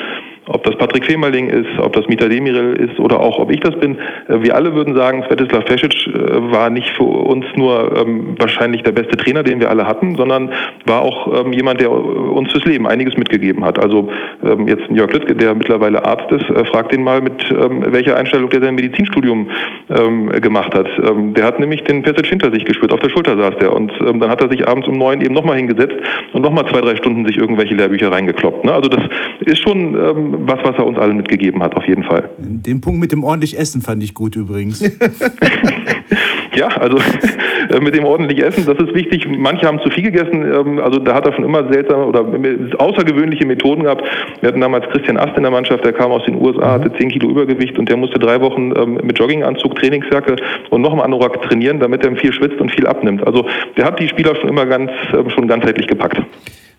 ob 0.48 0.64
das 0.64 0.76
Patrick 0.76 1.04
Femerling 1.04 1.48
ist, 1.48 1.78
ob 1.78 1.92
das 1.92 2.06
Mita 2.08 2.28
Demirel 2.28 2.76
ist 2.76 2.98
oder 2.98 3.20
auch 3.20 3.38
ob 3.38 3.50
ich 3.50 3.60
das 3.60 3.74
bin. 3.76 3.96
Äh, 4.28 4.42
wir 4.42 4.54
alle 4.54 4.74
würden 4.74 4.94
sagen, 4.94 5.22
Svetislav 5.26 5.64
Pesic 5.64 6.06
äh, 6.06 6.52
war 6.52 6.70
nicht 6.70 6.90
für 6.90 7.04
uns 7.04 7.44
nur 7.56 7.96
ähm, 7.96 8.36
wahrscheinlich 8.38 8.82
der 8.82 8.92
beste 8.92 9.16
Trainer, 9.16 9.42
den 9.42 9.60
wir 9.60 9.70
alle 9.70 9.86
hatten, 9.86 10.16
sondern 10.16 10.50
war 10.86 11.02
auch 11.02 11.44
ähm, 11.44 11.52
jemand, 11.52 11.80
der 11.80 11.90
uns 11.90 12.50
fürs 12.52 12.64
Leben 12.64 12.86
einiges 12.86 13.16
mitgegeben 13.16 13.64
hat. 13.64 13.78
Also 13.78 14.08
ähm, 14.44 14.66
jetzt 14.68 14.84
Jörg 14.90 15.12
Lüttke, 15.12 15.34
der 15.34 15.54
mittlerweile 15.54 16.04
Arzt 16.04 16.30
ist, 16.32 16.48
äh, 16.50 16.64
fragt 16.64 16.94
ihn 16.94 17.02
mal, 17.02 17.20
mit 17.20 17.44
ähm, 17.50 17.84
welcher 17.88 18.16
Einstellung 18.16 18.48
der 18.50 18.62
sein 18.62 18.74
Medizinstudium 18.74 19.48
ähm, 19.90 20.28
gemacht 20.40 20.74
hat. 20.74 20.88
Ähm, 21.02 21.34
der 21.34 21.44
hat 21.44 21.60
nämlich 21.60 21.84
den 21.84 22.02
Pesic 22.02 22.26
hinter 22.26 22.50
sich 22.50 22.64
gespürt, 22.64 22.92
auf 22.92 23.00
der 23.00 23.10
Schulter 23.10 23.36
saß 23.36 23.56
der 23.60 23.72
und 23.72 23.92
dann 24.00 24.28
hat 24.28 24.40
er 24.40 24.48
sich 24.50 24.66
abends 24.66 24.88
um 24.88 24.96
neun 24.96 25.20
eben 25.20 25.34
nochmal 25.34 25.56
hingesetzt 25.56 25.96
und 26.32 26.42
nochmal 26.42 26.66
zwei, 26.66 26.80
drei 26.80 26.96
Stunden 26.96 27.26
sich 27.26 27.36
irgendwelche 27.36 27.74
Lehrbücher 27.74 28.10
reingekloppt. 28.10 28.64
Ne? 28.64 28.72
Also 28.72 28.88
das 28.88 29.02
ist 29.40 29.62
schon 29.62 29.94
was, 30.40 30.58
was 30.62 30.76
er 30.76 30.86
uns 30.86 30.98
allen 30.98 31.16
mitgegeben 31.16 31.62
hat, 31.62 31.76
auf 31.76 31.86
jeden 31.86 32.04
Fall. 32.04 32.28
Den 32.38 32.80
Punkt 32.80 33.00
mit 33.00 33.12
dem 33.12 33.24
ordentlich 33.24 33.58
Essen 33.58 33.82
fand 33.82 34.02
ich 34.02 34.14
gut 34.14 34.36
übrigens. 34.36 34.80
ja, 36.54 36.68
also 36.68 36.98
mit 37.80 37.94
dem 37.94 38.04
ordentlich 38.04 38.42
Essen, 38.42 38.66
das 38.66 38.78
ist 38.78 38.94
wichtig. 38.94 39.26
Manche 39.28 39.66
haben 39.66 39.80
zu 39.80 39.90
viel 39.90 40.04
gegessen, 40.04 40.44
ähm, 40.44 40.78
also 40.78 40.98
da 40.98 41.14
hat 41.14 41.26
er 41.26 41.32
schon 41.32 41.44
immer 41.44 41.70
seltsame 41.72 42.06
oder 42.06 42.24
außergewöhnliche 42.78 43.46
Methoden 43.46 43.84
gehabt. 43.84 44.04
Wir 44.40 44.48
hatten 44.48 44.60
damals 44.60 44.88
Christian 44.90 45.16
Ast 45.16 45.36
in 45.36 45.42
der 45.42 45.52
Mannschaft, 45.52 45.84
der 45.84 45.92
kam 45.92 46.10
aus 46.10 46.24
den 46.24 46.40
USA, 46.40 46.72
hatte 46.72 46.92
10 46.92 47.10
Kilo 47.10 47.30
Übergewicht 47.30 47.78
und 47.78 47.88
der 47.88 47.96
musste 47.96 48.18
drei 48.18 48.40
Wochen 48.40 48.72
ähm, 48.76 48.98
mit 49.02 49.18
Jogginganzug, 49.18 49.76
Trainingsjacke 49.76 50.36
und 50.70 50.80
noch 50.80 50.92
im 50.92 51.00
Anorak 51.00 51.42
trainieren, 51.42 51.80
damit 51.80 52.04
er 52.04 52.16
viel 52.16 52.32
schwitzt 52.32 52.60
und 52.60 52.70
viel 52.70 52.86
abnimmt. 52.86 53.26
Also 53.26 53.46
der 53.76 53.84
hat 53.84 54.00
die 54.00 54.08
Spieler 54.08 54.34
schon 54.36 54.48
immer 54.48 54.66
ganz, 54.66 54.90
ähm, 55.12 55.30
schon 55.30 55.46
ganzheitlich 55.46 55.86
gepackt. 55.86 56.22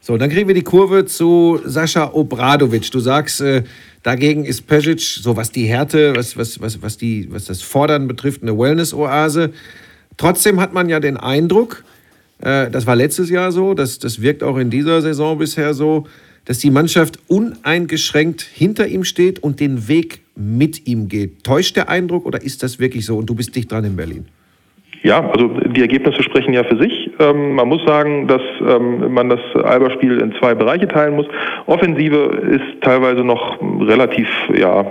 So, 0.01 0.17
dann 0.17 0.29
kriegen 0.29 0.47
wir 0.47 0.55
die 0.55 0.63
Kurve 0.63 1.05
zu 1.05 1.59
Sascha 1.65 2.11
Obradovic. 2.13 2.89
Du 2.91 2.99
sagst, 2.99 3.41
äh, 3.41 3.63
dagegen 4.03 4.45
ist 4.45 4.65
Pesic, 4.65 5.01
so 5.01 5.35
was 5.35 5.51
die 5.51 5.65
Härte, 5.65 6.15
was, 6.15 6.37
was, 6.37 6.61
was, 6.61 6.81
was, 6.81 6.97
die, 6.97 7.27
was 7.31 7.45
das 7.45 7.61
Fordern 7.61 8.07
betrifft, 8.07 8.41
eine 8.41 8.57
Wellness-Oase. 8.57 9.51
Trotzdem 10.17 10.59
hat 10.59 10.73
man 10.73 10.89
ja 10.89 10.99
den 10.99 11.17
Eindruck, 11.17 11.83
äh, 12.41 12.69
das 12.69 12.87
war 12.87 12.95
letztes 12.95 13.29
Jahr 13.29 13.51
so, 13.51 13.73
das, 13.73 13.99
das 13.99 14.21
wirkt 14.21 14.41
auch 14.41 14.57
in 14.57 14.69
dieser 14.69 15.01
Saison 15.01 15.37
bisher 15.37 15.73
so, 15.73 16.07
dass 16.45 16.59
die 16.59 16.71
Mannschaft 16.71 17.19
uneingeschränkt 17.27 18.41
hinter 18.41 18.87
ihm 18.87 19.03
steht 19.03 19.39
und 19.39 19.59
den 19.59 19.87
Weg 19.87 20.21
mit 20.35 20.87
ihm 20.87 21.09
geht. 21.09 21.43
Täuscht 21.43 21.75
der 21.75 21.89
Eindruck 21.89 22.25
oder 22.25 22.41
ist 22.41 22.63
das 22.63 22.79
wirklich 22.79 23.05
so 23.05 23.17
und 23.17 23.29
du 23.29 23.35
bist 23.35 23.55
dicht 23.55 23.71
dran 23.71 23.83
in 23.83 23.95
Berlin? 23.95 24.25
Ja, 25.03 25.29
also 25.29 25.47
die 25.47 25.81
Ergebnisse 25.81 26.23
sprechen 26.23 26.53
ja 26.53 26.63
für 26.63 26.77
sich. 26.77 26.98
Ähm, 27.19 27.53
man 27.55 27.67
muss 27.67 27.83
sagen, 27.85 28.27
dass 28.27 28.41
ähm, 28.61 29.13
man 29.13 29.29
das 29.29 29.39
Alberspiel 29.63 30.21
in 30.21 30.33
zwei 30.39 30.55
Bereiche 30.55 30.87
teilen 30.87 31.15
muss. 31.15 31.27
Offensive 31.65 32.17
ist 32.49 32.81
teilweise 32.81 33.23
noch 33.23 33.57
relativ, 33.81 34.27
ja, 34.55 34.85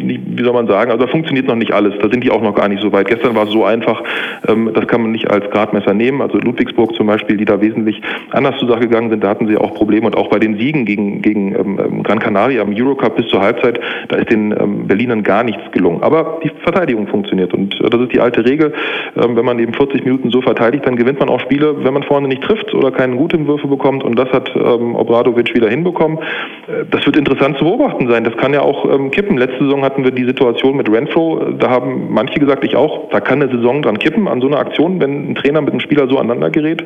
wie 0.00 0.44
soll 0.44 0.52
man 0.52 0.66
sagen, 0.66 0.90
also 0.90 1.04
da 1.04 1.10
funktioniert 1.10 1.46
noch 1.46 1.56
nicht 1.56 1.72
alles. 1.72 1.94
Da 2.00 2.08
sind 2.08 2.24
die 2.24 2.30
auch 2.30 2.42
noch 2.42 2.54
gar 2.54 2.68
nicht 2.68 2.82
so 2.82 2.92
weit. 2.92 3.08
Gestern 3.08 3.34
war 3.34 3.44
es 3.44 3.50
so 3.50 3.64
einfach, 3.64 4.02
ähm, 4.48 4.70
das 4.74 4.86
kann 4.86 5.02
man 5.02 5.12
nicht 5.12 5.30
als 5.30 5.48
Gradmesser 5.50 5.94
nehmen. 5.94 6.22
Also 6.22 6.38
Ludwigsburg 6.38 6.94
zum 6.94 7.06
Beispiel, 7.06 7.36
die 7.36 7.44
da 7.44 7.60
wesentlich 7.60 8.00
anders 8.30 8.58
zur 8.58 8.68
Sache 8.68 8.80
gegangen 8.80 9.10
sind, 9.10 9.22
da 9.22 9.28
hatten 9.28 9.46
sie 9.46 9.56
auch 9.56 9.74
Probleme. 9.74 10.06
Und 10.06 10.16
auch 10.16 10.28
bei 10.28 10.38
den 10.38 10.58
Siegen 10.58 10.84
gegen, 10.84 11.22
gegen 11.22 11.54
ähm, 11.54 11.80
ähm 11.84 12.02
Gran 12.02 12.18
Canaria 12.18 12.62
am 12.62 12.74
Eurocup 12.74 13.16
bis 13.16 13.26
zur 13.28 13.40
Halbzeit, 13.40 13.80
da 14.08 14.16
ist 14.16 14.30
den 14.30 14.52
ähm, 14.52 14.86
Berlinern 14.86 15.22
gar 15.22 15.44
nichts 15.44 15.62
gelungen. 15.72 16.02
Aber 16.02 16.40
die 16.42 16.50
Verteidigung 16.62 17.06
funktioniert. 17.06 17.52
Und 17.54 17.80
äh, 17.80 17.90
das 17.90 18.00
ist 18.00 18.12
die 18.12 18.20
alte 18.20 18.44
Regel. 18.44 18.72
Ähm, 19.16 19.36
wenn 19.36 19.44
man 19.44 19.58
eben 19.58 19.74
40 19.74 20.04
Minuten 20.04 20.30
so 20.30 20.40
verteidigt, 20.40 20.86
dann 20.86 20.96
gewinnt 20.96 21.20
man 21.20 21.28
auch 21.28 21.40
Spiele, 21.40 21.84
wenn 21.84 21.94
man 21.94 22.02
vorne 22.02 22.28
nicht 22.28 22.42
trifft 22.42 22.74
oder 22.74 22.90
keine 22.90 23.16
guten 23.16 23.46
Würfe 23.46 23.66
bekommt. 23.66 24.04
Und 24.04 24.18
das 24.18 24.30
hat 24.30 24.50
ähm, 24.54 24.94
Obradovic 24.94 25.54
wieder 25.54 25.68
hinbekommen. 25.68 26.18
Äh, 26.18 26.84
das 26.90 27.04
wird 27.06 27.16
interessant 27.16 27.58
zu 27.58 27.64
beobachten 27.64 28.08
sein. 28.08 28.24
Das 28.24 28.36
kann 28.36 28.52
ja 28.52 28.62
auch 28.62 28.84
ähm, 28.92 29.10
kippen. 29.10 29.36
Letzte 29.36 29.64
Saison 29.64 29.84
hatten 29.90 30.04
wir 30.04 30.12
die 30.12 30.24
Situation 30.24 30.76
mit 30.76 30.90
Renfro, 30.90 31.52
da 31.58 31.68
haben 31.68 32.12
manche 32.12 32.38
gesagt, 32.38 32.64
ich 32.64 32.76
auch, 32.76 33.10
da 33.10 33.20
kann 33.20 33.42
eine 33.42 33.50
Saison 33.50 33.82
dran 33.82 33.98
kippen 33.98 34.28
an 34.28 34.40
so 34.40 34.46
einer 34.46 34.58
Aktion, 34.58 35.00
wenn 35.00 35.30
ein 35.30 35.34
Trainer 35.34 35.60
mit 35.60 35.70
einem 35.70 35.80
Spieler 35.80 36.06
so 36.08 36.16
aneinander 36.16 36.50
gerät. 36.50 36.84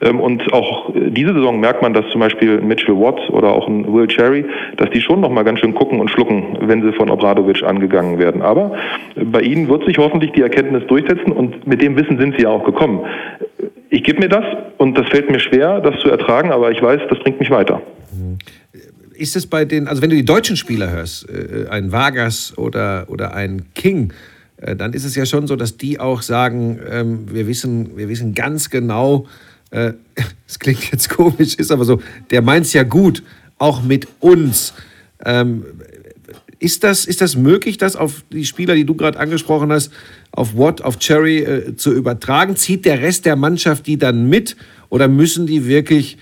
Ähm, 0.00 0.20
und 0.20 0.52
auch 0.52 0.90
diese 0.94 1.32
Saison 1.32 1.60
merkt 1.60 1.80
man, 1.82 1.94
dass 1.94 2.08
zum 2.08 2.20
Beispiel 2.20 2.60
Mitchell 2.60 2.96
Watts 2.96 3.30
oder 3.30 3.50
auch 3.50 3.68
ein 3.68 3.92
Will 3.92 4.08
Cherry, 4.08 4.44
dass 4.78 4.90
die 4.90 5.00
schon 5.00 5.20
nochmal 5.20 5.44
ganz 5.44 5.60
schön 5.60 5.74
gucken 5.74 6.00
und 6.00 6.10
schlucken, 6.10 6.58
wenn 6.62 6.82
sie 6.82 6.92
von 6.92 7.08
Obradovic 7.08 7.62
angegangen 7.62 8.18
werden. 8.18 8.42
Aber 8.42 8.72
bei 9.14 9.42
ihnen 9.42 9.68
wird 9.68 9.84
sich 9.84 9.98
hoffentlich 9.98 10.32
die 10.32 10.42
Erkenntnis 10.42 10.84
durchsetzen 10.88 11.30
und 11.30 11.66
mit 11.68 11.80
dem 11.80 11.96
Wissen 11.96 12.18
sind 12.18 12.36
sie 12.36 12.42
ja 12.42 12.50
auch 12.50 12.64
gekommen. 12.64 13.00
Ich 13.90 14.02
gebe 14.02 14.18
mir 14.18 14.28
das 14.28 14.44
und 14.78 14.98
das 14.98 15.06
fällt 15.08 15.30
mir 15.30 15.38
schwer, 15.38 15.80
das 15.80 16.00
zu 16.00 16.10
ertragen, 16.10 16.50
aber 16.50 16.72
ich 16.72 16.82
weiß, 16.82 17.00
das 17.08 17.18
bringt 17.20 17.38
mich 17.38 17.50
weiter. 17.50 17.80
Mhm 18.12 18.38
ist 19.20 19.36
es 19.36 19.46
bei 19.46 19.64
den, 19.64 19.86
also 19.86 20.00
wenn 20.00 20.10
du 20.10 20.16
die 20.16 20.24
deutschen 20.24 20.56
Spieler 20.56 20.90
hörst, 20.90 21.28
äh, 21.28 21.66
ein 21.68 21.92
Vargas 21.92 22.56
oder, 22.56 23.04
oder 23.08 23.34
ein 23.34 23.66
King, 23.74 24.12
äh, 24.56 24.74
dann 24.74 24.94
ist 24.94 25.04
es 25.04 25.14
ja 25.14 25.26
schon 25.26 25.46
so, 25.46 25.56
dass 25.56 25.76
die 25.76 26.00
auch 26.00 26.22
sagen, 26.22 26.80
ähm, 26.90 27.28
wir, 27.30 27.46
wissen, 27.46 27.96
wir 27.96 28.08
wissen 28.08 28.34
ganz 28.34 28.70
genau, 28.70 29.26
äh, 29.70 29.92
es 30.48 30.58
klingt 30.58 30.90
jetzt 30.90 31.10
komisch, 31.10 31.54
ist 31.54 31.70
aber 31.70 31.84
so, 31.84 32.00
der 32.30 32.40
meint 32.40 32.66
es 32.66 32.72
ja 32.72 32.82
gut, 32.82 33.22
auch 33.58 33.82
mit 33.82 34.08
uns. 34.20 34.72
Ähm, 35.24 35.64
ist 36.58 36.82
das, 36.82 37.04
ist 37.04 37.20
das 37.20 37.36
möglich, 37.36 37.76
das 37.76 37.96
auf 37.96 38.24
die 38.32 38.44
Spieler, 38.46 38.74
die 38.74 38.84
du 38.84 38.94
gerade 38.94 39.18
angesprochen 39.18 39.70
hast, 39.70 39.92
auf 40.32 40.56
Watt, 40.56 40.82
auf 40.82 40.98
Cherry 40.98 41.38
äh, 41.38 41.76
zu 41.76 41.92
übertragen? 41.92 42.56
Zieht 42.56 42.86
der 42.86 43.00
Rest 43.00 43.26
der 43.26 43.36
Mannschaft 43.36 43.86
die 43.86 43.98
dann 43.98 44.28
mit 44.28 44.56
oder 44.88 45.08
müssen 45.08 45.46
die 45.46 45.66
wirklich 45.66 46.18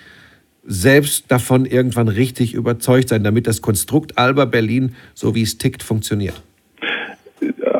selbst 0.68 1.24
davon 1.28 1.64
irgendwann 1.64 2.08
richtig 2.08 2.54
überzeugt 2.54 3.08
sein, 3.08 3.24
damit 3.24 3.46
das 3.46 3.62
Konstrukt 3.62 4.18
Alba 4.18 4.44
Berlin, 4.44 4.94
so 5.14 5.34
wie 5.34 5.42
es 5.42 5.58
tickt, 5.58 5.82
funktioniert? 5.82 6.42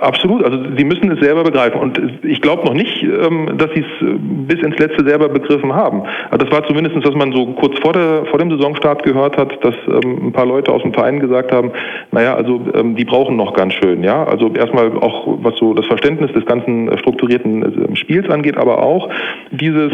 Absolut, 0.01 0.45
also 0.45 0.59
sie 0.77 0.85
müssen 0.85 1.11
es 1.11 1.21
selber 1.21 1.45
begreifen. 1.45 1.81
Und 1.81 2.01
ich 2.23 2.41
glaube 2.41 2.65
noch 2.65 2.75
nicht, 2.75 3.03
ähm, 3.03 3.57
dass 3.57 3.71
sie 3.75 3.81
es 3.81 4.07
äh, 4.07 4.15
bis 4.19 4.61
ins 4.63 4.79
Letzte 4.79 5.05
selber 5.05 5.29
begriffen 5.29 5.73
haben. 5.75 6.03
Also 6.31 6.45
das 6.45 6.53
war 6.53 6.67
zumindest, 6.67 6.97
was 7.05 7.15
man 7.15 7.33
so 7.33 7.47
kurz 7.55 7.79
vor, 7.81 7.93
der, 7.93 8.25
vor 8.27 8.39
dem 8.39 8.51
Saisonstart 8.51 9.03
gehört 9.03 9.37
hat, 9.37 9.65
dass 9.65 9.75
ähm, 9.89 10.29
ein 10.29 10.33
paar 10.33 10.47
Leute 10.47 10.73
aus 10.73 10.83
dem 10.83 10.93
Verein 10.93 11.21
gesagt 11.21 11.53
haben, 11.53 11.73
naja, 12.13 12.35
also 12.35 12.61
ähm, 12.75 12.97
die 12.97 13.05
brauchen 13.05 13.37
noch 13.37 13.55
ganz 13.55 13.75
schön. 13.75 14.05
Ja, 14.05 14.25
Also 14.25 14.53
erstmal 14.53 14.97
auch, 14.99 15.39
was 15.43 15.57
so 15.57 15.75
das 15.75 15.87
Verständnis 15.87 16.33
des 16.33 16.45
ganzen 16.47 16.97
strukturierten 16.99 17.93
äh, 17.93 17.97
Spiels 17.97 18.29
angeht, 18.31 18.57
aber 18.57 18.83
auch 18.83 19.09
dieses, 19.51 19.93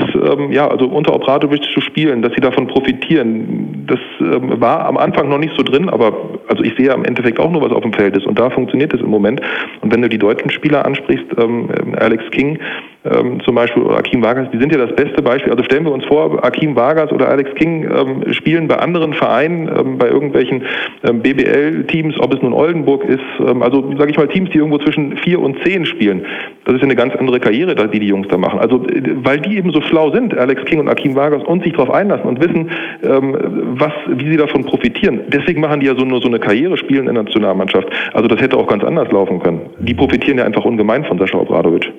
ja, 0.50 0.68
also 0.68 0.86
unter 0.86 1.14
Obradovic 1.14 1.62
zu 1.72 1.80
spielen, 1.80 2.22
dass 2.22 2.32
sie 2.34 2.40
davon 2.40 2.66
profitieren. 2.66 3.84
Das 3.86 3.98
war 4.18 4.86
am 4.86 4.96
Anfang 4.96 5.28
noch 5.28 5.38
nicht 5.38 5.54
so 5.56 5.62
drin, 5.62 5.88
aber 5.88 6.12
also 6.48 6.62
ich 6.62 6.74
sehe 6.76 6.92
am 6.92 7.04
Endeffekt 7.04 7.38
auch 7.38 7.50
nur, 7.50 7.62
was 7.62 7.72
auf 7.72 7.82
dem 7.82 7.92
Feld 7.92 8.16
ist. 8.16 8.26
Und 8.26 8.38
da 8.38 8.50
funktioniert 8.50 8.92
es 8.92 9.00
im 9.00 9.08
Moment. 9.08 9.40
Und 9.80 9.92
wenn 9.94 10.02
du 10.02 10.08
die 10.08 10.18
deutschen 10.18 10.50
Spieler 10.50 10.84
ansprichst, 10.84 11.26
ähm, 11.38 11.70
Alex 12.00 12.24
King 12.32 12.58
ähm, 13.04 13.40
zum 13.44 13.54
Beispiel 13.54 13.82
oder 13.82 13.98
Akim 13.98 14.22
Vargas, 14.22 14.48
die 14.52 14.58
sind 14.58 14.72
ja 14.72 14.78
das 14.78 14.94
beste 14.96 15.22
Beispiel. 15.22 15.52
Also 15.52 15.62
stellen 15.64 15.84
wir 15.84 15.92
uns 15.92 16.04
vor, 16.06 16.42
Akim 16.42 16.74
Vargas 16.74 17.12
oder 17.12 17.28
Alex 17.28 17.54
King 17.54 17.84
ähm, 17.84 18.32
spielen 18.32 18.66
bei 18.66 18.76
anderen 18.76 19.12
Vereinen, 19.12 19.68
ähm, 19.68 19.98
bei 19.98 20.08
irgendwelchen 20.08 20.62
ähm, 21.06 21.20
BBL-Teams, 21.20 22.18
ob 22.20 22.32
es 22.34 22.40
nun 22.40 22.52
Oldenburg 22.52 23.04
ist, 23.04 23.20
ähm, 23.40 23.62
also 23.62 23.94
sage 23.98 24.10
ich 24.10 24.16
mal 24.16 24.28
Teams, 24.28 24.50
die 24.50 24.58
irgendwo 24.58 24.78
zwischen 24.78 25.18
vier 25.18 25.40
und 25.40 25.58
zehn 25.64 25.84
spielen. 25.84 26.24
Das 26.64 26.74
ist 26.74 26.80
ja 26.80 26.86
eine 26.86 26.96
ganz 26.96 27.14
andere 27.16 27.40
Karriere, 27.40 27.74
die 27.88 28.00
die 28.00 28.08
Jungs 28.08 28.28
da 28.28 28.38
machen. 28.38 28.58
Also 28.58 28.86
äh, 28.86 29.02
weil 29.22 29.40
die 29.40 29.58
eben 29.58 29.70
so 29.72 29.82
schlau 29.82 30.10
sind, 30.10 30.36
Alex 30.36 30.64
King 30.64 30.80
und 30.80 30.88
Akim 30.88 31.14
Vargas, 31.14 31.42
und 31.44 31.62
sich 31.62 31.72
darauf 31.72 31.90
einlassen 31.90 32.26
und 32.26 32.40
wissen, 32.40 32.70
ähm, 33.02 33.36
was, 33.78 33.92
wie 34.08 34.30
sie 34.30 34.36
davon 34.36 34.64
profitieren. 34.64 35.20
Deswegen 35.28 35.60
machen 35.60 35.80
die 35.80 35.86
ja 35.86 35.94
so 35.96 36.04
nur 36.04 36.22
so 36.22 36.28
eine 36.28 36.38
Karriere, 36.38 36.78
spielen 36.78 37.06
in 37.06 37.14
der 37.14 37.24
Nationalmannschaft. 37.24 37.88
Also 38.14 38.28
das 38.28 38.40
hätte 38.40 38.56
auch 38.56 38.66
ganz 38.66 38.82
anders 38.82 39.10
laufen 39.12 39.40
können. 39.40 39.60
Die 39.78 39.94
profitieren 39.94 40.38
ja 40.38 40.44
einfach 40.44 40.64
ungemein 40.64 41.04
von 41.04 41.18
Sascha 41.18 41.38
Obradovic. 41.38 41.92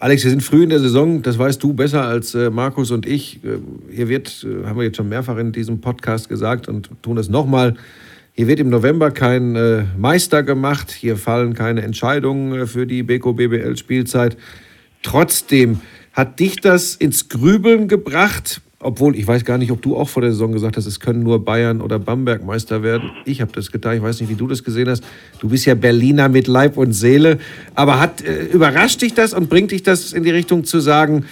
Alex, 0.00 0.22
wir 0.22 0.30
sind 0.30 0.44
früh 0.44 0.62
in 0.62 0.68
der 0.68 0.78
Saison, 0.78 1.22
das 1.22 1.40
weißt 1.40 1.60
du 1.60 1.72
besser 1.72 2.04
als 2.04 2.32
äh, 2.32 2.50
Markus 2.50 2.92
und 2.92 3.04
ich. 3.04 3.42
Äh, 3.42 3.58
hier 3.92 4.08
wird, 4.08 4.46
äh, 4.48 4.64
haben 4.64 4.78
wir 4.78 4.84
jetzt 4.84 4.96
schon 4.96 5.08
mehrfach 5.08 5.36
in 5.38 5.50
diesem 5.50 5.80
Podcast 5.80 6.28
gesagt 6.28 6.68
und 6.68 6.88
tun 7.02 7.16
das 7.16 7.28
nochmal, 7.28 7.74
hier 8.32 8.46
wird 8.46 8.60
im 8.60 8.68
November 8.68 9.10
kein 9.10 9.56
äh, 9.56 9.86
Meister 9.96 10.44
gemacht, 10.44 10.92
hier 10.92 11.16
fallen 11.16 11.54
keine 11.54 11.82
Entscheidungen 11.82 12.60
äh, 12.60 12.66
für 12.68 12.86
die 12.86 13.02
Beko 13.02 13.32
BBL 13.32 13.76
Spielzeit. 13.76 14.36
Trotzdem 15.02 15.80
hat 16.12 16.38
dich 16.38 16.60
das 16.60 16.94
ins 16.94 17.28
Grübeln 17.28 17.88
gebracht, 17.88 18.60
obwohl 18.80 19.16
ich 19.16 19.26
weiß 19.26 19.44
gar 19.44 19.58
nicht, 19.58 19.72
ob 19.72 19.82
du 19.82 19.96
auch 19.96 20.08
vor 20.08 20.22
der 20.22 20.30
Saison 20.30 20.52
gesagt 20.52 20.76
hast, 20.76 20.86
es 20.86 21.00
können 21.00 21.22
nur 21.22 21.44
Bayern 21.44 21.80
oder 21.80 21.98
Bamberg 21.98 22.44
Meister 22.44 22.82
werden. 22.82 23.10
Ich 23.24 23.40
habe 23.40 23.50
das 23.52 23.72
getan. 23.72 23.96
Ich 23.96 24.02
weiß 24.02 24.20
nicht, 24.20 24.30
wie 24.30 24.36
du 24.36 24.46
das 24.46 24.62
gesehen 24.62 24.88
hast. 24.88 25.02
Du 25.40 25.48
bist 25.48 25.66
ja 25.66 25.74
Berliner 25.74 26.28
mit 26.28 26.46
Leib 26.46 26.76
und 26.76 26.92
Seele. 26.92 27.38
Aber 27.74 27.98
hat 27.98 28.22
äh, 28.22 28.44
überrascht 28.44 29.02
dich 29.02 29.14
das 29.14 29.34
und 29.34 29.48
bringt 29.48 29.72
dich 29.72 29.82
das 29.82 30.12
in 30.12 30.22
die 30.22 30.30
Richtung 30.30 30.64
zu 30.64 30.78
sagen, 30.78 31.24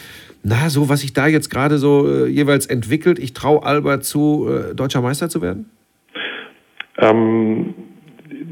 na, 0.42 0.70
so 0.70 0.88
was 0.88 1.00
sich 1.00 1.12
da 1.12 1.28
jetzt 1.28 1.48
gerade 1.48 1.78
so 1.78 2.08
äh, 2.08 2.26
jeweils 2.26 2.66
entwickelt, 2.66 3.18
ich 3.18 3.32
traue 3.32 3.62
Alba 3.64 4.00
zu, 4.00 4.48
äh, 4.48 4.74
deutscher 4.74 5.00
Meister 5.00 5.28
zu 5.28 5.40
werden? 5.40 5.70
Ähm, 6.98 7.74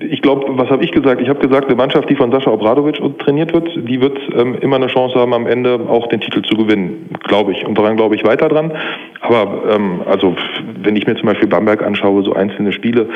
ich 0.01 0.23
glaube, 0.23 0.45
was 0.49 0.69
habe 0.71 0.85
ich 0.85 0.91
gesagt? 0.91 1.21
Ich 1.21 1.29
habe 1.29 1.39
gesagt, 1.39 1.67
eine 1.67 1.77
Mannschaft, 1.77 2.11
die 2.11 2.17
von 2.17 2.33
Sascha 2.33 2.51
Obradovic 2.51 3.01
trainiert 3.19 3.53
wird, 3.53 3.69
die 3.77 4.01
wird 4.01 4.19
ähm, 4.37 4.57
immer 4.61 4.77
eine 4.77 4.89
Chance 4.89 5.19
haben, 5.19 5.33
am 5.33 5.47
Ende 5.47 5.81
auch 5.89 6.09
den 6.09 6.21
Titel 6.21 6.43
zu 6.43 6.57
gewinnen, 6.57 7.11
glaube 7.25 7.53
ich. 7.53 7.65
Und 7.67 7.79
daran 7.79 7.97
glaube 7.97 8.17
ich 8.17 8.25
weiter 8.25 8.49
dran. 8.49 8.73
Aber 9.21 9.63
ähm, 9.71 10.03
also, 10.07 10.35
wenn 10.83 10.97
ich 10.97 11.07
mir 11.07 11.17
zum 11.17 11.27
Beispiel 11.27 11.49
Bamberg 11.49 11.83
anschaue, 11.83 12.23
so 12.25 12.33
einzelne 12.33 12.73
Spiele, 12.73 13.09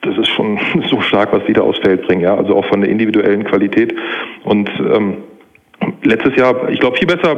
das 0.00 0.16
ist 0.16 0.28
schon 0.28 0.58
so 0.90 1.00
stark, 1.00 1.32
was 1.32 1.44
die 1.46 1.52
da 1.52 1.62
aufs 1.62 1.78
Feld 1.78 2.06
bringen, 2.06 2.22
ja. 2.22 2.34
Also 2.34 2.56
auch 2.56 2.64
von 2.66 2.80
der 2.80 2.90
individuellen 2.90 3.44
Qualität. 3.44 3.94
Und 4.44 4.70
ähm, 4.80 5.18
letztes 6.02 6.36
Jahr, 6.36 6.68
ich 6.68 6.80
glaube, 6.80 6.96
viel 6.96 7.06
besser 7.06 7.36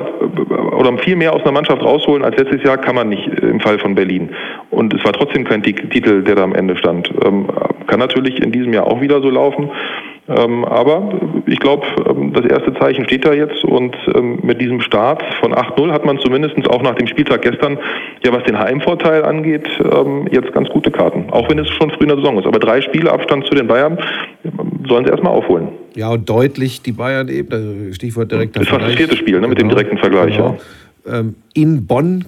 oder 0.77 0.97
viel 0.99 1.17
mehr 1.17 1.33
aus 1.33 1.43
einer 1.43 1.53
Mannschaft 1.53 1.83
rausholen 1.83 2.25
als 2.25 2.37
letztes 2.37 2.63
Jahr 2.63 2.79
kann 2.79 2.95
man 2.95 3.09
nicht 3.09 3.27
im 3.41 3.61
Fall 3.61 3.79
von 3.79 3.95
Berlin. 3.95 4.31
Und 4.71 4.93
es 4.95 5.05
war 5.05 5.13
trotzdem 5.13 5.45
kein 5.45 5.63
Titel, 5.63 6.23
der 6.23 6.35
da 6.35 6.45
am 6.45 6.55
Ende 6.55 6.77
stand. 6.77 7.11
Ähm, 7.25 7.47
kann 7.87 8.01
natürlich 8.01 8.43
in 8.43 8.53
diesem 8.53 8.73
Jahr 8.73 8.87
auch 8.87 9.01
wieder 9.01 9.21
so 9.23 9.31
laufen. 9.31 9.71
Ähm, 10.29 10.65
aber 10.65 11.13
ich 11.47 11.61
glaube, 11.61 11.87
ähm, 12.09 12.33
das 12.33 12.45
erste 12.47 12.75
Zeichen 12.75 13.05
steht 13.05 13.25
da 13.25 13.33
jetzt 13.33 13.65
und 13.65 13.97
mit 14.43 14.61
diesem 14.61 14.81
Start 14.81 15.23
von 15.41 15.55
8-0 15.55 15.93
hat 15.93 16.05
man 16.05 16.19
zumindest 16.19 16.57
auch 16.69 16.83
nach 16.83 16.95
dem 16.95 17.07
Spieltag 17.07 17.43
gestern, 17.43 17.79
ja 18.25 18.33
was 18.33 18.43
den 18.45 18.59
Heimvorteil 18.59 19.25
angeht, 19.25 19.69
jetzt 20.31 20.53
ganz 20.53 20.69
gute 20.69 20.91
Karten. 20.91 21.27
Auch 21.31 21.49
wenn 21.49 21.59
es 21.59 21.69
schon 21.69 21.91
früh 21.91 22.03
in 22.03 22.09
der 22.09 22.17
Saison 22.17 22.39
ist. 22.39 22.47
Aber 22.47 22.59
drei 22.59 22.81
Spiele 22.81 23.13
Abstand 23.13 23.47
zu 23.47 23.55
den 23.55 23.67
Bayern 23.67 23.99
sollen 24.89 25.05
sie 25.05 25.11
erstmal 25.11 25.33
aufholen. 25.33 25.69
Ja, 25.97 26.11
und 26.11 26.29
deutlich 26.29 26.83
die 26.83 26.93
Bayern 26.93 27.29
eben, 27.29 27.93
Stichwort 27.95 28.31
direkter 28.31 28.63
Vergleich. 28.63 28.69
Das 28.69 28.81
war 28.81 28.89
das 28.89 28.97
vierte 28.97 29.17
Spiel 29.17 29.41
ne, 29.41 29.49
mit 29.49 29.59
dem 29.59 29.69
genau. 29.69 29.81
direkten 29.81 29.99
Vergleich. 29.99 30.37
Genau. 30.37 30.59
Ja. 31.07 31.19
Ähm, 31.19 31.35
in 31.55 31.87
Bonn 31.87 32.25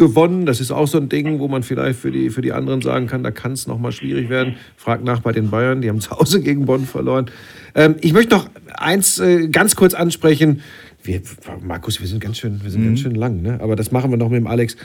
gewonnen. 0.00 0.46
Das 0.46 0.60
ist 0.60 0.70
auch 0.70 0.88
so 0.88 0.98
ein 0.98 1.08
Ding, 1.08 1.38
wo 1.38 1.46
man 1.46 1.62
vielleicht 1.62 2.00
für 2.00 2.10
die, 2.10 2.30
für 2.30 2.40
die 2.40 2.52
anderen 2.52 2.80
sagen 2.80 3.06
kann, 3.06 3.22
da 3.22 3.30
kann 3.30 3.52
es 3.52 3.66
nochmal 3.66 3.92
schwierig 3.92 4.30
werden. 4.30 4.56
Frag 4.76 5.04
nach 5.04 5.20
bei 5.20 5.30
den 5.30 5.50
Bayern, 5.50 5.82
die 5.82 5.90
haben 5.90 6.00
zu 6.00 6.10
Hause 6.10 6.40
gegen 6.42 6.64
Bonn 6.64 6.86
verloren. 6.86 7.30
Ähm, 7.74 7.96
ich 8.00 8.14
möchte 8.14 8.34
noch 8.34 8.48
eins 8.74 9.20
äh, 9.20 9.48
ganz 9.48 9.76
kurz 9.76 9.92
ansprechen. 9.92 10.62
Wir, 11.02 11.20
Markus, 11.62 12.00
wir 12.00 12.08
sind 12.08 12.20
ganz 12.20 12.38
schön, 12.38 12.60
wir 12.62 12.70
sind 12.70 12.82
mhm. 12.82 12.86
ganz 12.86 13.00
schön 13.00 13.14
lang, 13.14 13.42
ne? 13.42 13.58
aber 13.60 13.76
das 13.76 13.92
machen 13.92 14.10
wir 14.10 14.16
noch 14.16 14.30
mit 14.30 14.38
dem 14.38 14.46
Alex. 14.46 14.76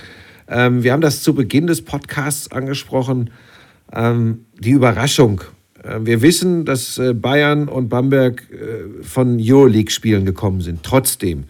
Ähm, 0.47 0.83
wir 0.83 0.91
haben 0.91 1.01
das 1.01 1.23
zu 1.23 1.33
Beginn 1.33 1.67
des 1.67 1.81
Podcasts 1.81 2.51
angesprochen, 2.51 3.31
ähm, 3.93 4.45
die 4.59 4.71
Überraschung. 4.71 5.41
Äh, 5.85 5.99
wir 6.05 6.21
wissen, 6.21 6.65
dass 6.65 6.97
äh, 6.97 7.13
Bayern 7.13 7.67
und 7.67 7.89
Bamberg 7.89 8.43
äh, 8.51 9.03
von 9.03 9.37
Euroleague-Spielen 9.39 10.25
gekommen 10.25 10.61
sind. 10.61 10.83
Trotzdem, 10.83 11.45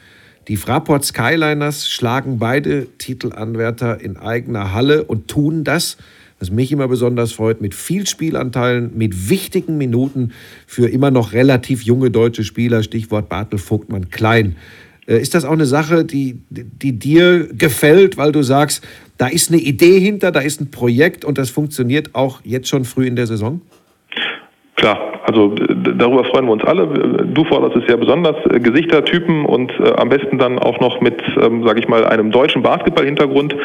die 0.47 0.57
Fraport 0.57 1.05
Skyliners 1.05 1.89
schlagen 1.89 2.37
beide 2.37 2.87
Titelanwärter 2.97 3.99
in 4.01 4.17
eigener 4.17 4.73
Halle 4.73 5.03
und 5.03 5.27
tun 5.27 5.63
das, 5.63 5.97
was 6.39 6.51
mich 6.51 6.71
immer 6.71 6.87
besonders 6.87 7.31
freut, 7.31 7.61
mit 7.61 7.73
viel 7.73 8.05
Spielanteilen, 8.05 8.91
mit 8.95 9.29
wichtigen 9.29 9.77
Minuten 9.77 10.33
für 10.67 10.87
immer 10.87 11.09
noch 11.09 11.33
relativ 11.33 11.81
junge 11.83 12.11
deutsche 12.11 12.43
Spieler, 12.43 12.83
Stichwort 12.83 13.29
Bartel 13.29 13.57
Vogtmann 13.57 14.09
Klein. 14.09 14.55
Ist 15.07 15.33
das 15.33 15.45
auch 15.45 15.53
eine 15.53 15.65
Sache, 15.65 16.03
die, 16.03 16.39
die 16.49 16.99
dir 16.99 17.47
gefällt, 17.53 18.17
weil 18.17 18.31
du 18.31 18.43
sagst, 18.43 18.83
da 19.17 19.27
ist 19.27 19.49
eine 19.49 19.61
Idee 19.61 19.99
hinter, 19.99 20.31
da 20.31 20.41
ist 20.41 20.59
ein 20.59 20.71
Projekt 20.71 21.23
und 21.23 21.37
das 21.37 21.49
funktioniert 21.49 22.13
auch 22.13 22.41
jetzt 22.43 22.67
schon 22.67 22.85
früh 22.85 23.07
in 23.07 23.15
der 23.15 23.27
Saison? 23.27 23.61
Klar, 24.85 25.15
also 25.23 25.55
darüber 25.97 26.23
freuen 26.25 26.45
wir 26.45 26.51
uns 26.51 26.63
alle. 26.63 26.85
Du 26.85 27.43
forderst 27.45 27.75
es 27.75 27.89
ja 27.89 27.95
besonders, 27.95 28.35
äh, 28.51 28.59
Gesichtertypen 28.59 29.45
und 29.45 29.71
äh, 29.79 29.93
am 29.97 30.09
besten 30.09 30.37
dann 30.37 30.59
auch 30.59 30.79
noch 30.79 31.01
mit, 31.01 31.19
ähm, 31.41 31.65
sage 31.65 31.79
ich 31.79 31.87
mal, 31.87 32.05
einem 32.05 32.29
deutschen 32.29 32.61
Basketball-Hintergrund. 32.61 33.55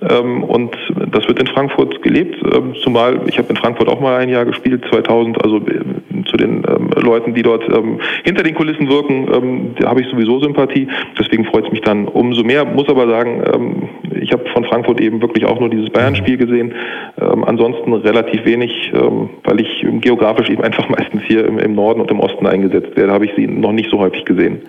Ähm, 0.00 0.42
und 0.42 0.74
das 1.12 1.28
wird 1.28 1.38
in 1.38 1.46
Frankfurt 1.48 2.00
gelebt, 2.00 2.36
ähm, 2.54 2.72
zumal 2.82 3.20
ich 3.26 3.36
habe 3.36 3.48
in 3.50 3.56
Frankfurt 3.56 3.88
auch 3.88 4.00
mal 4.00 4.16
ein 4.16 4.30
Jahr 4.30 4.46
gespielt, 4.46 4.82
2000, 4.90 5.44
also 5.44 5.58
äh, 5.58 6.24
zu 6.24 6.38
den 6.38 6.62
ähm, 6.66 6.88
Leuten, 6.96 7.34
die 7.34 7.42
dort 7.42 7.68
ähm, 7.68 8.00
hinter 8.24 8.42
den 8.42 8.54
Kulissen 8.54 8.88
wirken, 8.88 9.28
ähm, 9.34 9.74
da 9.78 9.90
habe 9.90 10.00
ich 10.00 10.08
sowieso 10.08 10.40
Sympathie. 10.40 10.88
Deswegen 11.18 11.44
freut 11.44 11.66
es 11.66 11.72
mich 11.72 11.82
dann 11.82 12.08
umso 12.08 12.42
mehr. 12.42 12.64
Muss 12.64 12.88
aber 12.88 13.06
sagen, 13.06 13.90
ich 14.20 14.32
habe 14.32 14.48
von 14.54 14.64
Frankfurt 14.64 15.00
eben 15.00 15.20
wirklich 15.20 15.44
auch 15.44 15.60
nur 15.60 15.68
dieses 15.68 15.90
Bayern-Spiel 15.90 16.36
gesehen. 16.36 16.74
ansonsten 17.16 17.92
relativ 17.92 18.44
wenig, 18.44 18.92
weil 18.92 19.60
ich 19.60 19.86
geografisch 20.00 20.48
eben 20.50 20.62
einfach 20.70 20.88
meistens 20.88 21.22
hier 21.26 21.44
im, 21.46 21.58
im 21.58 21.74
Norden 21.74 22.00
und 22.00 22.10
im 22.10 22.20
Osten 22.20 22.46
eingesetzt 22.46 22.96
werde, 22.96 23.12
habe 23.12 23.26
ich 23.26 23.32
sie 23.36 23.46
noch 23.46 23.72
nicht 23.72 23.90
so 23.90 23.98
häufig 23.98 24.24
gesehen. 24.24 24.62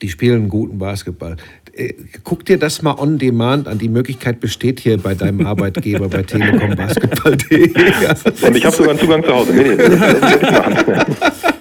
Die 0.00 0.08
spielen 0.08 0.48
guten 0.48 0.78
Basketball. 0.78 1.36
Äh, 1.74 1.94
guck 2.22 2.44
dir 2.44 2.56
das 2.56 2.82
mal 2.82 2.94
on 2.98 3.18
demand 3.18 3.66
an. 3.66 3.78
Die 3.78 3.88
Möglichkeit 3.88 4.38
besteht 4.38 4.78
hier 4.78 4.96
bei 4.96 5.14
deinem 5.14 5.44
Arbeitgeber 5.44 6.08
bei 6.08 6.22
Telekom 6.22 6.76
Basketball.de. 6.76 7.72
Und 8.46 8.56
ich 8.56 8.64
habe 8.64 8.76
sogar 8.76 8.90
einen 8.90 9.00
Zugang 9.00 9.24
zu 9.24 9.34
Hause. 9.34 9.52
Nee, 9.52 9.62
nee, 9.64 9.76
das, 9.76 9.98
das. 10.86 11.44
Aber 11.44 11.57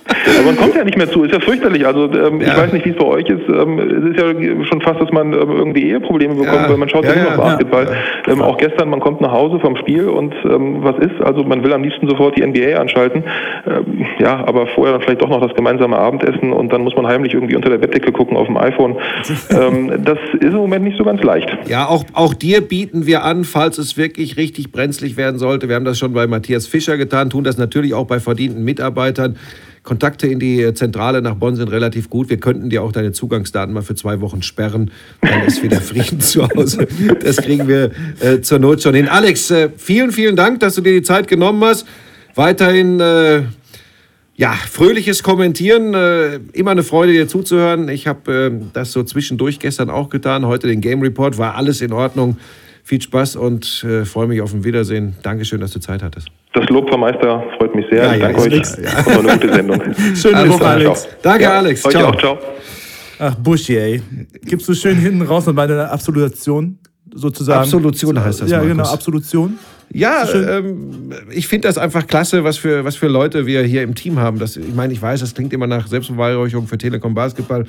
man 0.47 0.57
kommt 0.57 0.75
ja 0.75 0.83
nicht 0.83 0.97
mehr 0.97 1.09
zu, 1.09 1.23
ist 1.23 1.33
ja 1.33 1.39
fürchterlich. 1.39 1.85
Also 1.85 2.05
ähm, 2.11 2.41
ja. 2.41 2.47
ich 2.47 2.57
weiß 2.57 2.73
nicht, 2.73 2.85
wie 2.85 2.91
es 2.91 2.95
bei 2.95 3.05
euch 3.05 3.25
ist. 3.25 3.47
Ähm, 3.49 3.79
es 3.79 4.11
ist 4.11 4.19
ja 4.19 4.65
schon 4.65 4.81
fast, 4.81 5.01
dass 5.01 5.11
man 5.11 5.33
ähm, 5.33 5.51
irgendwie 5.51 5.89
Eheprobleme 5.89 6.35
bekommt, 6.35 6.63
ja. 6.63 6.69
weil 6.69 6.77
man 6.77 6.89
schaut 6.89 7.05
ja, 7.05 7.13
immer 7.13 7.31
noch 7.31 7.37
Basketball. 7.37 7.87
Ähm, 8.27 8.41
auch 8.41 8.57
gestern, 8.57 8.89
man 8.89 8.99
kommt 8.99 9.21
nach 9.21 9.31
Hause 9.31 9.59
vom 9.59 9.75
Spiel 9.77 10.07
und 10.07 10.33
ähm, 10.45 10.77
was 10.83 10.97
ist? 10.99 11.21
Also 11.21 11.43
man 11.43 11.63
will 11.63 11.73
am 11.73 11.83
liebsten 11.83 12.09
sofort 12.09 12.37
die 12.37 12.45
NBA 12.45 12.79
anschalten. 12.79 13.23
Ähm, 13.67 14.05
ja, 14.19 14.45
aber 14.47 14.67
vorher 14.67 14.93
dann 14.93 15.01
vielleicht 15.01 15.21
doch 15.21 15.29
noch 15.29 15.41
das 15.41 15.53
gemeinsame 15.55 15.97
Abendessen 15.97 16.53
und 16.53 16.71
dann 16.71 16.81
muss 16.81 16.95
man 16.95 17.05
heimlich 17.05 17.33
irgendwie 17.33 17.55
unter 17.55 17.69
der 17.69 17.77
Bettdecke 17.77 18.11
gucken 18.11 18.37
auf 18.37 18.47
dem 18.47 18.57
iPhone. 18.57 18.95
das 19.27 20.19
ist 20.33 20.43
im 20.43 20.55
Moment 20.55 20.85
nicht 20.85 20.97
so 20.97 21.03
ganz 21.03 21.21
leicht. 21.23 21.49
Ja, 21.67 21.87
auch, 21.87 22.05
auch 22.13 22.33
dir 22.33 22.61
bieten 22.61 23.05
wir 23.05 23.23
an, 23.23 23.43
falls 23.43 23.77
es 23.77 23.97
wirklich 23.97 24.37
richtig 24.37 24.71
brenzlig 24.71 25.17
werden 25.17 25.37
sollte. 25.37 25.67
Wir 25.67 25.75
haben 25.75 25.85
das 25.85 25.99
schon 25.99 26.13
bei 26.13 26.27
Matthias 26.27 26.67
Fischer 26.67 26.97
getan, 26.97 27.29
tun 27.29 27.43
das 27.43 27.57
natürlich 27.57 27.93
auch 27.93 28.05
bei 28.05 28.19
verdienten 28.19 28.63
Mitarbeitern. 28.63 29.37
Kontakte 29.87 30.27
in 30.27 30.37
die 30.37 30.73
Zentrale 30.73 31.21
nach 31.21 31.35
Bonn 31.35 31.55
sind 31.55 31.71
relativ 31.71 32.09
gut. 32.09 32.29
Wir 32.29 32.41
könnten 32.41 32.69
dir 32.69 32.83
auch 32.83 32.91
deine 32.91 33.13
Zugangsdaten 33.13 33.73
mal 33.73 33.83
für 33.83 33.95
zwei 33.95 34.19
Wochen 34.19 34.41
sperren. 34.41 34.91
Dann 35.21 35.45
ist 35.45 35.63
wieder 35.63 35.79
Frieden 35.79 36.19
zu 36.19 36.45
Hause. 36.45 36.89
Das 37.23 37.37
kriegen 37.37 37.69
wir 37.69 37.91
äh, 38.19 38.41
zur 38.41 38.59
Not 38.59 38.81
schon 38.81 38.95
hin. 38.95 39.07
Alex, 39.07 39.49
äh, 39.49 39.69
vielen, 39.77 40.11
vielen 40.11 40.35
Dank, 40.35 40.59
dass 40.59 40.75
du 40.75 40.81
dir 40.81 40.91
die 40.91 41.03
Zeit 41.03 41.29
genommen 41.29 41.63
hast. 41.63 41.87
Weiterhin 42.35 42.99
äh, 42.99 43.43
ja, 44.35 44.51
fröhliches 44.51 45.23
Kommentieren. 45.23 45.93
Äh, 45.93 46.41
immer 46.51 46.71
eine 46.71 46.83
Freude, 46.83 47.13
dir 47.13 47.29
zuzuhören. 47.29 47.87
Ich 47.87 48.07
habe 48.07 48.51
äh, 48.53 48.65
das 48.73 48.91
so 48.91 49.03
zwischendurch 49.03 49.57
gestern 49.57 49.89
auch 49.89 50.09
getan. 50.09 50.45
Heute 50.45 50.67
den 50.67 50.81
Game 50.81 51.01
Report. 51.01 51.37
War 51.37 51.55
alles 51.55 51.79
in 51.79 51.93
Ordnung. 51.93 52.35
Viel 52.83 53.01
Spaß 53.01 53.37
und 53.37 53.85
äh, 53.87 54.03
freue 54.03 54.27
mich 54.27 54.41
auf 54.41 54.53
ein 54.53 54.65
Wiedersehen. 54.65 55.15
Dankeschön, 55.23 55.61
dass 55.61 55.71
du 55.71 55.79
Zeit 55.79 56.03
hattest. 56.03 56.27
Das 56.53 56.67
Lob 56.67 56.89
vom 56.89 56.99
Meister 56.99 57.41
sehr. 57.89 58.03
Ja, 58.03 58.13
ich 58.13 58.21
danke 58.21 58.41
euch. 58.41 58.49
Nix. 58.49 58.77
Ja. 58.81 59.17
Und 59.17 59.29
eine 59.29 59.39
gute 59.39 59.53
Sendung. 59.53 59.81
Schöne 60.15 60.49
Woche, 60.49 60.65
Alex. 60.65 61.07
Danke, 61.21 61.43
ja, 61.43 61.57
Alex. 61.57 61.85
Euch 61.85 61.91
ciao. 61.91 62.09
auch. 62.09 62.19
Ciao. 62.19 62.39
Ach, 63.19 63.35
Buschi, 63.35 63.77
ey. 63.77 64.01
Gibst 64.43 64.67
du 64.69 64.73
schön 64.73 64.97
hinten 64.97 65.23
raus 65.23 65.45
noch 65.45 65.53
bei 65.53 65.65
der 65.65 65.91
Absolution 65.91 66.77
sozusagen? 67.13 67.61
Absolution 67.61 68.19
heißt 68.19 68.41
das. 68.41 68.49
Ja, 68.49 68.57
Markus. 68.57 68.71
genau, 68.71 68.89
Absolution. 68.89 69.59
Ja, 69.93 70.27
ähm, 70.33 71.13
ich 71.31 71.47
finde 71.47 71.67
das 71.67 71.77
einfach 71.77 72.07
klasse, 72.07 72.43
was 72.43 72.57
für, 72.57 72.83
was 72.83 72.97
für 72.97 73.07
Leute 73.07 73.45
wir 73.45 73.63
hier 73.63 73.83
im 73.83 73.95
Team 73.95 74.19
haben. 74.19 74.37
Das, 74.37 74.57
ich 74.57 74.75
meine, 74.75 74.91
ich 74.91 75.01
weiß, 75.01 75.21
das 75.21 75.33
klingt 75.33 75.53
immer 75.53 75.67
nach 75.67 75.87
Selbstbeweihräucherung 75.87 76.67
für 76.67 76.77
Telekom 76.77 77.13
Basketball. 77.13 77.65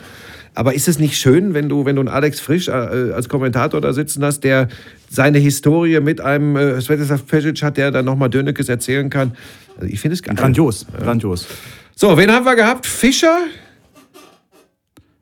Aber 0.54 0.74
ist 0.74 0.88
es 0.88 0.98
nicht 0.98 1.16
schön, 1.16 1.54
wenn 1.54 1.68
du, 1.68 1.84
wenn 1.84 1.94
du 1.94 2.00
einen 2.00 2.08
Alex 2.08 2.40
Frisch 2.40 2.66
äh, 2.66 2.72
als 2.72 3.28
Kommentator 3.28 3.80
da 3.80 3.92
sitzen 3.92 4.24
hast, 4.24 4.40
der 4.40 4.66
seine 5.08 5.38
Historie 5.38 6.00
mit 6.00 6.20
einem 6.20 6.56
äh, 6.56 6.80
Svetislav 6.80 7.24
Pesic 7.26 7.62
hat, 7.62 7.76
der 7.76 7.92
dann 7.92 8.04
nochmal 8.04 8.28
Dönekes 8.28 8.68
erzählen 8.68 9.08
kann? 9.10 9.36
Also 9.76 9.92
ich 9.92 10.00
finde 10.00 10.14
es 10.14 10.22
geil. 10.22 10.34
Grandios, 10.34 10.86
ja. 10.92 11.04
grandios. 11.04 11.46
So, 11.94 12.16
wen 12.16 12.32
haben 12.32 12.44
wir 12.44 12.56
gehabt? 12.56 12.86
Fischer? 12.86 13.38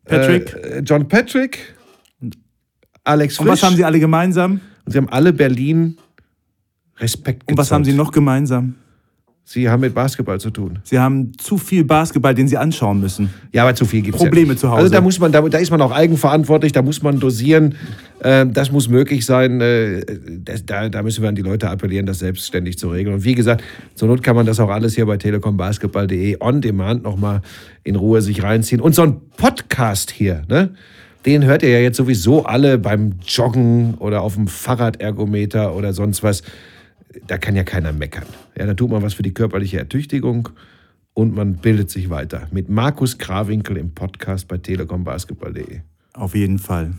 Patrick? 0.06 0.54
Äh, 0.54 0.80
John 0.80 1.06
Patrick? 1.06 1.75
Alex 3.06 3.36
Frisch? 3.36 3.46
Und 3.46 3.52
was 3.52 3.62
haben 3.62 3.76
sie 3.76 3.84
alle 3.84 4.00
gemeinsam? 4.00 4.60
Und 4.84 4.92
sie 4.92 4.98
haben 4.98 5.08
alle 5.08 5.32
Berlin 5.32 5.96
Respekt 6.98 7.40
gezollt. 7.40 7.50
Und 7.50 7.58
was 7.58 7.70
haben 7.70 7.84
sie 7.84 7.92
noch 7.92 8.10
gemeinsam? 8.10 8.74
Sie 9.48 9.68
haben 9.70 9.80
mit 9.80 9.94
Basketball 9.94 10.40
zu 10.40 10.50
tun. 10.50 10.80
Sie 10.82 10.98
haben 10.98 11.30
zu 11.38 11.56
viel 11.56 11.84
Basketball, 11.84 12.34
den 12.34 12.48
Sie 12.48 12.56
anschauen 12.56 12.98
müssen. 12.98 13.30
Ja, 13.52 13.62
aber 13.62 13.76
zu 13.76 13.84
viel 13.84 14.02
gibt 14.02 14.16
es 14.16 14.20
Probleme 14.20 14.54
ja 14.54 14.58
zu 14.58 14.68
Hause. 14.70 14.80
Also 14.80 14.92
da 14.92 15.00
muss 15.00 15.20
man, 15.20 15.30
da, 15.30 15.40
da, 15.40 15.58
ist 15.58 15.70
man 15.70 15.80
auch 15.82 15.92
eigenverantwortlich, 15.92 16.72
da 16.72 16.82
muss 16.82 17.00
man 17.00 17.20
dosieren. 17.20 17.76
Äh, 18.18 18.46
das 18.46 18.72
muss 18.72 18.88
möglich 18.88 19.24
sein. 19.24 19.60
Äh, 19.60 20.04
das, 20.44 20.66
da, 20.66 20.88
da, 20.88 21.00
müssen 21.04 21.22
wir 21.22 21.28
an 21.28 21.36
die 21.36 21.42
Leute 21.42 21.70
appellieren, 21.70 22.06
das 22.06 22.18
selbstständig 22.18 22.76
zu 22.76 22.88
regeln. 22.88 23.14
Und 23.14 23.24
wie 23.24 23.36
gesagt, 23.36 23.62
zur 23.94 24.08
Not 24.08 24.24
kann 24.24 24.34
man 24.34 24.46
das 24.46 24.58
auch 24.58 24.68
alles 24.68 24.96
hier 24.96 25.06
bei 25.06 25.16
telekombasketball.de 25.16 26.38
on 26.40 26.60
demand 26.60 27.04
nochmal 27.04 27.40
in 27.84 27.94
Ruhe 27.94 28.22
sich 28.22 28.42
reinziehen. 28.42 28.80
Und 28.80 28.96
so 28.96 29.02
ein 29.02 29.20
Podcast 29.36 30.10
hier, 30.10 30.42
ne? 30.48 30.70
Den 31.26 31.44
hört 31.44 31.62
ihr 31.62 31.70
ja 31.70 31.80
jetzt 31.80 31.96
sowieso 31.96 32.44
alle 32.44 32.78
beim 32.78 33.14
Joggen 33.26 33.94
oder 33.94 34.22
auf 34.22 34.34
dem 34.34 34.46
Fahrradergometer 34.46 35.74
oder 35.74 35.92
sonst 35.92 36.22
was. 36.22 36.42
Da 37.26 37.38
kann 37.38 37.56
ja 37.56 37.64
keiner 37.64 37.92
meckern. 37.92 38.26
Ja, 38.56 38.66
da 38.66 38.74
tut 38.74 38.90
man 38.90 39.02
was 39.02 39.14
für 39.14 39.22
die 39.22 39.34
körperliche 39.34 39.78
Ertüchtigung 39.78 40.50
und 41.14 41.34
man 41.34 41.54
bildet 41.54 41.90
sich 41.90 42.10
weiter. 42.10 42.46
Mit 42.52 42.68
Markus 42.68 43.18
Krawinkel 43.18 43.76
im 43.76 43.92
Podcast 43.92 44.48
bei 44.48 44.58
telekombasketball.de. 44.58 45.80
Auf 46.12 46.34
jeden 46.34 46.58
Fall. 46.58 46.92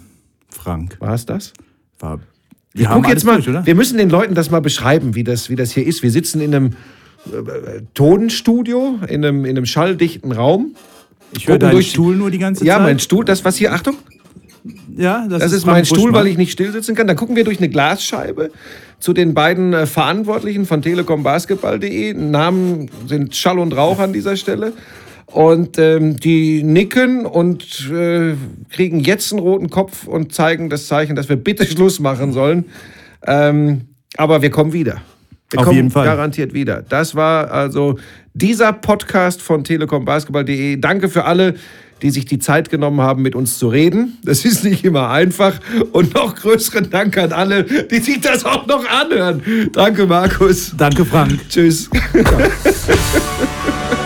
Frank. 0.50 0.98
War 1.00 1.14
es 1.14 1.26
das? 1.26 1.54
War, 2.00 2.20
wir 2.74 2.84
ich 2.84 2.90
guck 2.90 3.08
jetzt 3.08 3.26
mal, 3.26 3.42
durch, 3.42 3.66
wir 3.66 3.76
müssen 3.76 3.98
den 3.98 4.10
Leuten 4.10 4.36
das 4.36 4.52
mal 4.52 4.60
beschreiben, 4.60 5.16
wie 5.16 5.24
das, 5.24 5.50
wie 5.50 5.56
das 5.56 5.72
hier 5.72 5.86
ist. 5.86 6.04
Wir 6.04 6.12
sitzen 6.12 6.42
in 6.42 6.54
einem 6.54 6.74
äh, 7.32 7.82
Tonstudio, 7.94 9.00
in 9.08 9.24
einem, 9.24 9.46
in 9.46 9.56
einem 9.56 9.66
schalldichten 9.66 10.32
Raum. 10.32 10.76
Ich 11.32 11.48
höre 11.48 11.60
deinen 11.60 11.72
durch, 11.72 11.92
Stuhl 11.92 12.16
nur 12.16 12.32
die 12.32 12.40
ganze 12.40 12.60
Zeit. 12.60 12.68
Ja, 12.68 12.80
mein 12.80 13.00
Stuhl, 13.00 13.26
das 13.26 13.46
was 13.46 13.56
hier, 13.58 13.74
Achtung. 13.74 13.96
Ja, 14.96 15.28
das, 15.30 15.40
das 15.40 15.52
ist, 15.52 15.58
ist 15.60 15.66
mein 15.66 15.86
Stuhl, 15.86 16.14
weil 16.14 16.28
ich 16.28 16.38
nicht 16.38 16.52
still 16.52 16.72
sitzen 16.72 16.96
kann. 16.96 17.08
Dann 17.08 17.16
gucken 17.16 17.36
wir 17.36 17.44
durch 17.44 17.58
eine 17.60 17.70
Glasscheibe 17.70 18.52
zu 19.00 19.14
den 19.14 19.34
beiden 19.34 19.74
äh, 19.74 19.86
Verantwortlichen 19.86 20.66
von 20.66 20.82
telekombasketball.de. 20.82 22.14
Namen 22.14 22.90
sind 23.08 23.36
Schall 23.36 23.60
und 23.60 23.76
Rauch 23.76 24.00
an 24.00 24.14
dieser 24.14 24.36
Stelle. 24.38 24.74
Und 25.28 25.78
ähm, 25.78 26.18
die 26.18 26.64
nicken 26.64 27.26
und 27.26 27.90
äh, 27.92 28.36
kriegen 28.70 29.02
jetzt 29.02 29.34
einen 29.34 29.42
roten 29.42 29.70
Kopf 29.70 30.08
und 30.08 30.34
zeigen 30.34 30.70
das 30.70 30.88
Zeichen, 30.88 31.16
dass 31.16 31.28
wir 31.28 31.36
bitte 31.36 31.66
Schluss 31.66 32.00
machen 32.00 32.32
sollen. 32.32 32.66
Ähm, 33.26 33.82
aber 34.16 34.42
wir 34.42 34.50
kommen 34.50 34.72
wieder. 34.72 35.02
Wir 35.50 35.60
Auf 35.60 35.66
kommen 35.66 35.76
jeden 35.76 35.92
Fall. 35.92 36.06
garantiert 36.06 36.54
wieder. 36.54 36.82
Das 36.82 37.16
war 37.16 37.52
also 37.52 37.98
dieser 38.34 38.74
Podcast 38.74 39.42
von 39.42 39.64
telekombasketball.de. 39.64 40.78
Danke 40.78 41.10
für 41.10 41.26
alle, 41.26 41.56
die 42.02 42.10
sich 42.10 42.26
die 42.26 42.40
Zeit 42.40 42.70
genommen 42.70 43.02
haben, 43.02 43.22
mit 43.22 43.36
uns 43.36 43.58
zu 43.58 43.70
reden. 43.70 44.18
Das 44.24 44.46
ist 44.46 44.64
nicht 44.64 44.84
immer 44.84 45.10
einfach. 45.10 45.60
Und 45.92 46.14
noch 46.14 46.36
größeren 46.36 46.90
Dank 46.90 47.18
an 47.18 47.32
alle, 47.32 47.64
die 47.64 48.00
sich 48.00 48.22
das 48.22 48.46
auch 48.46 48.66
noch 48.68 48.86
anhören. 48.88 49.42
Danke, 49.74 50.06
Markus. 50.06 50.74
Danke, 50.78 51.06
Frank. 51.06 51.40
Tschüss. 51.50 51.90